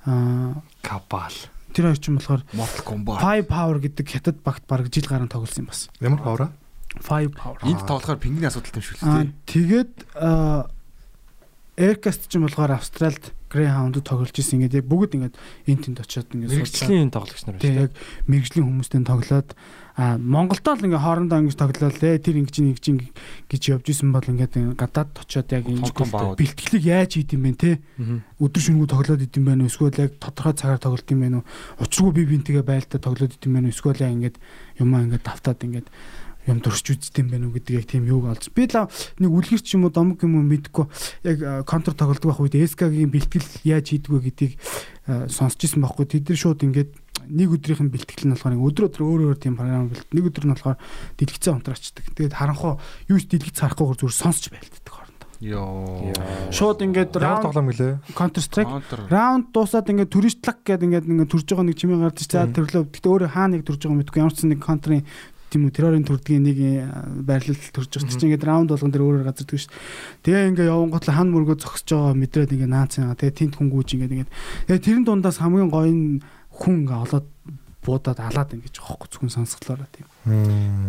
а 0.05 0.61
Кабал. 0.85 1.33
тэр 1.73 1.89
хоёр 1.91 1.99
ч 1.99 2.05
юм 2.09 2.17
болохоор 2.21 2.41
Mortal 2.53 2.83
Kombat. 2.85 3.19
Five 3.21 3.45
Power 3.49 3.77
гэдэг 3.81 4.05
хятад 4.07 4.37
багт 4.45 4.63
баг 4.69 4.87
жил 4.93 5.05
гарan 5.09 5.27
тоглосон 5.29 5.65
юм 5.65 5.69
бас. 5.73 5.89
Ямар 5.99 6.21
павра? 6.21 6.47
Five 7.01 7.33
Power. 7.35 7.57
Энд 7.65 7.85
тоглохоор 7.85 8.17
пингвиний 8.21 8.47
асуудалтай 8.49 8.81
юм 8.81 8.87
шүү 8.87 8.97
Аа 9.01 9.23
дээ. 9.25 9.33
тэгээд 9.45 9.93
аа 10.17 10.69
Aircast 11.77 12.25
ч 12.29 12.37
юм 12.41 12.45
болохоор 12.49 12.73
Австралид 12.73 13.33
Greyhound 13.47 13.95
тоглож 14.03 14.35
исэн 14.35 14.59
ингээд 14.59 14.83
яг 14.83 14.87
бүгд 14.91 15.11
ингээд 15.17 15.35
энэ 15.71 15.81
тэнд 15.87 15.99
очиод 16.03 16.27
ингээд 16.35 16.51
Мэргэжлийн 16.51 17.11
тоглогч 17.15 17.43
нар 17.47 17.59
тий 17.59 17.73
яг 17.73 17.91
мэрэгжлийн 18.27 18.67
хүмүүстэй 18.67 19.01
тоглоод 19.07 19.49
а 19.97 20.19
Монголдоо 20.21 20.77
л 20.77 20.85
ингээ 20.85 21.01
хоорондоо 21.01 21.41
ингэж 21.41 21.57
тоглолоо 21.57 21.89
лээ 21.89 22.21
тэр 22.21 22.37
ингэж 22.37 22.55
ингэж 22.61 22.85
гэж 23.49 23.61
явж 23.73 23.85
исэн 23.89 24.13
бол 24.13 24.21
ингээд 24.21 24.77
гадаад 24.77 25.09
очиод 25.15 25.49
яг 25.49 25.65
ингэж 25.65 25.89
бэлтгэлийг 26.37 26.85
яаж 26.85 27.11
хийд 27.17 27.33
юм 27.33 27.49
бэ 27.49 27.57
те? 27.57 27.71
Өдөр 28.37 28.61
шөнөгүй 28.61 28.89
тоглоод 28.93 29.25
идэм 29.25 29.43
байх 29.49 29.57
уу? 29.57 29.71
Эсвэл 29.73 30.05
яг 30.05 30.13
тодорхой 30.21 30.53
цагаар 30.53 30.77
тоглолт 30.77 31.09
юм 31.09 31.21
байна 31.25 31.37
уу? 31.41 31.49
Учиргүй 31.81 32.13
би 32.13 32.29
бинтгээ 32.29 32.61
байлдаа 32.61 33.01
тоглоод 33.01 33.33
идэм 33.41 33.57
байх 33.57 33.65
уу? 33.65 33.73
Эсвэл 33.73 34.05
яг 34.05 34.13
ингээд 34.13 34.37
юмаа 34.77 35.01
ингээд 35.01 35.25
давтаад 35.25 35.65
ингээд 35.65 35.87
юм 36.47 36.59
дурч 36.63 36.87
үздэм 36.95 37.27
байх 37.27 37.43
уу 37.43 37.53
гэдэг 37.55 37.75
яг 37.77 37.85
тийм 37.91 38.07
юуг 38.07 38.31
олж 38.31 38.49
би 38.55 38.65
л 38.65 38.87
нэг 39.19 39.31
үлгэр 39.31 39.61
ч 39.61 39.75
юм 39.75 39.87
уу 39.87 39.93
домог 39.93 40.23
юм 40.23 40.39
уу 40.39 40.45
мэдгүй 40.47 40.85
яг 41.27 41.67
контр 41.67 41.93
тоглолдог 41.93 42.31
байх 42.31 42.41
үед 42.41 42.55
SK-гийн 42.57 43.11
бэлтгэл 43.11 43.67
яаж 43.67 43.91
хийдгүү 43.91 44.19
гэдгийг 44.31 44.53
сонсч 45.27 45.59
ирсэн 45.67 45.83
байхгүй 45.83 46.07
тэд 46.07 46.31
нар 46.31 46.39
шууд 46.39 46.63
ингээд 46.63 46.91
нэг 47.27 47.49
өдрийнх 47.51 47.83
нь 47.83 47.91
бэлтгэл 47.91 48.27
нь 48.27 48.33
болохоор 48.35 48.55
өдөр 48.55 48.87
өдөр 48.87 49.03
өөр 49.03 49.21
өөр 49.33 49.37
тийм 49.39 49.57
програм 49.57 49.89
бэлт. 49.91 50.07
Нэг 50.13 50.25
өдөр 50.31 50.45
нь 50.47 50.53
болохоор 50.53 50.77
дэлгэцэн 51.19 51.55
онтраачдаг. 51.59 52.05
Тэгээд 52.15 52.37
харанхуу 52.37 52.79
юу 53.11 53.19
ч 53.19 53.25
дэлгэц 53.27 53.57
харахгүйгээр 53.59 53.99
зүгээр 53.99 54.15
сонсч 54.15 54.43
байлддаг 54.53 54.93
хоорондоо. 54.93 55.29
Йоо. 55.43 56.13
Шууд 56.53 56.79
ингээд 56.87 57.13
раунд 57.19 57.43
тоглоом 57.43 57.67
гэлээ. 57.73 57.93
Counter 58.15 58.43
Strike 58.43 58.71
раунд 59.11 59.51
дуусаад 59.51 59.91
ингээд 59.91 60.13
төрөжтлаг 60.13 60.57
гэдэг 60.63 60.87
ингээд 60.87 61.09
ингээд 61.09 61.31
төрж 61.31 61.45
байгаа 61.51 61.67
нэг 61.67 61.77
чимээ 61.77 61.99
гарч 62.05 62.19
за 62.27 62.47
төрлөө. 62.47 62.83
Гэтэ 62.95 63.07
өөрөө 63.11 63.29
хаа 63.33 63.47
нэг 63.51 63.61
төрж 63.67 63.81
байгаа 63.83 63.99
мэдгүй 64.01 64.19
ямар 64.23 64.35
ч 64.35 64.39
нэг 64.47 64.61
контрын 64.63 65.03
тийм 65.47 65.67
үү 65.67 65.75
террорын 65.75 66.03
төрдгийн 66.03 66.43
нэг 66.43 66.57
байрлал 67.23 67.55
төрж 67.55 67.89
байгаа 67.95 68.11
чинь 68.11 68.27
ингээд 68.31 68.47
раунд 68.47 68.69
болгон 68.71 68.91
дээр 68.91 69.05
өөрөөр 69.07 69.27
газар 69.31 69.47
дгүй 69.47 69.59
шүү. 69.63 69.73
Тэгээ 70.27 70.47
ингээд 70.51 70.71
явангууд 70.71 71.05
л 71.07 71.15
хан 71.15 71.29
мөргөө 71.31 71.57
зогсож 71.63 71.87
байгаа 71.95 72.19
мэдрээд 72.19 72.53
ингээд 72.55 72.73
наац 72.75 72.93
байгаа. 72.99 73.15
Тэгээ 73.15 73.37
тент 73.39 73.55
хүнгүүж 73.55 73.89
ингээд 73.95 74.13
ингээд 74.15 74.31
тэгээ 74.67 74.83
тэрэн 74.83 75.05
дундаас 75.07 75.39
хамгийн 75.39 75.71
гоё 75.71 75.87
нь 75.87 76.19
хүн 76.51 76.83
ингээ 76.83 76.99
олоод 77.07 77.27
буудаад 77.87 78.19
алаад 78.19 78.51
ингэж 78.51 78.75
хоохгүй 78.83 79.07
зөвхөн 79.07 79.31
сонсголоороо 79.31 79.87
тийм. 79.95 80.07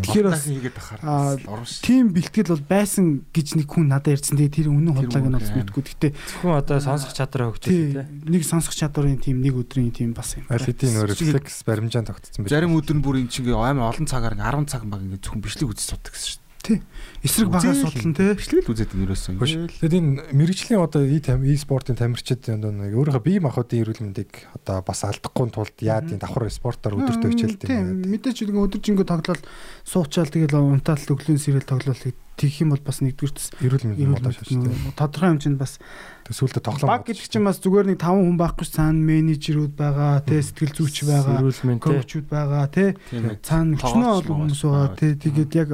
Тэгэхээр 0.02 0.26
бас 0.26 0.42
хийгээд 0.50 0.76
ахаар. 0.82 1.62
Тийм 1.86 2.10
бэлтгэл 2.10 2.52
бол 2.58 2.66
байсан 2.66 3.22
гэж 3.30 3.48
нэг 3.54 3.70
хүн 3.70 3.86
надад 3.86 4.18
ярьсан. 4.18 4.34
Тэгээ 4.34 4.66
тэр 4.66 4.68
үнэн 4.74 4.98
худлааг 4.98 5.26
нь 5.30 5.38
бас 5.38 5.54
мэдгүй. 5.54 5.82
Гэтэ 5.86 6.08
зөвхөн 6.18 6.58
одоо 6.58 6.78
сонсох 6.82 7.14
чадвараа 7.14 7.54
хөгжүүлсэн 7.54 7.94
тийм. 7.94 8.26
Нэг 8.26 8.42
сонсох 8.42 8.74
чадварын 8.74 9.22
тийм 9.22 9.38
нэг 9.38 9.54
өдрийн 9.54 9.94
тийм 9.94 10.10
бас 10.10 10.34
юм. 10.34 10.50
Аль 10.50 10.66
хэдийн 10.66 10.98
нөр 10.98 11.14
рефлекс 11.14 11.62
баримжаан 11.62 12.10
тогтцсон 12.10 12.42
байх. 12.42 12.50
Зарим 12.50 12.74
өдөр 12.74 12.98
нь 12.98 13.04
бүр 13.06 13.22
ин 13.22 13.30
чинь 13.30 13.46
амар 13.46 13.94
олон 13.94 14.10
цагаар 14.10 14.34
10 14.34 14.66
цаг 14.66 14.82
баг 14.90 15.06
ингээ 15.06 15.22
зөвхөн 15.22 15.42
бичлэг 15.46 15.70
үзэж 15.70 15.94
суудаг 15.94 16.10
гэсэн 16.10 16.26
шүү 16.26 16.40
дээ. 16.42 16.47
Тий. 16.68 16.82
Эсрэг 17.24 17.48
багаа 17.48 17.72
судлан 17.72 18.12
тий. 18.12 18.36
Бичлэг 18.36 18.68
л 18.68 18.72
үзээд 18.76 18.92
нэрөөсөн. 18.92 19.40
Тэгэд 19.40 19.94
энэ 19.96 20.10
мэрэгжлийн 20.36 20.84
одоо 20.84 21.00
и 21.08 21.16
и 21.16 21.56
спортын 21.56 21.96
тамирчид 21.96 22.44
нэг 22.44 22.92
өөрийнхөө 22.92 23.24
бие 23.24 23.40
махбодын 23.40 23.80
эрүүл 23.80 24.04
мэндийг 24.04 24.52
одоо 24.52 24.84
бас 24.84 25.00
алдахгүй 25.08 25.48
тулд 25.48 25.76
яа 25.80 26.04
тийм 26.04 26.20
давхар 26.20 26.52
спортоор 26.52 27.00
өдөртөө 27.00 27.30
хичээлдэг 27.32 27.72
юм. 27.72 28.04
Мэдээч 28.04 28.44
үгүй 28.44 28.68
өдөржингөө 28.68 29.06
тоглол 29.08 29.40
суучаал 29.88 30.28
тэгэл 30.28 30.60
унтаал 30.60 31.00
өглөөний 31.00 31.40
сэрэл 31.40 31.64
тоглол 31.64 31.96
тэгэх 32.36 32.62
юм 32.62 32.76
бол 32.76 32.84
бас 32.84 33.00
нэгдүгürt 33.02 33.64
эрүүл 33.64 33.88
мэндийн 33.88 34.12
модоо 34.12 34.30
шүү 34.30 34.68
дээ. 34.68 34.94
Тодорхой 34.94 35.28
хэмжээнд 35.34 35.58
бас 35.58 35.82
Тэсүүлдэ 36.28 36.60
тоглоом. 36.60 36.92
Баг 36.92 37.08
гэдэг 37.08 37.24
чинь 37.24 37.48
бас 37.48 37.56
зүгээр 37.64 37.96
нэг 37.96 38.04
5 38.04 38.20
хүн 38.20 38.36
байхгүй 38.36 38.66
цаана 38.68 39.00
менежерүүд 39.00 39.72
байгаа, 39.72 40.20
тэ 40.20 40.44
сэтгэл 40.44 40.76
зүйч 40.76 40.96
байгаа, 41.08 41.40
коучуд 41.80 42.26
байгаа, 42.28 42.68
тэ. 42.68 43.00
Цаана 43.40 43.80
өчнөө 43.80 44.12
олон 44.20 44.36
хүмүүс 44.44 44.60
байгаа, 44.60 44.92
тэ. 44.92 45.16
Тэгээд 45.16 45.52
яг 45.56 45.68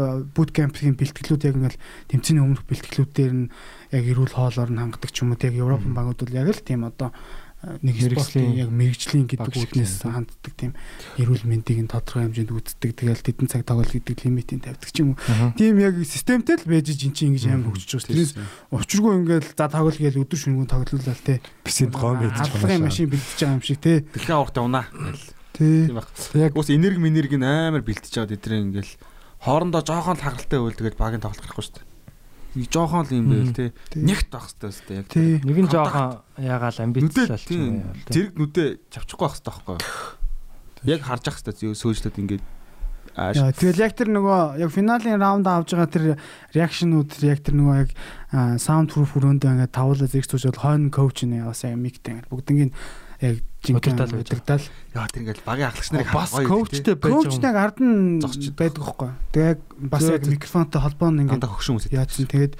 кемпийн 0.54 0.94
бэлтгэлүүд 0.94 1.42
яг 1.50 1.54
ингээл 1.58 1.82
тэмцээний 2.06 2.42
өмнөх 2.46 2.62
бэлтгэлүүд 2.70 3.10
дээр 3.10 3.34
нь 3.34 3.46
яг 3.90 4.04
эрүүл 4.06 4.34
хоолоор 4.38 4.70
нь 4.70 4.78
хангадаг 4.78 5.10
ч 5.10 5.26
юм 5.26 5.34
уу, 5.34 5.42
яг 5.42 5.54
Европын 5.58 5.90
багууд 5.90 6.22
бол 6.22 6.38
яг 6.38 6.48
л 6.54 6.62
тийм 6.62 6.86
одоо 6.86 7.10
нэг 7.82 7.96
спортын 7.98 8.54
яг 8.56 8.70
мэрэгжлийн 8.70 9.26
гэдэг 9.28 9.54
үгнээс 9.54 10.04
ханддаг 10.04 10.52
тийм 10.56 10.72
эрүүл 11.16 11.44
мэндийг 11.48 11.80
нь 11.84 11.90
тодорхой 11.90 12.28
хэмжээнд 12.28 12.52
үздэг. 12.52 12.90
Тэгэл 12.94 13.24
тэдэн 13.24 13.48
цаг 13.48 13.62
тоглол 13.64 13.88
гэдэг 13.88 14.24
лимитийн 14.24 14.60
тавьдаг 14.62 14.90
ч 14.90 15.00
юм 15.00 15.16
уу. 15.16 15.52
Тийм 15.56 15.80
яг 15.80 15.96
системтэй 16.04 16.60
л 16.60 16.68
байж 16.68 16.92
ин 16.92 17.12
чинь 17.16 17.32
ингэж 17.32 17.44
аим 17.48 17.64
хөгжиж 17.68 17.90
байгаа. 17.96 18.08
Тэрээс 18.12 18.32
учиргүй 18.72 19.12
ингээл 19.24 19.50
за 19.56 19.66
тоглол 19.68 19.98
гээл 19.98 20.22
өдөр 20.22 20.38
шөнөгүй 20.38 20.66
тоглолоо 20.68 21.16
те. 21.24 21.40
Бисэд 21.64 21.92
гоо 21.92 22.14
гэж 22.20 22.34
хаалгын 22.38 22.84
машин 22.88 23.08
бэлдэж 23.08 23.38
байгаа 23.40 23.56
юм 23.56 23.64
шиг 23.64 23.78
те. 23.80 24.04
Дахиад 24.12 24.38
авахтаа 24.38 24.64
унаа. 24.64 24.86
Тийм 25.56 25.96
баг. 25.96 26.08
Яг 26.34 26.52
ус 26.58 26.68
энерги 26.68 27.00
минерги 27.00 27.38
амар 27.40 27.80
бэлтэж 27.80 28.12
байгаа 28.12 28.36
эдрээ 28.36 28.60
ингээл 28.60 28.92
хоорондоо 29.44 29.82
жоохон 29.84 30.18
л 30.18 30.24
хагалтай 30.24 30.58
байл 30.60 30.76
тэгэл 30.76 31.00
багийн 31.00 31.22
тоглох 31.22 31.44
хэрэггүй 31.44 31.64
шүү 31.64 31.76
дээ 31.78 31.93
нэг 32.54 32.68
жоохон 32.70 33.04
л 33.04 33.14
юм 33.14 33.26
байл 33.30 33.52
те. 33.54 33.72
Нягт 33.98 34.30
байх 34.30 34.48
хэрэгтэй 34.54 34.96
яг. 35.02 35.08
Нэг 35.14 35.58
нь 35.66 35.70
жоохон 35.70 36.22
ягаал 36.38 36.78
амбицлал 36.80 37.38
ч 37.38 37.54
юм 37.54 37.82
уу. 37.82 37.94
Зэрэг 38.08 38.32
нүдэ 38.38 38.64
чавчихгүй 38.94 39.26
байх 39.26 39.34
хэрэгтэй 39.36 39.52
байхгүй. 39.52 39.78
Яг 40.88 41.00
харж 41.02 41.24
ах 41.28 41.38
хэрэгтэй 41.42 41.74
сөөжлөд 41.74 42.18
ингээд 42.22 42.44
Тэгэл 43.14 43.78
яг 43.78 43.94
тэр 43.94 44.10
нөгөө 44.10 44.58
яг 44.58 44.70
финалийн 44.74 45.22
раунд 45.22 45.46
авж 45.46 45.70
байгаа 45.70 45.86
тэр 45.86 46.04
реакшнууд 46.50 47.14
яг 47.22 47.46
тэр 47.46 47.54
нөгөө 47.62 47.76
яг 47.86 47.90
саунд 48.58 48.90
прууф 48.90 49.14
өрөөндөө 49.14 49.54
ингээд 49.54 49.70
тавуулаа 49.70 50.10
зэрэг 50.10 50.26
сууж 50.26 50.50
хойно 50.58 50.90
коуч 50.90 51.22
нэ 51.22 51.46
бас 51.46 51.62
яг 51.62 51.78
мигтэй 51.78 52.18
ингээд 52.18 52.26
бүгднийг 52.26 52.74
яг 53.22 53.38
жинхэнэ 53.64 54.20
удирдал 54.20 54.64
яа 54.92 55.08
тэр 55.08 55.22
ингээл 55.24 55.42
багийн 55.48 55.68
ахлагч 55.72 55.88
нарыг 55.90 56.12
бас 56.12 56.30
коучтэй 56.36 56.94
байж 56.94 57.10
байгаа. 57.10 57.24
Коучныг 57.24 57.56
ард 57.56 57.78
нь 57.80 58.20
байдаг 58.20 58.82
байхгүй. 58.84 59.10
Тэгээ 59.32 59.48
яг 59.48 59.60
бас 59.88 60.02
яг 60.04 60.22
микрофонтой 60.28 60.80
холбоо 60.84 61.08
нь 61.08 61.20
ингээд 61.24 61.48
хөгшин 61.48 61.76
үсэт. 61.80 61.96
Яадсан. 61.96 62.28
Тэгээд 62.28 62.54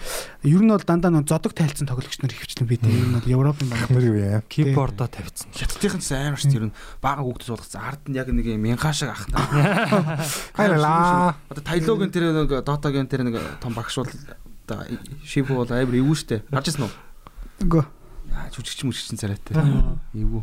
ер 0.48 0.62
нь 0.64 0.72
бол 0.72 0.81
дандаа 0.81 1.12
нөө 1.12 1.28
зодог 1.28 1.52
тайлцсан 1.52 1.85
тоглогч 1.85 2.16
нар 2.24 2.32
ихвчлэн 2.32 2.68
бид 2.68 2.82
ер 2.89 3.05
нь 3.05 3.16
бол 3.20 3.28
Европын 3.28 3.68
баг 3.68 3.85
нар 3.93 4.05
юу 4.09 4.16
яа. 4.16 4.40
Кипбордоо 4.48 5.09
тавьсан. 5.12 5.52
Хятадын 5.52 6.01
ч 6.01 6.09
амар 6.16 6.40
шүү 6.40 6.56
ер 6.56 6.64
нь 6.72 6.76
бага 7.05 7.20
хүүхдүүд 7.20 7.48
суулгацсан. 7.52 7.85
Ард 7.85 8.02
нь 8.09 8.16
яг 8.16 8.32
нэг 8.32 8.48
мянга 8.56 8.90
шиг 8.97 9.12
ах 9.12 9.28
та. 9.28 9.39
Хайла. 10.56 11.36
Одоо 11.52 11.62
Тайлогийн 11.62 12.10
тэр 12.10 12.32
нэг 12.32 12.64
Дотагийн 12.64 13.06
тэр 13.06 13.28
нэг 13.28 13.36
том 13.60 13.76
багш 13.76 14.01
бол 14.01 14.09
одоо 14.09 14.89
шифу 15.24 15.60
бол 15.60 15.68
амар 15.68 15.93
эвгүй 16.01 16.16
штэ. 16.16 16.43
Харж 16.48 16.72
ирсэн 16.72 16.89
үү? 16.89 16.93
Үгүй. 17.68 17.85
Жүжигч 18.56 18.82
мүжигчин 18.89 19.20
царайтай. 19.20 19.55
Эвгүй. 20.16 20.43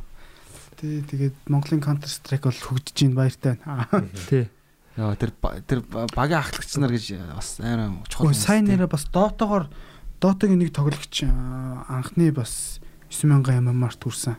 Тий, 0.82 1.06
тэгээд 1.06 1.46
Монголын 1.46 1.84
Counter 1.86 2.10
Strike 2.10 2.50
бол 2.50 2.58
хөгжиж 2.58 3.06
байна 3.06 3.20
баяртай 3.22 3.54
байна. 3.62 4.10
Тий. 4.26 4.50
Яа 4.98 5.14
тэр 5.16 5.32
тэр 5.70 5.86
багийн 5.86 6.42
ахлагч 6.42 6.74
нар 6.82 6.90
гэж 6.90 7.22
бас 7.38 7.62
амар 7.62 8.02
чухал. 8.10 8.34
Сайн 8.34 8.66
нэрээ 8.66 8.90
бас 8.90 9.06
Dota-гоор 9.14 9.70
Dota-гийн 10.18 10.58
нэг 10.58 10.74
тоглогч 10.74 11.22
анхны 11.22 12.34
бас 12.34 12.82
9000 13.14 13.62
MMR-т 13.62 14.02
хүрсэн. 14.02 14.36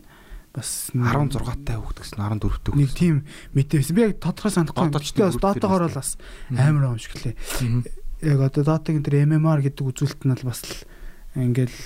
Бас 0.52 0.90
16-тай 0.93 1.78
хөгдөгсөн 1.81 2.20
14-тэй. 2.20 2.74
Нэг 2.77 2.90
тийм 2.93 3.23
мэдээсэн. 3.56 3.94
Би 3.97 4.05
яг 4.10 4.19
тодорхой 4.20 4.52
санахгүй. 4.52 4.93
Гэхдээ 4.93 5.31
бас 5.31 5.40
Dota-гоор 5.40 5.86
бол 5.89 5.97
бас 6.02 6.19
амар 6.51 6.90
юм 6.90 6.98
шиг 7.01 7.16
лээ. 7.23 7.39
Яг 8.20 8.39
одоо 8.44 8.66
Dota-гийн 8.66 9.06
тэр 9.06 9.24
MMR 9.24 9.64
гэдэг 9.64 9.89
үзүүлэлт 9.89 10.27
нь 10.27 10.35
бол 10.36 10.51
бас 10.52 10.60
ингээл 11.39 11.78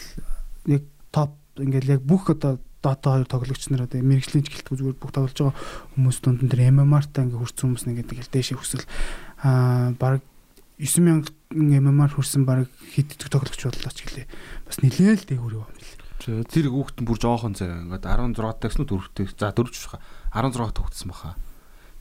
яг 0.66 0.82
топ 1.14 1.38
ингээл 1.54 1.94
яг 1.96 2.02
бүх 2.02 2.34
одоо 2.34 2.58
Dota 2.84 3.18
2 3.18 3.26
тоглогч 3.26 3.62
нар 3.72 3.86
одоо 3.88 4.00
мэрэгжлийн 4.02 4.44
чиглэлт 4.46 4.68
зүгээр 4.72 4.98
бүх 5.00 5.12
тоглож 5.14 5.36
байгаа 5.36 5.56
хүмүүс 5.96 6.18
дунд 6.22 6.40
нь 6.44 6.50
тэр 6.52 6.70
MMR-та 6.70 7.24
ингээ 7.24 7.40
хүрсэн 7.40 7.64
хүмүүс 7.66 7.84
нэг 7.88 7.96
гэдэг 8.04 8.28
дээшээ 8.30 8.56
хүсэл 8.60 8.84
аа 9.42 9.96
баг 9.96 10.20
9000 10.78 11.32
MMR 11.56 12.10
хүрсэн 12.12 12.44
баг 12.44 12.68
хиддэг 12.92 13.32
тоглогч 13.32 13.62
боллоо 13.64 13.92
ч 13.96 14.04
гэлээ. 14.04 14.26
Бас 14.68 14.76
нилээл 14.84 15.24
дээгүүр 15.24 15.56
юм 15.56 15.64
бил. 15.72 16.44
Тэр 16.52 16.68
хүүхэд 16.68 17.00
нь 17.00 17.08
бүр 17.08 17.18
жоохон 17.20 17.56
цай 17.56 17.72
ингээд 17.72 18.04
16 18.04 18.60
тагс 18.60 18.76
нь 18.76 18.84
4 18.84 19.14
тагс 19.16 19.32
за 19.40 19.56
4 19.56 19.72
ч 19.72 19.76
баха 19.88 20.00
16 20.36 20.76
төгтсөн 20.76 21.08
баха. 21.08 21.36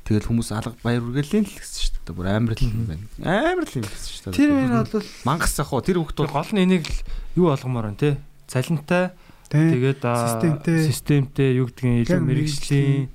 Тэгэл 0.06 0.28
хүмүүс 0.30 0.50
алга 0.54 0.76
баяр 0.86 1.02
үргэлэн 1.02 1.50
л 1.50 1.56
гэсэн 1.56 1.82
шүү 1.82 2.04
дээ. 2.06 2.14
Бүр 2.14 2.28
амар 2.30 2.54
л 2.54 2.62
юм 2.62 2.86
байна. 2.86 3.06
Амар 3.26 3.66
л 3.66 3.78
юм 3.80 3.88
гэсэн 3.90 4.12
шүү 4.12 4.24
дээ. 4.30 4.38
Тэр 4.38 4.52
нь 4.54 4.70
бол 4.70 5.08
мангас 5.26 5.56
ах 5.58 5.74
уу 5.74 5.82
тэр 5.82 5.98
хүүхэд 5.98 6.20
бол 6.22 6.36
гол 6.36 6.52
нь 6.54 6.62
энийг 6.62 6.86
л 6.86 7.00
юу 7.42 7.50
болгомоор 7.50 7.90
байна 7.90 7.98
те. 7.98 8.22
Цалинтай 8.46 9.18
Тэгээд 9.50 10.02
системтэй. 10.02 10.78
системтэй 10.90 11.50
юу 11.62 11.70
гэдгийг 11.70 12.10
илүү 12.10 12.22
мэрэгжлийн 12.26 13.10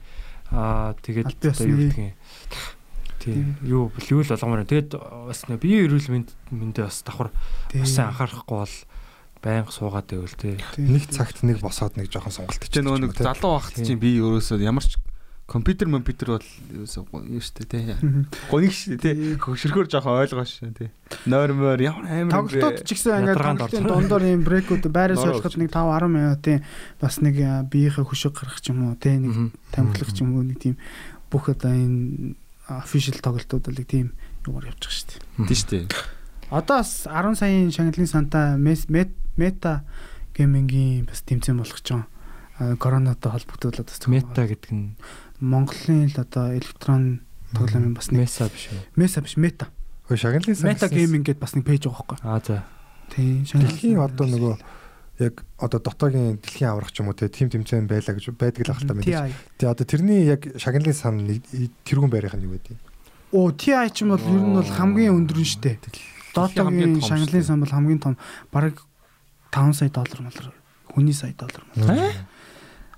аа 0.55 0.95
тэгээд 1.03 1.35
одоо 1.35 1.67
юу 1.67 1.79
гэдгийг 1.91 2.15
тийм 3.21 3.59
юу 3.67 3.93
юу 3.93 4.23
л 4.25 4.33
болгомоор. 4.33 4.65
Тэгээд 4.65 4.91
бас 4.97 5.41
нэ 5.51 5.61
бие 5.61 5.85
эрүүл 5.85 6.09
мэнд 6.09 6.31
мэндээ 6.55 6.87
бас 6.89 7.03
давхар 7.05 7.31
бас 7.75 7.95
анхаарахгүй 7.99 8.59
бол 8.65 8.77
байнга 9.45 9.73
суугаад 9.73 10.09
байвал 10.09 10.37
тий. 10.39 10.57
Нэг 10.81 11.05
цагт 11.13 11.45
нэг 11.45 11.61
босоод 11.61 11.97
нэг 11.97 12.09
жоохон 12.09 12.33
сонголт 12.33 12.61
хийчих. 12.61 12.85
Нөгөө 12.85 13.01
нэг 13.09 13.13
залуу 13.17 13.61
багт 13.61 13.77
чинь 13.77 14.01
би 14.01 14.17
өөрөөсөө 14.21 14.61
ямар 14.65 14.85
ч 14.85 14.97
компьютер 15.51 15.91
компьютер 15.91 16.39
бол 16.39 16.47
юу 16.71 16.87
шүү 16.87 17.55
дээ 17.59 17.67
тий. 17.67 17.83
Гоник 18.47 18.71
дээ 18.71 18.99
тий. 19.03 19.35
Хөшөрхөр 19.35 19.91
жоохон 19.91 20.23
ойлгоош 20.23 20.63
тий. 20.79 20.95
Нойр 21.27 21.59
мойр 21.59 21.83
ямар 21.83 22.07
амар 22.07 22.47
тоглолтууд 22.47 22.87
ч 22.87 22.95
гэсэн 22.95 23.27
ингээд 23.27 23.43
тоглолтын 23.43 23.83
дундор 23.91 24.23
юм 24.23 24.47
брейкүүд 24.47 24.87
байраас 24.95 25.19
солиход 25.19 25.59
нэг 25.59 25.75
5 25.75 25.91
10 25.91 26.07
минутын 26.07 26.63
бас 27.03 27.19
нэг 27.19 27.35
биеийнхээ 27.67 28.07
хөшөг 28.07 28.39
гаргах 28.39 28.63
ч 28.63 28.71
юм 28.71 28.95
уу 28.95 28.95
тий. 28.95 29.19
Нэг 29.19 29.51
тамхилах 29.75 30.15
ч 30.15 30.23
юм 30.23 30.39
уу 30.39 30.47
нэг 30.47 30.63
тийм 30.63 30.79
бүх 31.35 31.51
одоо 31.51 31.75
энэ 31.75 32.39
official 32.71 33.19
тоглолтууд 33.19 33.67
бол 33.67 33.83
тийм 33.83 34.15
юугаар 34.47 34.71
явж 34.71 34.87
байгаа 34.87 34.95
шүү 34.95 35.11
дээ. 35.11 35.51
Тий 35.51 35.57
шүү 35.59 35.71
дээ. 35.75 35.85
Одоо 36.55 36.79
бас 36.79 37.11
10 37.11 37.35
саяын 37.35 37.75
Шанглын 37.75 38.07
санта 38.07 38.55
мета 38.55 39.83
геймингийн 40.39 41.11
бас 41.11 41.27
тэмцээн 41.27 41.59
болох 41.59 41.83
ч 41.83 41.99
юм. 41.99 42.07
А, 42.61 42.77
коронавитой 42.77 43.33
холбогдуулаад 43.33 43.89
бас 43.89 44.07
Мета 44.07 44.45
гэдэг 44.45 44.71
нь 44.71 44.93
Монголын 45.41 46.09
л 46.13 46.17
одоо 46.21 46.53
электрон 46.55 47.21
тоглоомын 47.57 47.95
бас 47.97 48.11
нэг 48.13 48.29
Mesa 48.29 48.47
биш 48.53 48.69
үү? 48.71 48.81
Mesa 48.97 49.21
биш 49.25 49.35
Meta. 49.37 49.67
Хөө 50.09 50.17
шагналын 50.21 50.55
сан. 50.57 50.69
Meta 50.71 50.87
Gaming 50.89 51.25
гэдээ 51.25 51.41
бас 51.41 51.55
нэг 51.57 51.65
пэйж 51.65 51.89
байгаа 51.89 52.05
байхгүй. 52.05 52.19
Аа 52.23 52.41
за. 52.45 52.63
Тийм. 53.11 53.43
Дэлхийн 53.45 53.99
одоо 53.99 54.27
нөгөө 54.29 54.55
яг 55.21 55.45
одоо 55.59 55.81
дотоогийн 55.81 56.41
дэлхийн 56.41 56.71
аврах 56.71 56.93
ч 56.93 57.01
юм 57.03 57.09
уу 57.11 57.17
те 57.19 57.29
тим 57.29 57.51
тэмцээн 57.53 57.85
байлаа 57.91 58.15
гэж 58.17 58.33
байдаг 58.37 58.63
л 58.65 58.73
ахalta 58.73 58.95
мэдээж. 58.97 59.35
Тэгээ 59.61 59.73
одоо 59.73 59.87
тэрний 59.87 60.21
яг 60.25 60.43
шагналын 60.57 60.97
сан 60.97 61.15
нэг- 61.27 61.45
тэрүүн 61.85 62.09
байрах 62.11 62.37
нь 62.39 62.45
юу 62.49 62.57
гэдэг 62.57 62.73
юм? 62.73 62.81
Оо 63.37 63.51
TI 63.53 63.91
ч 63.93 64.03
юм 64.07 64.17
бол 64.17 64.23
ер 64.25 64.41
нь 64.41 64.57
бол 64.57 64.71
хамгийн 64.71 65.15
өндөр 65.15 65.39
нь 65.39 65.49
штэ. 65.49 65.77
том 66.33 66.49
шагналын 67.05 67.45
сан 67.45 67.61
бол 67.61 67.69
хамгийн 67.75 68.01
том 68.01 68.15
бараг 68.51 68.81
5 69.53 69.75
сая 69.77 69.91
доллар 69.91 70.21
малар. 70.23 70.55
Хүний 70.89 71.13
сая 71.15 71.35
доллар. 71.37 71.63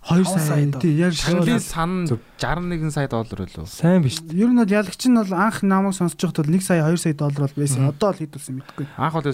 2 0.02 0.24
сая. 0.26 0.66
Тий 0.82 0.98
яг 0.98 1.14
Шагналын 1.14 1.60
сан 1.62 2.06
Зөв. 2.10 2.18
61 2.42 2.90
сая 2.90 3.06
доллар 3.08 3.46
үлээ. 3.46 3.66
Сайн 3.70 4.02
биш. 4.02 4.18
Ер 4.34 4.50
нь 4.50 4.58
бол 4.58 4.66
ялагч 4.66 5.02
нь 5.06 5.14
бол 5.14 5.30
анх 5.32 5.62
намайг 5.62 5.94
сонсож 5.94 6.18
байхад 6.18 6.42
бол 6.42 6.54
1 6.58 6.60
сая 6.66 6.82
2 6.90 6.96
сая 6.98 7.14
доллар 7.14 7.46
бол 7.46 7.54
байсан. 7.62 7.86
Одоо 7.86 8.10
бол 8.10 8.18
хэд 8.18 8.34
болсон 8.34 8.54
мэдэхгүй. 8.58 8.86
Анх 8.98 9.14
бол 9.14 9.30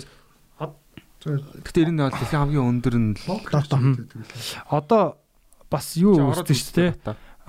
Гэтэ 1.18 1.82
энэ 1.82 1.92
нь 1.92 2.02
бол 2.04 2.14
дэлхийн 2.14 2.40
хамгийн 2.46 2.68
өндөр 2.78 2.94
нь 3.00 3.10
л. 3.16 3.24
Одоо 4.70 5.18
бас 5.72 5.96
юу 5.98 6.14
үүсдэг 6.30 6.56
шүү 6.56 6.74
дээ. 6.78 6.92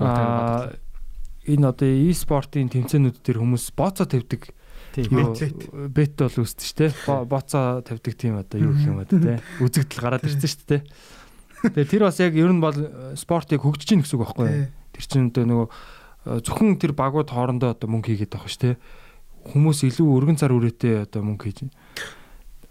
Аа 0.02 0.74
энэ 1.46 1.66
одоо 1.70 1.88
e-спортын 2.10 2.66
тэмцээнүүд 2.72 3.20
дээр 3.22 3.40
хүмүүс 3.44 3.70
боцоо 3.78 4.10
тавьдаг. 4.10 4.50
бет 4.98 6.18
бол 6.18 6.34
үүсдэг 6.42 6.66
шүү 6.66 6.78
дээ. 6.82 6.92
Бо- 7.06 7.26
Боцоо 7.30 7.82
тавьдаг 7.86 8.14
тийм 8.18 8.42
одоо 8.42 8.58
юу 8.58 8.74
гэх 8.74 8.88
юм 8.90 8.98
бэ 9.04 9.06
те. 9.06 9.38
Үзэгдэл 9.64 10.02
гараад 10.02 10.26
ирсэн 10.26 10.50
шүү 10.50 10.66
дээ. 10.66 10.82
Тэгээ 11.64 11.92
тэр 11.92 12.04
бас 12.08 12.20
яг 12.24 12.34
ер 12.36 12.52
нь 12.52 12.64
бол 12.64 12.76
э, 12.76 13.16
спортыг 13.20 13.64
хөгжиж 13.64 13.90
гин 13.92 14.04
гэсэн 14.04 14.16
үг 14.16 14.24
байхгүй 14.26 14.46
юу? 14.48 14.68
Тэр 14.96 15.04
чинь 15.04 15.30
одоо 15.32 15.46
нөгөө 15.50 15.68
э, 15.68 16.40
зөвхөн 16.46 16.80
тэр 16.80 16.94
багууд 16.96 17.30
хоорондоо 17.30 17.76
одоо 17.76 17.88
мөнгө 17.92 18.16
хийгээд 18.16 18.32
байгаа 18.32 18.50
шүү 18.50 18.64
дээ. 18.64 18.76
Хүмүүс 19.50 19.80
илүү 19.88 20.08
өргөн 20.08 20.40
цар 20.40 20.56
үрээтэй 20.56 21.04
одоо 21.04 21.22
мөнгө 21.24 21.44
хийж 21.48 21.60
байна. 21.68 21.76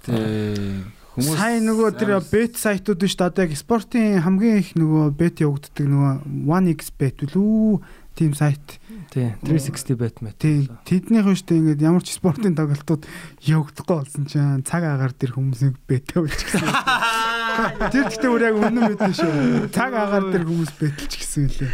Тэг. 0.05 0.97
Хүмүүс 1.19 1.35
Сайн 1.35 1.66
нөгөө 1.66 1.89
тэр 1.98 2.10
бет 2.31 2.55
сайтууд 2.55 3.02
нь 3.02 3.10
шүү 3.10 3.19
дээ. 3.19 3.31
Одоо 3.32 3.44
яг 3.44 3.52
спортын 3.59 4.23
хамгийн 4.23 4.62
их 4.62 4.70
нөгөө 4.78 5.05
бет 5.19 5.43
явагддаг 5.43 5.86
нөгөө 5.89 6.12
1x 6.47 6.94
bet 6.94 7.24
үлээ 7.27 7.82
тийм 8.19 8.35
сайт. 8.35 8.82
Тий. 9.15 9.32
360 9.47 9.97
bet 9.97 10.19
мэт. 10.20 10.36
Тийм 10.43 10.66
тэднийх 10.85 11.24
нь 11.24 11.47
дээ 11.47 11.78
ингээд 11.78 11.86
ямар 11.86 12.03
ч 12.03 12.19
спортын 12.19 12.59
тоглолтууд 12.59 13.07
явагдахгүй 13.47 13.97
болсон 14.03 14.27
чинь 14.27 14.66
цаг 14.66 14.82
агаар 14.85 15.15
тэр 15.15 15.39
хүмүүсийг 15.39 15.78
бетэ 15.86 16.19
үлчихсэн. 16.19 16.66
Тэр 17.95 18.05
гэхдээ 18.11 18.31
өөр 18.31 18.45
яг 18.45 18.57
үнэн 18.59 18.85
мэдэн 18.95 19.15
шүү. 19.16 19.70
Цаг 19.73 19.97
агаар 19.97 20.28
тэр 20.28 20.45
хүмүүс 20.45 20.73
бетэлч 20.77 21.12
гэсэн 21.15 21.49
үлээ. 21.49 21.70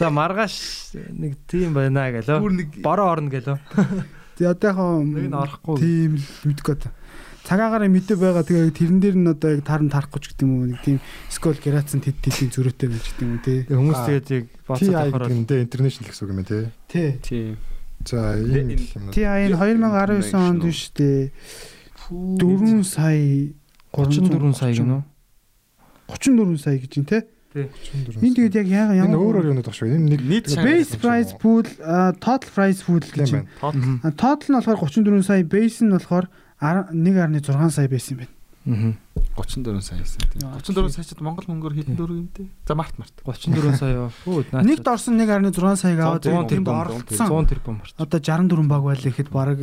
За 0.00 0.10
маргааш 0.10 0.56
нэг 1.12 1.38
тийм 1.46 1.72
байна 1.76 2.10
гэлөө. 2.12 2.40
бүр 2.42 2.56
нэг 2.56 2.68
Бороо 2.82 3.08
орно 3.14 3.30
гэлөө. 3.30 3.56
Тэгээ 4.36 4.52
одоо 4.52 4.68
яг 4.68 4.78
Нэг 5.06 5.28
нь 5.30 5.36
орохгүй. 5.36 5.76
Тийм 5.78 6.12
л 6.18 6.26
мэдгүй 6.50 6.76
та. 6.82 6.90
Цагаагаар 7.42 7.90
мэдээ 7.90 8.16
байгаа 8.16 8.46
тэгээ 8.46 8.70
тэрэн 8.70 8.98
дээр 9.02 9.16
нь 9.18 9.26
одоо 9.26 9.50
яг 9.58 9.62
таран 9.66 9.90
тарахгүй 9.90 10.20
ч 10.22 10.24
гэдэг 10.30 10.46
юм 10.46 10.52
уу 10.62 10.66
нэг 10.70 10.80
тийм 10.86 10.98
скол 11.26 11.58
грацсан 11.58 11.98
тэд 11.98 12.22
тэдний 12.22 12.50
зөрөөтэй 12.54 12.88
байж 12.88 13.04
гэдэг 13.10 13.26
юм 13.26 13.38
тий. 13.42 13.58
Хүмүүс 13.66 14.00
тэгээд 14.06 14.28
яг 14.30 14.44
гэдэг 14.46 14.90
давхараад 14.94 15.34
нь 15.34 15.48
тэ 15.50 15.64
интернэшнл 15.66 16.06
гэсэн 16.06 16.22
үг 16.22 16.30
юм. 16.30 16.40
Тий. 16.86 17.10
тийм. 17.18 17.58
За 18.06 18.38
юм. 18.38 18.78
Тий 19.10 19.26
энэ 19.26 19.58
2019 19.58 20.38
онд 20.38 20.62
биш 20.62 20.90
үү? 20.94 21.34
4 22.38 22.86
сая 22.86 23.50
34 23.90 24.54
сая 24.54 24.72
гинөө. 24.78 25.02
34 26.08 26.58
сая 26.62 26.78
гэж 26.78 26.92
юм 26.98 27.06
те. 27.10 27.26
Энд 27.52 28.34
тэгээд 28.38 28.56
яг 28.56 28.68
яага 28.70 28.96
энэ 28.96 29.12
ямар 29.12 29.20
өөрөөр 29.20 29.50
юм 29.52 29.60
дах 29.60 29.76
шүү. 29.76 29.92
Энэ 29.92 30.16
нэг 30.16 30.20
Нийт 30.24 30.46
base 30.56 30.96
price 30.96 31.36
pool 31.36 31.66
total 32.22 32.48
price 32.48 32.80
pool 32.80 33.04
гэж 33.04 33.28
юм 33.28 33.44
юм. 33.44 33.46
байна. 33.60 34.16
Total 34.16 34.48
нь 34.48 34.56
болохоор 34.56 34.78
34 34.88 35.20
сая, 35.20 35.44
base 35.44 35.84
нь 35.84 35.92
болохоор 35.92 36.32
1.6 36.62 37.70
сая 37.74 37.88
байсан 37.90 38.14
юм 38.14 38.20
байна. 38.22 38.32
Аа. 38.62 38.94
34 39.34 39.82
сая 39.82 39.98
байсан 39.98 40.20
тийм. 40.30 40.40
Яа, 40.46 40.60
34 40.62 40.94
сая 40.94 41.04
ч 41.04 41.18
Монгол 41.18 41.46
мөнгөөр 41.50 41.74
хэдэн 41.82 41.96
дөрөв 41.98 42.16
юм 42.16 42.28
те. 42.30 42.46
За 42.68 42.78
март 42.78 42.94
март. 43.00 43.14
34 43.26 43.74
сая. 43.74 44.10
Хөө 44.22 44.46
наач. 44.54 44.64
Нэгд 44.70 44.86
орсон 44.86 45.18
1.6 45.18 45.82
саяг 45.82 45.98
аваад 45.98 46.22
100 46.22 46.46
тэнд 46.46 46.62
тэрбум, 46.62 46.78
оролцсон. 46.78 47.26
100 47.26 47.50
тэрбум 47.50 47.74
марч. 47.82 47.90
Одоо 47.98 48.20
64 48.22 48.70
баг 48.70 48.82
байл 48.86 49.02
ихэд 49.02 49.28
баг 49.34 49.58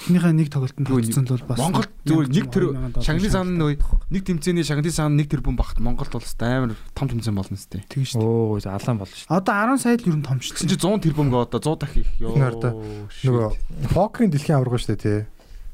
эхнийхээ 0.00 0.32
нэг 0.32 0.48
тоглолтод 0.48 0.86
тогтсон 0.86 1.24
л 1.28 1.44
бол 1.44 1.48
бас 1.50 1.58
Монгол 1.60 1.86
зүгээр 2.08 2.28
нэг 2.32 2.46
тэр 2.48 2.64
2000 2.72 2.94
доллар 2.94 3.04
шагналын 3.04 3.32
сан 3.34 3.48
нөө 3.60 3.72
нэг 4.08 4.22
тэмцээний 4.24 4.64
шагналын 4.64 4.96
сан 4.96 5.12
нэг 5.18 5.28
тэрбум 5.28 5.56
багт 5.60 5.76
Монголд 5.76 6.14
бол 6.14 6.24
амар 6.40 6.72
том 6.96 7.06
тэмцээн 7.10 7.36
болно 7.36 7.56
сте. 7.60 7.84
Тэгэж 7.84 8.16
шүү 8.16 8.20
дээ. 8.20 8.24
Оо 8.24 8.56
алаан 8.64 8.96
болно 8.96 9.12
шүү. 9.12 9.28
Одоо 9.28 9.52
10 9.76 9.82
сая 9.82 9.96
л 10.00 10.08
ер 10.08 10.16
нь 10.16 10.24
том 10.24 10.40
Тэгсэн 10.40 10.56
шүү. 10.56 10.72
чи 10.72 10.76
100 10.80 11.04
тэрбумгээ 11.04 11.42
одоо 11.44 11.60
100 11.60 11.80
дахь 11.84 11.96
их 12.00 12.08
ёо. 12.16 12.32
Нөгөө 12.32 13.92
покерын 13.92 14.32
дэлхийн 14.32 14.56
аварга 14.56 14.80
шүү 14.80 14.96
дээ 14.96 15.04
тий. 15.04 15.20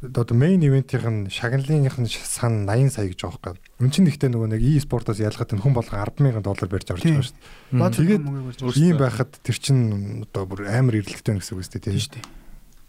Одоо 0.05 0.37
main 0.37 0.61
event-ийн 0.61 1.25
нь 1.25 1.31
шагналынх 1.33 1.97
нь 1.97 2.09
сан 2.11 2.69
80 2.69 2.93
сая 2.93 3.09
гэж 3.09 3.21
байгаа 3.25 3.57
байхгүй. 3.57 3.81
Үн 3.81 3.91
чинь 3.91 4.09
ихтэй 4.13 4.29
нөгөө 4.29 4.49
нэг 4.53 4.61
e-спортоос 4.61 5.25
ялгаад 5.25 5.57
энэ 5.57 5.63
хүн 5.65 5.73
болгон 5.73 5.97
100000 6.05 6.45
доллар 6.45 6.69
барьж 6.69 6.89
авч 6.93 7.03
байгаа 7.09 7.25
шүү 7.25 7.37
дээ. 7.73 7.97
Тэгээд 7.97 8.77
Ийм 8.77 8.97
байхад 9.01 9.33
тэр 9.41 9.57
чинь 9.57 9.83
одоо 10.29 10.45
бүр 10.45 10.69
амар 10.69 11.01
эрэлттэй 11.01 11.33
байна 11.33 11.41
гэсэн 11.41 11.57
үг 11.57 11.65
үстэй 11.65 11.81
тий. 11.81 11.97
шүү 11.97 12.13
дээ. 12.21 12.25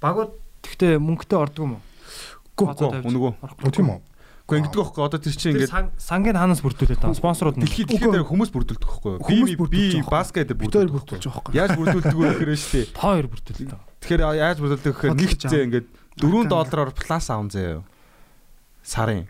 Багууд 0.03 0.31
тэгтээ 0.67 0.99
мөнгөтэй 0.99 1.37
ордог 1.39 1.63
юм 1.63 1.73
уу? 1.79 1.83
Гү 2.59 2.65
үнэгүй. 2.75 3.31
Тийм 3.71 3.87
үү? 3.87 3.99
Гэхдээ 4.47 4.59
ингэдэг 4.63 4.79
байхгүй 4.79 5.03
одоо 5.03 5.19
тэр 5.19 5.35
чинь 5.35 5.51
ингээд 5.59 5.71
сан- 5.71 5.91
сангийн 5.99 6.39
хаанаас 6.39 6.63
бүрдүүлээд 6.63 7.03
таа 7.03 7.11
спонсорууд 7.11 7.59
нь. 7.59 7.67
дэлхийд 7.67 7.87
дэлхийд 7.91 8.23
хүмүүс 8.31 8.51
бүрдүүлдэг 8.55 8.87
байхгүй 8.87 9.11
юу? 9.11 9.19
Хүмүүс 9.19 9.51
Би 9.51 9.59
бүрдүүлж 9.59 9.75
би 9.75 9.99
байгаа. 9.99 10.15
баскет 10.15 10.49
бүрдүүлдэг 10.55 10.95
бүрдүүлж 10.95 11.23
байхгүй 11.27 11.27
юу? 11.27 11.27
байгаа 11.27 11.43
байхгүй. 11.43 11.55
Яаж 11.59 11.71
бүрдүүлдэг 11.75 12.15
вэ 12.15 12.27
гэхээр 12.31 12.51
шүү 12.55 12.71
дээ. 12.71 12.85
Хоёр 12.95 13.25
бүрдүүлээд 13.27 13.69
таа. 13.75 13.81
Тэгэхээр 13.99 14.21
яаж 14.39 14.57
бүрдүүлдэг 14.63 14.91
гэхээр 14.95 15.13
нэг 15.19 15.31
авах. 15.43 15.67
ингээд 15.67 15.87
4 16.21 16.47
доллараар 16.49 16.91
плюс 16.91 17.29
аван 17.29 17.49
заяа. 17.49 17.83
Сарын 18.83 19.27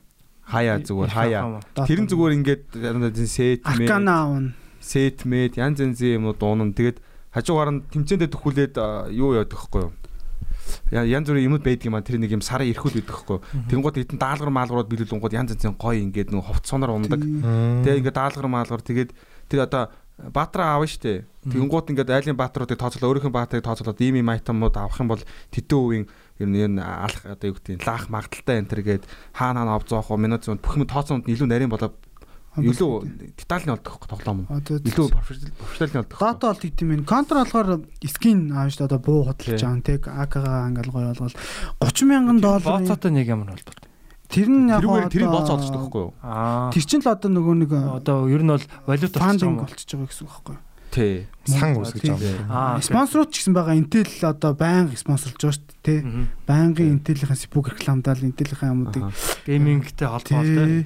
хаяа 0.48 0.80
зүгээр 0.80 1.12
хаяа. 1.12 1.60
Тэрэн 1.88 2.08
зүгээр 2.08 2.34
ингээд 2.40 2.64
сет 3.28 3.64
мэ 3.66 3.86
Аркана 3.86 4.14
аавна. 4.24 4.54
сет 4.80 5.26
мэд 5.28 5.58
янз 5.60 5.80
янзын 5.84 6.22
юмнууд 6.24 6.40
дуунан 6.40 6.72
тэгээд 6.72 7.02
хажуугаар 7.36 7.70
нь 7.76 7.82
тэмцээндээ 7.92 8.32
төхүүлээд 8.32 8.74
юу 9.12 9.36
яадаг 9.36 9.58
байхгүй 9.60 9.82
юу? 9.90 9.94
Я- 10.92 11.04
Янз 11.08 11.28
бүрийн 11.28 11.48
юмуд 11.52 11.64
байдаг 11.64 11.88
юм 11.88 11.96
а 11.96 12.02
тэр 12.04 12.20
нэг 12.20 12.32
юм 12.32 12.44
сарын 12.44 12.72
ирэхүүд 12.72 12.96
байдаг 13.04 13.20
юу? 13.28 13.42
Тэнгууд 13.68 13.98
эдэн 14.00 14.20
даалгар 14.20 14.52
маалгарууд 14.52 14.88
биелүүлэнгууд 14.88 15.34
янз 15.36 15.52
янзын 15.56 15.76
гоё 15.76 16.00
ингээд 16.00 16.32
нэг 16.32 16.44
ховцооноор 16.48 16.92
ундаг. 16.96 17.20
Тэгээ 17.20 18.00
ингээд 18.04 18.16
даалгар 18.20 18.48
маалгар 18.48 18.82
тэгээд 18.84 19.12
тэр 19.52 19.68
одоо 19.68 19.92
Баатар 20.18 20.66
аав 20.66 20.82
штэ. 20.90 21.30
Тэнгууд 21.46 21.94
ингээд 21.94 22.10
айлын 22.10 22.34
баатаруудыг 22.40 22.74
тооцоолоо 22.82 23.14
өөрийнх 23.16 23.30
нь 23.30 23.38
баатарыг 23.38 23.62
тооцоолоод 23.64 24.02
ийм 24.02 24.18
ийм 24.18 24.30
айтамууд 24.34 24.74
авах 24.76 24.98
юм 24.98 25.08
бол 25.14 25.22
тэтэн 25.54 25.78
үеийн 25.78 26.06
ер 26.40 26.48
нь 26.48 26.58
энэ 26.58 26.82
алах 26.82 27.24
одоо 27.26 27.48
юу 27.52 27.56
гэдэг 27.58 27.76
нь 27.78 27.86
лаах 27.86 28.10
магадaltaй 28.10 28.58
энэ 28.62 28.70
төргээд 28.72 29.04
хаана 29.34 29.66
хаана 29.66 29.76
авзоох 29.78 30.12
уу 30.12 30.18
минут 30.22 30.46
зүүн 30.46 30.62
бүх 30.62 30.78
юм 30.78 30.86
тооцоонд 30.86 31.26
илүү 31.28 31.48
нарийн 31.50 31.70
болоо 31.74 31.94
илүү 32.58 33.34
детальны 33.38 33.78
болдог 33.78 34.02
тоглоом 34.10 34.38
нь. 34.42 34.48
Илүү 34.50 35.14
профессионал 35.14 35.54
профессионал 35.62 36.06
болдог. 36.10 36.18
Дата 36.18 36.46
бол 36.48 36.62
тийм 36.74 36.90
юм. 36.94 37.06
Контр 37.06 37.36
болохоор 37.38 37.86
скин 38.02 38.50
дээ. 38.50 38.82
Одоо 38.82 39.00
буу 39.00 39.26
хөдөлж 39.30 39.62
байгаа. 39.62 39.82
Тэг 39.86 40.02
АК-га 40.10 40.66
ингээл 40.74 40.90
гоё 40.90 41.14
болгол 41.14 41.38
30 41.86 42.10
мянган 42.10 42.42
доллар. 42.42 42.82
Боцоотой 42.82 43.12
нэг 43.14 43.28
ямар 43.30 43.54
холбоотой. 43.54 43.86
Тэр 44.28 44.48
нь 44.50 44.70
яг 44.74 44.82
одоо- 44.84 45.08
тэрийг 45.08 45.30
боцоо 45.30 45.56
олцдог 45.62 45.82
байхгүй 45.86 46.02
юу? 46.02 46.14
Тэр 46.74 46.84
чинь 46.84 47.02
л 47.06 47.14
одоо 47.14 47.30
нөгөө 47.30 47.56
нэг 47.62 47.72
Одоо 47.78 48.28
ер 48.28 48.42
нь 48.42 48.50
бол 48.52 48.66
валют 48.90 49.14
болчих 49.14 49.22
фандинг 49.22 49.54
юм 49.54 49.58
болчихж 49.62 49.90
байгаа 49.94 50.10
гэсэн 50.10 50.26
үг 50.26 50.34
байхгүй 50.34 50.54
юу? 50.58 50.67
Тий. 50.92 51.28
сан 51.46 51.84
тий. 51.84 52.12
байгаа 52.12 52.32
юм. 52.32 52.52
Аа. 52.52 52.82
Спонсорууд 52.82 53.32
ч 53.32 53.44
гэсэн 53.44 53.54
байгаа. 53.56 53.76
Intel 53.76 54.10
одоо 54.24 54.54
байнга 54.54 54.96
спонсорлж 54.98 55.40
байгаа 55.40 55.56
шүү 55.56 55.80
дээ. 55.84 56.00
Мгм. 56.04 56.24
Байнгын 56.48 56.90
Intel-ийн 57.00 57.40
спук 57.40 57.72
рекламдаал 57.72 58.22
Intel-ийн 58.24 58.72
юмуудыг 58.72 59.04
Геймингтэй 59.48 60.08
холбоотой. 60.08 60.68
тий. 60.68 60.86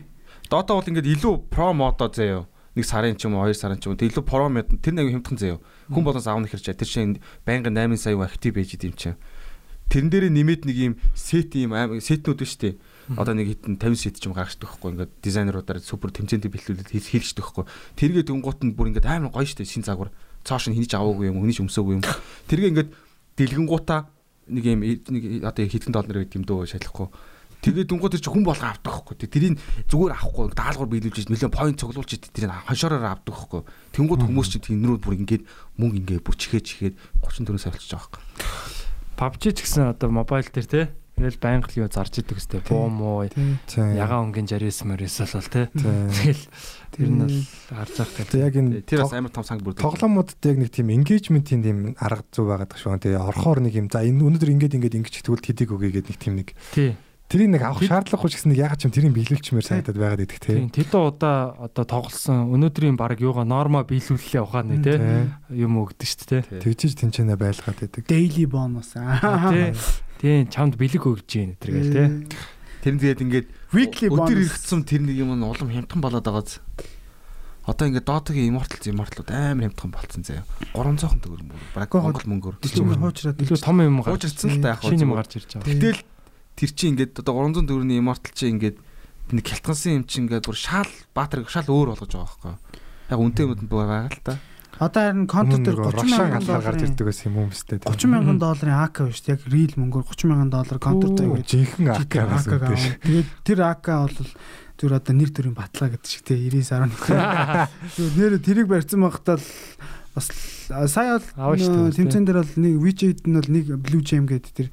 Дота 0.49 0.73
бол 0.75 0.85
ингээд 0.85 1.07
илүү 1.17 1.49
про 1.49 1.73
модо 1.73 2.11
заяа. 2.11 2.45
Нэг 2.75 2.85
сарын 2.85 3.15
ч 3.15 3.27
юм 3.27 3.35
уу, 3.35 3.47
хоёр 3.47 3.55
сарын 3.55 3.79
ч 3.79 3.87
юм 3.87 3.95
уу. 3.95 3.99
Тэг 3.99 4.11
илүү 4.11 4.23
про 4.27 4.47
мод 4.47 4.67
тэр 4.79 4.93
нэг 4.95 5.11
хэмтхэн 5.11 5.37
заяа. 5.39 5.59
Хүн 5.91 6.03
болоос 6.03 6.27
аавна 6.27 6.47
хэрчээ. 6.47 6.75
Тэр 6.75 6.87
чинь 6.87 7.19
байнгын 7.43 7.75
8 7.75 7.95
сая 7.97 8.15
актив 8.19 8.55
байж 8.55 8.75
идэм 8.75 8.95
чинь. 8.95 9.19
Тэрэн 9.91 10.07
дээр 10.07 10.25
нэмээд 10.31 10.63
нэг 10.67 10.77
юм 10.79 10.93
сет 11.15 11.51
юм 11.55 11.75
сетнүүд 11.75 12.43
нь 12.43 12.47
штэ. 12.47 12.79
Одоо 13.17 13.33
нэг 13.35 13.59
хитэн 13.59 13.75
50 13.75 13.95
сет 13.97 14.15
ч 14.19 14.27
юм 14.29 14.35
гаргачдаг 14.37 14.69
байхгүй 14.69 14.89
ингээд 14.95 15.11
дизайнеруудаар 15.23 15.79
супер 15.83 16.11
тэмцээнд 16.15 16.47
бэлтүүлээд 16.47 16.91
хийж 16.91 17.05
хийлждэг 17.11 17.43
байхгүй. 17.43 17.65
Тэргээ 17.99 18.23
дүнгуут 18.27 18.61
нь 18.63 18.75
бүр 18.75 18.93
ингээд 18.93 19.09
амар 19.09 19.31
гоё 19.33 19.47
штэ 19.47 19.67
шин 19.67 19.83
загвар. 19.83 20.13
Цоош 20.45 20.69
нь 20.71 20.77
хинж 20.77 20.95
аваагүй 20.95 21.29
юм, 21.29 21.43
хинж 21.43 21.65
өмсөөгүй 21.65 21.93
юм. 21.99 22.05
Тэргээ 22.47 22.71
ингээд 22.71 22.89
дэлгэнгуудаа 23.35 24.07
нэг 24.51 24.65
юм 24.65 24.81
нэг 24.83 25.23
одоо 25.45 25.63
хитэн 25.65 25.93
доллар 25.95 26.23
гэдэг 26.23 26.37
юм 26.39 26.45
дөө 26.45 26.69
шалахгүй. 26.71 27.07
Тэгээ 27.61 27.85
дүнгууд 27.85 28.17
тэр 28.17 28.23
чи 28.25 28.29
хүн 28.33 28.41
болго 28.41 28.65
авдаг 28.65 28.89
байхгүй. 28.89 29.15
Тэрийг 29.29 29.61
зүгээр 29.85 30.17
авахгүй 30.17 30.49
даалгавар 30.57 30.89
биелүүлж 30.97 31.29
нөлөө 31.29 31.53
point 31.53 31.77
цуглуулж 31.77 32.09
тэрийг 32.33 32.49
хоншоороор 32.65 33.21
авдаг 33.21 33.37
байхгүй. 33.37 33.61
Тэнгууд 33.93 34.25
хүмүүс 34.25 34.49
чи 34.49 34.57
тэнрүүд 34.65 35.05
бүр 35.05 35.21
ингээд 35.21 35.43
мөнгө 35.77 35.97
ингээд 36.01 36.25
бүр 36.25 36.35
чихээ 36.41 36.65
чихээд 36.65 36.95
34 37.21 37.61
сая 37.61 37.69
болчихж 37.69 37.93
байгаа 37.93 38.09
байхгүй. 38.17 38.21
PUBG 39.21 39.43
ч 39.53 39.57
гэсэн 39.61 39.93
одоо 39.93 40.09
мобайл 40.09 40.49
дээр 40.49 40.65
те 40.65 40.81
Тэгэл 41.21 41.37
байнга 41.37 41.69
л 41.69 41.79
юу 41.85 41.89
зарж 41.93 42.17
идэг 42.17 42.41
өстэй. 42.41 42.65
Буу 42.65 42.89
муу 42.89 43.29
ягаан 43.29 44.33
өнгийн 44.33 44.49
жарис 44.49 44.81
мөрөөс 44.81 45.21
бол 45.37 45.49
тий. 45.53 45.65
Тэгэл 45.69 46.43
тэр 46.97 47.07
нь 47.13 47.21
бол 47.21 47.37
харж 47.69 47.93
байгаа 48.01 48.25
Тэгээ 48.25 48.25
тэгэл. 48.25 48.41
яг 48.41 48.55
энэ 48.57 48.81
Тэр 48.89 48.99
бас 49.05 49.13
амар 49.13 49.29
том 49.29 49.45
санг 49.45 49.61
бүрдээ. 49.61 49.85
тоглоомуудад 49.85 50.41
яг 50.41 50.57
нэг 50.57 50.69
тийм 50.73 50.89
engagement-ийн 50.89 51.61
тийм 51.61 51.77
арга 52.01 52.25
зүй 52.33 52.45
байгаад 52.49 52.73
байгаа 52.73 52.81
шүү. 52.81 52.97
Тэгээ 53.05 53.21
орхоор 53.21 53.59
нэг 53.61 53.73
юм 53.77 53.87
за 53.93 54.01
энэ 54.01 54.17
өнөөдөр 54.25 54.49
ингээд 54.57 54.75
ингээд 54.81 54.97
ингэж 54.97 55.15
тэгвэл 55.21 55.45
тэдийг 55.45 55.69
өгье 55.77 55.93
гэдэг 56.01 56.09
нэг 56.09 56.17
тийм 56.17 56.35
нэг 56.41 56.49
Тий. 56.73 56.97
тэрийг 57.31 57.47
нэг 57.55 57.63
авах 57.63 57.79
шаардлагагүй 57.87 58.27
ч 58.27 58.33
гэсэн 58.41 58.51
нэг 58.51 58.59
ягаад 58.59 58.79
ч 58.81 58.83
юм 58.89 58.91
тэрийг 58.91 59.13
биелүүлчмээр 59.15 59.63
санагдаад 59.63 59.99
байгаад 60.03 60.23
идэх 60.27 60.39
Тийм 60.43 60.67
тий. 60.67 60.83
тэд 60.83 60.91
удаа 60.99 61.55
одоо 61.63 61.85
тоглосон 61.87 62.51
өнөөдрийн 62.51 62.99
баг 62.99 63.15
юугаа 63.23 63.47
норма 63.47 63.87
биелүүлэлээ 63.87 64.43
ухааны 64.43 64.83
тий 64.83 64.99
юм 65.55 65.79
өгдөө 65.79 66.07
шүү 66.11 66.27
дээ 66.27 66.43
тий. 66.43 66.59
Тэгжиж 66.59 66.99
тэнчэнэ 66.99 67.39
байлгаад 67.39 67.79
идэг. 67.87 68.03
Daily 68.03 68.43
bonus 68.51 68.91
аа. 68.99 69.47
Тий. 69.47 69.71
Тийм 70.21 70.45
чамд 70.53 70.77
бэлэг 70.77 71.01
өгж 71.01 71.25
гин 71.25 71.57
тэр 71.57 71.81
гэл 71.81 71.89
тий. 71.89 72.07
Тэр 72.85 72.93
нь 72.93 73.01
тэгээд 73.01 73.23
ингээд 73.25 73.47
Weekly 73.73 74.07
өдөр 74.13 74.37
иргэцсэн 74.37 74.85
тэр 74.85 75.01
нэг 75.01 75.17
юм 75.17 75.33
нь 75.33 75.41
улам 75.41 75.73
хямдхан 75.73 75.97
болоод 75.97 76.21
байгааз. 76.21 76.61
Одоо 77.65 77.85
ингээд 77.89 78.05
Dota-гийн 78.05 78.53
Immortal 78.53 78.85
Immortal-ууд 78.85 79.29
амар 79.33 79.73
хямдхан 79.73 79.89
болцсон 79.93 80.21
заяа. 80.21 80.45
300хан 80.77 81.21
төгрөг 81.25 81.45
мөр. 81.45 81.61
Бараг 81.73 81.93
Монгол 81.93 82.29
мөнгөөр. 82.37 82.55
Тэр 82.61 82.73
чинь 82.73 82.89
хуучраад 82.89 83.37
Илүү 83.41 83.57
том 83.65 83.77
юм 83.81 84.01
гарч 84.01 84.13
Хуучирсан 84.13 84.49
л 84.49 84.61
та 84.61 84.73
яг 84.73 84.81
шинэ 84.81 85.01
юм 85.05 85.13
хөө. 85.13 85.19
гарч 85.21 85.31
ирж 85.37 85.49
байгаа. 85.57 85.69
Гэтэл 85.69 86.01
тэр 86.57 86.71
чинь 86.73 86.91
ингээд 86.97 87.13
одоо 87.21 87.33
300 87.37 87.65
төгрөгийн 87.69 88.01
Immortal 88.01 88.33
чинь 88.33 88.53
ингээд 88.57 88.77
нэг 89.37 89.45
хялтгансан 89.45 89.93
юм 89.93 90.05
чинь 90.09 90.25
ингээд 90.25 90.45
бүр 90.45 90.57
шал 90.57 90.91
баатрыг 91.13 91.49
шал 91.49 91.69
өөр 91.69 91.93
болгож 91.97 92.13
байгаа 92.13 92.29
байхгүй. 92.29 92.53
Яг 93.13 93.19
үнэтэй 93.21 93.45
юмуд 93.45 93.61
нь 93.61 93.69
байгаа 93.69 94.09
л 94.09 94.21
та. 94.25 94.33
Одоо 94.81 95.01
харин 95.13 95.27
контент 95.29 95.61
дээр 95.61 95.77
30 95.77 95.93
Рашан 95.93 96.09
мянган 96.09 96.41
галаар 96.41 96.63
гарч 96.65 96.81
ирдэг 96.89 97.05
гэсэн 97.05 97.29
юм 97.29 97.35
юм 97.45 97.49
өстэй. 97.53 97.77
30 97.85 98.09
мянган 98.09 98.37
долларын 98.41 98.81
АК 98.81 99.05
биш 99.05 99.21
яг 99.29 99.45
real 99.45 99.73
мөнгөөр 99.77 100.05
30 100.09 100.25
мянган 100.25 100.49
доллар 100.49 100.79
контент 100.81 101.21
Оо, 101.21 101.37
гэж 101.37 101.45
жинхэнэ 101.53 101.91
аккаас 102.01 102.49
АК-г 102.49 102.65
үүдэж. 102.65 102.81
аваа. 102.81 102.97
Тэгээд 103.05 103.29
тэр 103.45 103.59
АК 103.61 103.85
бол 104.09 104.17
зүр 104.81 104.91
одоо 104.97 105.13
нэр 105.13 105.29
төрийн 105.29 105.53
батлаа 105.53 105.93
гэдэг 105.93 106.09
шиг 106.09 106.25
те 106.25 106.33
99.1. 106.33 107.69
Зүр 107.93 108.09
нэр 108.17 108.33
тэрийг 108.41 108.65
барьсан 108.65 109.05
байхдаа 109.05 109.37
л 109.37 109.45
бас 110.17 110.27
сая 110.89 111.21
бол 111.37 111.93
тэмцэн 111.93 112.25
дээр 112.25 112.41
бол 112.41 112.53
нэг 112.57 112.73
widget 112.81 113.21
нь 113.29 113.37
бол 113.37 113.49
нэг 113.53 113.65
blue 113.85 114.01
gem 114.01 114.25
гэдэг 114.25 114.51
тэр 114.57 114.67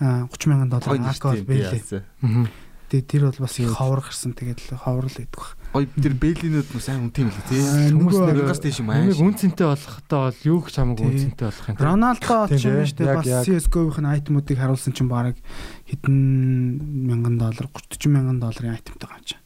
а, 0.00 0.24
30 0.24 0.48
мянган 0.48 0.72
доллар 0.72 1.04
АК 1.04 1.36
бол 1.36 1.44
байлээ. 1.44 1.84
Тэгээд 2.88 3.06
тэр 3.12 3.22
бол 3.28 3.44
бас 3.44 3.60
их 3.60 3.76
ховор 3.76 4.00
гарсан 4.00 4.32
тэгээд 4.32 4.72
л 4.72 4.80
ховор 4.80 5.04
л 5.04 5.20
идэх 5.20 5.36
баг. 5.36 5.59
Гоё 5.70 5.86
тэр 6.02 6.14
Бэлинүүд 6.18 6.66
нь 6.74 6.82
сайн 6.82 7.06
үнэтэй 7.06 7.22
юм 7.22 7.30
лээ 7.30 7.46
тий. 7.46 7.62
Хүмүүс 7.94 8.10
нөгөө- 8.10 8.34
нэг 8.34 8.46
Газ 8.50 8.58
тийш 8.58 8.78
юм 8.82 8.90
аа. 8.90 9.06
Нэг 9.06 9.22
үнцэнтэй 9.22 9.66
болохтой 9.70 10.18
бол 10.18 10.38
юу 10.50 10.58
ч 10.66 10.74
хамаагүй 10.74 11.06
Тий. 11.06 11.10
үнцэнтэй 11.30 11.46
болох 11.46 11.66
юм. 11.70 11.76
тий. 11.78 11.86
Роналдо 11.86 12.26
юм 12.26 12.48
тий. 12.50 12.56
биш 12.58 12.92
үү 12.98 13.06
Яг, 13.06 13.16
бас. 13.22 13.46
CS:GO-ийн 13.46 14.06
айтемуудыг 14.10 14.58
харуулсан 14.58 14.92
чинь 14.98 15.06
баг 15.06 15.36
хэдэн 15.86 16.16
мянган 17.06 17.38
доллар 17.38 17.66
30 17.70 18.02
40 18.02 18.10
мянган 18.10 18.38
долларын 18.42 18.74
юм 18.82 19.22
чинь. 19.22 19.38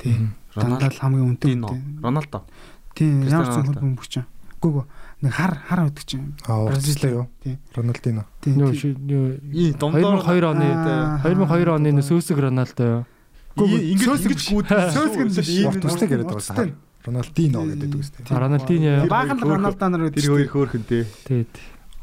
Тий. 0.00 0.16
Л 0.56 0.64
хамгийн 0.96 1.28
үнэтэй. 1.36 1.54
Роналдо. 2.00 2.40
Кристиано 2.96 3.28
ямар 3.28 3.44
ч 3.44 3.56
Роналдо. 3.60 3.80
хүн 3.84 3.92
бүх 4.00 4.08
чинь. 4.08 4.24
Гүү 4.60 4.72
гүү 4.72 4.84
нэг 5.22 5.32
хар 5.32 5.52
хар 5.68 5.78
өгдөг 5.88 6.04
чинь. 6.08 6.34
Аа, 6.48 6.64
Бразил 6.72 6.92
урдчлаа 6.96 7.12
юу? 7.12 7.26
Тий. 7.44 7.58
Рональдино. 7.76 8.24
Тийм. 8.40 8.56
Нөө 8.56 8.72
нөө 8.96 9.54
Ий 9.54 9.72
домдоор 9.76 10.24
2002 10.24 10.44
оны 10.56 10.68
Аа. 10.72 11.20
2002 11.20 11.68
оны 11.68 11.92
нөө 11.92 12.04
сөөсөг 12.08 12.38
Роналдо 12.40 12.84
юу? 12.84 13.04
Гүг 13.56 13.70
ингэж 13.74 14.06
Сөөсөг 14.06 14.30
ингэж 14.30 14.46
гүйд 14.50 14.66
Сөөсөг 14.70 15.20
нь 15.26 15.32
биш. 15.34 15.50
Урт 15.66 15.84
устай 15.90 16.08
яриад 16.10 16.30
байгаа. 16.30 16.70
Рональдино 17.00 17.58
гэдэг 17.64 17.96
үстэй. 17.96 18.22
А, 18.28 18.38
Рональдиньо. 18.44 19.08
Баахан 19.08 19.38
л 19.40 19.48
Роналдо 19.56 19.86
нар 19.88 20.02
Тэр 20.12 20.36
өгдөг. 20.36 20.52
хоёр 20.52 20.68
хөөхөнтэй. 20.68 21.02
Тэгээд 21.24 21.54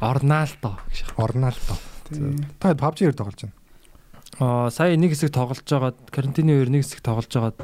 Орналдо 0.02 0.72
гэж. 0.90 0.98
Орналдо. 1.18 1.74
Та 2.58 2.74
PUBG-ээр 2.74 3.14
тоглож 3.14 3.46
байна. 3.46 3.54
Аа 4.42 4.70
сая 4.74 4.98
нэг 4.98 5.14
хэсэг 5.14 5.30
тоглож 5.34 5.62
байгаад 5.66 5.98
карантины 6.10 6.52
үеэр 6.58 6.70
нэг 6.74 6.82
хэсэг 6.86 7.02
тоглож 7.06 7.30
байгаад 7.30 7.58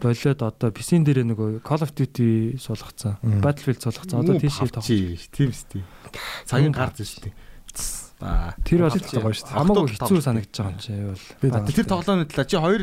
болоод 0.00 0.40
одоо 0.40 0.68
PC-н 0.72 1.04
дээр 1.04 1.24
нөгөө 1.28 1.60
Call 1.60 1.84
of 1.84 1.92
Duty 1.92 2.56
суулгацсан. 2.56 3.20
Battlefield 3.44 3.80
суулгацсан. 3.84 4.16
Одоо 4.24 4.40
тийшээ 4.40 4.72
тоглож. 4.72 4.88
Тийм 4.88 5.50
шүү 5.52 5.68
дээ. 5.76 5.84
Цагийн 6.48 6.72
гарч 6.72 6.96
шүү 7.04 7.28
дээ. 7.28 7.34
Аа. 8.24 8.52
Тэр 8.64 8.84
бол 8.84 8.92
Тоглож 8.96 9.36
шүү 9.36 9.48
дээ. 9.48 9.56
хамаагүй 9.60 9.88
хэцүү 9.96 10.20
санагдаж 10.24 10.56
байгаа 10.56 10.72
юм 10.72 11.16
чи. 11.20 11.72
Тэр 11.76 11.86
тоглооны 11.88 12.24
талаа 12.28 12.48
чи 12.48 12.56
хоёр 12.56 12.82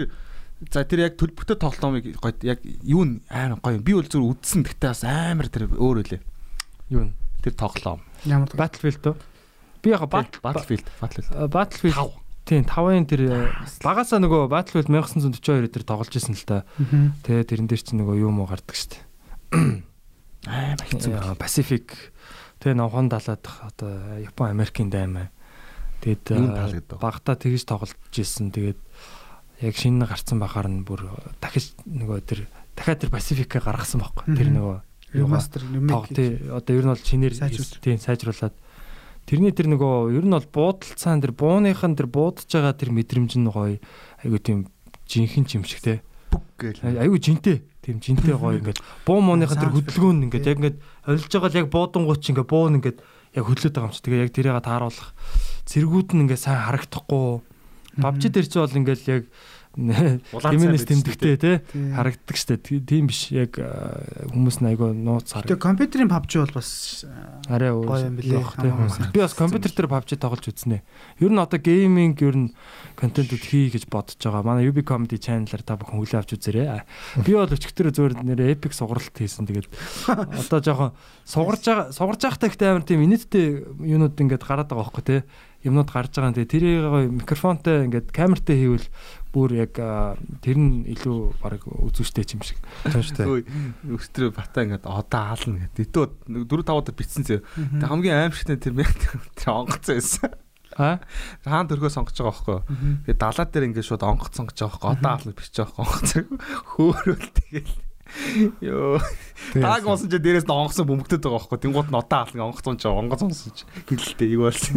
за 0.73 0.81
тэр 0.85 1.05
яг 1.05 1.13
төлбөртэй 1.21 1.57
тоглоомыг 1.61 2.05
гоё 2.17 2.33
яг 2.41 2.59
юу 2.81 3.05
н 3.05 3.21
амар 3.29 3.61
гоё 3.61 3.77
юм. 3.77 3.85
Би 3.85 3.93
бол 3.93 4.07
зүр 4.09 4.25
үдсэн 4.33 4.65
гэхдээ 4.65 4.89
бас 4.89 5.03
амар 5.05 5.47
тэр 5.53 5.69
өөр 5.69 6.01
үлээ. 6.01 6.21
Юу 6.89 7.05
вэ? 7.05 7.13
Тэр 7.45 7.53
тоглоом. 7.53 8.01
Ямар 8.25 8.49
Battlefield 8.49 9.03
үү? 9.05 9.15
Би 9.85 9.93
яг 9.93 10.03
Bat- 10.09 10.41
Battlefield, 10.41 10.87
Battlefield. 10.97 11.51
Battlefield 11.53 11.95
Тав. 11.95 12.11
Тийм 12.47 12.63
5-ын 12.63 13.05
тэр 13.11 13.21
э, 13.27 13.51
багасаа 13.83 14.23
нөгөө 14.23 14.47
Battlefield 14.47 14.87
1942 14.89 15.67
дээр 15.67 15.83
тоглож 15.83 16.15
исэн 16.15 16.31
л 16.33 16.47
та. 16.47 16.63
Тэгээ 17.27 17.43
тэрэн 17.43 17.67
дээр 17.67 17.81
чинь 17.83 17.99
нөгөө 17.99 18.23
юу 18.23 18.31
муу 18.31 18.47
гардаг 18.47 18.71
штэ. 18.71 19.03
Амар 20.47 20.79
хэцүү. 20.79 21.35
Pacific 21.35 21.91
тэгээ 22.63 22.79
новхон 22.79 23.11
далаад 23.11 23.43
одоо 23.67 23.91
Япон 24.23 24.47
Америкийн 24.55 24.87
даймаа. 24.87 25.27
Тэгээд 25.99 26.23
э, 26.39 26.95
багтаа 26.95 27.35
тэгж 27.35 27.67
тоглож 27.67 27.91
исэн. 28.15 28.55
Тэгээд 28.55 28.79
яг 29.61 29.75
шинэ 29.75 30.05
гарцсан 30.05 30.37
бахаар 30.39 30.67
нь 30.69 30.85
бүр 30.85 31.07
дахиж 31.41 31.73
нөгөө 31.87 32.19
тэр 32.25 32.39
дахиад 32.77 33.01
тэр 33.01 33.11
Pacific-а 33.13 33.61
гаргасан 33.61 34.01
байхгүй. 34.05 34.37
Тэр 34.37 34.49
нөгөө 34.53 34.77
Remaster 35.13 35.61
тог 35.63 35.71
remake. 35.71 36.13
тий 36.13 36.29
одоо 36.51 36.73
ер 36.75 36.85
нь 36.85 36.91
бол 36.91 36.99
Сайжруулсан. 36.99 37.79
тийм 37.81 37.97
сайжруулад 37.97 38.53
тэрний 39.25 39.51
тэр 39.55 39.71
нөгөө 39.71 40.13
ер 40.13 40.25
нь 40.27 40.35
бол 40.35 40.47
буудалцаан 40.51 41.23
тэр 41.23 41.31
бууныхан 41.31 41.95
тэр 41.95 42.07
буудаж 42.11 42.45
байгаа 42.45 42.75
тэр 42.75 42.91
мэдрэмж 42.91 43.39
нь 43.39 43.47
гоё 43.47 43.79
айгу 44.21 44.37
тийм 44.43 44.67
жинхэнэ 45.07 45.57
юм 45.57 45.63
шиг 45.63 45.79
те 45.81 46.03
Бүг 46.27 46.43
гээл. 46.59 46.83
айгу 46.99 47.15
жинтэй 47.17 47.63
тийм 47.79 48.03
жинтэй 48.03 48.35
гоё 48.35 48.55
ингээд 48.59 48.83
буу 49.07 49.23
мууныхан 49.23 49.57
тэр 49.57 49.71
хөдөлгөөн 49.71 50.17
нь 50.19 50.25
ингээд 50.27 50.43
тий. 50.43 50.51
яг 50.51 50.59
ингээд 50.59 50.77
олж 51.07 51.23
байгаа 51.31 51.49
л 51.55 51.59
яг 51.63 51.67
буудангууд 51.71 52.19
чи 52.19 52.29
ингээд 52.35 52.51
буун 52.51 52.75
ингээд 52.83 52.99
яг 53.35 53.43
хөдлөд 53.47 53.73
байгаа 53.79 53.87
юм 53.87 53.95
чи 53.95 54.03
тэгээ 54.03 54.23
яг 54.27 54.31
тэрийг 54.35 54.59
тааруулах 54.59 55.09
зэргүүд 55.71 56.09
нь 56.15 56.21
ингээд 56.27 56.43
сайн 56.43 56.59
харагдахгүй 56.67 57.46
PUBG 57.97 58.23
дээр 58.31 58.47
чи 58.47 58.57
бол 58.59 58.77
ингээд 58.77 59.03
яг 59.09 59.23
цай 59.77 60.57
тэмдэгтэй 60.57 61.37
те 61.37 61.51
харагддаг 61.69 62.33
штэ 62.33 62.57
тийм 62.57 63.13
биш 63.13 63.29
яг 63.29 63.61
хүмүүс 63.61 64.57
нь 64.65 64.73
айгу 64.73 64.89
нууц 64.89 65.37
хараг 65.37 65.53
Тэгээ 65.53 65.61
компьютерийн 65.61 66.09
PUBG 66.09 66.33
бол 66.41 66.57
бас 66.57 67.05
арай 67.45 67.69
Гоё 67.69 68.09
юм 68.09 68.17
билээ. 68.17 68.41
Би 69.13 69.21
бас 69.21 69.37
компьютер 69.37 69.69
дээр 69.69 69.93
PUBG 69.93 70.17
тоглож 70.17 70.49
үзнэ. 70.49 70.81
Ер 71.21 71.29
нь 71.29 71.37
одоо 71.37 71.61
гейминг 71.61 72.17
ер 72.25 72.49
нь 72.49 72.49
контентууд 72.97 73.43
хий 73.45 73.69
гэж 73.69 73.85
бодож 73.85 74.17
байгаа. 74.17 74.41
Манай 74.41 74.65
UB 74.65 74.81
Comedy 74.81 75.21
channel-аар 75.21 75.61
та 75.61 75.77
бүхэн 75.77 76.01
хүлээн 76.01 76.21
авч 76.25 76.33
үзээрэй. 76.33 76.81
Би 77.21 77.37
бол 77.37 77.45
өчигдөр 77.45 77.93
зөвөр 77.93 78.13
нэр 78.25 78.57
epic 78.57 78.73
сугаралт 78.73 79.13
хийсэн. 79.13 79.45
Тэгээд 79.45 79.69
одоо 80.41 80.57
жоохон 80.57 80.91
сугарж 81.21 81.61
байгаа 81.61 81.85
сугарж 81.93 82.21
байхдаа 82.25 82.49
ихтэй 82.49 82.69
амар 82.73 82.81
тийм 82.81 83.05
инээдтэй 83.05 83.61
юунууд 83.77 84.17
ингээд 84.17 84.41
гараад 84.41 84.73
байгаа 84.73 84.89
байхгүй 84.89 85.05
тий. 85.05 85.21
Юмнууд 85.65 85.89
гарч 85.89 86.13
байгаа. 86.17 86.37
Тэгээ 86.37 86.53
тэрийг 86.53 86.81
гоё 86.85 87.07
микрофонтой 87.09 87.87
ингээд 87.89 88.13
камертай 88.13 88.55
хийвэл 88.61 88.87
бүр 89.33 89.49
яг 89.57 89.73
тэр 90.41 90.57
нь 90.57 90.85
илүү 90.85 91.41
баг 91.41 91.61
үзүүштэй 91.65 92.25
юм 92.37 92.41
шиг. 92.45 92.57
Дээ. 92.85 93.45
Өстрөө 93.89 94.33
бата 94.37 94.65
ингээд 94.65 94.85
одоо 94.85 95.21
аална 95.33 95.69
гэдэг. 95.69 95.89
Дэтөө 95.89 96.05
4 96.45 96.65
5 96.65 96.77
удаа 96.77 96.93
битсэн 96.93 97.23
зөө. 97.25 97.39
Тэг 97.81 97.89
хамгийн 97.89 98.29
аимшигтай 98.29 98.57
тэр 98.61 98.73
мэг 98.77 98.89
тэр 99.37 99.49
онгоцсон 99.53 99.97
байсан. 99.97 100.31
Аа? 100.77 101.01
Хаан 101.41 101.65
төрхөө 101.65 101.89
сонгож 101.89 102.17
байгаа 102.21 102.61
байхгүй? 102.69 103.09
Тэгээ 103.09 103.17
далаа 103.17 103.45
дээр 103.49 103.67
ингээд 103.73 103.87
шууд 103.89 104.05
онгоц 104.05 104.33
сонгож 104.37 104.57
байгаа 104.61 104.77
байхгүй? 104.77 104.93
Одоо 104.93 105.09
аална 105.09 105.33
бичиж 105.33 105.57
байгаа 105.57 105.85
байхгүй. 105.89 106.23
Хөөрөл 106.77 107.27
тэгэл. 107.33 107.73
Йоо. 108.61 108.99
Тааг 109.53 109.85
унсан 109.87 110.09
ч 110.09 110.17
дээрээс 110.17 110.47
нь 110.47 110.53
онгоцсон 110.53 110.87
бөмбөгдөд 110.87 111.21
байгаа 111.23 111.39
байхгүй? 111.47 111.59
Тэнгууд 111.63 111.89
нь 111.91 111.99
одоо 111.99 112.17
аална 112.23 112.47
онгоц 112.49 112.65
унж 112.67 112.81
байгаа. 112.83 113.01
Онгоц 113.03 113.21
унсан 113.23 113.51
ч 113.53 113.59
хэлэлтэй 113.87 114.29
юу 114.35 114.47
болсон. 114.47 114.75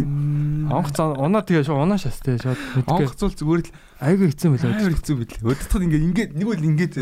Онгоц 0.69 0.97
унаа 0.99 1.43
тэгээ 1.43 1.65
шууд 1.67 1.83
унаа 1.85 1.99
шас 1.99 2.19
тэгээ 2.21 2.43
шууд 2.43 2.61
мэдгээ. 2.81 3.07
Онгоцвол 3.07 3.35
зүгээр 3.35 3.61
л 3.65 3.71
Айгу 4.01 4.23
хэцүү 4.29 4.49
мөлөө. 4.49 4.71
амар 4.71 4.95
хэцүү 4.97 5.15
билээ. 5.21 5.45
Өдөртөд 5.45 5.83
ингээд 5.85 6.05
ингээд 6.09 6.31
нэг 6.37 6.47
үл 6.49 6.65
ингээд 6.73 6.93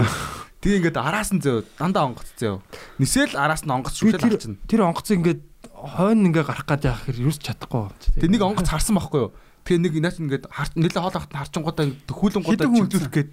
тэгээ 0.60 0.78
ингээд 0.84 0.98
араас 1.00 1.32
нь 1.32 1.40
зөө 1.40 1.64
дандаа 1.80 2.12
онгоц 2.12 2.30
зөө. 2.36 2.60
Нисэл 3.00 3.34
араас 3.40 3.64
нь 3.64 3.72
онгоц 3.72 3.96
тэр 3.96 4.20
авчихна. 4.20 4.60
тэр 4.68 4.82
онгоц 4.84 5.08
ингээд 5.08 5.42
хойно 5.80 6.28
ингээ 6.28 6.44
гарах 6.44 6.68
гэж 6.68 6.82
яах 6.92 7.02
хэрэг 7.08 7.24
юус 7.24 7.40
чадахгүй. 7.40 7.88
Тэгээ 8.20 8.34
нэг 8.36 8.44
онгоц 8.44 8.68
харсан 8.68 9.00
байхгүй 9.00 9.32
юу? 9.32 9.32
Тэгээ 9.64 9.80
нэг 9.80 9.94
наач 10.04 10.18
ингээд 10.20 10.46
харч 10.52 10.72
нэлээ 10.76 11.00
хоол 11.00 11.16
ахт 11.16 11.32
харчингуудаа 11.32 11.86
төхүүлэнгуудаа 12.04 12.68
Хэдэн 12.68 12.72
хүн 12.76 12.88
чиглүүлэх 12.92 13.14
гээд 13.16 13.30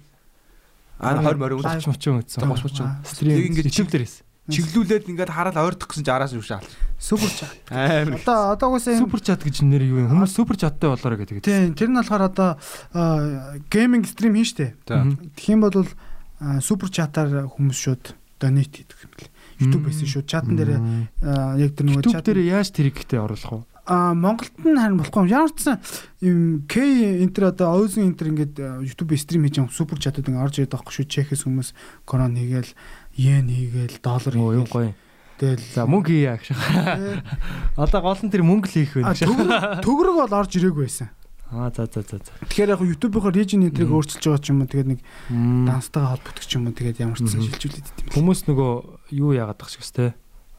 20 0.99 1.37
морь 1.37 1.53
Гоч 1.57 1.85
мочон 1.87 2.21
гэсэн. 2.25 2.47
гоч 2.49 2.61
мочон. 2.65 2.87
Стрим 3.05 3.37
Тэг 3.37 3.45
ингээд 3.53 3.67
YouTube 3.69 3.91
дээрээс. 3.93 4.15
чиглүүлээд 4.47 5.05
ингээд 5.11 5.31
хараад 5.31 5.57
ойртох 5.59 5.91
гэсэн 5.91 6.03
чи 6.07 6.11
араас 6.11 6.31
шүшээ 6.31 6.57
алж. 6.57 6.71
супер 6.97 7.29
чат. 7.29 7.51
Амар. 7.69 8.15
Одоо 8.23 8.39
одоогоос 8.55 8.87
юм 8.87 9.03
Супер 9.05 9.19
чат 9.21 9.43
гэж 9.43 9.61
нэр 9.67 9.83
юу 9.83 9.99
юм? 10.07 10.09
Хүмүүс 10.09 10.31
супер 10.33 10.55
чаттай 10.57 10.87
болоорой 10.89 11.19
гэдэг. 11.19 11.43
Тийм, 11.43 11.75
тэр 11.75 11.91
нь 11.91 11.99
болохоор 11.99 12.23
одоо 12.31 12.49
гейминг 13.69 14.07
стрим 14.07 14.33
хийн 14.39 14.47
штэ. 14.47 14.73
Тэгэх 14.87 15.51
юм 15.51 15.61
бол 15.61 15.85
супер 16.63 16.89
чатаар 16.89 17.45
хүмүүс 17.51 17.75
шууд 17.77 18.15
донет 18.39 18.71
хийдэг 18.71 18.97
юм 19.03 19.11
бэл. 19.13 19.29
YouTube 19.59 19.83
байсан 19.89 20.07
шууд 20.07 20.27
чатан 20.31 20.55
дээр 20.55 20.79
яг 21.59 21.71
тэр 21.75 21.85
нөгөө 21.91 22.13
чат 22.13 22.25
дээр 22.25 22.39
яаж 22.47 22.69
тэр 22.71 22.89
ихтэй 22.93 23.19
оруулах 23.19 23.51
вэ? 23.51 23.76
А 23.87 24.11
Монголд 24.13 24.51
нь 24.67 24.75
харин 24.75 24.99
болохгүй 24.99 25.31
ямар 25.31 25.51
ч 25.55 25.63
сан 25.63 25.79
юм 26.19 26.67
К 26.67 26.83
энтер 26.83 27.55
одоо 27.55 27.79
Озон 27.79 28.11
энтер 28.11 28.27
ингээд 28.35 28.59
YouTube 28.83 29.15
стрим 29.15 29.47
хийж 29.47 29.63
байгаа 29.63 29.71
супер 29.71 29.97
чатууд 30.03 30.27
ингээд 30.27 30.43
орж 30.43 30.55
ирээд 30.59 30.75
байгаа 30.75 30.91
шүү. 30.91 31.07
Чехээс 31.07 31.47
хүмүүс 31.47 31.71
корон 32.03 32.35
хийгээл, 32.35 32.71
йен 33.15 33.47
хийгээл, 33.47 34.03
доллар 34.03 34.33
юм 34.35 34.67
хийгээл. 34.67 34.75
гоё. 34.75 34.91
Тэгэл 35.39 35.63
За 35.71 35.85
мөнгө 35.87 36.11
хийе 36.11 36.35
гэж. 36.35 36.47
Одоо 37.77 37.99
гол 38.01 38.19
нь 38.25 38.31
тэр 38.33 38.43
мөнгө 38.43 38.67
л 38.67 38.73
хийх 38.75 38.91
байх. 38.99 39.21
төгрөг 39.85 40.15
бол 40.19 40.33
орж 40.35 40.51
ирээгүй 40.57 40.83
байсан. 40.89 41.09
Аа 41.47 41.71
за 41.71 41.87
за 41.87 42.01
за. 42.03 42.19
Тэгэхээр 42.51 42.73
яг 42.75 42.81
YouTube-ийнхоо 42.83 43.31
region 43.31 43.63
энтрийг 43.63 43.87
өөрчилж 43.87 44.19
байгаа 44.19 44.41
ч 44.43 44.51
юм 44.51 44.65
уу 44.65 44.67
тэгээд 44.67 44.89
нэг 44.91 44.99
данстайгаа 45.63 46.19
холбогдох 46.19 46.43
ч 46.43 46.51
юм 46.59 46.67
уу 46.67 46.75
тэгээд 46.75 46.99
ямар 47.05 47.15
ч 47.15 47.23
Мгм. 47.23 47.39
шилжүүлээд 47.39 47.87
идэв 47.87 48.03
юм. 48.03 48.11
Хүмүүс 48.11 48.39
нөгөө 48.51 48.71
юу 49.15 49.31
яагаад 49.31 49.55
тах 49.63 49.71
шигс 49.71 49.95
те. 49.95 50.11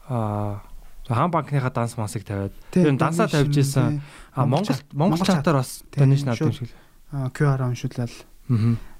Аа 0.09 0.65
хаан 1.09 1.31
банкныхаа 1.33 1.73
данс 1.73 1.97
мансыг 1.97 2.23
тавиад 2.23 2.53
Тэр 2.71 2.93
дансаа 2.95 3.27
тавьж 3.27 3.57
исэн. 3.57 4.01
а 4.35 4.45
Монгол 4.45 4.77
Монгол 4.93 5.25
чатаар 5.25 5.65
бас 5.65 5.81
donation 5.91 6.29
авдаг 6.29 6.47
юм 6.47 6.53
шиг. 6.53 6.69
А 7.11 7.29
QR 7.33 7.61
уншуулаад 7.65 8.13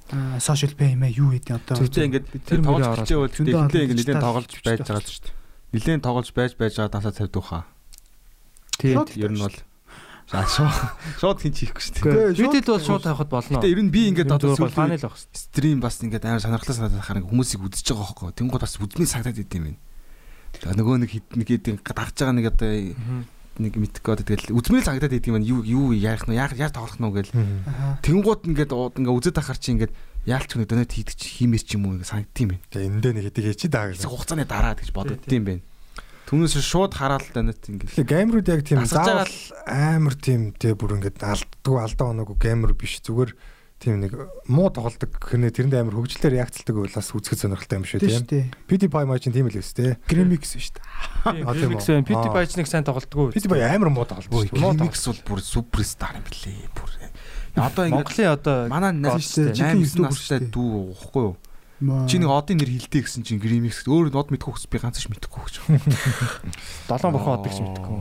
Аа. 0.10 0.40
social 0.42 0.74
payment 0.74 1.14
юу 1.14 1.30
гэдэг 1.38 1.54
одоо 1.70 1.78
Тэгтээ 1.86 2.06
ингээд 2.10 2.26
тэр 2.50 2.60
тоглож 2.66 2.86
ороод. 2.90 3.06
чижээвэл 3.06 3.30
Зөндөө 3.30 3.82
ингээд 3.86 3.94
дижитал 3.94 4.26
тоглож 4.26 4.50
байж 4.66 4.80
байгаа 4.82 5.02
л 5.02 5.06
шүү 5.06 5.22
дээ. 5.22 5.36
Нэлээд 5.70 6.02
тоглож 6.02 6.30
байж 6.34 6.52
байж 6.58 6.74
байгаа 6.82 6.94
дансаа 6.98 7.14
тавьдаг 7.14 7.44
хаа. 7.46 7.64
Тийм. 8.82 9.06
Ер 9.14 9.32
нь 9.34 9.38
бол 9.38 9.54
За 10.30 10.46
шууд 10.46 10.74
шууд 11.18 11.38
хин 11.42 11.54
чихгүй 11.54 11.82
шүү 11.82 11.94
дээ. 12.06 12.38
Видеод 12.38 12.66
бол 12.70 12.86
шууд 12.86 13.02
тавихад 13.06 13.30
болно. 13.34 13.54
Гэтэ 13.58 13.70
ер 13.70 13.82
нь 13.82 13.90
би 13.94 14.02
ингээд 14.14 14.30
одоо 14.34 14.54
л 14.54 14.58
шүү. 14.58 15.14
стрим 15.34 15.82
бас 15.82 15.98
ингээд 16.06 16.26
амар 16.26 16.42
сонирхолтой 16.42 16.78
санагдаад 16.78 17.06
харин 17.06 17.26
хүмүүсийг 17.26 17.66
үзэж 17.66 17.86
байгаа 17.94 18.06
хөөхгүй. 18.14 18.38
Тэнгууд 18.38 18.62
бас 18.62 18.78
үзмээ 18.78 19.10
сагдаад 19.10 19.42
идэм 19.42 19.74
юм. 19.74 19.78
Тэгээ 19.78 19.89
нөгөө 20.64 20.96
нэг 21.06 21.12
хэд 21.16 21.28
нэг 21.40 21.48
гэдэг 21.48 21.76
дагж 21.84 22.16
байгаа 22.20 22.36
нэг 22.36 22.48
одоо 22.52 22.72
нэг 23.60 23.74
мэдхгүй 23.76 24.12
одоо 24.16 24.24
тэгэл 24.24 24.56
үзмээ 24.56 24.84
сагдаад 24.88 25.16
идэм 25.20 25.36
юм 25.44 25.64
юу 25.68 25.92
юу 25.92 25.92
яах 25.92 26.24
нь 26.32 26.40
яах 26.40 26.56
яаж 26.56 26.72
тоглох 26.76 26.96
нь 26.96 27.12
гэл 27.12 27.32
Аха. 27.68 28.00
тэнгууд 28.04 28.42
ингээд 28.48 28.72
ууд- 28.72 28.96
ингээд 29.04 29.18
үзээд 29.20 29.40
ахаар 29.44 29.60
чи 29.60 29.70
ингээд 29.76 29.94
яалч 30.24 30.50
нэг 30.56 30.68
донот 30.72 30.92
хийдэг 30.96 31.16
чи 31.20 31.28
хиймээр 31.44 31.64
ч 31.68 31.70
юм 31.76 31.84
уу 31.92 32.00
ингээд 32.00 32.08
санагдтiin 32.08 32.48
байна. 32.56 32.64
Тэгээ 32.72 32.88
энэ 32.88 33.02
дээр 33.04 33.16
нэг 33.20 33.26
хэдийг 33.28 33.46
хийчих 33.52 33.72
даа 33.72 33.86
гэж. 33.92 34.00
хугацааны 34.08 34.46
дараа 34.48 34.76
гэж 34.80 34.90
боддtiin 34.96 35.44
байна. 35.44 35.64
Түүнээс 36.30 36.56
шууд 36.62 36.94
хараад 36.96 37.26
донот 37.36 37.60
ингээд 37.68 38.00
Тэгээ 38.00 38.12
геймерүүд 38.16 38.48
яг 38.48 38.62
тийм 38.64 38.80
заавал 38.88 39.34
амар 39.68 40.16
тийм 40.16 40.42
тэгээ 40.56 40.78
бүр 40.80 40.92
ингээд 41.04 41.20
алддгүй 41.20 41.78
алдаа 41.84 42.08
оноогүй 42.16 42.38
геймер 42.40 42.72
биш 42.80 43.04
зүгээр 43.04 43.32
тийм 43.80 44.04
нэг 44.04 44.12
муу 44.52 44.68
тоглолдог 44.76 45.08
хэрнээ 45.24 45.56
тэрэнд 45.56 45.76
амар 45.80 45.96
хөгжлөөр 45.96 46.36
реакцлдаг 46.36 46.76
байлаас 46.76 47.16
үзэхэд 47.16 47.40
сонирхолтой 47.48 47.80
юм 47.80 47.88
шүү 47.88 48.00
Тийм. 48.28 48.52
PewDiePie 48.68 49.08
маа 49.08 49.20
чинь 49.24 49.32
тийм 49.32 49.48
л 49.48 49.56
өс 49.56 49.72
тээ. 49.72 49.96
Grimix 50.04 50.52
шүү 50.52 50.76
дээ. 50.76 50.84
А, 51.48 51.56
тийм 51.56 51.80
үү? 51.80 51.80
Тийм. 51.80 52.04
PT 52.04 52.28
Аа. 52.28 52.36
байж 52.36 52.52
нэг 52.60 52.68
сайн 52.68 52.84
тоглолтгүй. 52.84 53.32
PewDiePie 53.40 53.64
амар 53.72 53.88
муу 53.88 54.04
тоглолдог 54.04 54.36
Ой, 54.36 54.52
шүү 54.52 54.60
дээ. 54.60 54.64
Муу 54.68 54.76
Remix 54.76 55.00
бол 55.08 55.22
бүр 55.32 55.40
суперстар 55.40 56.20
юм 56.20 56.28
блээ. 56.28 56.68
Бүр. 56.76 56.92
Одоо 57.56 57.84
ингээд 57.88 58.04
Монголын 58.04 58.32
одоо 58.36 58.58
манай 58.68 58.92
God 59.00 59.24
шүү 59.24 59.48
дээ. 59.48 59.56
8 59.56 59.64
Жинхэнэ 59.64 59.80
9 59.80 59.88
YouTuber 59.88 60.12
настай 60.12 60.40
дүү 60.44 60.70
уухгүй 60.92 61.24
юу? 61.24 61.36
Чи 61.80 62.20
нэг 62.20 62.30
одын 62.36 62.60
нэр 62.60 62.72
хилдэг 62.76 63.08
гэсэн 63.08 63.24
чинь 63.24 63.40
Remix 63.40 63.88
өөр 63.88 64.12
нод 64.12 64.28
мэдгүй 64.36 64.52
хөс 64.52 64.68
би 64.68 64.84
ганц 64.84 65.00
ч 65.00 65.08
мэдгүй 65.08 65.40
гэж. 65.48 65.56
долоон 66.92 67.16
бохоо 67.16 67.40
одог 67.40 67.52
ч 67.56 67.64
мэдгүй. 67.64 67.96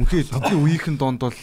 Үнхээр 0.00 0.26
тэдний 0.32 0.56
үеийнхэн 0.56 0.96
донд 0.96 1.20
бол 1.20 1.36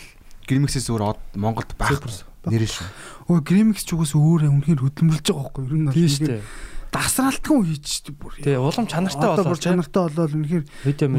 Remix-ээс 0.49 0.89
өөр 0.89 1.13
од 1.13 1.21
Монголд 1.37 1.77
байхгүй 1.77 2.28
нэр 2.49 2.65
шүү. 2.67 2.87
Өө 3.29 3.39
Grimix 3.45 3.85
ч 3.85 3.93
угаас 3.93 4.13
өөрөө 4.17 4.49
үнэхээр 4.49 4.81
хөдөлмөрлж 4.83 5.25
байгаа 5.29 5.43
байхгүй 5.49 5.63
юу? 5.63 5.69
Ер 5.69 5.77
нь 5.79 5.85
бол 5.89 5.93
Тийм 5.95 6.09
шүү 6.09 6.27
дээ. 6.29 6.41
дасралтгүй 6.89 7.59
хийчих 7.69 8.15
бүр. 8.17 8.33
Тэгээ 8.41 8.57
улам 8.65 8.85
чанартай 8.89 9.29
Одоо 9.29 9.45
болоо. 9.45 9.51
бүр 9.53 9.61
чанартай 9.61 10.01
болоод 10.09 10.33
үнэхээр 10.33 10.63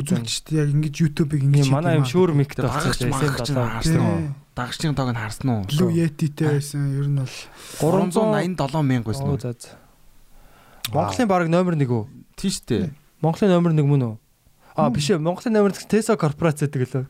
үзүүлчихтэй 0.02 0.56
яг 0.58 0.68
ингэж 0.74 0.94
YouTube-ыг 0.98 1.40
ингэж 1.46 1.70
манай 1.70 1.94
юм 2.02 2.06
шүүр 2.10 2.34
микт 2.34 2.58
Тэгээ 2.58 2.66
болсон. 2.66 2.90
багч 2.90 3.06
магч 3.06 3.48
SM 3.54 3.70
харсан 3.70 4.02
уу? 4.02 4.18
Тийм. 4.18 4.34
Дагчдын 4.58 4.94
тоог 4.98 5.10
нь 5.14 5.20
харсан 5.22 5.46
уу? 5.54 5.62
Blue 5.70 5.92
Yeti-тэй 5.94 6.48
байсан. 6.58 6.90
Ер 6.90 7.06
нь 7.06 7.22
бол 7.22 7.30
387 7.78 8.82
мянга 8.82 9.06
байсан. 9.14 9.78
Монголын 10.90 11.28
баг 11.30 11.46
номер 11.46 11.74
1 11.78 11.86
үү? 11.86 12.04
Тийм 12.34 12.50
шүү 12.50 12.66
дээ. 12.66 12.90
Монголын 13.22 13.50
номер 13.54 13.70
1 13.78 13.86
мөн 13.86 14.02
үү? 14.10 14.14
Аа 14.76 14.90
биш 14.94 15.10
ээ. 15.10 15.18
Монголын 15.18 15.52
номер 15.54 15.72
1 15.74 15.88
Tesla 15.90 16.14
корпорац 16.20 16.62
гэдэг 16.62 16.82
лөө. 16.90 17.04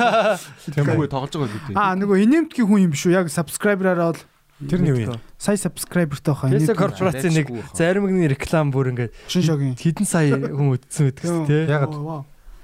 Тэгмгүй 0.76 1.08
тоглож 1.08 1.32
байгаа 1.32 1.48
бид. 1.48 1.76
аа 1.76 1.94
нөгөө 1.96 2.24
инэмтгийн 2.26 2.68
хүн 2.68 2.84
юм 2.90 2.94
шүү. 2.94 3.14
Яг 3.16 3.32
subscriber-аараа 3.32 4.12
бол 4.12 4.22
Тэр 4.60 4.80
нь 4.84 4.88
юу 4.92 4.98
юм? 5.00 5.16
сая 5.40 5.56
subscriber-тай 5.56 6.34
хаа. 6.36 6.52
Tesla 6.52 6.76
корпорацийн 6.76 7.32
нэг 7.32 7.48
заримгны 7.72 8.28
реклам 8.28 8.68
бүр 8.68 8.92
ингээд 8.92 9.16
шин 9.24 9.42
шогийн. 9.42 9.72
хэдэн 9.72 10.04
сая 10.04 10.36
хүн 10.36 10.76
үзсэн 10.76 11.08
байдаг 11.08 11.24
шүү 11.24 11.44
дээ. 11.48 11.64
Ягаад? 11.72 11.94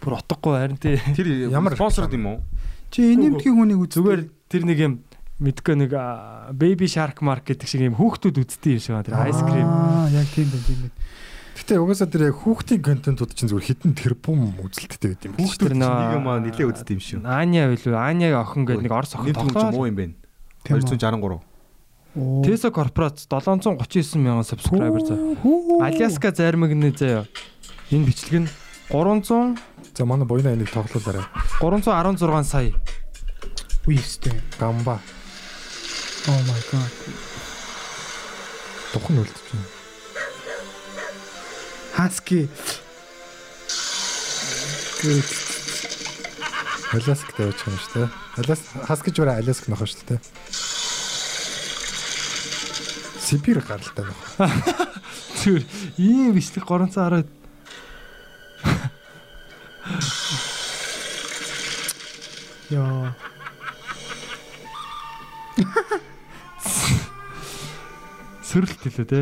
Бүр 0.04 0.12
утгагүй 0.20 0.52
харин 0.60 0.76
тий. 0.76 1.00
Тэр 1.16 1.48
Ямар 1.56 1.72
спонсорд 1.72 2.12
юм 2.12 2.36
уу? 2.36 2.38
Чи 2.92 3.16
инэмтгийн 3.16 3.56
хүнийг 3.56 3.80
үз. 3.80 3.96
Зүгээр 3.96 4.22
тэр 4.52 4.62
нэг 4.68 4.78
юм 4.84 4.94
мэдгүй 5.40 5.74
нэг 5.76 5.92
а, 5.96 6.52
baby 6.52 6.84
shark 6.88 7.20
mark 7.24 7.48
гэдэг 7.48 7.64
шиг 7.68 7.80
юм 7.84 7.96
хүүхдүүд 7.96 8.44
үздэг 8.44 8.76
юм 8.76 8.80
шиг 8.84 8.92
байна. 9.00 9.08
Тэр 9.08 9.32
ice 9.32 9.42
cream. 9.44 9.68
Аа, 9.68 10.08
яг 10.12 10.28
тийм 10.36 10.48
байх 10.52 10.64
тийм 10.68 10.78
байх. 10.84 10.94
Гэтэ 11.66 11.82
угаасаа 11.82 12.06
тэр 12.06 12.30
яг 12.30 12.38
хүүхдийн 12.46 12.78
контентууд 12.78 13.34
чинь 13.34 13.50
зүгээр 13.50 13.66
хитэн 13.74 13.98
тэрбум 13.98 14.54
үзэлттэй 14.62 15.18
байд 15.18 15.26
юм. 15.26 15.34
нөө 15.34 15.82
нэг 15.82 16.14
юм 16.14 16.26
аа 16.30 16.38
нилээ 16.38 16.62
үздэг 16.70 16.94
юм 16.94 17.02
шүү. 17.02 17.26
Аня 17.26 17.66
билүү? 17.74 17.90
Анягийн 17.90 18.38
охин 18.38 18.70
гэдэг 18.70 18.86
нэг 18.86 18.94
орс 18.94 19.18
охин 19.18 19.34
тоглоо. 19.34 19.74
муу 19.74 19.90
юм 19.90 19.98
үү? 19.98 20.14
263. 20.70 21.42
Оо. 21.42 22.42
Tesla 22.46 22.70
корпорац 22.70 23.26
739 23.26 24.14
мянган 24.14 24.46
subscriber 24.46 25.02
заа. 25.02 25.18
Аляска 25.82 26.30
заримгны 26.30 26.94
заяа. 26.94 27.26
Энэ 27.90 28.14
бичлэг 28.14 28.46
нь 28.46 28.50
300 28.94 29.58
За 29.98 30.06
манай 30.06 30.22
буйна 30.22 30.54
энийг 30.54 30.70
тоглуулаарай. 30.70 31.26
316 31.58 32.46
сая. 32.46 32.70
Үе 33.90 33.98
өстэй. 33.98 34.38
Гамба 34.62 35.02
Oh 36.30 36.40
my 36.46 36.62
god. 36.70 36.94
духан 38.94 39.18
үлдэж 39.18 39.85
байна. 41.96 42.08
Husky. 42.08 42.48
Good. 45.02 45.24
Аляск 46.92 47.32
тавьж 47.36 47.60
байгаа 47.60 47.72
юм 47.72 47.78
шүү 47.80 47.92
дээ. 47.94 48.08
Аляс 48.40 48.60
хас 48.86 49.00
гэж 49.02 49.16
барай 49.20 49.40
Аляск 49.40 49.68
нөхөн 49.68 49.88
шүү 49.90 50.06
дээ. 50.08 50.20
Сибир 53.20 53.60
гаралтай 53.60 54.04
нөх. 54.06 54.20
Зүгээр 55.42 55.64
ийм 55.98 56.32
бичлэг 56.36 56.64
310 56.64 57.26
Яа. 62.70 63.14
сөрөлт 68.46 68.80
хэлээ 68.82 69.06
те. 69.06 69.20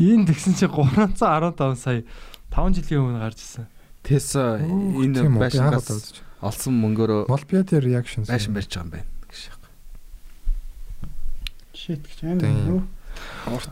Ийм 0.00 0.24
тэгсэн 0.24 0.56
чи 0.56 0.64
315 0.64 1.76
сая 1.76 2.02
5 2.48 2.80
жилийн 2.80 3.00
өмнө 3.04 3.20
гарч 3.20 3.38
ирсэн. 3.44 3.66
Тэс 4.00 4.32
энэ 4.32 5.12
Тийм 5.20 5.36
үү? 5.36 5.44
Яг 5.44 5.52
байшингаас 5.52 6.16
олсон 6.40 6.74
мөнгөөрөө 6.80 7.28
Молпиати 7.28 7.76
reactions. 7.84 8.26
байшин 8.32 8.56
барьж 8.56 8.72
байгаа 8.72 8.88
юм 8.88 8.90
байна. 8.96 9.08
гэж. 9.28 9.40
Shit 11.76 12.00
гэж 12.00 12.18
амар 12.24 12.40
Тийм. 12.40 12.56
юу? 12.68 12.80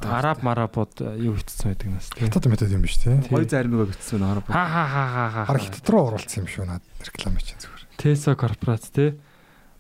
Араб 0.05 0.43
марабууд 0.45 0.95
юу 1.17 1.33
хитцсэн 1.41 1.73
байдаг 1.73 1.89
нас 1.89 2.09
те. 2.13 2.21
Хятад 2.29 2.45
метод 2.47 2.69
юм 2.77 2.83
биш 2.85 3.01
тий. 3.01 3.17
Хоёр 3.33 3.49
зармигаа 3.49 3.89
битсэн 3.89 4.21
арав. 4.23 4.45
Ха 4.47 4.65
ха 4.69 4.85
ха 4.85 5.05
ха 5.09 5.25
ха. 5.33 5.43
Хараг 5.49 5.63
хятад 5.65 5.89
руу 5.89 6.03
оруулсан 6.13 6.45
юм 6.45 6.49
шүү 6.53 6.65
наад 6.69 6.85
реклам 7.01 7.37
чинь 7.41 7.57
зүгээр. 7.57 7.83
Tesla 7.97 8.37
корпорац 8.37 8.93
те. 8.93 9.17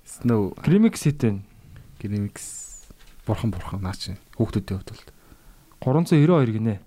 Snow 0.08 0.56
Grimix 0.64 1.04
хитэн 1.04 1.44
Grimix 2.00 2.40
бурхан 3.28 3.52
бурхан 3.52 3.84
наа 3.84 3.92
чи 3.92 4.16
хүүхдүүдийн 4.40 4.80
хувьд 4.80 4.88
бол 4.96 5.04
392 5.80 6.52
гинэ. 6.58 6.80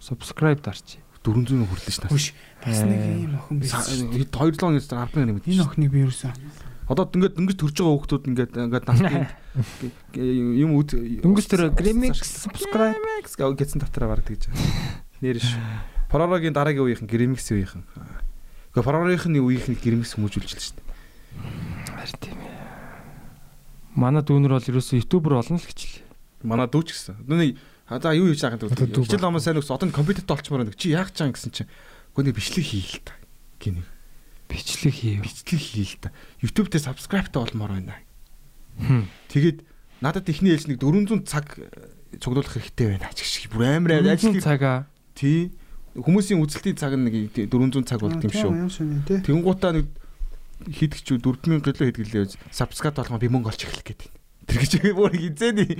Subscribe 0.00 0.60
дарчи. 0.60 0.98
400 1.24 1.64
хүрэлж 1.64 1.88
шнаа. 1.88 2.10
Хүш. 2.12 2.34
Бас 2.60 2.80
нэг 2.84 3.00
юм 3.24 3.34
охин 3.40 3.56
байсан. 3.60 4.12
2 4.12 4.28
7 4.28 4.60
оны 4.68 4.80
дараа 4.84 5.08
10 5.08 5.24
нэг 5.24 5.46
Энэ 5.48 5.64
охиныг 5.64 5.90
би 5.90 6.04
юусэн. 6.04 6.36
Одоо 6.84 7.08
ингээд 7.08 7.40
дөнгөж 7.40 7.56
төрж 7.56 7.76
байгаа 7.80 7.96
хүүхдүүд 7.96 8.24
ингээд 8.28 8.52
ингээд 8.60 8.84
насны 8.84 9.08
юм 10.60 10.76
үд 10.76 10.92
Дөнгөж 11.24 11.46
тэр 11.48 11.72
Grimix 11.72 12.20
subscribe 12.20 13.00
гэсэн 13.24 13.80
дотроо 13.80 14.12
баг 14.12 14.20
тэгж 14.20 14.52
байгаа. 14.52 15.00
Нэрш. 15.24 15.56
Пророгийн 16.12 16.52
дараагийн 16.52 16.84
үеийнхэн 16.84 17.08
Grimix 17.08 17.48
үеийнхэн. 17.48 17.88
Гэхдээ 18.76 18.84
Пророгийнхны 18.84 19.40
үеийнхэн 19.40 19.80
Grimix 19.80 20.12
хүмүүжүүлж 20.12 20.52
л 20.52 20.76
дээ. 20.76 20.84
харин 22.04 22.20
тийм 22.20 22.38
ээ. 22.44 22.52
Манай 23.96 24.20
дүүнэр 24.20 24.52
бол 24.52 24.68
ерөөсөө 24.68 25.00
ютубер 25.00 25.40
болно 25.40 25.56
л 25.56 25.64
гэж. 25.64 26.04
Манай 26.44 26.68
дүүч 26.68 26.92
гэсэн. 26.92 27.24
Нүний 27.24 27.56
за 27.88 28.14
юу 28.16 28.32
хийж 28.32 28.40
байгаа 28.40 28.58
гэдэг. 28.60 28.96
Хичээл 28.96 29.24
намаа 29.24 29.44
сайн 29.44 29.60
өгс 29.60 29.68
одоо 29.68 29.92
компьютерт 29.92 30.30
олчмоор 30.30 30.64
нэг 30.64 30.76
чи 30.80 30.96
яах 30.96 31.12
чаан 31.12 31.36
гэсэн 31.36 31.52
чинь. 31.52 31.70
Гэхдээ 32.16 32.32
бичлэг 32.32 32.64
хийе 32.64 32.88
л 32.88 33.04
та. 33.04 33.12
Гинэ. 33.60 33.84
Бичлэг 34.48 34.94
хийв. 34.94 35.20
Бичлэг 35.20 35.60
хийе 35.60 35.84
л 35.84 35.96
та. 36.00 36.08
YouTube 36.40 36.72
дээр 36.72 36.84
subscribe 36.88 37.28
та 37.28 37.44
болмоор 37.44 37.76
байна. 37.76 38.00
Хм. 38.80 39.04
Тэгээд 39.28 39.68
надад 40.00 40.28
ихний 40.32 40.56
ээлж 40.56 40.72
нэг 40.72 40.80
400 40.80 41.28
цаг 41.28 41.60
цуглуулах 42.20 42.56
хэрэгтэй 42.56 42.96
байна. 42.96 43.12
Ач 43.12 43.20
шиг 43.20 43.52
бүр 43.52 43.68
амар 43.68 44.00
ажил 44.00 44.40
цагаа 44.40 44.88
тий. 45.12 45.52
Хүмүүсийн 45.94 46.40
үзэлтийн 46.40 46.80
цаг 46.80 46.96
нэг 46.96 47.36
400 47.36 47.84
цаг 47.84 48.00
болд 48.00 48.24
юм 48.24 48.68
шүү. 48.68 49.22
Тэнгуутаа 49.28 49.76
нэг 49.76 49.86
хийдэгч 50.72 51.20
4000 51.20 51.60
гэлөө 51.60 51.86
хийдгэлээ 51.92 52.24
сабскрайб 52.50 52.96
болгоо 52.98 53.18
би 53.20 53.28
мөнгө 53.28 53.52
олж 53.52 53.62
эхлэх 53.68 53.84
гэдэг. 53.84 54.10
Тэр 54.44 54.60
гэж 54.60 54.72
бүр 54.94 55.12
хизээний 55.16 55.70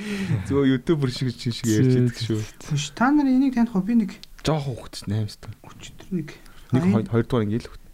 зөв 0.48 0.64
ютубер 0.64 1.10
шиг 1.12 1.30
шиг 1.36 1.64
ярьж 1.68 1.94
идэх 2.00 2.18
шүү. 2.20 2.40
Түш 2.64 2.92
та 2.96 3.10
нар 3.12 3.28
энийг 3.28 3.54
таних 3.54 3.76
би 3.84 3.94
нэг 3.94 4.10
Жоох 4.44 4.64
хөөхт 4.68 5.04
8 5.08 5.40
дэх. 5.40 5.52
өчтөр 5.64 6.08
нэг 6.12 6.28
Нэг 6.72 6.82
Ай, 6.84 7.04
2 7.04 7.22
дугаар 7.28 7.44
ингээл 7.44 7.68
хөөхт. 7.68 7.84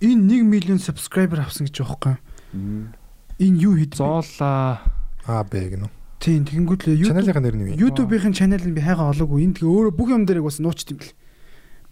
энэ 0.00 0.22
1 0.42 0.46
миллион 0.46 0.78
subscriber 0.82 1.38
авсан 1.42 1.66
гэж 1.66 1.82
байгаа 1.82 2.18
юм. 2.54 2.94
Энэ 3.38 3.58
юу 3.62 3.74
хэд 3.78 3.98
зоола 3.98 4.80
Аа 5.26 5.42
бэ 5.44 5.74
гэнэ. 5.74 5.88
Тийм 6.20 6.44
тэгэнгүүт 6.44 6.82
л 6.88 6.94
YouTube 6.94 7.10
Чаналынхаа 7.10 7.42
нэр 7.44 7.56
нь 7.56 7.62
юу 7.64 7.68
вэ? 7.74 7.80
YouTube-ийн 7.80 8.32
чаналыг 8.36 8.72
би 8.72 8.80
хайгаа 8.80 9.12
олоогүй. 9.12 9.44
Энэ 9.44 9.54
тэгээ 9.60 9.72
өөрөө 9.72 9.92
бүх 9.92 10.08
юм 10.12 10.24
дээрээ 10.24 10.44
бас 10.44 10.58
нуучт 10.62 10.88
юм 10.92 10.98
бэл. 11.02 11.12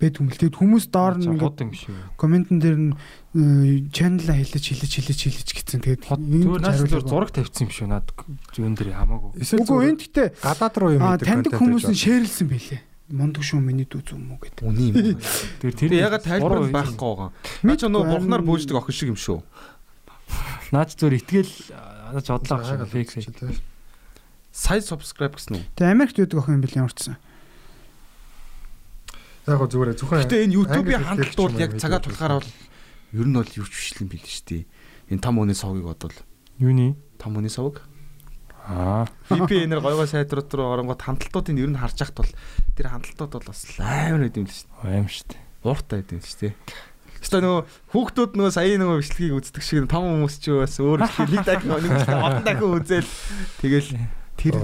Бэд 0.03 0.19
хүмүүс 0.19 0.39
тэгэд 0.43 0.59
хүмүүс 0.59 0.85
доор 0.91 1.15
нь 1.15 1.39
комментэн 2.19 2.59
дээр 2.59 2.79
нь 2.91 2.91
чаналаа 3.95 4.35
хэлэж 4.35 4.65
хэлэж 4.75 4.93
хэлэж 4.99 5.21
хэлэж 5.31 5.49
гитсэн. 5.55 5.79
Тэгээд 5.79 6.03
зүгээр 6.11 7.07
зураг 7.07 7.31
тавьчихсан 7.31 7.71
юм 7.71 7.73
шүү. 7.73 7.87
Наад 7.87 8.11
зүүн 8.51 8.75
дээр 8.75 8.99
хамаагүй. 8.99 9.31
Үгүй 9.63 9.95
энэ 9.95 10.03
гэтээ 10.03 10.27
гадаад 10.43 10.75
руу 10.75 10.91
юм 10.99 11.07
хийдэг 11.07 11.27
таньдаг 11.31 11.55
хүмүүс 11.55 11.87
нь 11.87 12.03
шеэрлсэн 12.03 12.51
байлээ. 12.51 12.83
Мондөг 13.15 13.47
шүү 13.47 13.63
миний 13.63 13.87
дүү 13.87 14.03
зү 14.03 14.19
юм 14.19 14.35
уу 14.35 14.43
гэдэг. 14.43 14.67
Үний 14.67 14.91
юм. 14.91 15.23
Тэр 15.63 15.73
Тэр 15.79 15.93
ягаад 16.03 16.27
тайлбар 16.27 16.67
байхгүй 16.67 16.99
байгаа. 16.99 17.31
Наа 17.63 17.77
ч 17.79 17.87
нөө 17.87 18.03
бурхнаар 18.09 18.43
бөөждөг 18.43 18.75
охин 18.83 18.97
шиг 18.97 19.09
юм 19.15 19.21
шүү. 19.21 19.39
Наач 20.75 20.97
зүгээр 20.99 21.21
итгэл 21.21 21.53
наач 22.17 22.27
одлоо 22.27 22.59
байгаа. 22.59 22.83
шүү. 22.83 22.91
Фейк 22.91 23.13
фейк. 23.13 23.61
Сая 24.49 24.81
subscribe 24.81 25.37
гэсэн 25.37 25.61
үү? 25.61 25.65
Тэгээ 25.77 25.93
Америкт 25.93 26.17
байдаг 26.17 26.41
охин 26.41 26.57
юм 26.57 26.65
бэл 26.65 26.89
ямарчсан. 29.47 29.59
Яг 29.59 29.71
зүгээр 29.71 29.97
зөвхөн 29.99 30.21
Гэтэ 30.23 30.45
энэ 30.47 30.57
YouTube-ийн 30.57 31.05
хандлт 31.07 31.39
бол 31.39 31.59
яг 31.59 31.73
цагаа 31.79 32.01
тулахаар 32.01 32.35
бол 32.39 32.51
ер 33.13 33.27
нь 33.27 33.37
бол 33.37 33.51
юу 33.59 33.67
ч 33.67 33.73
биш 33.75 33.93
юм 33.99 34.09
бил 34.09 34.23
шүү 34.23 34.45
дээ. 34.47 34.63
Энэ 35.11 35.23
там 35.23 35.39
өний 35.43 35.57
совгийг 35.59 35.87
бодвол 35.87 36.17
Юуны? 36.59 36.95
там 37.19 37.37
өний 37.37 37.51
совг 37.51 37.83
Аа. 38.63 39.11
VPN-ээр 39.27 39.83
гойгоо 39.83 40.07
сайдрууд 40.07 40.55
руу 40.55 40.71
оронгууд 40.71 41.03
хандлтуудыг 41.03 41.59
ер 41.59 41.71
нь 41.75 41.81
харж 41.83 41.99
яхад 41.99 42.23
бол 42.23 42.33
тэр 42.79 42.95
хандлтууд 42.95 43.33
бол 43.35 43.51
бас 43.51 43.67
амар 43.83 44.23
байд 44.23 44.39
юм 44.39 44.47
л 44.47 44.55
шүү 44.55 44.71
дээ. 44.71 44.87
Аим 44.87 45.09
шүү 45.11 45.27
дээ. 45.35 45.43
Ууртай 45.67 45.99
байд 45.99 46.13
юм 46.15 46.23
шүү 46.23 46.39
дээ. 46.47 46.55
Хэвээ 47.23 47.43
нөгөө 47.43 47.63
хүүхдүүд 47.91 48.33
нөгөө 48.39 48.53
сая 48.55 48.79
нөгөө 48.79 48.99
бичлэгийг 49.03 49.35
үздэг 49.35 49.63
шиг 49.67 49.87
том 49.91 50.07
хүмүүс 50.07 50.37
ч 50.39 50.55
бас 50.55 50.79
өөр 50.79 51.07
их 51.07 51.19
нэг 51.35 51.43
дахин 51.43 51.71
нэг 51.75 52.07
олон 52.07 52.43
дахин 52.47 52.71
үзэл 52.79 53.11
тэгэл 53.63 53.91
тэр 54.37 54.55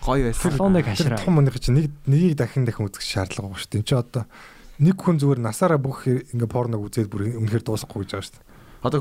гоё 0.00 0.22
байсан. 0.30 0.50
Салоныг 0.54 0.86
хашраа. 0.86 1.18
том 1.18 1.34
мөнгө 1.38 1.58
чинь 1.58 1.76
нэг 1.76 1.86
нэгийг 2.06 2.34
дахин 2.38 2.64
дахин 2.64 2.88
үзэх 2.88 3.04
шаардлага 3.04 3.52
байгаа 3.52 3.60
шүү 3.60 3.70
дээ. 3.70 3.80
Энд 3.82 3.88
чи 3.88 3.94
одоо 3.94 4.24
нэг 4.78 4.96
хүн 4.98 5.16
зүгээр 5.18 5.40
насаараа 5.42 5.80
бүх 5.82 6.06
ингээ 6.06 6.50
порног 6.50 6.82
үзээд 6.86 7.10
бүр 7.10 7.34
үнэхээр 7.38 7.64
дуусахгүй 7.66 8.06
гэж 8.06 8.10
байгаа 8.14 8.26
шүү 8.26 8.34
дээ. 8.38 8.46
Одоо 8.78 9.00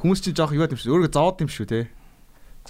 хүмүүс 0.00 0.20
чинь 0.24 0.36
жоох 0.36 0.56
юу 0.56 0.64
юм 0.64 0.80
шүү. 0.80 0.92
Өөрийгөө 0.92 1.12
зовоод 1.12 1.40
юм 1.44 1.50
шүү 1.52 1.68
те. 1.68 1.80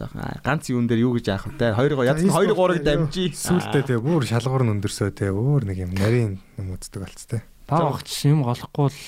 Аа, 0.01 0.41
ганц 0.43 0.71
юун 0.71 0.87
дээр 0.87 1.07
юу 1.07 1.15
гэж 1.19 1.27
яах 1.29 1.45
вэ? 1.51 1.59
2 1.61 1.75
3 1.77 2.07
ядсан 2.09 2.31
2 2.31 2.55
3-ыг 2.55 2.83
дамжий. 2.87 3.29
Сүултээ 3.35 3.83
тэгээ 3.85 4.01
бүр 4.01 4.25
шалгуур 4.25 4.65
нь 4.65 4.73
өндөрсөө 4.79 5.11
тэгээ 5.13 5.35
өөр 5.35 5.63
нэг 5.67 5.79
юм 5.83 5.93
нарийн 5.93 6.33
юм 6.57 6.73
үздэг 6.79 7.05
болц 7.05 7.27
тээ. 7.27 7.43
Та 7.71 7.87
багч 7.87 8.11
юм 8.27 8.43
голохгүй 8.43 8.91
л 8.91 8.99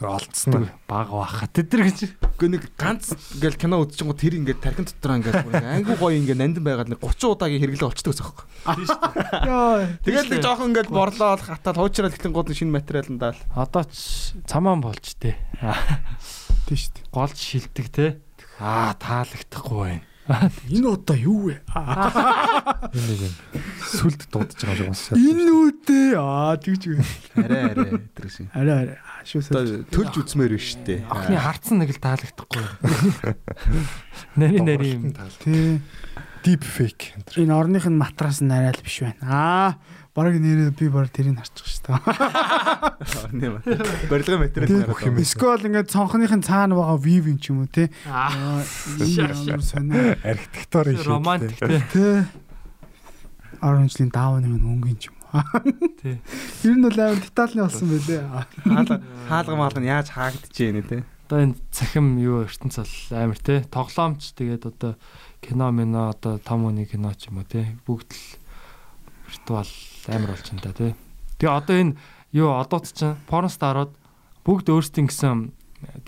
Олдсон 0.00 0.68
баг 0.88 1.08
баха. 1.08 1.48
Тэд 1.48 1.72
нар 1.72 1.88
гэж. 1.88 2.16
Гэхдээ 2.20 2.52
нэг 2.52 2.64
ганц 2.76 3.16
ингээл 3.36 3.56
кино 3.56 3.80
үзчихэн 3.80 4.08
гоо 4.12 4.16
тэр 4.16 4.36
ингээд 4.36 4.60
тархин 4.60 4.84
дотор 4.84 5.16
ингээд 5.20 5.56
айгуу 5.56 5.96
гоё 5.96 6.20
ингээ 6.20 6.36
нандин 6.36 6.64
байгаад 6.64 6.92
нэг 6.92 7.00
30 7.00 7.32
удаагийн 7.32 7.60
хэрэглээ 7.64 7.88
олчдөг 7.88 8.12
гэсэн. 8.12 8.28
Йоо. 9.48 9.88
Тэгэл 10.04 10.28
нэг 10.36 10.44
жоохон 10.44 10.68
ингээд 10.76 10.92
борлоод 10.92 11.40
хатаад 11.40 11.80
хуучраад 11.80 12.12
ихтэн 12.12 12.36
гол 12.36 12.44
шинэ 12.44 12.76
материал 12.76 13.08
нь 13.08 13.16
даал. 13.16 13.40
Одоо 13.56 13.88
ч 13.88 14.36
цамаан 14.44 14.84
болж 14.84 15.16
тээ. 15.16 15.32
Тийм 16.68 16.76
шүү 16.76 16.92
дээ. 16.92 17.08
Голж 17.16 17.36
шилдэг 17.40 17.88
те. 17.88 18.20
Аа 18.60 18.92
таалагдахгүй 19.00 19.76
байна. 19.80 20.04
Энэ 20.26 20.88
одоо 20.90 21.16
юу 21.16 21.38
вэ? 21.46 21.62
Энэ 21.62 23.06
нэг 23.06 23.20
юм 23.30 23.34
сүлд 23.86 24.20
дуудаж 24.26 24.58
байгаа 24.58 24.90
юм 24.90 24.96
шиг 24.98 25.14
бас. 25.14 25.22
Энэ 25.22 25.52
үдээ 25.54 26.10
аа 26.18 26.58
тэгж 26.58 26.82
үү. 26.90 26.98
Арай 27.38 27.62
арай 27.70 27.90
тэр 28.10 28.26
шиг. 28.26 28.50
Арай 28.50 28.76
арай. 28.90 28.98
Шүү 29.22 29.42
сэ. 29.46 29.86
төлж 29.90 30.14
үзмээр 30.18 30.58
биш 30.58 30.74
үү? 30.82 31.06
Охны 31.06 31.38
харцсан 31.38 31.78
нэг 31.78 31.94
л 31.94 32.02
таалагдахгүй. 32.02 32.66
Нари 34.38 34.58
нари 34.66 34.98
юм. 34.98 35.14
Тий. 35.42 35.78
Deep 36.46 36.62
fake. 36.62 37.14
энэ 37.38 37.54
орных 37.54 37.86
нь 37.86 37.98
матраас 37.98 38.42
нь 38.42 38.50
арай 38.50 38.74
л 38.74 38.82
биш 38.82 39.02
байна. 39.02 39.22
Аа, 39.22 39.70
бараг 40.16 40.40
нэрээ 40.40 40.72
би 40.72 40.88
бараг 40.88 41.12
тэрийг 41.12 41.36
харчих 41.36 41.68
шүү 41.68 41.92
дээ. 41.92 43.36
Тийм 43.36 43.52
ба. 43.52 43.60
Барилгын 44.08 44.40
материал 44.40 44.88
бүх 44.88 45.04
юм. 45.04 45.20
Эсвэл 45.20 45.68
ингээд 45.68 45.92
цонхныхын 45.92 46.40
цаана 46.40 46.72
байгаа 46.72 46.96
вив 46.96 47.28
юм 47.28 47.36
ч 47.36 47.52
юм 47.52 47.60
уу 47.60 47.68
те. 47.68 47.92
Аа, 48.08 48.64
сонио. 49.60 50.16
Архитектурын 50.24 50.96
шийдэл. 50.96 51.12
Романтик 51.12 51.60
те. 51.92 52.24
Оранжлийн 53.60 54.08
даавны 54.08 54.56
өнгөн 54.56 54.96
ч 54.96 55.12
юм. 55.12 55.16
Тий. 56.00 56.16
Ер 56.64 56.74
нь 56.80 56.84
бол 56.88 56.96
амар 56.96 57.20
детальны 57.20 57.68
болсон 57.68 57.92
байлээ. 57.92 58.24
хаалга 58.64 58.96
хаалга 59.28 59.56
маалга 59.56 59.80
нь 59.84 59.90
яаж 59.92 60.08
хаагдчихэ 60.16 60.72
нэ 60.72 60.82
те. 60.88 61.04
Одоо 61.28 61.44
энэ 61.44 61.60
цахим 61.68 62.16
юу 62.16 62.48
ертөнц 62.48 62.80
бол 62.80 62.94
амар 63.12 63.36
те. 63.36 63.60
Тоглоомч 63.68 64.32
тэгээд 64.32 64.64
одоо 64.64 64.96
кино 65.44 65.68
мино 65.76 66.08
одоо 66.08 66.40
том 66.40 66.64
үний 66.64 66.88
кино 66.88 67.12
ч 67.12 67.28
юм 67.28 67.42
уу 67.42 67.44
те. 67.44 67.76
Бүгд 67.84 68.16
л 68.16 68.24
виртуал 69.28 69.68
амар 70.08 70.34
болчихно 70.34 70.60
та 70.62 70.72
те. 70.72 70.94
Тэгээ 71.38 71.52
одоо 71.52 71.76
энэ 71.76 71.96
юу 72.32 72.54
одооц 72.56 72.92
чинь 72.92 73.16
порнстарууд 73.28 73.92
бүгд 74.46 74.66
өөрсдийн 74.70 75.08
гэсэн 75.10 75.52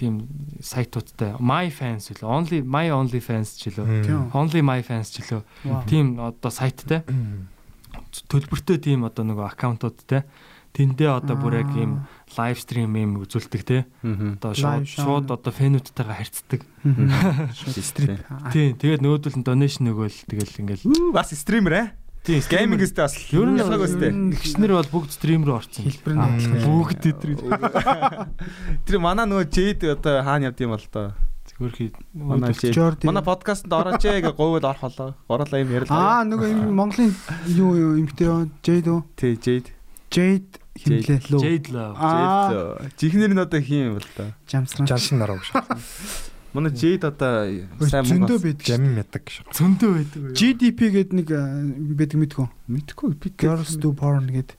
тийм 0.00 0.26
сайтуудтай 0.64 1.36
my 1.38 1.68
fans 1.70 2.08
үлээ 2.10 2.24
only 2.24 2.58
my 2.64 2.88
only 2.88 3.20
fans 3.20 3.54
ч 3.58 3.68
үлээ 3.68 4.32
only 4.32 4.62
my 4.64 4.80
fans 4.82 5.12
ч 5.12 5.22
үлээ. 5.22 5.44
Тийм 5.86 6.18
одоо 6.18 6.50
сайттай. 6.50 7.04
Төлбөртэй 8.28 8.78
тийм 8.80 9.04
одоо 9.04 9.24
нөгөө 9.28 9.52
аккаунтуудтай. 9.52 10.24
Тэндээ 10.72 11.10
одоо 11.10 11.36
бүр 11.36 11.64
яг 11.64 11.70
ийм 11.74 12.06
лайв 12.36 12.60
стрим 12.60 12.94
юм 12.94 13.18
үзүүлдэг 13.24 13.62
те 13.64 13.78
одоо 14.04 14.52
шууд 14.54 14.84
шууд 14.86 15.26
одоо 15.32 15.52
фэнүүдтэйгээ 15.52 16.16
харьцдаг. 16.16 16.60
Стрип. 17.56 18.22
тийм 18.52 18.76
тэгээд 18.76 19.02
нөгөөдөл 19.02 19.36
нь 19.40 19.46
донешн 19.48 19.88
нөгөөл 19.88 20.18
тэгэл 20.28 20.60
ингээл 20.62 21.12
Бас 21.12 21.32
стример 21.34 21.72
аа. 21.74 21.88
Тийм 22.24 22.42
Гейминг 22.50 22.82
өстэй 22.84 23.02
бас 23.04 23.14
Ер 23.32 23.46
нь 23.48 23.58
ялгааг 23.58 23.82
өстэй. 23.86 24.10
гişнэр 24.36 24.72
бол 24.76 24.88
бүгд 24.92 25.10
стрим 25.14 25.42
рүү 25.46 25.54
орсон 25.58 25.84
Хэлбэр 25.86 26.14
нь 26.14 26.22
адилхан. 26.22 26.60
бүгд 26.66 27.02
өдрөө 27.08 27.38
Тэр 28.86 28.96
манай 29.00 29.26
нөгөө 29.26 29.46
Jade 29.52 29.86
одоо 29.96 30.22
хаана 30.22 30.48
явд 30.52 30.60
юм 30.60 30.70
бол 30.76 30.86
тоо. 30.92 31.12
хөрхий 31.58 31.90
Манай. 32.14 32.54
Манай 33.02 33.22
подкастт 33.24 33.66
орооч 33.66 34.04
ээ 34.06 34.22
гэж 34.22 34.34
говьд 34.38 34.62
орох 34.62 34.82
болоо. 34.94 35.14
Ороолаа 35.26 35.58
юм 35.58 35.70
ярьлаа. 35.74 36.22
Аа, 36.22 36.24
нөгөө 36.28 36.48
юм 36.54 36.70
Монголын 36.76 37.10
юу 37.50 37.72
юу 37.74 37.92
эмгтэй 37.98 38.26
юу? 38.30 38.46
Jade 38.62 38.88
уу? 38.92 39.02
Тий 39.18 39.34
Jade. 39.34 39.72
Jade 40.12 40.54
химлээ 40.78 41.18
лөө. 41.26 41.40
Jade 41.42 41.74
Аа, 41.74 42.78
Jade. 42.78 42.94
Жихнэр 42.94 43.32
нь 43.34 43.42
одоо 43.42 43.58
хин 43.60 43.90
юм 43.90 43.94
бол 43.98 44.06
тоо. 44.14 44.30
Жамсран. 44.46 44.86
Жаншин 44.86 45.18
нараа 45.18 45.42
гэж. 45.42 45.50
Манай 46.56 46.72
Jade 46.72 47.04
одоо 47.08 47.44
сайн 47.84 48.08
зөндөө 48.08 48.38
мөнгө 48.38 48.44
байдаг. 48.46 48.66
Жам 48.66 48.84
ядаг 48.96 49.22
гэж. 49.28 49.36
зөндөө 49.52 49.90
байдаг 49.98 50.20
уу? 50.22 50.32
GDP 50.32 50.80
гэдэг 50.96 51.14
нэг 51.18 51.28
байдаг 51.98 52.18
мэдгүй. 52.24 52.46
мэдхгүй 52.72 53.10
би 53.20 53.28
Girls 53.36 53.76
do 53.76 53.92
porn 53.92 54.26
гэдэг 54.32 54.56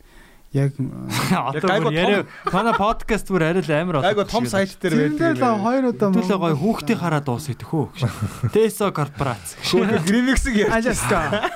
яг 0.54 0.74
Одоо 1.32 1.92
яриа 1.94 2.26
манай 2.52 2.74
подкаст 2.74 3.30
бүр 3.30 3.46
арай 3.46 3.62
л 3.62 3.74
амар 3.74 4.02
Айгу 4.02 4.26
том 4.26 4.46
сайт 4.50 4.74
дээр 4.82 5.14
байдаг. 5.18 5.38
хоёр 5.38 5.84
удаа 5.94 6.10
Төлөө 6.10 6.38
гой 6.42 6.54
хүүхдээ 6.58 6.98
хараад 6.98 7.26
дуусах 7.30 7.58
төхөө. 7.62 7.86
Тэсо 8.54 8.90
корпорац. 8.90 9.54
Гримиксиг 10.10 10.58
ярьж 10.58 10.74
Аляска. 10.74 11.54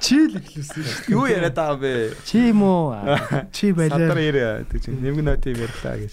Чил 0.00 0.36
эхлүүлсэн 0.36 0.84
шүү 0.84 1.04
дээ. 1.08 1.12
юу 1.12 1.24
яриад 1.28 1.56
байгаа 1.56 1.80
бэ? 1.80 1.92
Чи 2.28 2.52
юм 2.52 2.64
уу? 2.64 2.96
Чи 3.52 3.72
Садар 3.72 4.16
байлаа. 4.16 4.20
ирээ 4.20 4.52
гэдэг 4.64 4.80
чинь 4.84 5.00
нэмэг 5.00 5.24
нот 5.24 5.44
юм 5.48 5.60
ярьлаа 5.64 5.96
гэж. 6.00 6.12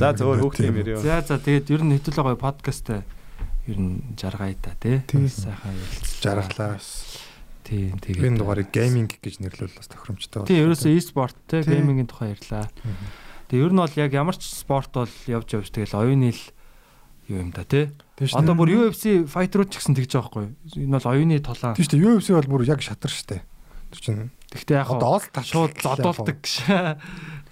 За 0.00 0.16
зөвөр 0.16 0.40
хөөх 0.48 0.64
юм 0.64 0.80
яриа. 0.80 0.96
За 0.96 1.20
за 1.20 1.36
тэгээд 1.36 1.68
ер 1.76 1.82
нь 1.84 1.92
хэвтүүлээ 2.00 2.24
гоё 2.24 2.38
подкаст 2.40 2.88
ер 2.88 3.76
нь 3.76 4.16
жаргая 4.16 4.56
та 4.56 4.72
тий. 4.80 5.04
Сайхан 5.28 5.76
ярилцлаа. 5.76 6.24
Жаргалаа. 6.24 6.80
Тий 7.68 7.92
тэгээд 8.00 8.32
Энэ 8.32 8.40
дугаарыг 8.40 8.72
гейминг 8.72 9.20
гэж 9.20 9.44
нэрлэвэл 9.44 9.76
бас 9.76 9.92
тохиромжтой. 9.92 10.48
Тий 10.48 10.56
ерөөсөө 10.64 10.96
e-sport 10.96 11.36
те 11.44 11.60
Тий. 11.60 11.76
геймингийн 11.76 12.08
тухай 12.08 12.32
ярьлаа. 12.32 12.72
Тэгээ 13.52 13.60
ер 13.68 13.72
нь 13.76 13.82
бол 13.84 13.92
яг 14.00 14.10
ямар 14.16 14.40
ч 14.40 14.48
спорт 14.48 14.88
бол 14.96 15.12
явж 15.28 15.48
явж 15.52 15.68
тэгэл 15.68 15.92
оюуны 15.92 16.32
л 16.32 16.42
юу 17.28 17.44
юм 17.44 17.52
да 17.52 17.68
тий. 17.68 17.92
Одоо 18.32 18.56
бүр 18.56 18.88
UFC 18.88 19.28
fighter-ууд 19.28 19.68
ч 19.68 19.84
гэсэн 19.84 20.00
тэгж 20.00 20.16
байгаа 20.16 20.48
байхгүй. 20.48 20.80
Энэ 20.80 20.96
бол 20.96 21.12
оюуны 21.12 21.36
толон. 21.44 21.76
Тийш 21.76 21.92
үү 21.92 22.16
UFC 22.16 22.32
бол 22.32 22.48
бүр 22.56 22.64
яг 22.64 22.80
шатар 22.80 23.12
штэ. 23.12 23.44
Тэр 23.92 24.00
чинь 24.00 24.32
Гэхдээ 24.50 24.82
яг 24.82 24.90
одоо 24.90 25.22
ол 25.22 25.24
шууд 25.46 25.78
зодуулдаг. 25.78 26.42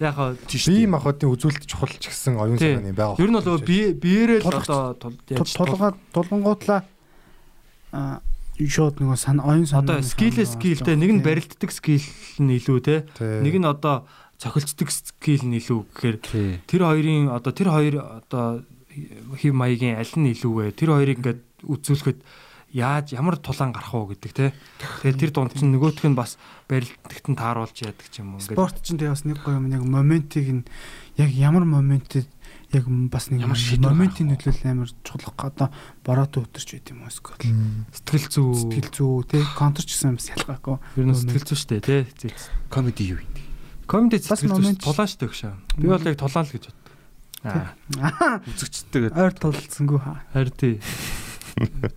Яг 0.03 0.15
бие 0.51 0.87
махбодын 0.91 1.31
үзүүлэлт 1.31 1.63
чухал 1.63 1.95
ч 1.95 2.11
гэсэн 2.11 2.35
оюун 2.35 2.59
санааны 2.59 2.91
байгаа. 2.91 3.15
Ер 3.23 3.31
нь 3.31 3.39
бол 3.39 3.63
би 3.63 3.95
биеэрээ 3.95 4.43
л 4.43 4.51
одоо 4.51 4.99
Тулгаа 4.99 5.95
тулгангуутлаа 6.11 6.83
а 7.95 8.19
шууд 8.59 8.99
нөгөө 8.99 9.15
сан 9.15 9.39
оюун 9.39 9.63
санаа 9.63 10.03
Одоо 10.03 10.03
скиллээ 10.03 10.43
скиллтэй 10.43 10.99
нэг 10.99 11.11
нь 11.15 11.23
барилддаг 11.23 11.71
скилл 11.71 12.03
нь 12.43 12.59
илүү 12.59 12.79
те. 12.83 13.07
Нэг 13.15 13.55
нь 13.55 13.63
одоо 13.63 14.03
цохилчдаг 14.35 14.91
скилл 14.91 15.47
нь 15.47 15.55
илүү 15.55 15.79
гэхээр 15.95 16.17
тэр 16.67 16.81
хоёрын 16.83 17.31
одоо 17.31 17.51
тэр 17.55 17.71
хоёр 17.71 17.95
одоо 18.19 18.67
хев 19.39 19.53
маягийн 19.55 19.95
аль 19.95 20.15
нь 20.19 20.35
илүү 20.35 20.51
вэ? 20.51 20.75
Тэр 20.75 20.99
хоёрыг 20.99 21.23
ингээд 21.23 21.41
үзүүлэхэд 21.63 22.19
яаж 22.73 23.13
ямар 23.17 23.37
тулаан 23.41 23.73
гарах 23.73 23.93
уу 23.93 24.09
гэдэг 24.13 24.31
те. 24.33 24.53
Тэгэхээр 24.77 25.15
тэр 25.17 25.31
дунд 25.33 25.53
чинь 25.57 25.73
нөгөөх 25.73 26.05
нь 26.05 26.17
бас 26.17 26.37
барилдагт 26.69 27.25
нь 27.29 27.37
тааруулж 27.39 27.77
яадаг 27.81 28.07
ч 28.13 28.21
юм 28.21 28.37
уу 28.37 28.43
спорт 28.43 28.77
чинь 28.85 29.01
тэгээ 29.01 29.13
бас 29.13 29.23
нэг 29.25 29.37
гоё 29.41 29.57
юм 29.57 29.67
яг 29.73 29.83
моментиг 29.85 30.45
нь 30.49 30.63
яг 31.17 31.29
ямар 31.33 31.65
моментэд 31.65 32.29
яг 32.69 32.85
бас 33.09 33.33
нэг 33.33 33.41
Ямар 33.41 33.57
моментийн 33.57 34.29
нөлөөлөл 34.29 34.69
амар 34.69 34.89
чухал 35.01 35.33
одоо 35.41 35.73
бороотой 36.05 36.45
өтөрч 36.45 36.69
байт 36.77 36.89
юм 36.93 37.01
уу 37.01 37.09
эсвэл 37.09 37.41
Сэтгэл 37.89 38.29
зүй. 38.29 38.53
сэтгэл 38.53 38.93
зүй 38.93 39.25
тий 39.25 39.43
контр 39.57 39.81
ч 39.81 39.97
гэсэн 39.97 40.13
бас 40.21 40.29
ялгаагүй 40.29 40.77
Ер 41.01 41.05
нь 41.09 41.17
сэтгэл 41.17 41.47
зүй 41.49 41.57
штэ 41.57 41.81
те. 41.81 42.05
Зэц. 42.21 42.53
Комеди 42.69 43.09
юу 43.09 43.17
юм? 43.17 43.29
Комеди 43.89 44.21
сэтгэл 44.21 44.61
зүй 44.61 44.77
тулаан 44.77 45.09
штэ 45.09 45.25
гэх 45.25 45.33
шаа. 45.33 45.57
Би 45.81 45.89
бол 45.89 46.05
яг 46.05 46.17
тулаан 46.21 46.45
л 46.45 46.53
гэж 46.53 46.69
боддог. 46.69 46.93
Аа, 47.39 47.73
Үзэгчтэй 48.45 49.09
ойр 49.15 49.33
тулцсангүй 49.33 49.97
хаа 49.97 50.21
харин 50.35 50.53
тий. 50.53 50.75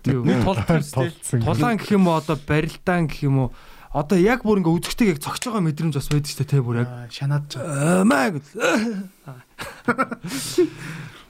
Тийм 0.03 0.23
би 0.27 0.33
тул 0.43 0.57
Толцсон. 0.67 1.11
тулаан 1.43 1.77
гэх 1.79 1.91
юм 1.95 2.07
уу 2.07 2.17
одоо 2.19 2.35
барилдаан 2.35 3.07
гэх 3.07 3.23
юм 3.23 3.37
уу 3.47 3.49
одоо 3.93 4.17
яг 4.17 4.41
бүр 4.43 4.59
ингээ 4.59 4.73
үзэгтэйг 4.73 5.09
яг 5.15 5.19
цогч 5.23 5.45
байгаа 5.47 5.63
мэдрэмж 5.63 5.95
бас 5.95 6.09
байдаг 6.09 6.31
штэ 6.33 6.45
те 6.49 6.59
бүр 6.65 6.81
яг 6.83 6.89
Аа, 6.89 7.07
шанаад 7.13 7.45
жаа 7.47 8.01
амаа 8.01 8.33
гэж. 8.33 8.45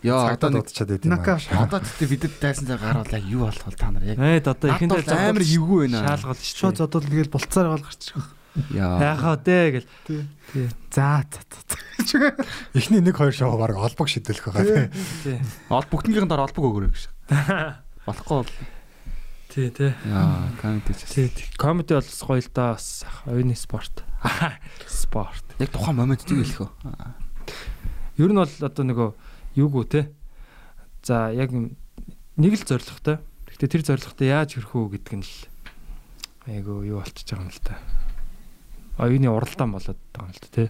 Яа 0.04 0.36
одоо 0.36 0.50
дуудчихад 0.60 0.90
байт 0.92 1.06
юм 1.08 1.16
аа. 1.16 1.40
одоо 1.64 1.80
тэгтээ 1.80 2.08
бидэд 2.12 2.34
тайсан 2.40 2.68
цаг 2.68 2.80
гарвал 2.84 3.08
яг 3.08 3.24
юу 3.24 3.48
болох 3.48 3.64
вэ 3.68 3.76
та 3.80 3.88
нар 3.92 4.04
яг 4.04 4.18
Найд 4.20 4.48
одоо 4.52 4.68
ихэндээ 4.76 5.08
амар 5.08 5.44
эвгүй 5.48 5.88
байна. 5.88 6.04
Шаалгал 6.04 6.36
шууд 6.44 6.76
штэ. 6.76 6.84
зодол 6.84 7.08
тэгэл 7.08 7.32
болцоор 7.32 7.68
гол 7.72 7.84
гарч 7.88 8.12
байгаа 8.12 8.36
Яа. 8.76 9.00
Яхаа 9.16 9.36
дээ 9.40 9.68
гэл. 9.80 9.88
за 10.92 11.24
за 11.24 11.40
за 12.04 12.36
Эхний 12.78 13.00
нэг 13.00 13.16
хоёр 13.16 13.32
шоу 13.34 13.56
баг 13.58 13.80
олбог 13.80 14.08
шидэлэх 14.12 14.44
байгаа 14.52 14.92
тий. 14.92 14.92
Тий. 15.24 15.40
Ол 15.72 15.88
бүгднийхэн 15.88 16.28
дор 16.28 16.44
олбог 16.52 16.68
өгөрөө 16.68 16.92
гэж. 16.92 17.08
Болохгүй 18.06 18.44
бол 18.44 18.52
Тий, 19.54 19.70
тий. 19.70 19.94
яа 20.10 20.50
комеди 20.58 20.94
ч. 20.98 21.06
Тий. 21.14 21.30
Комеди 21.62 21.94
бол 21.94 22.02
гоё 22.02 22.42
л 22.42 22.50
да 22.58 22.74
бас 22.74 23.06
оюуны 23.30 23.54
спорт. 23.56 24.04
Спорт. 24.90 25.46
Яг 25.62 25.70
тухайн 25.70 25.96
момент 25.96 26.26
тийг 26.26 26.42
хэлэх 26.42 26.66
үү? 26.66 26.72
Ер 28.18 28.34
нь 28.34 28.42
бол 28.42 28.50
одоо 28.50 28.84
нөгөө 28.84 29.10
юугүй 29.62 29.86
те. 29.86 30.02
За 31.06 31.30
яг 31.30 31.54
нэг 31.54 32.54
л 32.58 32.66
зоригтой. 32.66 33.22
Гэхдээ 33.46 33.70
тэр 33.70 33.84
зоригтой 33.86 34.28
яаж 34.34 34.58
хүрэх 34.58 34.74
үү 34.74 34.86
гэдэг 34.98 35.14
нь 35.22 35.26
л 35.28 35.34
айгу 36.50 36.82
юу 36.82 37.06
болчихж 37.06 37.38
байгаа 37.38 37.46
юм 37.46 37.54
л 37.54 37.62
та. 37.62 37.78
Оюуны 38.98 39.30
уралдаан 39.30 39.70
болоод 39.70 40.02
байгаа 40.18 40.28
юм 40.28 40.34
л 40.34 40.42
та 40.42 40.50
те. 40.50 40.64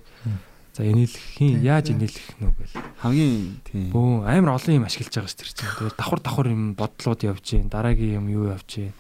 За 0.74 0.82
энэлэх 0.82 1.38
хин 1.38 1.62
яаж 1.62 1.94
энэлэх 1.94 2.42
нүг 2.42 2.58
гэл. 2.58 2.82
Хамгийн 3.06 3.62
тийм. 3.62 3.94
Бөө 3.94 4.26
амар 4.26 4.58
олон 4.58 4.82
юм 4.82 4.90
ашиглаж 4.90 5.14
байгаа 5.14 5.30
ш 5.30 5.38
тэр 5.38 5.50
чинь. 5.54 5.70
Тэгээд 5.70 6.02
давхар 6.02 6.22
давхар 6.26 6.48
юм 6.50 6.74
бодлууд 6.74 7.22
явж 7.22 7.46
гин, 7.46 7.70
дараагийн 7.70 8.18
юм 8.18 8.26
юу 8.34 8.50
явж 8.50 8.82
гин. 8.82 8.94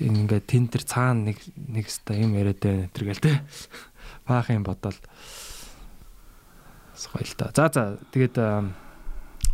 Тэгээд 0.00 0.16
ингээд 0.24 0.46
тэн 0.48 0.64
тэр 0.72 0.88
цаана 0.88 1.36
нэг 1.36 1.38
нэг 1.68 1.92
ста 1.92 2.16
юм 2.16 2.32
яриад 2.32 2.64
байна 2.64 2.88
тэр 2.96 3.12
гэл 3.12 3.20
те. 3.20 3.44
Баах 4.24 4.48
юм 4.48 4.64
бодоод 4.64 4.96
Сгой 6.96 7.28
л 7.28 7.36
та. 7.36 7.52
За 7.52 7.68
за 7.68 8.00
тэгээд 8.16 8.40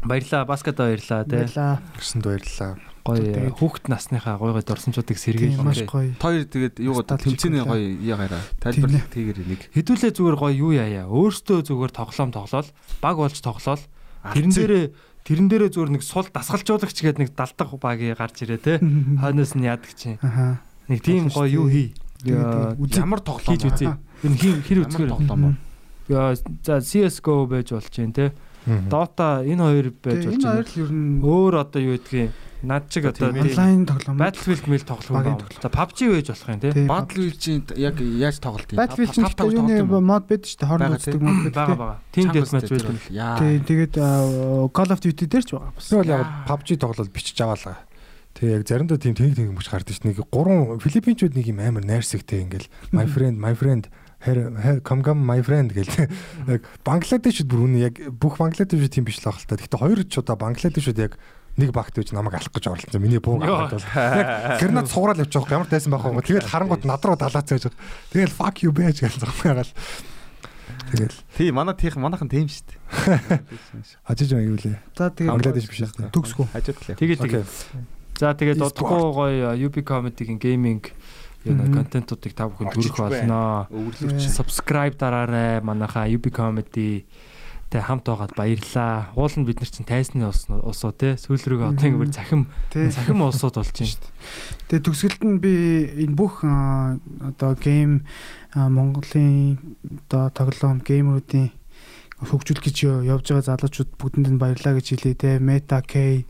баярлаа 0.06 0.46
баскет 0.46 0.78
баярлаа 0.78 1.26
те. 1.26 1.42
баялаа 1.42 1.82
Гэрсэнд 1.98 2.22
баярлалаа. 2.22 2.91
Гоё 3.02 3.50
хүүхэд 3.58 3.90
насныхаа 3.90 4.38
дурсамжуудыг 4.38 5.18
тийм 5.18 5.58
маш 5.58 5.82
сэргийлээ. 5.82 5.90
гоё 5.90 6.14
Хоёр 6.22 6.42
тэгээд 6.46 6.74
юу 6.78 7.02
Статик 7.02 7.34
тэмцээний 7.34 7.66
гоё 7.66 7.86
яагаараа 7.98 8.42
тайлбарлах 8.62 9.10
тийгэр 9.10 9.38
нэг. 9.42 9.60
Хэдүүлээ 9.74 10.12
зүгээр 10.14 10.36
гоё 10.38 10.54
юу 10.54 10.70
яая. 10.70 11.10
Өөртөө 11.10 11.66
зүгээр 11.66 11.90
тоглоом 11.90 12.30
тоглоол, 12.30 12.70
баг 13.02 13.16
болж 13.18 13.38
тоглоол. 13.42 13.82
Тэрэн 14.22 14.54
дээрээ 14.54 14.84
тэрэн 15.26 15.46
дээрээ 15.50 15.70
зүгээр 15.74 15.92
нэг 15.98 16.02
сул 16.06 16.30
дасгалжуулагч 16.30 16.98
гэдэг 17.02 17.18
нэг 17.18 17.30
далдаг 17.34 17.74
багийг 17.82 18.22
гарч 18.22 18.46
ирээ 18.46 18.62
те. 18.62 18.78
Хойноос 19.22 19.58
нь 19.58 19.66
яадаг 19.66 19.90
чинь. 19.98 20.22
аха 20.22 20.62
Нэг 20.86 21.02
тийм 21.02 21.26
гоё 21.26 21.50
юу 21.50 21.66
хий. 21.66 21.94
Ямар 22.22 23.18
тоглоом 23.18 23.50
хийж 23.50 23.66
үзье. 23.66 23.98
Тэр 24.22 24.30
нь 24.30 24.38
хин 24.38 24.62
хэр 24.62 24.78
үзгээр. 24.86 25.10
Тоглоом. 25.10 25.58
Яа, 26.06 26.34
за 26.38 26.78
CS:GO 26.78 27.50
байж 27.50 27.74
болж 27.74 27.90
байна 27.90 28.14
те. 28.14 28.26
Dota 28.90 29.42
энэ 29.42 29.62
хоёр 29.62 29.86
байж 29.90 30.22
болж 30.26 30.38
энэ 30.38 30.46
байна. 30.46 30.62
хоёр 30.62 30.66
л 30.70 30.78
ер 30.78 30.90
нь 30.90 31.18
Өөр 31.22 31.54
одоо 31.58 31.80
юу 31.82 31.94
гэдгийг 31.98 32.30
над 32.62 32.88
чиг 32.88 33.04
одоо 33.06 33.30
онлайн 33.30 33.86
тоглоом 33.86 34.18
Battlefield 34.18 34.66
мэл 34.70 34.86
тоглох 34.86 35.10
Багийн 35.10 35.38
юм. 35.38 35.48
За 35.60 35.68
PUBG 35.68 35.98
байж 36.10 36.28
болох 36.30 36.48
юм 36.48 36.60
те. 36.60 36.72
Тийм. 36.72 36.88
Battlefield-ийн 36.88 37.62
яг 37.76 37.96
яаж 38.00 38.36
тоглолт 38.38 38.70
юм? 38.70 38.78
Battlefield 38.78 39.12
чинь 39.12 39.26
юуны 39.52 40.00
мод 40.00 40.24
байдаг 40.30 40.46
шүү 40.46 40.58
дээ 40.62 40.70
хооронд 40.70 40.88
Бага 40.88 40.98
үздэг 41.02 41.22
мод 41.22 41.38
байдаг 41.42 41.78
Бага 41.78 41.96
тийм. 42.14 42.26
Deathmatch 42.30 42.68
дээр 42.70 42.86
байдаг. 42.86 43.02
Тий, 43.42 43.54
тэгээд 43.66 43.94
Call 44.70 44.90
of 44.94 45.00
Duty 45.02 45.24
дээр 45.26 45.44
ч 45.44 45.50
байгаа. 45.52 45.72
Тэгвэл 45.76 46.14
яг 46.14 46.26
PUBG 46.46 46.68
тоглол 46.78 47.10
бичиж 47.10 47.38
аваалаа. 47.42 47.76
Тэгээ 48.32 48.56
яг 48.56 48.64
заримдаа 48.64 48.96
тийм 48.96 49.14
тэнэг 49.18 49.36
тэнэг 49.36 49.52
мөч 49.52 49.68
гардаг 49.68 49.92
ш. 49.92 50.00
Нэг 50.08 50.24
гурван 50.32 50.80
филиппинчууд 50.80 51.36
нэг 51.36 51.46
юм 51.52 51.60
амар 51.60 51.84
найрсагтэй 51.84 52.46
ингээл 52.48 52.70
my 52.94 53.04
friend 53.04 53.36
my 53.36 53.52
friend 53.52 53.92
her 54.24 54.56
her 54.56 54.80
come 54.80 55.04
come 55.04 55.20
my 55.20 55.44
friend 55.44 55.74
гэл. 55.76 56.08
Яг 56.48 56.64
Бангладешуд 56.80 57.50
бүр 57.50 57.68
үнэ 57.68 57.92
яг 57.92 58.00
бүх 58.08 58.40
Бангладешуд 58.40 58.88
тийм 58.88 59.04
биш 59.04 59.20
л 59.20 59.28
та. 59.28 59.36
Гэхдээ 59.36 59.76
хоёр 59.76 60.00
чудаа 60.08 60.40
Бангладешуд 60.40 60.96
яг 60.96 61.20
нэг 61.57 61.71
багт 61.73 61.97
үж 61.97 62.13
намайг 62.13 62.37
алах 62.37 62.53
гэж 62.53 62.65
оролцсон. 62.69 63.01
Миний 63.01 63.17
бууг 63.17 63.41
аваад 63.41 63.77
бол 63.77 63.85
яг 63.97 64.61
гэрнат 64.61 64.87
сугаал 64.93 65.17
явчих 65.17 65.41
واخ 65.41 65.51
ямар 65.51 65.65
тайсан 65.71 65.91
байх 65.93 66.05
вэ? 66.05 66.21
Тэгээд 66.21 66.45
харангууд 66.53 66.83
над 66.85 67.01
руу 67.01 67.17
далаацсан 67.17 67.57
гэж. 67.57 67.73
Тэгэл 68.13 68.33
fuck 68.37 68.61
you 68.61 68.69
байж 68.69 69.01
гэж 69.01 69.17
зогсоогаал. 69.17 69.71
Тэгэл 70.93 71.15
Тий, 71.35 71.49
манай 71.51 71.73
тийх 71.75 71.95
манайхан 71.97 72.29
тийм 72.29 72.45
шүү 72.45 72.63
дээ. 72.69 73.41
ажиж 74.05 74.29
байгаа 74.31 74.47
юу 74.47 74.57
лээ. 74.61 74.77
За 74.95 75.09
тэгээд 75.09 75.31
Бангладеш 75.33 75.65
биш 75.67 75.81
үү? 75.81 76.11
төгсгөө. 76.13 76.45
Хажууд 76.53 76.77
л. 76.77 76.95
Тэгээ 76.95 77.17
тэгээ. 77.25 77.45
За 78.21 78.33
тэгээд 78.37 78.57
E-sport. 78.61 78.71
удахгүй 78.77 79.03
гоё 79.17 79.49
UB 79.57 79.75
comedy-гийн 79.83 80.37
гейминг 80.39 80.91
юу 81.47 81.55
Мгм. 81.55 81.73
контентуудыг 81.73 82.33
та 82.35 82.47
бүхэнд 82.51 82.69
Орчиж 82.75 82.91
хүргэх 82.93 83.23
байна. 83.23 83.67
болно. 83.67 83.67
Өвөрлөгч. 83.71 84.21
Subscribe 84.31 84.95
дараарай 84.99 85.61
манайхаа 85.63 86.05
UB 86.11 86.25
comedy 86.31 87.05
тэ 87.72 87.80
хамт 87.80 88.04
байгаад 88.04 88.36
баярлаа. 88.36 89.08
Уул 89.16 89.32
нь 89.32 89.48
бид 89.48 89.64
нар 89.64 89.70
чинь 89.72 89.88
тайсны 89.88 90.28
ус 90.28 90.44
усуу 90.52 90.92
те 90.92 91.16
сүүл 91.16 91.40
рүүгээ 91.40 91.72
одоо 91.72 91.88
Мгм. 91.88 92.04
ингэ 92.04 92.12
захим 92.12 92.42
захим 92.92 93.24
усууд 93.24 93.56
болж 93.56 93.72
байна. 93.72 93.96
Тэгээд 94.68 94.84
төгсгөлд 94.84 95.22
нь 95.24 95.40
би 95.40 95.52
энэ 96.04 96.12
бүх 96.14 96.44
одоо 96.44 97.56
гейм 97.56 98.04
Монголын 98.52 99.56
одоо 100.12 100.28
тоглоом 100.36 100.84
геймеруудын 100.84 101.50
хөгжүүлэх 102.22 102.62
гэж 102.68 102.76
явж 103.08 103.26
байгаа 103.32 103.48
залуучууд 103.56 103.90
бүгдэнд 103.98 104.28
нь 104.36 104.38
баярлаа 104.38 104.76
гэж 104.78 104.86
хэлээ 104.94 105.16
те. 105.18 105.30
Meta 105.42 105.80
K, 105.82 106.22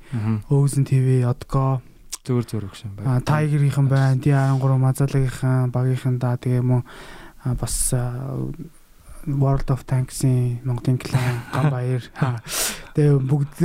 Ozen 0.48 0.86
TV, 0.88 1.26
Odgo, 1.28 1.82
Зүгээр 2.22 2.46
зүгээр 2.46 2.64
аа, 2.70 3.18
байна. 3.18 3.26
Tiger-ийнхэн 3.26 3.88
байна, 3.90 4.14
D13 4.22 4.78
Мазалагийнхан, 4.78 5.74
багийнхан 5.74 6.16
да 6.22 6.38
тэгээ 6.38 6.62
мөн 6.62 6.86
бас 7.58 7.90
World 9.26 9.68
of 9.70 9.84
Tanks-ийн 9.86 10.60
Монголын 10.66 10.98
клан 10.98 11.42
Гамбаяр. 11.54 12.02
Тэгээ 12.94 13.16
бүгд 13.22 13.58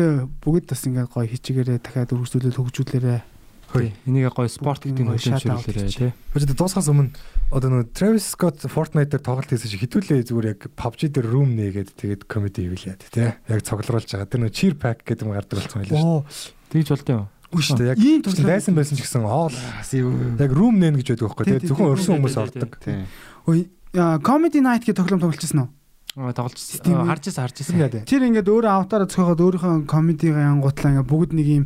бүгд 0.44 0.66
бас 0.70 0.84
ингээд 0.86 1.10
гоё 1.12 1.28
хичээгээрээ 1.28 1.80
дахиад 1.82 2.14
үргэлжлүүлээд 2.14 2.58
хөгжүүлээрээ 2.58 3.20
Тий. 3.68 3.92
Энийг 4.08 4.32
гоё 4.32 4.48
спорт 4.48 4.80
гэдэг 4.88 5.04
нь 5.04 5.12
хийж. 5.20 5.44
тий. 6.00 6.12
Гэхдээ 6.32 6.56
дуусахаас 6.56 6.88
өмнө 6.88 7.12
одоо 7.52 7.68
нөгөө 7.68 7.92
Travis 7.92 8.24
Scott 8.32 8.64
Fortnite 8.64 9.12
дээр 9.12 9.24
тоглолт 9.28 9.52
хийсэн 9.52 9.68
шиг 9.68 9.84
хитүүлээ 9.84 10.24
зүгээр 10.24 10.48
яг 10.56 10.62
PUBG 10.72 11.12
дээр 11.12 11.28
room 11.28 11.52
нээгээд 11.60 11.92
тэгээд 12.00 12.22
comedy 12.32 12.64
хийлээд 12.64 13.12
тий. 13.12 13.28
Яг 13.36 13.60
цоглуулж 13.68 14.08
байгаа. 14.08 14.24
Тэр 14.32 14.40
нөгөө 14.48 14.56
cheer 14.56 14.76
pack 14.80 15.04
гэдэг 15.04 15.28
юм 15.28 15.36
гардаг 15.36 15.60
болсон 15.60 15.84
байлаа 15.84 16.00
шүү. 16.00 16.24
Тэгж 16.72 16.88
болтой 16.96 17.14
юм. 17.20 17.26
Үгүй 17.52 17.64
шүү 17.68 17.76
дээ. 17.80 17.92
Яг 17.92 18.00
Ийм 18.00 18.22
тоглоом- 18.24 18.48
дайсан 18.48 18.76
байсан 18.76 18.96
ч 18.96 19.00
гэсэн 19.04 19.24
хоол 19.28 19.56
яг 20.40 20.52
room 20.56 20.76
нээн 20.80 20.96
гэж 21.00 21.08
байдаг 21.12 21.28
байхгүй 21.28 21.46
Тий, 21.48 21.68
Зөвхөн 21.68 21.92
өрсөн 21.92 22.14
хүмүүс 22.24 22.36
ордог. 22.40 22.72
Тий. 22.80 23.04
Аа, 23.96 24.20
Comedy 24.20 24.60
Night 24.60 24.84
гэх 24.84 24.98
тоглоом 24.98 25.22
тоглолцсон 25.22 25.60
уу? 25.64 25.70
Тийм 26.18 26.98
үү? 26.98 27.14
харж 27.14 27.30
ирсэн 27.30 27.44
харж 27.46 27.56
Тийм 27.62 27.78
ирсэн. 27.78 27.78
яа. 27.78 28.10
Тэр 28.10 28.26
ингээд 28.26 28.50
өөрөө 28.50 28.72
аватараа 28.74 29.06
зохиогоод 29.06 29.38
өөрийнхөө 29.38 29.86
комедигаа 29.86 30.50
янгуутлаа 30.50 30.92
ингээд 30.98 31.12
бүгд 31.14 31.32
нэг 31.38 31.48
юм 31.62 31.66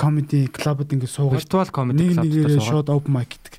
комеди 0.00 0.48
клубд 0.48 0.88
ингээд 0.88 1.12
суугаад 1.12 1.44
Виртуал 1.44 1.68
club 1.68 1.92
нэгээрээ 1.92 2.48
дээр 2.48 2.64
шууд 2.64 2.88
open 2.88 3.12
mic 3.12 3.28
гэдэг. 3.36 3.54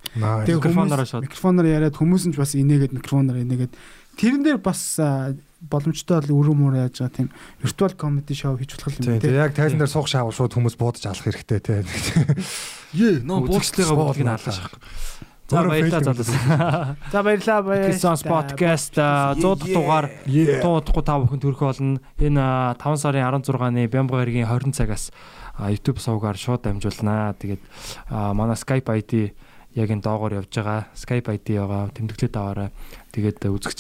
Тэгээ 0.50 0.58
микрофоноор 0.66 1.06
шууд. 1.06 1.24
микрофоноор 1.30 1.68
яриад 1.70 1.94
хүмүүс 1.94 2.24
нь 2.26 2.34
ч 2.34 2.42
бас 2.42 2.58
инээгээд 2.58 2.98
микрофоноор 2.98 3.38
инээгээд 3.46 3.74
тэрэн 4.18 4.42
дээр 4.42 4.60
бас 4.66 4.82
боломжтой 5.66 6.22
бол 6.26 6.42
өрөө 6.42 6.56
мөр 6.58 6.74
яаж 6.90 7.06
байгаа 7.06 7.14
тийм 7.22 7.30
виртуал 7.62 7.94
комеди 7.94 8.34
шоу 8.34 8.58
хийж 8.58 8.78
болох 8.82 8.98
юм 8.98 9.06
Тийм. 9.06 9.22
тийм. 9.22 9.34
Яг 9.34 9.54
тайзан 9.54 9.78
дээр 9.82 9.90
суух 9.94 10.10
шаавал 10.10 10.34
шууд 10.34 10.54
хүмүүс 10.54 10.78
буудаж 10.78 11.06
алах 11.06 11.26
хэрэгтэй 11.26 11.60
тий. 11.62 11.82
Ээ, 12.96 13.26
нөө 13.26 13.50
Үзэгчтэйгээ 13.50 13.98
бүгдийг 13.98 14.26
нь 14.26 14.34
алгаш. 14.36 14.58
За 15.48 15.62
баярлалаа 15.62 16.02
Facebook 16.02 16.26
залуу. 16.26 16.96
За 17.12 17.24
баярлалаа 17.24 17.62
баяр. 17.62 17.92
Kissons 17.94 18.24
podcast 18.26 18.98
100 18.98 19.38
дахь 19.38 19.74
дугаар 19.78 20.10
туудахгүй 20.26 21.04
та 21.06 21.22
бүхэн 21.22 21.38
төрөх 21.38 21.62
болно. 21.62 22.02
Энэ 22.18 22.74
5 22.82 22.98
сарын 22.98 23.30
16-ны 23.30 23.86
Бямбга 23.86 24.26
хэргийн 24.26 24.50
20 24.50 24.74
цагаас 24.74 25.14
YouTube 25.62 26.02
сувгаар 26.02 26.34
шууд 26.34 26.66
дамжуулнаа. 26.66 27.38
Тэгээд 27.38 27.62
манай 28.10 28.58
Skype 28.58 28.90
ID 28.90 29.38
яг 29.78 29.90
энэ 29.94 30.02
доогоор 30.02 30.42
явж 30.42 30.50
байгаа. 30.50 30.90
Skype 30.98 31.30
ID 31.30 31.62
байгаа. 31.62 31.94
Тэмдэглээд 31.94 32.34
аваарай. 32.34 32.70
Тэгээд 33.14 33.46
үзэгч 33.46 33.80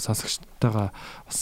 сонсогчтойгоо 0.00 0.96
бас 0.96 1.40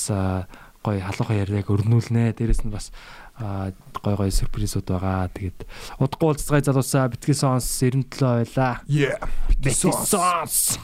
гоё 0.82 0.98
халуухан 0.98 1.38
яриаг 1.46 1.70
өрнүүлнэ. 1.70 2.34
Дээрэс 2.34 2.66
нь 2.66 2.74
бас 2.74 2.90
гой 3.38 4.14
гой 4.14 4.30
сюрпризууд 4.30 4.86
байгаа. 4.86 5.28
Тэгээд 5.32 5.66
удахгүй 5.98 6.34
уулзцай 6.34 6.62
залуусаа 6.62 7.10
битгэсэн 7.10 7.58
онс 7.58 7.66
97 7.66 8.14
байлаа. 8.20 8.80
Yeah. 8.86 9.18
Битгэсэн 9.50 9.90
онс. 10.20 10.78